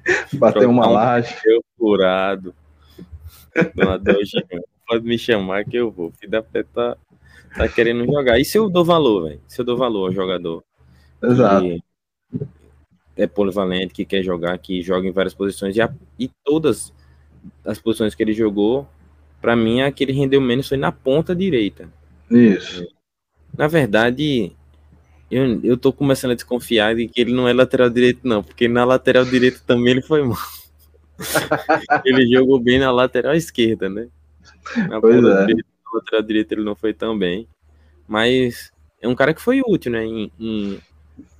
Bater 0.35 0.67
uma 0.67 0.89
laje. 0.89 1.37
Um 1.47 1.61
furado. 1.79 2.53
Pode 4.89 5.05
me 5.05 5.17
chamar 5.17 5.65
que 5.65 5.77
eu 5.77 5.89
vou. 5.89 6.13
Da 6.29 6.43
pé 6.43 6.65
tá, 6.65 6.97
tá 7.57 7.69
querendo 7.69 8.05
jogar. 8.05 8.41
E 8.41 8.45
se 8.45 8.59
eu 8.59 8.69
dou 8.69 8.85
valor, 8.85 9.29
velho? 9.29 9.41
Se 9.47 9.61
eu 9.61 9.65
dou 9.65 9.77
valor 9.77 10.09
ao 10.09 10.13
jogador. 10.13 10.65
Exato. 11.23 11.81
é 13.17 13.29
polivalente, 13.29 13.95
que 13.95 14.05
quer 14.05 14.25
jogar, 14.25 14.59
que 14.59 14.83
joga 14.83 15.07
em 15.07 15.13
várias 15.13 15.33
posições. 15.33 15.77
E, 15.77 15.81
a, 15.81 15.95
e 16.19 16.29
todas 16.43 16.93
as 17.65 17.79
posições 17.79 18.17
que 18.17 18.23
ele 18.25 18.33
jogou, 18.33 18.85
para 19.41 19.55
mim, 19.55 19.81
a 19.81 19.93
que 19.93 20.03
ele 20.03 20.13
rendeu 20.13 20.41
menos 20.41 20.67
foi 20.67 20.77
na 20.77 20.91
ponta 20.91 21.37
direita. 21.37 21.89
Isso. 22.29 22.85
Na 23.57 23.69
verdade, 23.69 24.57
eu, 25.33 25.61
eu 25.65 25.77
tô 25.79 25.95
começando 25.95 26.33
a 26.33 26.35
desconfiar 26.35 26.95
de 26.95 27.09
que 27.09 27.19
ele 27.19 27.33
não 27.33 27.49
é 27.49 27.55
lateral 27.55 27.89
direito, 27.89 28.21
não, 28.23 28.43
porque 28.43 28.69
na 28.69 28.85
lateral 28.85 29.25
direita 29.25 29.61
também 29.67 29.93
ele 29.93 30.03
foi 30.03 30.23
mal. 30.23 30.37
ele 32.05 32.31
jogou 32.31 32.61
bem 32.61 32.79
na 32.79 32.91
lateral 32.91 33.35
esquerda, 33.35 33.89
né? 33.89 34.09
Na 34.91 35.01
pois 35.01 35.17
é. 35.17 35.47
direita, 35.47 35.69
na 35.87 35.99
lateral 35.99 36.23
direita 36.23 36.55
ele 36.55 36.63
não 36.63 36.77
foi 36.77 36.93
tão 36.93 37.19
bem. 37.19 37.49
Mas 38.07 38.71
é 39.01 39.09
um 39.09 39.15
cara 39.15 39.33
que 39.33 39.41
foi 39.41 39.63
útil, 39.67 39.93
né? 39.93 40.05
Em, 40.05 40.31
em 40.39 40.79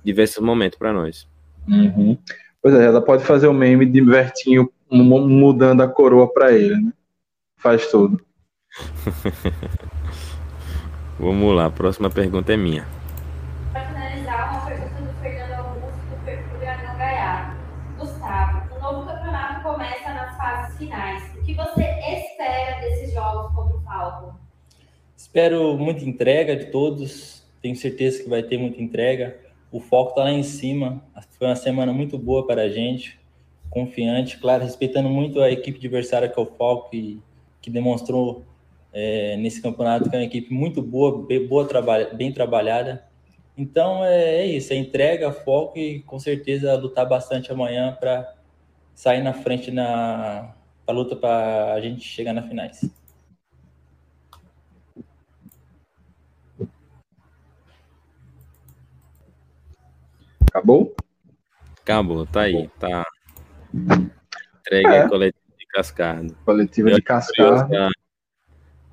diversos 0.03 0.43
momentos 0.43 0.79
para 0.79 0.91
nós. 0.91 1.27
Uhum. 1.67 2.17
Pois 2.63 2.73
é, 2.73 2.85
ela 2.85 2.99
pode 2.99 3.23
fazer 3.23 3.45
o 3.45 3.53
meme 3.53 3.85
de 3.85 4.01
Vertinho 4.01 4.73
mudando 4.89 5.81
a 5.81 5.87
coroa 5.87 6.33
para 6.33 6.51
ele, 6.51 6.81
né? 6.81 6.91
Faz 7.57 7.91
tudo. 7.91 8.19
Vamos 11.19 11.55
lá, 11.55 11.67
a 11.67 11.71
próxima 11.71 12.09
pergunta 12.09 12.51
é 12.51 12.57
minha. 12.57 13.02
Espero 25.33 25.75
muita 25.79 26.05
entrega 26.05 26.55
de 26.55 26.67
todos. 26.67 27.43
Tenho 27.59 27.75
certeza 27.75 28.21
que 28.21 28.29
vai 28.29 28.43
ter 28.43 28.55
muita 28.55 28.79
entrega. 28.79 29.35
O 29.71 29.79
foco 29.79 30.11
está 30.11 30.25
lá 30.25 30.31
em 30.31 30.43
cima. 30.43 31.03
Foi 31.39 31.47
uma 31.47 31.55
semana 31.55 31.91
muito 31.91 32.19
boa 32.19 32.45
para 32.45 32.61
a 32.61 32.69
gente. 32.69 33.19
Confiante, 33.67 34.37
claro, 34.37 34.63
respeitando 34.63 35.09
muito 35.09 35.41
a 35.41 35.49
equipe 35.49 35.79
adversária 35.79 36.29
que 36.29 36.39
é 36.39 36.43
o 36.43 36.45
Falco, 36.45 36.91
que, 36.91 37.19
que 37.59 37.71
demonstrou 37.71 38.43
é, 38.93 39.35
nesse 39.37 39.59
campeonato 39.59 40.07
que 40.07 40.15
é 40.15 40.19
uma 40.19 40.25
equipe 40.25 40.53
muito 40.53 40.83
boa, 40.83 41.25
bem, 41.25 41.47
boa 41.47 41.67
bem 42.13 42.31
trabalhada. 42.31 43.03
Então 43.57 44.05
é, 44.05 44.35
é, 44.41 44.45
isso, 44.45 44.71
é 44.71 44.75
entrega, 44.75 45.31
foco 45.31 45.79
e 45.79 46.01
com 46.01 46.19
certeza 46.19 46.75
lutar 46.75 47.09
bastante 47.09 47.51
amanhã 47.51 47.97
para 47.99 48.35
sair 48.93 49.23
na 49.23 49.33
frente 49.33 49.71
na 49.71 50.53
a 50.85 50.91
luta 50.91 51.15
para 51.15 51.73
a 51.73 51.81
gente 51.81 52.01
chegar 52.01 52.33
na 52.33 52.43
finais. 52.43 52.87
Acabou? 60.53 60.95
Acabou, 61.81 62.25
tá 62.27 62.41
aí, 62.41 62.69
tá. 62.79 63.03
Entrega 63.73 64.95
É. 64.95 65.09
coletiva 65.09 65.43
de 65.57 65.65
Cascardo. 65.67 66.37
Coletiva 66.45 66.91
de 66.91 67.01
Cascar. 67.01 67.67
A, 67.73 67.89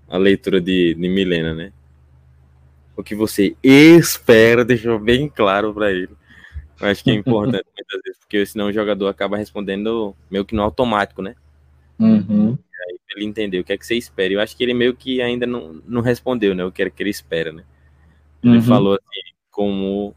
a 0.09 0.17
leitura 0.17 0.61
de, 0.61 0.95
de 0.95 1.09
Milena, 1.09 1.55
né? 1.55 1.73
o 3.01 3.03
que 3.03 3.15
você 3.15 3.57
espera, 3.63 4.65
deixou 4.65 4.99
bem 4.99 5.29
claro 5.29 5.75
para 5.75 5.91
ele. 5.91 6.11
Eu 6.81 6.89
acho 6.89 7.03
que 7.03 7.11
é 7.11 7.15
importante 7.15 7.65
muitas 7.77 8.01
vezes, 8.05 8.19
porque 8.21 8.47
senão 8.47 8.67
o 8.67 8.73
jogador 8.73 9.09
acaba 9.09 9.37
respondendo 9.37 10.15
meio 10.31 10.45
que 10.45 10.55
no 10.55 10.63
automático, 10.63 11.21
né? 11.21 11.35
Uhum. 11.99 12.57
Aí 12.87 12.99
ele 13.17 13.25
entendeu 13.25 13.61
o 13.61 13.65
que 13.65 13.73
é 13.73 13.79
que 13.79 13.87
você 13.87 13.97
espera. 13.97 14.33
Eu 14.33 14.41
acho 14.41 14.57
que 14.57 14.63
ele 14.63 14.73
meio 14.73 14.95
que 14.95 15.21
ainda 15.21 15.47
não, 15.47 15.83
não 15.87 16.01
respondeu, 16.01 16.55
né? 16.55 16.65
O 16.65 16.73
que 16.73 16.83
é 16.83 16.91
que 16.91 17.03
ele 17.03 17.11
espera, 17.11 17.53
né? 17.53 17.65
Ele 18.43 18.57
uhum. 18.57 18.63
falou 18.63 18.95
assim, 18.95 19.35
como 19.51 20.15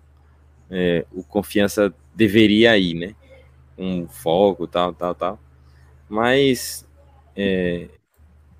é, 0.69 1.05
o 1.11 1.23
confiança 1.23 1.93
deveria 2.15 2.77
ir, 2.77 2.93
né? 2.93 3.15
Um 3.77 4.07
foco, 4.07 4.67
tal, 4.67 4.93
tal, 4.93 5.15
tal. 5.15 5.39
Mas 6.09 6.87
é, 7.35 7.87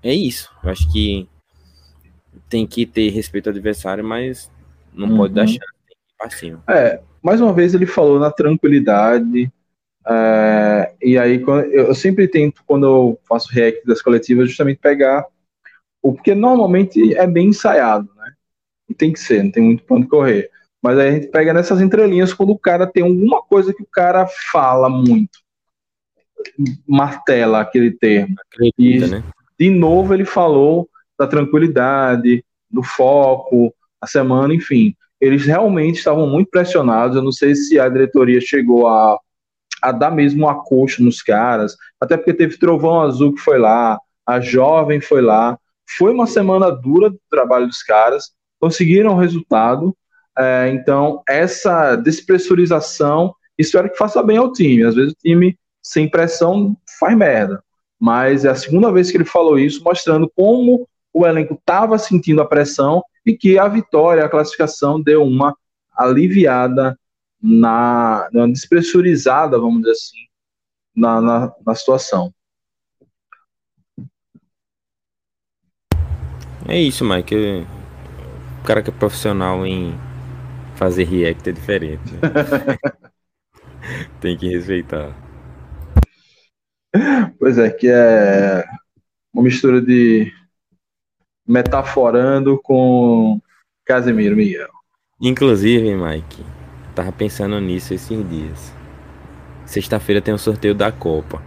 é 0.02 0.14
isso. 0.14 0.50
Eu 0.62 0.70
acho 0.70 0.90
que 0.92 1.28
tem 2.48 2.66
que 2.66 2.86
ter 2.86 3.10
respeito 3.10 3.48
ao 3.48 3.52
adversário, 3.52 4.04
mas 4.04 4.50
não 4.92 5.08
uhum. 5.08 5.16
pode 5.16 5.34
dar 5.34 5.46
chance, 5.46 5.58
tem 5.58 5.96
que 5.96 6.12
ir 6.12 6.16
pra 6.18 6.30
cima. 6.30 6.62
É, 6.68 7.00
mais 7.22 7.40
uma 7.40 7.52
vez 7.52 7.74
ele 7.74 7.86
falou 7.86 8.18
na 8.18 8.30
tranquilidade. 8.30 9.50
É, 10.06 10.94
e 11.02 11.16
aí 11.16 11.42
eu 11.72 11.94
sempre 11.94 12.28
tento, 12.28 12.62
quando 12.66 12.86
eu 12.86 13.18
faço 13.26 13.52
react 13.52 13.86
das 13.86 14.02
coletivas, 14.02 14.48
justamente 14.48 14.78
pegar 14.78 15.26
o 16.02 16.12
porque 16.12 16.34
normalmente 16.34 17.16
é 17.16 17.26
bem 17.26 17.48
ensaiado, 17.48 18.10
né? 18.16 18.32
E 18.88 18.94
tem 18.94 19.10
que 19.10 19.18
ser, 19.18 19.42
não 19.42 19.50
tem 19.50 19.62
muito 19.62 19.84
ponto 19.84 20.06
correr. 20.06 20.50
Mas 20.84 20.98
aí 20.98 21.08
a 21.08 21.12
gente 21.12 21.28
pega 21.28 21.54
nessas 21.54 21.80
entrelinhas 21.80 22.34
quando 22.34 22.50
o 22.50 22.58
cara 22.58 22.86
tem 22.86 23.02
alguma 23.02 23.42
coisa 23.42 23.72
que 23.72 23.82
o 23.82 23.88
cara 23.90 24.26
fala 24.52 24.88
muito. 24.88 25.38
Martela 26.86 27.60
aquele 27.60 27.90
termo. 27.90 28.36
Acredita, 28.52 29.06
e, 29.06 29.08
né? 29.08 29.24
De 29.58 29.70
novo 29.70 30.12
ele 30.12 30.26
falou 30.26 30.88
da 31.18 31.26
tranquilidade, 31.26 32.44
do 32.70 32.82
foco, 32.82 33.74
a 34.00 34.06
semana, 34.06 34.52
enfim 34.52 34.94
eles 35.24 35.46
realmente 35.46 35.96
estavam 35.96 36.26
muito 36.26 36.50
pressionados. 36.50 37.16
Eu 37.16 37.22
não 37.22 37.32
sei 37.32 37.54
se 37.54 37.78
a 37.78 37.88
diretoria 37.88 38.40
chegou 38.42 38.86
a, 38.86 39.18
a 39.82 39.90
dar 39.90 40.10
mesmo 40.10 40.44
uma 40.44 40.62
coxa 40.62 41.02
nos 41.02 41.22
caras, 41.22 41.76
até 41.98 42.16
porque 42.16 42.34
teve 42.34 42.58
Trovão 42.58 43.00
Azul 43.00 43.34
que 43.34 43.40
foi 43.40 43.58
lá, 43.58 43.98
a 44.26 44.40
Jovem 44.40 45.00
foi 45.00 45.22
lá. 45.22 45.58
Foi 45.96 46.12
uma 46.12 46.26
semana 46.26 46.70
dura 46.70 47.08
do 47.08 47.18
trabalho 47.30 47.66
dos 47.66 47.82
caras, 47.82 48.32
conseguiram 48.60 49.14
o 49.14 49.18
resultado. 49.18 49.96
É, 50.36 50.68
então, 50.70 51.22
essa 51.28 51.96
despressurização, 51.96 53.34
espero 53.58 53.90
que 53.90 53.96
faça 53.96 54.22
bem 54.22 54.36
ao 54.36 54.52
time. 54.52 54.84
Às 54.84 54.94
vezes 54.94 55.12
o 55.12 55.16
time 55.16 55.58
sem 55.82 56.08
pressão 56.08 56.76
faz 56.98 57.16
merda. 57.16 57.62
Mas 58.00 58.44
é 58.44 58.50
a 58.50 58.54
segunda 58.54 58.90
vez 58.90 59.10
que 59.10 59.16
ele 59.16 59.24
falou 59.24 59.58
isso, 59.58 59.82
mostrando 59.84 60.30
como 60.34 60.88
o 61.12 61.26
elenco 61.26 61.54
estava 61.54 61.96
sentindo 61.98 62.42
a 62.42 62.46
pressão 62.46 63.02
e 63.24 63.36
que 63.36 63.58
a 63.58 63.68
vitória, 63.68 64.24
a 64.24 64.28
classificação 64.28 65.00
deu 65.00 65.22
uma 65.22 65.56
aliviada 65.96 66.98
na, 67.40 68.28
despressurizada, 68.50 69.58
vamos 69.58 69.80
dizer 69.82 69.92
assim, 69.92 70.18
na, 70.96 71.20
na, 71.20 71.52
na 71.64 71.74
situação. 71.74 72.34
É 76.66 76.80
isso, 76.80 77.04
Mike. 77.04 77.36
O 78.60 78.66
cara 78.66 78.82
que 78.82 78.90
é 78.90 78.92
profissional 78.92 79.66
em 79.66 79.94
fazer 80.74 81.04
react 81.04 81.48
é 81.48 81.52
diferente. 81.52 82.10
Tem 84.20 84.36
que 84.36 84.48
respeitar. 84.48 85.14
Pois 87.38 87.58
é, 87.58 87.70
que 87.70 87.88
é 87.88 88.64
uma 89.32 89.42
mistura 89.42 89.82
de 89.82 90.32
metaforando 91.46 92.58
com 92.62 93.40
Casemiro 93.84 94.36
Miguel. 94.36 94.68
Inclusive, 95.20 95.94
Mike, 95.94 96.42
tava 96.94 97.12
pensando 97.12 97.60
nisso 97.60 97.94
esses 97.94 98.28
dias. 98.28 98.72
Sexta-feira 99.66 100.22
tem 100.22 100.32
o 100.32 100.36
um 100.36 100.38
sorteio 100.38 100.74
da 100.74 100.92
Copa. 100.92 101.42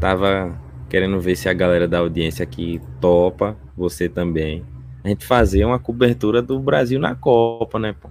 Tava 0.00 0.58
querendo 0.88 1.20
ver 1.20 1.36
se 1.36 1.48
a 1.48 1.52
galera 1.52 1.88
da 1.88 1.98
audiência 1.98 2.42
aqui 2.42 2.80
topa, 3.00 3.56
você 3.76 4.08
também. 4.08 4.64
A 5.04 5.08
gente 5.08 5.26
fazer 5.26 5.64
uma 5.64 5.78
cobertura 5.78 6.40
do 6.40 6.58
Brasil 6.58 7.00
na 7.00 7.14
Copa, 7.14 7.78
né, 7.78 7.94
pô? 7.98 8.10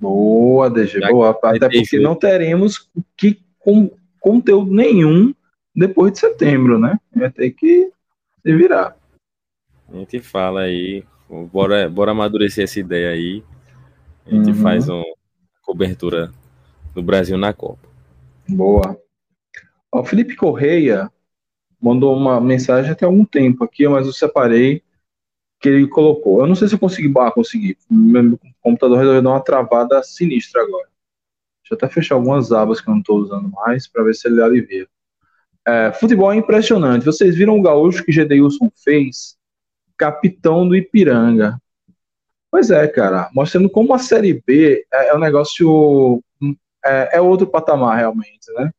Boa, 0.00 0.68
DG, 0.68 1.00
boa. 1.10 1.38
Até 1.42 1.68
porque 1.68 1.98
não 1.98 2.16
teremos 2.16 2.90
que 3.16 3.40
com, 3.58 3.90
conteúdo 4.18 4.72
nenhum 4.72 5.34
depois 5.74 6.12
de 6.12 6.18
setembro, 6.18 6.78
né? 6.78 6.98
Vai 7.14 7.30
ter 7.30 7.50
que 7.50 7.90
se 8.42 8.56
virar. 8.56 8.96
A 9.88 9.96
gente 9.98 10.20
fala 10.20 10.62
aí, 10.62 11.04
bora, 11.52 11.88
bora 11.88 12.10
amadurecer 12.10 12.64
essa 12.64 12.80
ideia 12.80 13.10
aí. 13.10 13.44
A 14.26 14.30
gente 14.30 14.50
uhum. 14.50 14.62
faz 14.62 14.88
uma 14.88 15.04
cobertura 15.62 16.32
do 16.94 17.02
Brasil 17.02 17.36
na 17.36 17.52
Copa. 17.52 17.88
Boa. 18.48 18.98
O 19.90 20.02
Felipe 20.04 20.34
Correia 20.34 21.10
mandou 21.80 22.16
uma 22.16 22.40
mensagem 22.40 22.90
até 22.90 23.04
algum 23.04 23.24
tempo 23.24 23.62
aqui, 23.64 23.86
mas 23.86 24.06
eu 24.06 24.12
separei 24.12 24.82
que 25.62 25.68
ele 25.68 25.86
colocou. 25.86 26.40
Eu 26.40 26.48
não 26.48 26.56
sei 26.56 26.66
se 26.66 26.74
eu 26.74 26.78
consegui. 26.78 27.12
Ah, 27.16 27.30
consegui. 27.30 27.78
Meu 27.88 28.38
computador 28.60 28.98
resolveu 28.98 29.22
dar 29.22 29.30
uma 29.30 29.40
travada 29.40 30.02
sinistra 30.02 30.60
agora. 30.60 30.88
Deixa 31.62 31.72
eu 31.72 31.76
até 31.76 31.88
fechar 31.88 32.16
algumas 32.16 32.50
abas 32.50 32.80
que 32.80 32.88
eu 32.88 32.92
não 32.92 33.00
estou 33.00 33.18
usando 33.18 33.48
mais 33.48 33.86
para 33.86 34.02
ver 34.02 34.14
se 34.14 34.26
ele 34.26 34.42
alivia. 34.42 34.88
É, 35.64 35.92
futebol 35.92 36.32
é 36.32 36.36
impressionante. 36.36 37.06
Vocês 37.06 37.36
viram 37.36 37.56
o 37.56 37.62
gaúcho 37.62 38.04
que 38.04 38.10
Gedeilson 38.10 38.68
fez? 38.82 39.36
Capitão 39.96 40.68
do 40.68 40.74
Ipiranga. 40.74 41.56
Pois 42.50 42.70
é, 42.70 42.88
cara. 42.88 43.30
Mostrando 43.32 43.70
como 43.70 43.94
a 43.94 43.98
Série 43.98 44.42
B 44.44 44.84
é, 44.92 45.10
é 45.10 45.14
um 45.14 45.20
negócio. 45.20 46.20
É, 46.84 47.18
é, 47.18 47.20
outro 47.20 47.46
patamar, 47.46 47.96
realmente, 47.96 48.52
né? 48.56 48.70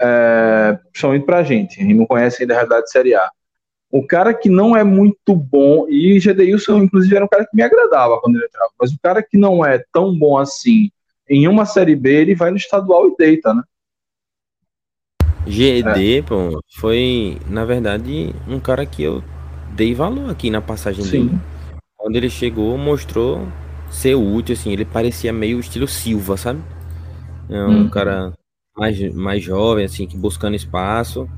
É, 0.00 0.78
principalmente 0.92 1.26
pra 1.26 1.42
gente. 1.42 1.80
A 1.80 1.82
gente 1.82 1.94
não 1.94 2.06
conhece 2.06 2.42
ainda 2.42 2.54
a 2.54 2.56
realidade 2.58 2.84
de 2.84 2.92
Série 2.92 3.14
A. 3.16 3.28
O 3.92 4.06
cara 4.06 4.32
que 4.32 4.48
não 4.48 4.74
é 4.74 4.82
muito 4.82 5.36
bom, 5.36 5.86
e 5.86 6.18
Gedeilson, 6.18 6.78
inclusive, 6.78 7.14
era 7.14 7.26
um 7.26 7.28
cara 7.28 7.44
que 7.44 7.54
me 7.54 7.62
agradava 7.62 8.18
quando 8.22 8.36
ele 8.36 8.46
entrava, 8.46 8.70
mas 8.80 8.90
o 8.90 8.98
cara 9.02 9.22
que 9.22 9.36
não 9.36 9.62
é 9.64 9.84
tão 9.92 10.18
bom 10.18 10.38
assim 10.38 10.90
em 11.28 11.46
uma 11.46 11.66
Série 11.66 11.94
B, 11.94 12.10
ele 12.10 12.34
vai 12.34 12.50
no 12.50 12.56
estadual 12.56 13.06
e 13.08 13.14
deita, 13.18 13.52
né? 13.52 13.62
GD, 15.46 16.18
é. 16.18 16.22
pô, 16.22 16.58
foi, 16.76 17.36
na 17.48 17.66
verdade, 17.66 18.34
um 18.48 18.58
cara 18.58 18.86
que 18.86 19.02
eu 19.02 19.22
dei 19.74 19.94
valor 19.94 20.30
aqui 20.30 20.48
na 20.48 20.62
passagem 20.62 21.04
Sim. 21.04 21.26
dele. 21.26 21.40
Quando 21.96 22.16
ele 22.16 22.30
chegou, 22.30 22.78
mostrou 22.78 23.46
ser 23.90 24.14
útil, 24.14 24.54
assim, 24.54 24.72
ele 24.72 24.86
parecia 24.86 25.32
meio 25.34 25.60
estilo 25.60 25.86
Silva, 25.86 26.38
sabe? 26.38 26.60
É 27.50 27.62
um 27.64 27.82
hum. 27.82 27.90
cara 27.90 28.32
mais, 28.74 29.14
mais 29.14 29.42
jovem, 29.42 29.84
assim, 29.84 30.06
que 30.06 30.16
buscando 30.16 30.56
espaço. 30.56 31.28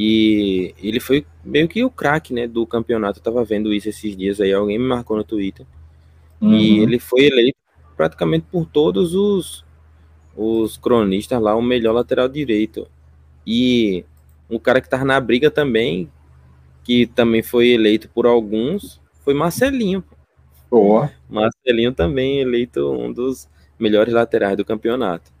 E 0.00 0.76
ele 0.80 1.00
foi 1.00 1.26
meio 1.44 1.66
que 1.66 1.82
o 1.82 1.90
craque, 1.90 2.32
né, 2.32 2.46
do 2.46 2.64
campeonato. 2.64 3.18
Eu 3.18 3.22
tava 3.24 3.44
vendo 3.44 3.74
isso 3.74 3.88
esses 3.88 4.16
dias 4.16 4.40
aí, 4.40 4.52
alguém 4.52 4.78
me 4.78 4.86
marcou 4.86 5.16
no 5.16 5.24
Twitter. 5.24 5.66
Uhum. 6.40 6.54
E 6.54 6.78
ele 6.78 7.00
foi 7.00 7.22
eleito 7.22 7.58
praticamente 7.96 8.46
por 8.48 8.64
todos 8.64 9.12
os, 9.16 9.64
os 10.36 10.76
cronistas 10.76 11.42
lá 11.42 11.56
o 11.56 11.60
melhor 11.60 11.94
lateral 11.94 12.28
direito. 12.28 12.86
E 13.44 14.04
um 14.48 14.56
cara 14.56 14.80
que 14.80 14.88
tava 14.88 15.04
na 15.04 15.18
briga 15.18 15.50
também, 15.50 16.08
que 16.84 17.04
também 17.04 17.42
foi 17.42 17.70
eleito 17.70 18.08
por 18.08 18.24
alguns, 18.24 19.00
foi 19.24 19.34
Marcelinho. 19.34 20.04
Boa. 20.70 21.10
Marcelinho 21.28 21.92
também 21.92 22.38
eleito 22.38 22.88
um 22.88 23.12
dos 23.12 23.48
melhores 23.76 24.14
laterais 24.14 24.56
do 24.56 24.64
campeonato. 24.64 25.32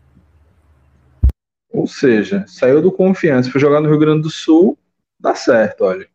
Ou 1.70 1.86
seja, 1.86 2.44
saiu 2.46 2.80
do 2.80 2.90
confiança, 2.90 3.50
foi 3.50 3.60
jogar 3.60 3.80
no 3.80 3.88
Rio 3.88 3.98
Grande 3.98 4.22
do 4.22 4.30
Sul, 4.30 4.78
dá 5.18 5.34
certo, 5.34 5.84
olha. 5.84 6.08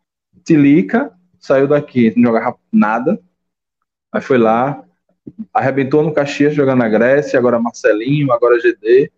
Tilica 0.44 1.12
saiu 1.40 1.68
daqui, 1.68 2.14
não 2.16 2.32
jogava 2.32 2.58
nada, 2.72 3.20
aí 4.12 4.22
foi 4.22 4.38
lá, 4.38 4.84
arrebentou 5.54 6.02
no 6.04 6.14
Caxias 6.14 6.56
jogando 6.56 6.80
na 6.80 6.90
Grécia, 6.90 7.38
agora 7.38 7.60
Marcelinho, 7.60 8.32
agora 8.32 8.60
GD. 8.60 9.12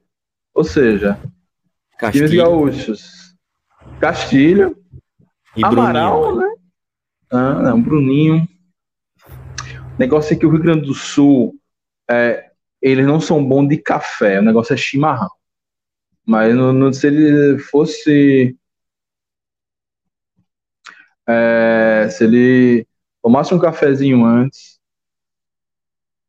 Ou 0.54 0.64
seja, 0.64 1.20
Castilho. 1.98 2.28
Times 2.28 2.44
gaúchos. 2.44 3.36
Castilho. 4.00 4.78
E 5.56 5.64
Amaral, 5.64 6.22
Bruninho. 6.22 6.42
né? 6.42 6.56
Ah, 7.32 7.54
não, 7.62 7.82
Bruninho. 7.82 8.48
O 9.28 10.00
negócio 10.00 10.34
é 10.34 10.38
que 10.38 10.46
o 10.46 10.50
Rio 10.50 10.62
Grande 10.62 10.86
do 10.86 10.94
Sul, 10.94 11.56
é, 12.10 12.52
eles 12.82 13.06
não 13.06 13.22
são 13.22 13.44
bons 13.44 13.68
de 13.68 13.78
café, 13.78 14.40
o 14.40 14.44
negócio 14.44 14.74
é 14.74 14.78
chimarrão. 14.78 15.30
Mas 16.26 16.56
no, 16.56 16.74
no, 16.74 16.94
se 16.94 17.08
ele 17.08 17.60
fosse. 17.60 18.58
É, 21.28 22.08
se 22.10 22.24
ele 22.24 22.88
tomasse 23.22 23.54
um 23.54 23.60
cafezinho 23.60 24.26
antes. 24.26 24.80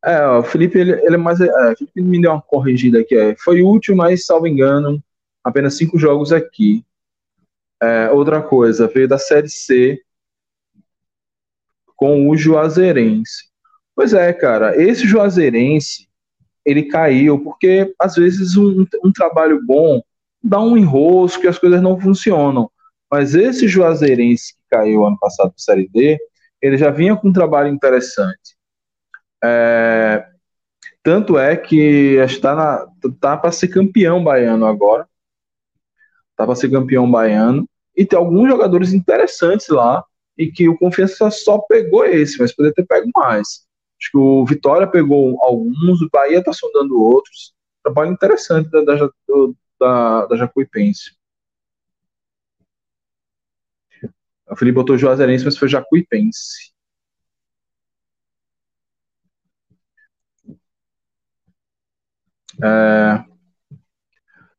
É, 0.04 0.24
o 0.26 0.42
Felipe, 0.42 0.78
ele, 0.78 0.92
ele 0.92 1.14
é 1.14 1.18
mais. 1.18 1.40
É, 1.40 1.76
Felipe 1.76 2.02
me 2.02 2.20
deu 2.20 2.32
uma 2.32 2.42
corrigida 2.42 3.00
aqui. 3.00 3.16
É, 3.16 3.36
foi 3.36 3.62
útil, 3.62 3.96
mas, 3.96 4.26
salvo 4.26 4.46
engano, 4.46 5.02
apenas 5.42 5.76
cinco 5.76 5.98
jogos 5.98 6.32
aqui. 6.32 6.84
É, 7.82 8.10
outra 8.10 8.42
coisa, 8.42 8.88
veio 8.88 9.08
da 9.08 9.18
Série 9.18 9.48
C. 9.48 10.00
com 11.96 12.28
o 12.28 12.36
Juazeirense. 12.36 13.48
Pois 13.94 14.12
é, 14.12 14.32
cara, 14.32 14.76
esse 14.80 15.06
Juazeirense, 15.06 16.05
ele 16.66 16.82
caiu 16.82 17.38
porque 17.38 17.94
às 17.98 18.16
vezes 18.16 18.56
um, 18.56 18.84
um 19.04 19.12
trabalho 19.12 19.64
bom 19.64 20.02
dá 20.42 20.60
um 20.60 20.76
enrosco 20.76 21.44
e 21.44 21.48
as 21.48 21.58
coisas 21.58 21.80
não 21.80 21.98
funcionam. 21.98 22.70
Mas 23.10 23.36
esse 23.36 23.68
Juazeirense 23.68 24.54
que 24.54 24.60
caiu 24.68 25.06
ano 25.06 25.16
passado 25.18 25.50
para 25.50 25.58
Série 25.58 25.88
D, 25.88 26.18
ele 26.60 26.76
já 26.76 26.90
vinha 26.90 27.16
com 27.16 27.28
um 27.28 27.32
trabalho 27.32 27.68
interessante. 27.68 28.56
É, 29.42 30.26
tanto 31.02 31.38
é 31.38 31.56
que 31.56 32.16
está 32.16 32.84
tá 33.20 33.36
para 33.36 33.52
ser 33.52 33.68
campeão 33.68 34.22
baiano 34.24 34.66
agora. 34.66 35.08
Está 36.32 36.44
para 36.44 36.56
ser 36.56 36.70
campeão 36.70 37.08
baiano. 37.08 37.68
E 37.96 38.04
tem 38.04 38.18
alguns 38.18 38.48
jogadores 38.48 38.92
interessantes 38.92 39.68
lá. 39.68 40.04
E 40.36 40.50
que 40.50 40.68
o 40.68 40.76
Confiança 40.76 41.30
só 41.30 41.58
pegou 41.58 42.04
esse, 42.04 42.38
mas 42.38 42.54
poderia 42.54 42.74
ter 42.74 42.84
pego 42.84 43.08
mais. 43.14 43.65
Acho 44.00 44.10
que 44.10 44.18
o 44.18 44.44
Vitória 44.44 44.86
pegou 44.86 45.38
alguns, 45.42 46.02
o 46.02 46.08
Bahia 46.12 46.38
está 46.38 46.52
sondando 46.52 47.00
outros. 47.02 47.54
Trabalho 47.82 48.12
interessante 48.12 48.70
da, 48.70 48.82
da, 48.82 49.08
da, 49.80 50.26
da 50.26 50.36
Jacuipense. 50.36 51.16
O 54.48 54.56
Felipe 54.56 54.76
botou 54.76 54.98
Juazeirense, 54.98 55.44
mas 55.44 55.56
foi 55.56 55.68
Jacuipense. 55.68 56.72
É... 62.62 63.24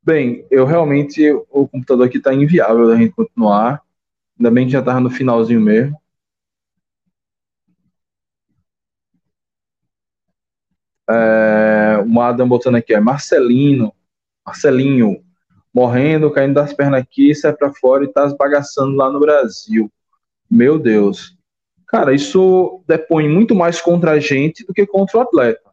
Bem, 0.02 0.48
eu 0.50 0.66
realmente, 0.66 1.22
o 1.50 1.68
computador 1.68 2.08
aqui 2.08 2.18
está 2.18 2.34
inviável 2.34 2.88
da 2.88 2.96
gente 2.96 3.14
continuar. 3.14 3.82
Ainda 4.40 4.52
bem 4.52 4.66
que 4.66 4.72
já 4.72 4.80
estava 4.80 5.00
no 5.00 5.10
finalzinho 5.10 5.60
mesmo. 5.60 5.98
É, 11.10 12.04
o 12.06 12.22
Adam 12.22 12.48
botando 12.48 12.76
aqui, 12.76 12.94
é 12.94 13.00
Marcelino, 13.00 13.94
Marcelinho, 14.46 15.24
morrendo, 15.74 16.32
caindo 16.32 16.56
das 16.56 16.74
pernas 16.74 17.02
aqui, 17.02 17.36
sai 17.36 17.54
para 17.54 17.74
fora 17.74 18.04
e 18.04 18.08
tá 18.08 18.26
esbagaçando 18.26 18.96
lá 18.96 19.12
no 19.12 19.20
Brasil. 19.20 19.92
Meu 20.50 20.80
Deus. 20.80 21.38
Cara, 21.88 22.14
isso 22.14 22.84
depõe 22.88 23.30
muito 23.30 23.56
mais 23.56 23.80
contra 23.80 24.12
a 24.12 24.20
gente 24.20 24.66
do 24.66 24.74
que 24.74 24.86
contra 24.86 25.18
o 25.18 25.22
atleta. 25.22 25.70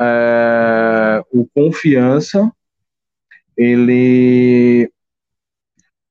É, 0.00 1.22
o 1.32 1.46
confiança, 1.54 2.50
ele 3.56 4.90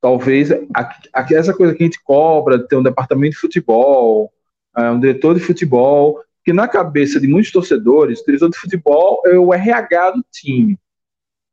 talvez 0.01 0.51
a, 0.51 0.57
a, 1.13 1.25
essa 1.31 1.53
coisa 1.53 1.73
que 1.73 1.81
a 1.83 1.85
gente 1.85 2.03
cobra 2.03 2.59
ter 2.59 2.75
um 2.75 2.83
departamento 2.83 3.33
de 3.33 3.39
futebol, 3.39 4.31
é, 4.77 4.89
um 4.91 4.99
diretor 4.99 5.33
de 5.33 5.41
futebol, 5.41 6.21
que 6.45 6.53
na 6.53 6.67
cabeça 6.67 7.19
de 7.19 7.27
muitos 7.27 7.51
torcedores, 7.51 8.23
diretor 8.23 8.51
de 8.51 8.57
futebol 8.57 9.19
é 9.25 9.35
o 9.35 9.51
RH 9.51 10.11
do 10.11 10.25
time. 10.31 10.77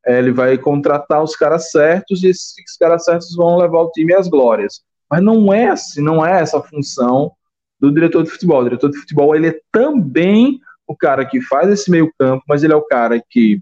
É, 0.05 0.19
ele 0.19 0.31
vai 0.31 0.55
contratar 0.55 1.23
os 1.23 1.35
caras 1.35 1.71
certos 1.71 2.23
e 2.23 2.27
esses 2.27 2.77
caras 2.79 3.03
certos 3.03 3.35
vão 3.35 3.57
levar 3.57 3.81
o 3.81 3.89
time 3.89 4.13
às 4.13 4.27
glórias. 4.27 4.81
Mas 5.09 5.23
não 5.23 5.51
é 5.51 5.69
assim, 5.69 5.99
não 5.99 6.23
é 6.23 6.39
essa 6.39 6.59
a 6.59 6.63
função 6.63 7.31
do 7.79 7.91
diretor 7.91 8.23
de 8.23 8.29
futebol. 8.29 8.61
O 8.61 8.63
diretor 8.65 8.91
de 8.91 8.99
futebol 8.99 9.35
ele 9.35 9.47
é 9.47 9.59
também 9.71 10.59
o 10.85 10.95
cara 10.95 11.25
que 11.25 11.41
faz 11.41 11.69
esse 11.69 11.89
meio 11.89 12.13
campo, 12.19 12.43
mas 12.47 12.63
ele 12.63 12.73
é 12.73 12.75
o 12.75 12.85
cara 12.85 13.19
que, 13.27 13.61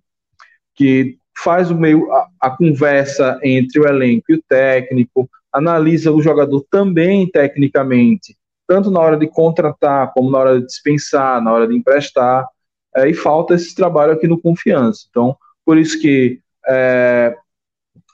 que 0.75 1.17
faz 1.41 1.71
o 1.71 1.75
meio 1.75 2.11
a, 2.11 2.27
a 2.41 2.49
conversa 2.49 3.39
entre 3.41 3.79
o 3.79 3.87
elenco 3.87 4.25
e 4.29 4.35
o 4.35 4.43
técnico, 4.49 5.29
analisa 5.53 6.11
o 6.11 6.21
jogador 6.21 6.65
também 6.69 7.29
tecnicamente 7.29 8.35
tanto 8.71 8.89
na 8.89 9.01
hora 9.01 9.17
de 9.17 9.27
contratar, 9.27 10.13
como 10.13 10.31
na 10.31 10.37
hora 10.37 10.59
de 10.61 10.65
dispensar, 10.65 11.43
na 11.43 11.51
hora 11.51 11.67
de 11.67 11.75
emprestar, 11.75 12.47
é, 12.95 13.09
e 13.09 13.13
falta 13.13 13.53
esse 13.53 13.75
trabalho 13.75 14.13
aqui 14.13 14.29
no 14.29 14.39
Confiança. 14.39 15.07
Então, 15.09 15.35
por 15.65 15.77
isso 15.77 15.99
que 15.99 16.39
é, 16.65 17.35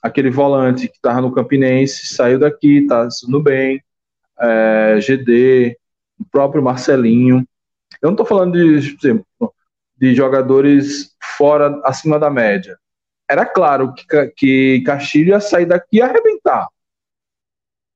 aquele 0.01 0.31
volante 0.31 0.88
que 0.88 0.95
estava 0.95 1.21
no 1.21 1.31
Campinense 1.31 2.07
saiu 2.07 2.39
daqui, 2.39 2.79
está 2.79 3.07
indo 3.27 3.39
bem, 3.39 3.79
é, 4.39 4.99
GD, 4.99 5.77
o 6.19 6.25
próprio 6.25 6.63
Marcelinho. 6.63 7.47
Eu 8.01 8.07
não 8.07 8.13
estou 8.13 8.25
falando 8.25 8.53
de, 8.53 8.97
de 9.95 10.15
jogadores 10.15 11.15
fora, 11.38 11.79
acima 11.84 12.17
da 12.17 12.31
média. 12.31 12.79
Era 13.29 13.45
claro 13.45 13.93
que, 13.93 14.27
que 14.35 14.81
Castilho 14.84 15.29
ia 15.29 15.39
sair 15.39 15.67
daqui 15.67 15.97
e 15.97 16.01
arrebentar. 16.01 16.67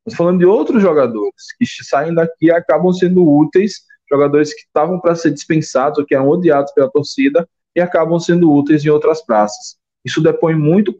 Estamos 0.05 0.17
falando 0.17 0.39
de 0.39 0.45
outros 0.45 0.81
jogadores 0.81 1.53
que 1.57 1.65
saem 1.83 2.13
daqui 2.13 2.47
e 2.47 2.51
acabam 2.51 2.91
sendo 2.91 3.27
úteis, 3.27 3.81
jogadores 4.09 4.53
que 4.53 4.61
estavam 4.61 4.99
para 4.99 5.15
ser 5.15 5.31
dispensados 5.31 5.99
ou 5.99 6.05
que 6.05 6.15
eram 6.15 6.27
odiados 6.27 6.71
pela 6.73 6.89
torcida 6.89 7.47
e 7.75 7.79
acabam 7.79 8.19
sendo 8.19 8.51
úteis 8.51 8.83
em 8.83 8.89
outras 8.89 9.23
praças. 9.23 9.77
Isso 10.03 10.21
depõe 10.21 10.55
muito 10.55 10.95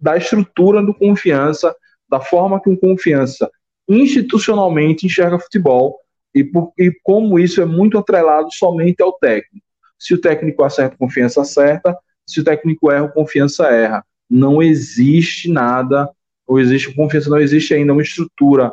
da 0.00 0.16
estrutura 0.16 0.82
do 0.82 0.92
confiança, 0.92 1.74
da 2.08 2.20
forma 2.20 2.60
que 2.60 2.68
um 2.68 2.76
confiança 2.76 3.48
institucionalmente 3.88 5.06
enxerga 5.06 5.38
futebol 5.38 5.98
e, 6.34 6.44
por, 6.44 6.72
e 6.76 6.92
como 7.02 7.38
isso 7.38 7.62
é 7.62 7.64
muito 7.64 7.96
atrelado 7.96 8.48
somente 8.52 9.02
ao 9.02 9.12
técnico. 9.12 9.64
Se 9.98 10.14
o 10.14 10.20
técnico 10.20 10.62
acerta, 10.62 10.96
confiança 10.96 11.40
acerta. 11.40 11.96
Se 12.26 12.40
o 12.40 12.44
técnico 12.44 12.90
erra, 12.90 13.08
confiança 13.08 13.68
erra. 13.68 14.04
Não 14.28 14.62
existe 14.62 15.50
nada 15.50 16.08
ou 16.48 16.58
existe 16.58 16.94
confiança, 16.94 17.28
não 17.28 17.38
existe 17.38 17.74
ainda 17.74 17.92
uma 17.92 18.02
estrutura 18.02 18.72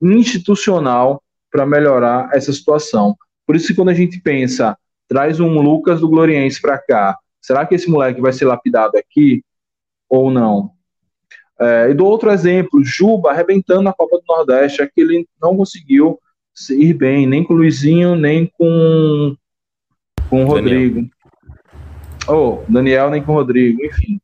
institucional 0.00 1.22
para 1.50 1.64
melhorar 1.64 2.28
essa 2.34 2.52
situação. 2.52 3.16
Por 3.46 3.56
isso 3.56 3.68
que 3.68 3.74
quando 3.74 3.88
a 3.88 3.94
gente 3.94 4.20
pensa, 4.20 4.76
traz 5.08 5.40
um 5.40 5.60
Lucas 5.60 6.00
do 6.00 6.08
Gloriense 6.08 6.60
para 6.60 6.78
cá, 6.78 7.16
será 7.40 7.64
que 7.64 7.74
esse 7.74 7.88
moleque 7.88 8.20
vai 8.20 8.32
ser 8.32 8.44
lapidado 8.44 8.98
aqui 8.98 9.42
ou 10.08 10.30
não? 10.30 10.70
É, 11.58 11.90
e 11.90 11.94
do 11.94 12.04
outro 12.04 12.30
exemplo, 12.30 12.84
Juba 12.84 13.30
arrebentando 13.30 13.82
na 13.82 13.92
Copa 13.92 14.18
do 14.18 14.24
Nordeste, 14.28 14.82
é 14.82 14.86
que 14.86 15.00
ele 15.00 15.26
não 15.40 15.56
conseguiu 15.56 16.18
ir 16.70 16.92
bem, 16.92 17.26
nem 17.26 17.42
com 17.42 17.54
o 17.54 17.56
Luizinho, 17.56 18.14
nem 18.14 18.46
com, 18.58 19.36
com 20.28 20.44
o 20.44 20.46
Rodrigo. 20.46 21.08
Ou 22.26 22.64
oh, 22.66 22.72
Daniel, 22.72 23.10
nem 23.10 23.22
com 23.22 23.32
o 23.32 23.34
Rodrigo, 23.36 23.84
enfim. 23.84 24.20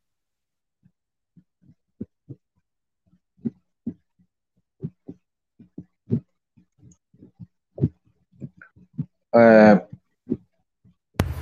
É, 9.34 9.86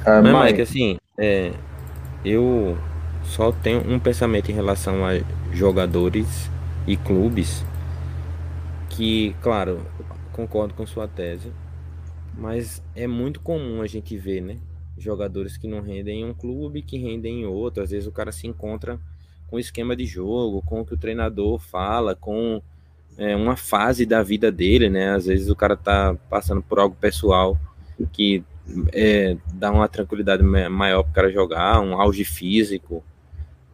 é, 0.06 0.20
Mas, 0.20 0.52
Mike, 0.52 0.62
assim, 0.62 0.98
é, 1.18 1.52
eu 2.24 2.76
só 3.24 3.52
tenho 3.52 3.80
um 3.90 3.98
pensamento 3.98 4.50
em 4.50 4.54
relação 4.54 5.04
a 5.04 5.12
jogadores 5.52 6.50
e 6.86 6.96
clubes 6.96 7.64
que, 8.90 9.34
claro, 9.42 9.84
concordo 10.32 10.74
com 10.74 10.86
sua 10.86 11.06
tese, 11.06 11.52
mas 12.36 12.82
é 12.94 13.06
muito 13.06 13.40
comum 13.40 13.82
a 13.82 13.86
gente 13.86 14.16
ver, 14.16 14.40
né? 14.40 14.56
Jogadores 14.96 15.56
que 15.56 15.68
não 15.68 15.80
rendem 15.80 16.22
em 16.22 16.24
um 16.24 16.34
clube, 16.34 16.82
que 16.82 16.98
rendem 16.98 17.42
em 17.42 17.46
outro. 17.46 17.82
Às 17.82 17.90
vezes 17.90 18.06
o 18.08 18.12
cara 18.12 18.32
se 18.32 18.46
encontra 18.46 18.98
com 19.48 19.56
o 19.56 19.60
esquema 19.60 19.94
de 19.96 20.04
jogo, 20.04 20.62
com 20.62 20.80
o 20.80 20.84
que 20.86 20.94
o 20.94 20.98
treinador 20.98 21.58
fala, 21.58 22.14
com 22.14 22.60
é, 23.16 23.34
uma 23.36 23.56
fase 23.56 24.04
da 24.06 24.22
vida 24.22 24.50
dele, 24.50 24.88
né? 24.88 25.10
Às 25.14 25.26
vezes 25.26 25.48
o 25.48 25.56
cara 25.56 25.76
tá 25.76 26.16
passando 26.28 26.62
por 26.62 26.78
algo 26.78 26.96
pessoal 26.96 27.58
que 28.06 28.44
é, 28.92 29.36
dá 29.54 29.72
uma 29.72 29.88
tranquilidade 29.88 30.42
maior 30.42 31.02
para 31.02 31.10
o 31.10 31.14
cara 31.14 31.32
jogar, 31.32 31.80
um 31.80 32.00
auge 32.00 32.24
físico, 32.24 33.02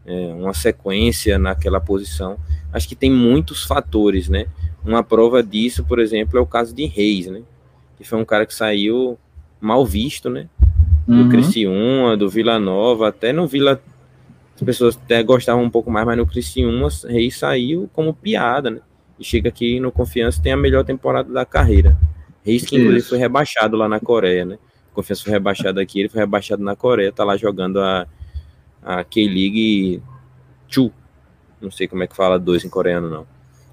é, 0.06 0.12
uma 0.34 0.54
sequência 0.54 1.38
naquela 1.38 1.80
posição. 1.80 2.38
Acho 2.72 2.88
que 2.88 2.96
tem 2.96 3.10
muitos 3.10 3.64
fatores, 3.64 4.28
né? 4.28 4.46
Uma 4.84 5.02
prova 5.02 5.42
disso, 5.42 5.84
por 5.84 5.98
exemplo, 5.98 6.38
é 6.38 6.42
o 6.42 6.46
caso 6.46 6.74
de 6.74 6.86
Reis, 6.86 7.26
né? 7.26 7.42
Que 7.96 8.04
foi 8.04 8.18
um 8.18 8.24
cara 8.24 8.44
que 8.44 8.54
saiu 8.54 9.18
mal 9.60 9.84
visto, 9.84 10.28
né? 10.28 10.48
Do 11.06 11.22
uhum. 11.22 11.28
Criciúma, 11.28 12.16
do 12.16 12.28
Vila 12.28 12.58
Nova, 12.58 13.08
até 13.08 13.32
no 13.32 13.46
Vila 13.46 13.80
as 14.56 14.62
pessoas 14.62 14.96
até 14.96 15.20
gostavam 15.22 15.64
um 15.64 15.70
pouco 15.70 15.90
mais, 15.90 16.06
mas 16.06 16.16
no 16.16 16.26
Criciúma 16.26 16.88
Reis 17.08 17.36
saiu 17.36 17.90
como 17.92 18.14
piada, 18.14 18.70
né? 18.70 18.80
E 19.18 19.24
chega 19.24 19.48
aqui 19.48 19.80
no 19.80 19.90
Confiança 19.90 20.42
tem 20.42 20.52
a 20.52 20.56
melhor 20.56 20.84
temporada 20.84 21.32
da 21.32 21.44
carreira. 21.44 21.96
Reis 22.44 22.64
que 22.64 22.76
inclusive 22.76 23.02
foi 23.02 23.18
rebaixado 23.18 23.76
lá 23.76 23.88
na 23.88 23.98
Coreia, 23.98 24.44
né? 24.44 24.58
Confiança 24.92 25.24
foi 25.24 25.32
rebaixado 25.32 25.80
aqui, 25.80 26.00
ele 26.00 26.08
foi 26.08 26.20
rebaixado 26.20 26.62
na 26.62 26.76
Coreia, 26.76 27.10
tá 27.10 27.24
lá 27.24 27.36
jogando 27.36 27.80
a, 27.80 28.06
a 28.82 29.02
K-League 29.02 30.02
2. 30.72 30.92
Não 31.60 31.70
sei 31.70 31.88
como 31.88 32.02
é 32.02 32.06
que 32.06 32.14
fala 32.14 32.38
dois 32.38 32.64
em 32.64 32.68
coreano, 32.68 33.08
não. 33.08 33.26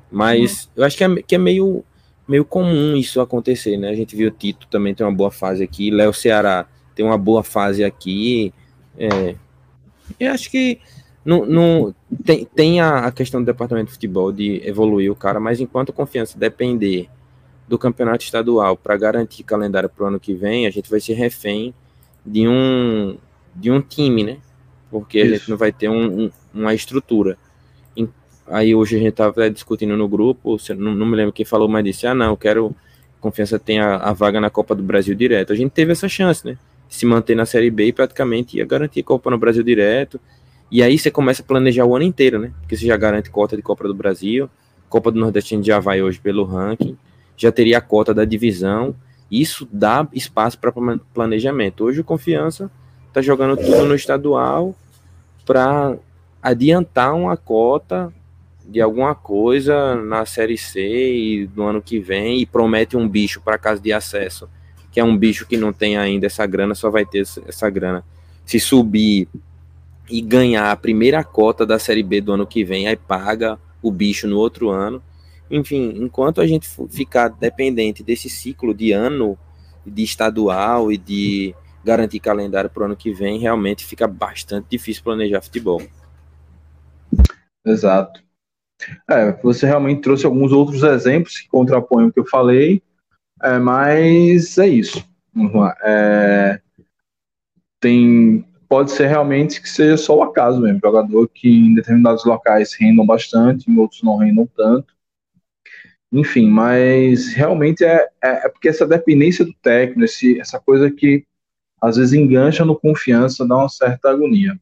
Mas 0.09 0.63
uhum. 0.63 0.71
eu 0.77 0.83
acho 0.85 0.97
que 0.97 1.03
é, 1.03 1.15
que 1.21 1.35
é 1.35 1.37
meio, 1.37 1.83
meio 2.27 2.45
comum 2.45 2.95
isso 2.95 3.19
acontecer, 3.19 3.77
né? 3.77 3.89
A 3.89 3.95
gente 3.95 4.15
viu 4.15 4.29
o 4.29 4.31
Tito 4.31 4.67
também 4.67 4.95
tem 4.95 5.05
uma 5.05 5.13
boa 5.13 5.31
fase 5.31 5.63
aqui, 5.63 5.91
Léo 5.91 6.13
Ceará 6.13 6.65
tem 6.95 7.05
uma 7.05 7.17
boa 7.17 7.43
fase 7.43 7.83
aqui. 7.83 8.53
É, 8.97 9.35
eu 10.19 10.31
acho 10.31 10.49
que 10.49 10.79
não, 11.25 11.45
não, 11.45 11.95
tem, 12.25 12.45
tem 12.45 12.79
a, 12.81 13.07
a 13.07 13.11
questão 13.11 13.41
do 13.41 13.45
departamento 13.45 13.87
de 13.87 13.93
futebol 13.93 14.31
de 14.31 14.61
evoluir 14.65 15.11
o 15.11 15.15
cara, 15.15 15.39
mas 15.39 15.59
enquanto 15.59 15.93
confiança 15.93 16.39
depender 16.39 17.09
do 17.71 17.79
campeonato 17.79 18.25
estadual 18.25 18.75
para 18.75 18.97
garantir 18.97 19.43
calendário 19.43 19.87
para 19.87 20.03
o 20.03 20.07
ano 20.07 20.19
que 20.19 20.33
vem, 20.33 20.67
a 20.67 20.69
gente 20.69 20.89
vai 20.89 20.99
ser 20.99 21.13
refém 21.13 21.73
de 22.25 22.45
um, 22.45 23.17
de 23.55 23.71
um 23.71 23.79
time, 23.79 24.25
né? 24.25 24.37
Porque 24.89 25.19
Isso. 25.19 25.33
a 25.33 25.37
gente 25.37 25.49
não 25.49 25.55
vai 25.55 25.71
ter 25.71 25.87
um, 25.87 26.23
um, 26.23 26.31
uma 26.53 26.73
estrutura. 26.73 27.37
Aí 28.45 28.75
hoje 28.75 28.97
a 28.97 28.99
gente 28.99 29.11
estava 29.11 29.49
discutindo 29.49 29.95
no 29.95 30.09
grupo, 30.09 30.57
não, 30.77 30.93
não, 30.93 31.05
me 31.05 31.15
lembro 31.15 31.31
quem 31.31 31.45
falou, 31.45 31.69
mas 31.69 31.85
disse: 31.85 32.05
ah, 32.05 32.13
não, 32.13 32.31
eu 32.31 32.37
quero. 32.37 32.75
Confiança 33.21 33.57
tem 33.57 33.79
a, 33.79 33.95
a, 33.95 34.11
vaga 34.11 34.41
na 34.41 34.49
Copa 34.49 34.75
do 34.75 34.83
Brasil 34.83 35.15
direto. 35.15 35.53
A 35.53 35.55
gente 35.55 35.71
teve 35.71 35.93
essa 35.93 36.09
chance, 36.09 36.45
né? 36.45 36.57
Se 36.89 37.05
manter 37.05 37.35
na 37.35 37.45
Série 37.45 37.71
B 37.71 37.85
e 37.85 37.93
praticamente 37.93 38.57
ia 38.57 38.65
garantir 38.65 39.03
Copa 39.03 39.31
no 39.31 39.37
Brasil 39.37 39.63
direto. 39.63 40.19
E 40.69 40.83
aí 40.83 40.97
você 40.97 41.09
começa 41.09 41.41
a 41.41 41.45
planejar 41.45 41.85
o 41.85 41.95
ano 41.95 42.03
inteiro, 42.03 42.37
né? 42.37 42.51
Porque 42.59 42.75
você 42.75 42.85
já 42.85 42.97
garante 42.97 43.29
cota 43.29 43.55
de 43.55 43.61
Copa 43.61 43.87
do 43.87 43.93
Brasil, 43.93 44.49
Copa 44.89 45.09
do 45.09 45.19
Nordeste 45.19 45.53
a 45.53 45.57
gente 45.57 45.67
já 45.67 45.79
vai 45.79 46.01
hoje 46.01 46.19
pelo 46.19 46.43
ranking, 46.43 46.97
já 47.41 47.51
teria 47.51 47.79
a 47.79 47.81
cota 47.81 48.13
da 48.13 48.23
divisão. 48.23 48.95
Isso 49.31 49.67
dá 49.71 50.07
espaço 50.13 50.59
para 50.59 50.71
planejamento. 51.13 51.83
Hoje 51.83 52.01
o 52.01 52.03
Confiança 52.03 52.69
está 53.07 53.19
jogando 53.19 53.57
tudo 53.57 53.85
no 53.85 53.95
estadual 53.95 54.75
para 55.43 55.97
adiantar 56.41 57.15
uma 57.15 57.35
cota 57.35 58.13
de 58.63 58.79
alguma 58.79 59.15
coisa 59.15 59.95
na 59.95 60.23
Série 60.25 60.57
C 60.57 61.49
no 61.55 61.63
ano 61.63 61.81
que 61.81 61.99
vem 61.99 62.39
e 62.39 62.45
promete 62.45 62.95
um 62.95 63.09
bicho 63.09 63.41
para 63.41 63.57
casa 63.57 63.81
de 63.81 63.91
acesso, 63.91 64.47
que 64.91 64.99
é 64.99 65.03
um 65.03 65.17
bicho 65.17 65.47
que 65.47 65.57
não 65.57 65.73
tem 65.73 65.97
ainda 65.97 66.27
essa 66.27 66.45
grana, 66.45 66.75
só 66.75 66.91
vai 66.91 67.05
ter 67.05 67.23
essa 67.47 67.69
grana. 67.71 68.03
Se 68.45 68.59
subir 68.59 69.27
e 70.09 70.21
ganhar 70.21 70.71
a 70.71 70.75
primeira 70.75 71.23
cota 71.23 71.65
da 71.65 71.79
Série 71.79 72.03
B 72.03 72.21
do 72.21 72.33
ano 72.33 72.45
que 72.45 72.63
vem, 72.63 72.87
aí 72.87 72.95
paga 72.95 73.57
o 73.81 73.91
bicho 73.91 74.27
no 74.27 74.37
outro 74.37 74.69
ano. 74.69 75.01
Enfim, 75.51 75.93
enquanto 75.97 76.39
a 76.39 76.47
gente 76.47 76.69
ficar 76.89 77.27
dependente 77.27 78.01
desse 78.01 78.29
ciclo 78.29 78.73
de 78.73 78.93
ano 78.93 79.37
de 79.85 80.03
estadual 80.03 80.91
e 80.91 80.97
de 80.97 81.53
garantir 81.83 82.19
calendário 82.19 82.69
para 82.69 82.83
o 82.83 82.85
ano 82.85 82.95
que 82.95 83.11
vem, 83.11 83.39
realmente 83.39 83.85
fica 83.85 84.07
bastante 84.07 84.67
difícil 84.69 85.03
planejar 85.03 85.41
futebol. 85.41 85.81
Exato. 87.65 88.23
É, 89.09 89.31
você 89.43 89.65
realmente 89.65 90.01
trouxe 90.01 90.25
alguns 90.25 90.51
outros 90.51 90.83
exemplos 90.83 91.39
que 91.39 91.49
contrapõem 91.49 92.07
o 92.07 92.13
que 92.13 92.19
eu 92.19 92.25
falei, 92.25 92.81
é, 93.43 93.59
mas 93.59 94.57
é 94.57 94.67
isso. 94.67 95.03
É, 95.83 96.61
tem, 97.79 98.45
pode 98.69 98.91
ser 98.91 99.07
realmente 99.07 99.61
que 99.61 99.69
seja 99.69 99.97
só 99.97 100.17
o 100.17 100.23
acaso 100.23 100.61
mesmo, 100.61 100.79
jogador 100.81 101.27
que 101.27 101.49
em 101.49 101.75
determinados 101.75 102.25
locais 102.25 102.73
rendam 102.73 103.05
bastante, 103.05 103.69
em 103.69 103.77
outros 103.77 104.01
não 104.01 104.17
rendam 104.17 104.47
tanto. 104.55 104.93
Enfim, 106.11 106.49
mas 106.49 107.33
realmente 107.33 107.85
é, 107.85 108.07
é, 108.21 108.45
é 108.45 108.49
porque 108.49 108.67
essa 108.67 108.85
dependência 108.85 109.45
do 109.45 109.53
técnico, 109.61 110.03
esse, 110.03 110.39
essa 110.39 110.59
coisa 110.59 110.91
que 110.91 111.25
às 111.81 111.95
vezes 111.95 112.13
engancha 112.13 112.65
no 112.65 112.77
confiança, 112.77 113.47
dá 113.47 113.57
uma 113.57 113.69
certa 113.69 114.09
agonia. 114.09 114.59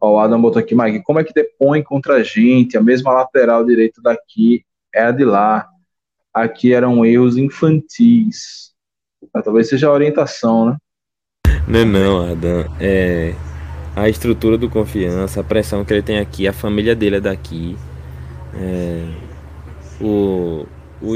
Ó, 0.00 0.14
o 0.14 0.18
Adam 0.18 0.40
botou 0.40 0.60
aqui, 0.60 0.74
Mike, 0.74 1.02
como 1.02 1.18
é 1.18 1.24
que 1.24 1.34
depõe 1.34 1.82
contra 1.82 2.14
a 2.14 2.22
gente? 2.22 2.76
A 2.76 2.82
mesma 2.82 3.12
lateral 3.12 3.64
direita 3.64 4.00
daqui 4.02 4.64
é 4.94 5.02
a 5.02 5.10
de 5.10 5.24
lá. 5.24 5.68
Aqui 6.32 6.72
eram 6.72 7.04
erros 7.04 7.36
infantis. 7.36 8.72
Ah, 9.34 9.42
talvez 9.42 9.68
seja 9.68 9.88
a 9.88 9.92
orientação, 9.92 10.66
né? 10.66 10.76
Não, 11.66 11.84
não, 11.84 12.32
Adam. 12.32 12.64
É 12.80 13.34
a 13.98 14.08
estrutura 14.08 14.56
do 14.56 14.70
confiança, 14.70 15.40
a 15.40 15.44
pressão 15.44 15.84
que 15.84 15.92
ele 15.92 16.02
tem 16.02 16.18
aqui, 16.18 16.46
a 16.46 16.52
família 16.52 16.94
dele 16.94 17.16
é 17.16 17.20
daqui. 17.20 17.76
É, 18.54 19.27
o, 20.00 20.66
o, 21.02 21.14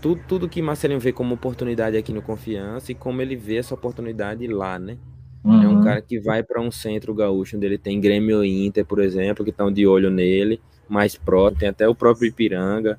tudo, 0.00 0.20
tudo 0.28 0.48
que 0.48 0.62
Marcelinho 0.62 1.00
vê 1.00 1.12
como 1.12 1.34
oportunidade 1.34 1.96
aqui 1.96 2.12
no 2.12 2.22
Confiança 2.22 2.92
e 2.92 2.94
como 2.94 3.20
ele 3.22 3.36
vê 3.36 3.56
essa 3.56 3.74
oportunidade 3.74 4.46
lá, 4.46 4.78
né? 4.78 4.96
Uhum. 5.44 5.62
É 5.62 5.68
um 5.68 5.76
uhum. 5.76 5.84
cara 5.84 6.02
que 6.02 6.18
vai 6.18 6.42
para 6.42 6.60
um 6.60 6.70
centro 6.70 7.14
gaúcho, 7.14 7.56
onde 7.56 7.66
ele 7.66 7.78
tem 7.78 8.00
Grêmio 8.00 8.44
e 8.44 8.66
Inter, 8.66 8.84
por 8.84 9.00
exemplo, 9.00 9.44
que 9.44 9.50
estão 9.50 9.70
de 9.70 9.86
olho 9.86 10.10
nele, 10.10 10.60
mais 10.88 11.16
pró, 11.16 11.50
tem 11.50 11.68
até 11.68 11.88
o 11.88 11.94
próprio 11.94 12.28
Ipiranga. 12.28 12.98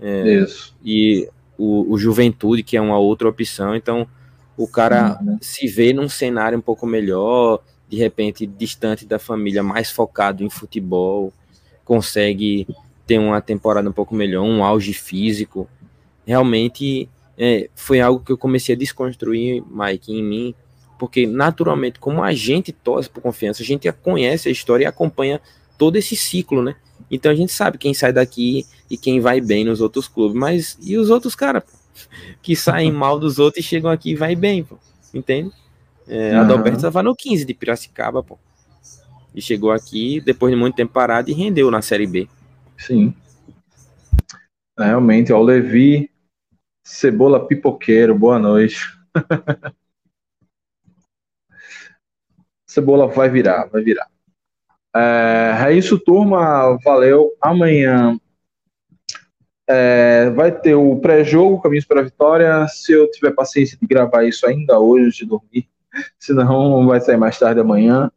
É, 0.00 0.34
Isso. 0.34 0.76
E 0.84 1.28
o, 1.56 1.92
o, 1.92 1.98
Juventude, 1.98 2.62
que 2.62 2.76
é 2.76 2.80
uma 2.80 2.98
outra 2.98 3.28
opção. 3.28 3.74
Então, 3.74 4.06
o 4.56 4.68
cara 4.68 5.18
uhum. 5.20 5.38
se 5.40 5.66
vê 5.66 5.92
num 5.92 6.08
cenário 6.08 6.58
um 6.58 6.62
pouco 6.62 6.86
melhor, 6.86 7.60
de 7.88 7.96
repente 7.96 8.46
distante 8.46 9.06
da 9.06 9.18
família, 9.18 9.62
mais 9.62 9.90
focado 9.90 10.44
em 10.44 10.50
futebol, 10.50 11.32
consegue 11.84 12.66
ter 13.08 13.18
uma 13.18 13.40
temporada 13.40 13.88
um 13.88 13.92
pouco 13.92 14.14
melhor, 14.14 14.44
um 14.44 14.62
auge 14.62 14.92
físico. 14.92 15.66
Realmente 16.26 17.08
é, 17.38 17.70
foi 17.74 18.02
algo 18.02 18.22
que 18.22 18.30
eu 18.30 18.36
comecei 18.36 18.74
a 18.74 18.78
desconstruir, 18.78 19.64
Mike, 19.66 20.12
em 20.12 20.22
mim, 20.22 20.54
porque 20.98 21.26
naturalmente, 21.26 21.98
como 21.98 22.22
a 22.22 22.34
gente 22.34 22.70
torce 22.70 23.08
por 23.08 23.22
confiança, 23.22 23.62
a 23.62 23.66
gente 23.66 23.90
conhece 23.90 24.48
a 24.48 24.52
história 24.52 24.84
e 24.84 24.86
acompanha 24.86 25.40
todo 25.78 25.96
esse 25.96 26.14
ciclo, 26.14 26.62
né? 26.62 26.76
Então 27.10 27.32
a 27.32 27.34
gente 27.34 27.50
sabe 27.50 27.78
quem 27.78 27.94
sai 27.94 28.12
daqui 28.12 28.66
e 28.90 28.98
quem 28.98 29.20
vai 29.20 29.40
bem 29.40 29.64
nos 29.64 29.80
outros 29.80 30.06
clubes, 30.06 30.38
mas 30.38 30.76
e 30.82 30.98
os 30.98 31.08
outros 31.08 31.34
caras 31.34 31.62
que 32.42 32.54
saem 32.54 32.92
mal 32.92 33.18
dos 33.18 33.38
outros 33.38 33.64
e 33.64 33.66
chegam 33.66 33.90
aqui 33.90 34.10
e 34.10 34.16
vai 34.16 34.36
bem, 34.36 34.62
pô, 34.62 34.76
entende? 35.14 35.50
É, 36.06 36.32
uhum. 36.34 36.40
Adalberto 36.40 36.76
estava 36.76 37.02
no 37.02 37.16
15 37.16 37.46
de 37.46 37.54
Piracicaba, 37.54 38.22
pô, 38.22 38.38
e 39.34 39.40
chegou 39.40 39.70
aqui 39.70 40.20
depois 40.20 40.52
de 40.52 40.58
muito 40.58 40.74
tempo 40.74 40.92
parado 40.92 41.30
e 41.30 41.32
rendeu 41.32 41.70
na 41.70 41.80
Série 41.80 42.06
B. 42.06 42.28
Sim. 42.78 43.14
Realmente, 44.78 45.32
ó, 45.32 45.40
o 45.40 45.42
Levi, 45.42 46.10
Cebola 46.84 47.46
Pipoqueiro, 47.46 48.16
boa 48.16 48.38
noite. 48.38 48.78
Cebola 52.66 53.08
vai 53.08 53.28
virar, 53.28 53.66
vai 53.66 53.82
virar. 53.82 54.08
É, 54.94 55.66
é 55.66 55.72
isso, 55.72 55.98
turma. 55.98 56.78
Valeu. 56.84 57.36
Amanhã 57.40 58.18
é, 59.68 60.30
vai 60.30 60.50
ter 60.50 60.74
o 60.74 60.98
pré-jogo, 61.00 61.60
Caminhos 61.60 61.84
para 61.84 62.00
a 62.00 62.04
Vitória. 62.04 62.66
Se 62.68 62.92
eu 62.92 63.10
tiver 63.10 63.32
paciência 63.32 63.76
de 63.80 63.86
gravar 63.86 64.24
isso 64.24 64.46
ainda 64.46 64.78
hoje, 64.78 65.18
de 65.18 65.26
dormir, 65.26 65.68
senão 66.18 66.86
vai 66.86 67.00
sair 67.00 67.16
mais 67.16 67.38
tarde 67.38 67.60
amanhã. 67.60 68.10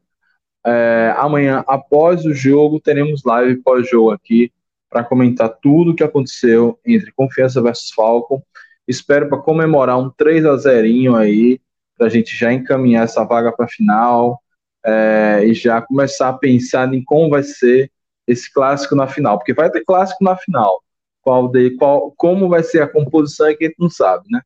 É, 0.65 1.13
amanhã, 1.17 1.63
após 1.67 2.25
o 2.25 2.33
jogo, 2.33 2.79
teremos 2.79 3.23
live 3.23 3.61
pós-jogo 3.61 4.11
aqui 4.11 4.51
para 4.89 5.03
comentar 5.03 5.49
tudo 5.61 5.91
o 5.91 5.95
que 5.95 6.03
aconteceu 6.03 6.77
entre 6.85 7.11
Confiança 7.13 7.61
versus 7.61 7.91
Falcon. 7.91 8.41
Espero 8.87 9.29
para 9.29 9.39
comemorar 9.39 9.97
um 9.97 10.09
3 10.09 10.45
a 10.45 10.57
0 10.57 11.15
aí 11.15 11.59
para 11.97 12.07
a 12.07 12.09
gente 12.09 12.35
já 12.35 12.51
encaminhar 12.51 13.05
essa 13.05 13.23
vaga 13.23 13.51
para 13.51 13.65
a 13.65 13.69
final 13.69 14.41
é, 14.85 15.43
e 15.45 15.53
já 15.53 15.81
começar 15.81 16.29
a 16.29 16.33
pensar 16.33 16.93
em 16.93 17.03
como 17.03 17.29
vai 17.29 17.43
ser 17.43 17.91
esse 18.27 18.51
clássico 18.51 18.95
na 18.95 19.07
final, 19.07 19.37
porque 19.37 19.53
vai 19.53 19.69
ter 19.69 19.83
clássico 19.83 20.23
na 20.23 20.35
final. 20.35 20.81
Qual 21.21 21.47
de, 21.47 21.71
qual, 21.77 22.11
como 22.17 22.49
vai 22.49 22.63
ser 22.63 22.81
a 22.81 22.87
composição 22.87 23.47
é 23.47 23.53
que 23.53 23.65
a 23.65 23.67
gente 23.67 23.79
não 23.79 23.89
sabe, 23.89 24.25
né? 24.29 24.41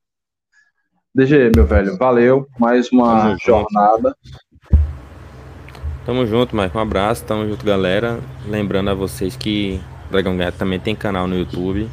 DG, 1.13 1.51
meu 1.55 1.65
velho, 1.65 1.97
valeu. 1.97 2.45
Mais 2.59 2.91
uma 2.91 3.37
jornada. 3.37 4.13
Tamo 6.05 6.23
junto, 6.27 6.55
Mike. 6.55 6.77
Um 6.77 6.81
abraço, 6.81 7.25
tamo 7.25 7.47
junto, 7.47 7.65
galera. 7.65 8.19
Lembrando 8.47 8.91
a 8.91 8.93
vocês 8.93 9.35
que 9.35 9.81
Dragão 10.11 10.37
Gato 10.37 10.55
também 10.55 10.79
tem 10.79 10.95
canal 10.95 11.27
no 11.27 11.35
YouTube. 11.35 11.89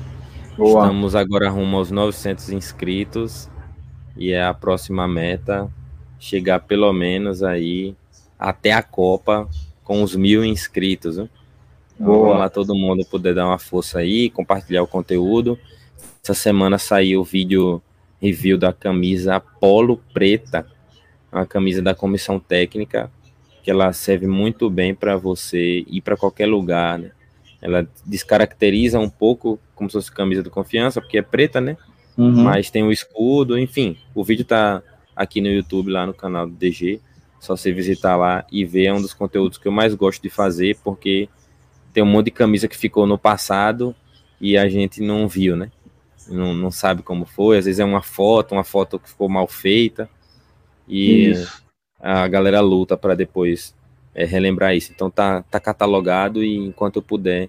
Boa. 0.55 0.83
Estamos 0.83 1.15
agora 1.15 1.49
rumo 1.49 1.79
aos 1.79 1.91
900 1.91 2.51
inscritos 2.51 3.49
e 4.15 4.33
é 4.33 4.45
a 4.45 4.53
próxima 4.53 5.09
meta 5.09 5.67
chegar 6.21 6.61
pelo 6.61 6.93
menos 6.93 7.43
aí 7.43 7.97
até 8.39 8.73
a 8.73 8.83
Copa 8.83 9.49
com 9.83 10.03
os 10.03 10.15
mil 10.15 10.45
inscritos. 10.45 11.17
Né? 11.17 11.27
Então, 11.99 12.13
vamos 12.13 12.39
lá 12.39 12.51
todo 12.51 12.75
mundo 12.75 13.07
poder 13.07 13.35
dar 13.35 13.47
uma 13.47 13.59
força 13.59 14.01
aí, 14.01 14.29
compartilhar 14.29 14.83
o 14.83 14.87
conteúdo. 14.87 15.59
Essa 16.23 16.35
semana 16.35 16.77
saiu 16.77 17.23
o 17.23 17.25
vídeo 17.25 17.81
review 18.21 18.59
da 18.59 18.75
camisa 18.75 19.41
Polo 19.41 19.97
Preta, 20.13 20.67
uma 21.33 21.47
camisa 21.47 21.81
da 21.81 21.95
comissão 21.95 22.39
técnica, 22.39 23.11
que 23.63 23.71
ela 23.71 23.93
serve 23.93 24.27
muito 24.27 24.69
bem 24.69 24.95
para 24.95 25.17
você 25.17 25.85
ir 25.87 26.01
para 26.01 26.17
qualquer 26.17 26.47
lugar, 26.47 26.99
né? 26.99 27.13
Ela 27.61 27.87
descaracteriza 28.05 28.99
um 28.99 29.09
pouco 29.09 29.59
como 29.75 29.89
se 29.89 29.95
fosse 29.95 30.11
camisa 30.11 30.43
do 30.43 30.51
confiança, 30.51 31.01
porque 31.01 31.19
é 31.19 31.23
preta, 31.23 31.61
né? 31.61 31.77
Uhum. 32.19 32.43
Mas 32.43 32.71
tem 32.71 32.83
o 32.83 32.91
escudo, 32.91 33.57
enfim. 33.57 33.97
O 34.15 34.25
vídeo 34.25 34.45
tá 34.45 34.83
aqui 35.15 35.41
no 35.41 35.49
YouTube, 35.49 35.93
lá 35.93 36.05
no 36.05 36.13
canal 36.13 36.47
do 36.47 36.55
DG. 36.55 37.01
Só 37.39 37.57
você 37.57 37.73
visitar 37.73 38.17
lá 38.17 38.45
e 38.51 38.65
ver. 38.65 38.87
É 38.87 38.93
um 38.93 39.01
dos 39.01 39.15
conteúdos 39.15 39.59
que 39.59 39.69
eu 39.69 39.73
mais 39.73 39.95
gosto 39.95 40.21
de 40.21 40.29
fazer, 40.29 40.77
porque 40.83 41.29
tem 41.93 42.03
um 42.03 42.07
monte 42.07 42.27
de 42.27 42.31
camisa 42.33 42.67
que 42.67 42.77
ficou 42.77 43.07
no 43.07 43.17
passado 43.17 43.95
e 44.41 44.59
a 44.59 44.69
gente 44.69 45.01
não 45.01 45.29
viu, 45.29 45.57
né? 45.57 45.71
Não, 46.29 46.53
não 46.55 46.71
sabe 46.71 47.03
como 47.03 47.25
foi. 47.25 47.59
Às 47.59 47.67
vezes 47.67 47.79
é 47.79 47.85
uma 47.85 48.03
foto, 48.03 48.53
uma 48.53 48.65
foto 48.65 48.99
que 48.99 49.09
ficou 49.09 49.29
mal 49.29 49.47
feita. 49.47 50.11
E 50.89 51.29
isso. 51.31 51.62
A 52.03 52.27
galera 52.27 52.61
luta 52.61 52.97
para 52.97 53.15
depois 53.15 53.73
é, 54.13 54.25
relembrar 54.25 54.75
isso. 54.75 54.91
Então 54.93 55.09
tá, 55.09 55.43
tá 55.43 55.61
catalogado 55.61 56.43
e 56.43 56.57
enquanto 56.57 56.97
eu 56.97 57.03
puder 57.03 57.49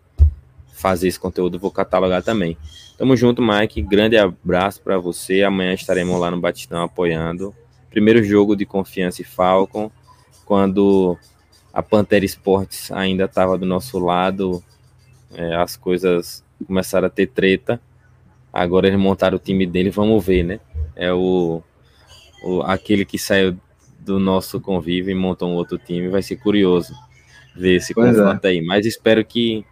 fazer 0.72 1.08
esse 1.08 1.20
conteúdo, 1.20 1.60
vou 1.60 1.72
catalogar 1.72 2.22
também. 2.22 2.58
Tamo 2.98 3.16
junto, 3.18 3.42
Mike. 3.42 3.82
Grande 3.82 4.18
abraço 4.18 4.82
para 4.82 4.98
você. 5.00 5.42
Amanhã 5.42 5.74
estaremos 5.74 6.20
lá 6.20 6.30
no 6.30 6.40
Batistão 6.40 6.84
apoiando. 6.84 7.54
Primeiro 7.90 8.24
jogo 8.24 8.56
de 8.56 8.66
confiança 8.66 9.22
e 9.22 9.26
Falcon, 9.26 9.92
quando 10.46 11.18
a 11.74 11.82
Pantera 11.82 12.26
Esportes 12.26 12.92
ainda 12.92 13.26
estava 13.26 13.58
do 13.58 13.66
nosso 13.66 13.98
lado, 14.00 14.64
é, 15.34 15.56
as 15.56 15.76
coisas 15.76 16.44
começaram 16.66 17.08
a 17.08 17.10
ter 17.10 17.28
treta. 17.28 17.82
Agora 18.52 18.88
eles 18.88 19.00
montaram 19.00 19.38
o 19.38 19.40
time 19.40 19.66
dele, 19.66 19.90
vamos 19.90 20.24
ver, 20.24 20.44
né? 20.44 20.60
É 20.96 21.12
o, 21.12 21.64
o 22.44 22.62
aquele 22.62 23.06
que 23.06 23.18
saiu 23.18 23.58
do 24.04 24.20
nosso 24.20 24.60
convívio 24.60 25.12
e 25.12 25.16
montou 25.16 25.50
um 25.50 25.56
outro 25.56 25.78
time. 25.78 26.10
Vai 26.10 26.22
ser 26.22 26.36
curioso 26.38 26.94
ver 27.56 27.76
esse 27.76 27.94
pois 27.94 28.16
é. 28.16 28.20
confronto 28.20 28.46
é. 28.46 28.50
aí. 28.50 28.62
Mas 28.62 28.86
espero 28.86 29.24
que 29.24 29.66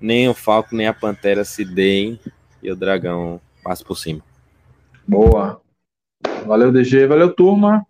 nem 0.00 0.28
o 0.28 0.34
Falco 0.34 0.74
nem 0.74 0.86
a 0.86 0.94
Pantera 0.94 1.44
se 1.44 1.64
deem 1.64 2.18
e 2.62 2.70
o 2.70 2.76
Dragão 2.76 3.40
passe 3.62 3.84
por 3.84 3.96
cima. 3.96 4.22
Boa. 5.06 5.60
Valeu, 6.46 6.72
DG. 6.72 7.06
Valeu, 7.06 7.32
turma. 7.32 7.84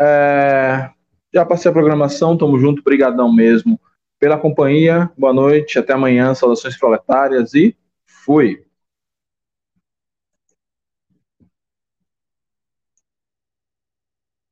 É... 0.00 0.90
Já 1.32 1.44
passei 1.44 1.70
a 1.70 1.72
programação, 1.72 2.36
tamo 2.36 2.58
junto, 2.58 2.82
brigadão 2.82 3.32
mesmo 3.32 3.80
pela 4.18 4.38
companhia. 4.38 5.10
Boa 5.16 5.32
noite, 5.32 5.78
até 5.78 5.92
amanhã, 5.92 6.34
saudações 6.34 6.76
proletárias 6.78 7.54
e 7.54 7.76
fui! 8.06 8.62